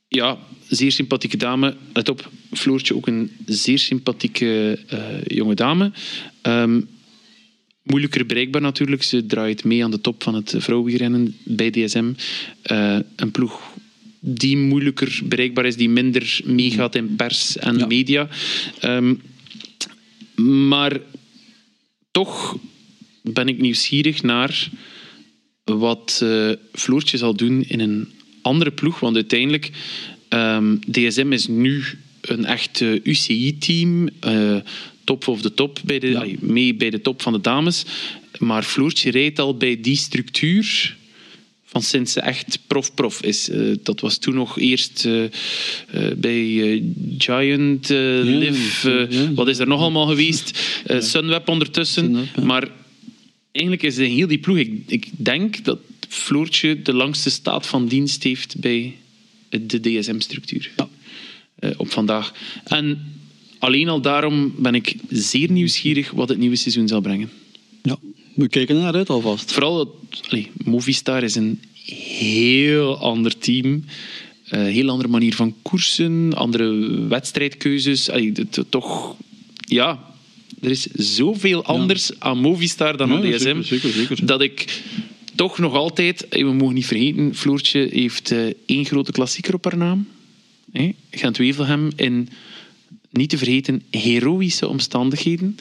ja, 0.08 0.38
zeer 0.68 0.92
sympathieke 0.92 1.38
dame. 1.38 1.76
Let 1.94 2.10
op, 2.10 2.32
Floortje 2.52 2.96
ook 2.96 3.08
een 3.08 3.32
zeer 3.46 3.80
sympathieke 3.80 4.80
jonge 5.28 5.56
dame. 5.56 5.92
Um, 6.42 6.88
moeilijker 7.84 8.26
bereikbaar 8.26 8.62
natuurlijk. 8.62 9.04
Ze 9.04 9.26
draait 9.26 9.64
mee 9.64 9.84
aan 9.84 9.92
de 9.92 10.02
top 10.02 10.24
van 10.24 10.36
het 10.36 10.54
vrouwenrennen 10.58 11.36
bij 11.44 11.70
DSM. 11.70 12.12
Een 13.16 13.32
ploeg 13.32 13.62
die 14.20 14.58
moeilijker 14.58 15.20
bereikbaar 15.24 15.66
is, 15.66 15.76
die 15.76 15.90
minder 15.90 16.40
meegaat 16.46 16.96
in 16.96 17.16
pers 17.16 17.58
en 17.58 17.78
Ja. 17.78 17.86
media. 17.86 18.28
Um, 18.84 19.22
maar 20.46 21.00
toch 22.12 22.58
ben 23.22 23.48
ik 23.48 23.60
nieuwsgierig 23.60 24.24
naar 24.24 24.70
wat 25.64 26.20
uh, 26.24 26.52
Floortje 26.74 27.18
zal 27.18 27.36
doen 27.36 27.64
in 27.64 27.80
een 27.80 28.12
andere 28.42 28.72
ploeg. 28.72 29.00
Want 29.00 29.16
uiteindelijk, 29.16 29.72
um, 30.30 30.80
DSM 30.92 31.32
is 31.32 31.48
nu 31.48 31.84
een 32.22 32.46
echt 32.46 32.82
UCI-team. 33.04 34.10
Uh, 34.28 34.58
top 35.04 35.28
of 35.28 35.42
de 35.42 35.54
top, 35.54 35.80
bij 35.86 36.00
de, 36.00 36.36
mee 36.40 36.76
bij 36.76 36.90
de 36.90 37.02
top 37.02 37.22
van 37.22 37.34
de 37.34 37.42
dames. 37.42 37.86
Maar 38.38 38.64
Floortje 38.64 39.12
rijdt 39.12 39.40
al 39.40 39.58
bij 39.58 39.82
die 39.82 39.96
structuur 39.96 40.98
van 41.78 41.86
sinds 41.86 42.14
ze 42.14 42.22
echt 42.22 42.60
prof-prof 42.68 43.22
is. 43.22 43.50
Uh, 43.50 43.76
dat 43.84 44.00
was 44.00 44.18
toen 44.18 44.34
nog 44.34 44.60
eerst 44.60 45.06
uh, 45.06 45.24
uh, 45.24 45.30
bij 46.16 46.84
Giant, 47.18 47.88
ja, 47.88 48.22
Live, 48.22 49.08
ja, 49.10 49.34
wat 49.34 49.48
is 49.48 49.60
er 49.60 49.68
nog 49.68 49.80
allemaal 49.80 50.08
geweest? 50.08 50.60
Sunweb 51.00 51.48
ondertussen. 51.48 52.06
Sunweb, 52.06 52.44
maar 52.44 52.68
eigenlijk 53.52 53.86
is 53.86 53.98
in 53.98 54.12
heel 54.12 54.28
die 54.28 54.38
ploeg, 54.38 54.58
ik, 54.58 54.82
ik 54.88 55.08
denk 55.12 55.64
dat 55.66 55.80
Floortje 56.08 56.82
de 56.82 56.94
langste 56.94 57.30
staat 57.30 57.68
van 57.68 57.88
dienst 57.88 58.24
heeft 58.24 58.60
bij 58.60 58.96
de 59.50 59.80
DSM-structuur. 59.80 60.72
op 61.78 61.92
vandaag. 61.92 62.34
En 62.64 63.14
alleen 63.60 63.90
al 63.90 64.02
daarom 64.02 64.54
ben 64.58 64.76
ik 64.76 64.96
zeer 65.10 65.52
nieuwsgierig 65.52 66.12
wat 66.12 66.30
het 66.30 66.38
nieuwe 66.38 66.56
seizoen 66.56 66.88
zal 66.88 67.02
brengen. 67.02 67.30
Ja, 67.84 67.98
we 68.36 68.48
kijken 68.48 68.76
naar 68.76 68.94
uit 68.94 69.10
alvast. 69.10 69.52
Vooral 69.52 69.76
dat 69.76 69.90
Movistar 70.64 71.24
is 71.24 71.36
een 71.36 71.62
heel 71.96 72.98
ander 72.98 73.38
team. 73.38 73.84
Uh, 74.52 74.62
heel 74.62 74.90
andere 74.90 75.10
manier 75.10 75.36
van 75.36 75.56
koersen, 75.62 76.34
andere 76.34 77.02
wedstrijdkeuzes. 77.08 78.10
Allee, 78.10 78.34
toch, 78.70 79.16
ja, 79.60 80.14
er 80.62 80.70
is 80.70 80.86
zoveel 80.94 81.64
anders 81.64 82.20
aan 82.20 82.38
Movistar 82.38 82.98
dan 82.98 83.12
aan 83.12 83.22
DSM. 83.22 83.62
Zeker, 83.62 83.90
zeker, 83.90 84.26
Dat 84.26 84.42
ik 84.42 84.82
toch 85.36 85.58
nog 85.58 85.74
altijd, 85.74 86.26
we 86.30 86.54
mogen 86.54 86.76
niet 86.76 86.86
vergeten, 86.86 87.36
Floortje 87.36 87.88
heeft 87.92 88.32
uh, 88.32 88.54
één 88.66 88.86
grote 88.86 89.12
klassieker 89.12 89.54
op 89.54 89.64
haar 89.64 89.78
naam. 89.78 90.08
Hey, 90.72 90.96
Gent-Wevelgem 91.12 91.90
in, 91.96 92.30
niet 93.10 93.30
te 93.30 93.38
vergeten, 93.38 93.84
heroïsche 93.90 94.68
omstandigheden. 94.68 95.58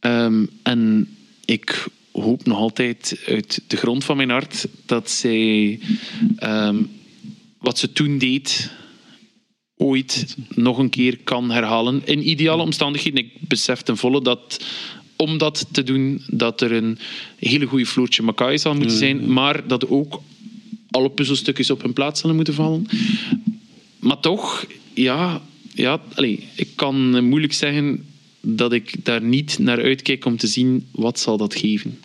Um, 0.00 0.48
en 0.62 1.08
ik 1.44 1.86
hoop 2.22 2.44
nog 2.44 2.58
altijd 2.58 3.22
uit 3.26 3.62
de 3.66 3.76
grond 3.76 4.04
van 4.04 4.16
mijn 4.16 4.30
hart 4.30 4.66
dat 4.86 5.10
zij 5.10 5.78
um, 6.42 6.90
wat 7.58 7.78
ze 7.78 7.92
toen 7.92 8.18
deed 8.18 8.70
ooit 9.76 10.36
nog 10.54 10.78
een 10.78 10.90
keer 10.90 11.18
kan 11.24 11.50
herhalen. 11.50 12.02
In 12.04 12.28
ideale 12.28 12.62
omstandigheden. 12.62 13.24
Ik 13.24 13.32
besef 13.40 13.82
ten 13.82 13.96
volle 13.96 14.22
dat 14.22 14.64
om 15.16 15.38
dat 15.38 15.66
te 15.72 15.82
doen, 15.82 16.22
dat 16.26 16.60
er 16.60 16.72
een 16.72 16.98
hele 17.38 17.66
goede 17.66 17.86
Floortje 17.86 18.22
Makai 18.22 18.58
zal 18.58 18.74
moeten 18.74 18.96
zijn, 18.96 19.32
maar 19.32 19.66
dat 19.66 19.88
ook 19.88 20.22
alle 20.90 21.10
puzzelstukjes 21.10 21.70
op 21.70 21.82
hun 21.82 21.92
plaats 21.92 22.20
zullen 22.20 22.36
moeten 22.36 22.54
vallen. 22.54 22.86
Maar 23.98 24.20
toch, 24.20 24.66
ja, 24.94 25.42
ja 25.74 26.02
allez, 26.14 26.38
ik 26.54 26.68
kan 26.74 27.24
moeilijk 27.24 27.52
zeggen 27.52 28.06
dat 28.40 28.72
ik 28.72 29.04
daar 29.04 29.22
niet 29.22 29.58
naar 29.58 29.82
uitkijk 29.82 30.24
om 30.24 30.36
te 30.36 30.46
zien 30.46 30.86
wat 30.90 31.18
zal 31.18 31.36
dat 31.36 31.54
geven. 31.54 31.98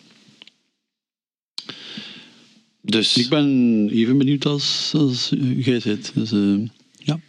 Dus... 2.82 3.16
Ik 3.16 3.28
ben 3.28 3.88
even 3.92 4.18
benieuwd 4.18 4.46
als, 4.46 4.92
als 4.94 5.32
jij 5.56 5.80
zit. 5.80 6.12
Dus, 6.14 6.32
uh, 6.32 6.58
ja. 6.98 7.20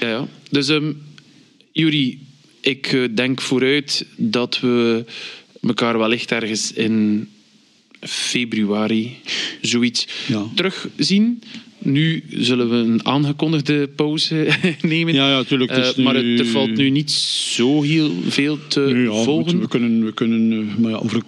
ja. 0.00 0.08
Ja, 0.08 0.28
Dus 0.50 0.68
um, 0.68 1.02
Juri, 1.72 2.18
ik 2.60 2.92
uh, 2.92 3.08
denk 3.14 3.40
vooruit 3.40 4.06
dat 4.16 4.60
we 4.60 5.04
elkaar 5.62 5.98
wellicht 5.98 6.32
ergens 6.32 6.72
in 6.72 7.28
februari 8.00 9.16
zoiets 9.60 10.06
ja. 10.26 10.46
terugzien. 10.54 11.42
Nu 11.78 12.24
zullen 12.28 12.70
we 12.70 12.76
een 12.76 13.06
aangekondigde 13.06 13.88
pauze 13.88 14.48
nemen. 14.82 15.14
Ja, 15.14 15.28
ja 15.28 15.36
natuurlijk. 15.36 15.76
Uh, 15.76 15.94
nu... 15.96 16.02
Maar 16.02 16.14
het, 16.14 16.38
er 16.40 16.46
valt 16.46 16.76
nu 16.76 16.90
niet 16.90 17.10
zo 17.10 17.82
heel 17.82 18.12
veel 18.28 18.58
te 18.68 18.80
ja, 18.80 19.22
volgen. 19.22 19.60
We 19.60 19.68
kunnen, 19.68 20.04
we 20.04 20.14
kunnen 20.14 20.68
maar 20.80 20.90
ja, 20.90 20.96
over 20.96 21.22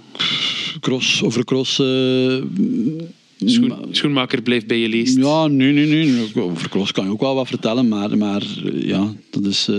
cross, 0.80 1.22
over 1.22 1.44
cross 1.44 1.78
uh, 1.78 2.42
Schoen, 3.44 3.72
schoenmaker 3.90 4.42
blijft 4.42 4.66
bij 4.66 4.78
je 4.78 4.88
leest. 4.88 5.16
Ja, 5.16 5.46
nee, 5.46 5.72
nee, 5.72 5.86
nee. 5.86 6.34
Over 6.34 6.68
Klos 6.68 6.92
kan 6.92 7.04
je 7.04 7.10
ook 7.10 7.20
wel 7.20 7.34
wat 7.34 7.48
vertellen, 7.48 7.88
maar, 7.88 8.18
maar 8.18 8.42
ja, 8.74 9.14
dat 9.30 9.44
is 9.44 9.68
uh, 9.68 9.76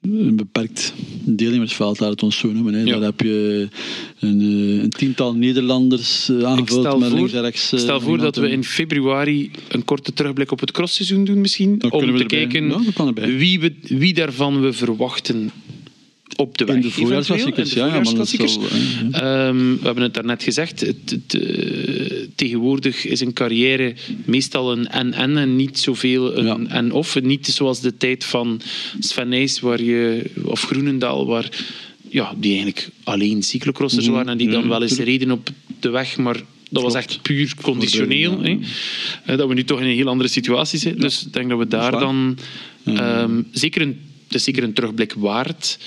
een 0.00 0.36
beperkt 0.36 0.92
deel 1.24 1.52
in 1.52 1.60
het 1.60 1.72
veld, 1.72 2.00
laat 2.00 2.10
het 2.10 2.22
ons 2.22 2.38
zo 2.38 2.52
noemen. 2.52 2.74
Hè. 2.74 2.80
Ja. 2.80 2.92
Daar 2.92 3.02
heb 3.02 3.20
je 3.20 3.68
een, 4.20 4.40
eh, 4.40 4.82
een 4.82 4.90
tiental 4.90 5.34
Nederlanders 5.34 6.30
aangevuld 6.42 6.98
met 6.98 7.12
links 7.12 7.32
en 7.32 7.40
rechts. 7.40 7.66
Stel 7.66 8.00
voor 8.00 8.18
dat 8.18 8.36
we 8.36 8.50
in 8.50 8.64
februari 8.64 9.50
een 9.68 9.84
korte 9.84 10.12
terugblik 10.12 10.50
op 10.50 10.60
het 10.60 10.70
crossseizoen 10.70 11.24
doen 11.24 11.40
misschien, 11.40 11.82
om 11.90 12.16
te 12.16 12.24
kijken 12.24 12.68
ja, 12.68 13.12
wie, 13.36 13.60
we, 13.60 13.74
wie 13.82 14.14
daarvan 14.14 14.60
we 14.60 14.72
verwachten 14.72 15.50
op 16.36 16.58
de 16.58 16.64
weg. 16.64 16.76
In 16.76 16.82
de 16.82 16.90
voorjaarsklassiekers, 16.90 17.72
ja. 17.72 17.86
ja 17.86 18.02
ehm, 19.10 19.56
we 19.56 19.78
hebben 19.82 20.02
het 20.02 20.14
daarnet 20.14 20.42
gezegd. 20.42 20.80
Het, 20.80 21.34
eh, 21.34 22.26
tegenwoordig 22.34 23.06
is 23.06 23.20
een 23.20 23.32
carrière 23.32 23.94
meestal 24.24 24.72
een 24.72 24.88
en-en 24.88 25.36
en 25.36 25.56
niet 25.56 25.78
zoveel 25.78 26.38
een 26.38 26.68
en-of. 26.68 27.20
Niet 27.22 27.46
zoals 27.46 27.80
de 27.80 27.96
tijd 27.96 28.24
van 28.24 28.60
Sven 28.98 29.28
Nys, 29.28 29.60
waar 29.60 29.82
je, 29.82 30.30
of 30.44 30.62
Groenendaal, 30.62 31.26
waar 31.26 31.48
ja, 32.08 32.34
die 32.36 32.50
eigenlijk 32.50 32.88
alleen 33.04 33.42
cyclocrossers 33.42 34.04
mhm. 34.04 34.14
waren 34.14 34.28
en 34.28 34.38
die 34.38 34.50
dan 34.50 34.68
wel 34.68 34.82
eens 34.82 34.98
reden 34.98 35.30
op 35.30 35.48
de 35.80 35.90
weg, 35.90 36.16
maar 36.16 36.40
dat 36.70 36.82
was 36.82 36.94
echt 36.94 37.22
puur 37.22 37.54
conditioneel. 37.62 38.42
hè? 38.42 38.58
Eh, 39.24 39.36
dat 39.36 39.48
we 39.48 39.54
nu 39.54 39.64
toch 39.64 39.80
in 39.80 39.86
een 39.86 39.94
heel 39.94 40.08
andere 40.08 40.28
situatie 40.28 40.78
zitten. 40.78 41.00
Dus 41.00 41.26
ik 41.26 41.32
denk 41.32 41.48
dat 41.48 41.58
we 41.58 41.66
daar 41.66 41.90
dan 41.90 42.38
um, 42.84 43.48
zeker 43.52 43.82
een 43.82 44.00
het 44.34 44.42
is 44.46 44.54
zeker 44.54 44.68
een 44.68 44.74
terugblik 44.74 45.12
waard. 45.12 45.78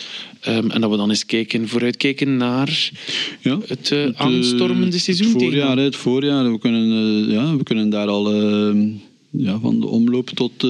Um, 0.48 0.72
en 0.72 0.82
dat 0.82 0.90
we 0.90 0.98
dan 0.98 1.10
eens 1.10 1.26
kijken, 1.26 1.68
vooruitkijken 1.68 2.38
naar 2.38 2.92
ja, 3.42 3.60
het, 3.68 3.90
uh, 3.90 4.04
het 4.04 4.16
aanstormende 4.16 5.00
seizoen. 5.00 5.28
Het 5.28 5.42
voorjaar, 5.42 5.78
het 5.78 5.96
voorjaar. 5.96 6.52
We 6.52 6.60
kunnen, 6.60 6.92
uh, 6.92 7.34
ja, 7.34 7.58
we 7.58 7.64
kunnen 7.64 7.90
daar 7.90 8.08
al 8.08 8.34
uh, 8.34 8.84
ja, 9.30 9.60
van 9.60 9.80
de 9.80 9.88
omloop 9.88 10.30
tot 10.30 10.66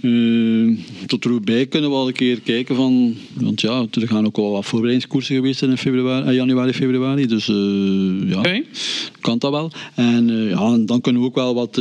uh, 0.00 0.78
tot 1.06 1.24
Roubaix 1.24 1.68
kunnen 1.68 1.90
we 1.90 1.96
al 1.96 2.06
een 2.06 2.12
keer 2.12 2.40
kijken 2.40 2.76
van... 2.76 3.14
Want 3.32 3.60
ja, 3.60 3.86
er 3.90 4.08
gaan 4.08 4.26
ook 4.26 4.36
al 4.36 4.50
wat 4.50 4.66
voorbereidingskoersen 4.66 5.34
geweest 5.34 5.58
zijn 5.58 5.70
in 5.70 5.76
februari, 5.76 6.28
eh, 6.28 6.34
januari, 6.34 6.72
februari. 6.72 7.26
Dus 7.26 7.48
uh, 7.48 8.30
ja, 8.30 8.38
okay. 8.38 8.64
kan 9.20 9.38
dat 9.38 9.50
wel. 9.50 9.72
En 9.94 10.28
uh, 10.28 10.50
ja, 10.50 10.78
dan 10.78 11.00
kunnen 11.00 11.22
we 11.22 11.28
ook 11.28 11.34
wel 11.34 11.54
wat 11.54 11.80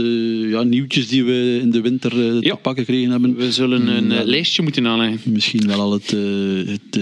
ja, 0.49 0.63
nieuwtjes 0.63 1.07
die 1.07 1.23
we 1.23 1.59
in 1.61 1.71
de 1.71 1.81
winter 1.81 2.43
ja. 2.43 2.55
te 2.55 2.59
pakken 2.61 2.85
gekregen 2.85 3.11
hebben. 3.11 3.35
We 3.35 3.51
zullen 3.51 3.87
een 3.87 4.25
lijstje 4.25 4.63
moeten 4.63 4.87
aanleggen. 4.87 5.31
Misschien 5.31 5.67
wel 5.67 5.79
al 5.79 5.91
het, 5.91 6.15
het 6.67 7.01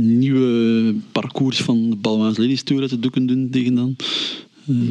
nieuwe 0.00 0.94
parcours 1.12 1.58
van 1.58 1.90
de 1.90 1.96
Balmaas 1.96 2.36
Ladies 2.36 2.62
Tour 2.62 2.82
uit 2.82 2.90
de 2.90 3.00
doeken 3.00 3.26
doen 3.26 3.48
tegen 3.50 3.74
dan. 3.74 3.96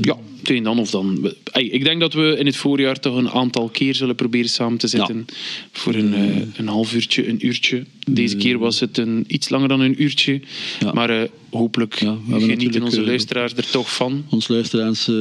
Ja, 0.01 0.18
tegen 0.43 0.64
dan 0.64 0.80
of 0.80 0.89
dan. 0.89 1.34
Ik 1.53 1.84
denk 1.84 1.99
dat 1.99 2.14
we 2.14 2.35
in 2.38 2.45
het 2.45 2.56
voorjaar 2.56 2.99
toch 2.99 3.15
een 3.15 3.30
aantal 3.30 3.69
keer 3.69 3.95
zullen 3.95 4.15
proberen 4.15 4.49
samen 4.49 4.77
te 4.77 4.88
zitten. 4.88 5.26
Voor 5.72 5.93
een, 5.93 6.14
uh, 6.14 6.35
een 6.56 6.68
half 6.68 6.93
uurtje, 6.93 7.27
een 7.27 7.45
uurtje. 7.45 7.84
Deze 8.07 8.35
keer 8.35 8.57
was 8.57 8.80
het 8.80 8.97
een, 8.97 9.23
iets 9.27 9.49
langer 9.49 9.68
dan 9.68 9.80
een 9.80 10.01
uurtje. 10.03 10.41
Maar 10.93 11.10
uh, 11.10 11.22
hopelijk 11.51 11.99
ja, 11.99 12.18
genieten 12.30 12.84
onze 12.84 13.01
luisteraars 13.01 13.53
er 13.53 13.69
toch 13.69 13.95
van. 13.95 14.26
Ons 14.30 14.47
luisteraars 14.47 15.07
uh, 15.07 15.15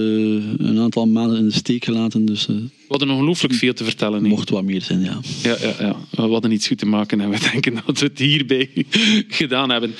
een 0.59 0.78
aantal 0.78 1.06
maanden 1.06 1.39
in 1.39 1.44
de 1.48 1.55
steek 1.55 1.85
gelaten. 1.85 2.24
Dus, 2.24 2.47
we 2.47 2.94
hadden 2.94 3.10
ongelooflijk 3.10 3.55
veel 3.55 3.74
te 3.74 3.85
vertellen. 3.85 4.22
Mocht 4.22 4.51
wat 4.51 4.64
meer 4.64 4.82
zijn, 4.82 5.01
ja. 5.01 5.20
Ja, 5.43 5.56
ja, 5.60 5.74
ja. 5.78 5.97
We 6.10 6.22
hadden 6.22 6.52
iets 6.52 6.66
goed 6.66 6.78
te 6.78 6.86
maken 6.86 7.20
en 7.20 7.30
we 7.30 7.39
denken 7.52 7.82
dat 7.86 7.98
we 7.98 8.06
het 8.06 8.18
hierbij 8.18 8.70
gedaan 9.28 9.70
hebben. 9.70 9.94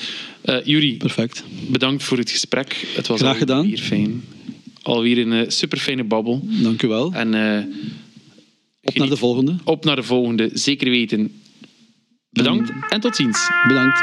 Juri, 0.57 0.97
Perfect. 0.97 1.43
bedankt 1.69 2.03
voor 2.03 2.17
het 2.17 2.29
gesprek. 2.31 2.87
Het 2.95 3.07
was 3.07 3.19
Graag 3.19 3.37
gedaan. 3.37 3.65
hier 3.65 3.77
fijn. 3.79 4.23
Alweer 4.81 5.17
een 5.17 5.31
uh, 5.31 5.41
super 5.47 5.77
fijne 5.77 6.03
babbel. 6.03 6.41
Dank 6.43 6.81
u 6.81 6.87
wel. 6.87 7.13
En, 7.13 7.33
uh, 7.33 7.63
op 8.83 8.95
naar 8.95 9.09
de 9.09 9.17
volgende. 9.17 9.55
Op 9.63 9.85
naar 9.85 9.95
de 9.95 10.03
volgende, 10.03 10.49
zeker 10.53 10.89
weten. 10.89 11.41
Bedankt 12.29 12.71
en 12.89 12.99
tot 12.99 13.15
ziens. 13.15 13.49
Bedankt. 13.67 13.99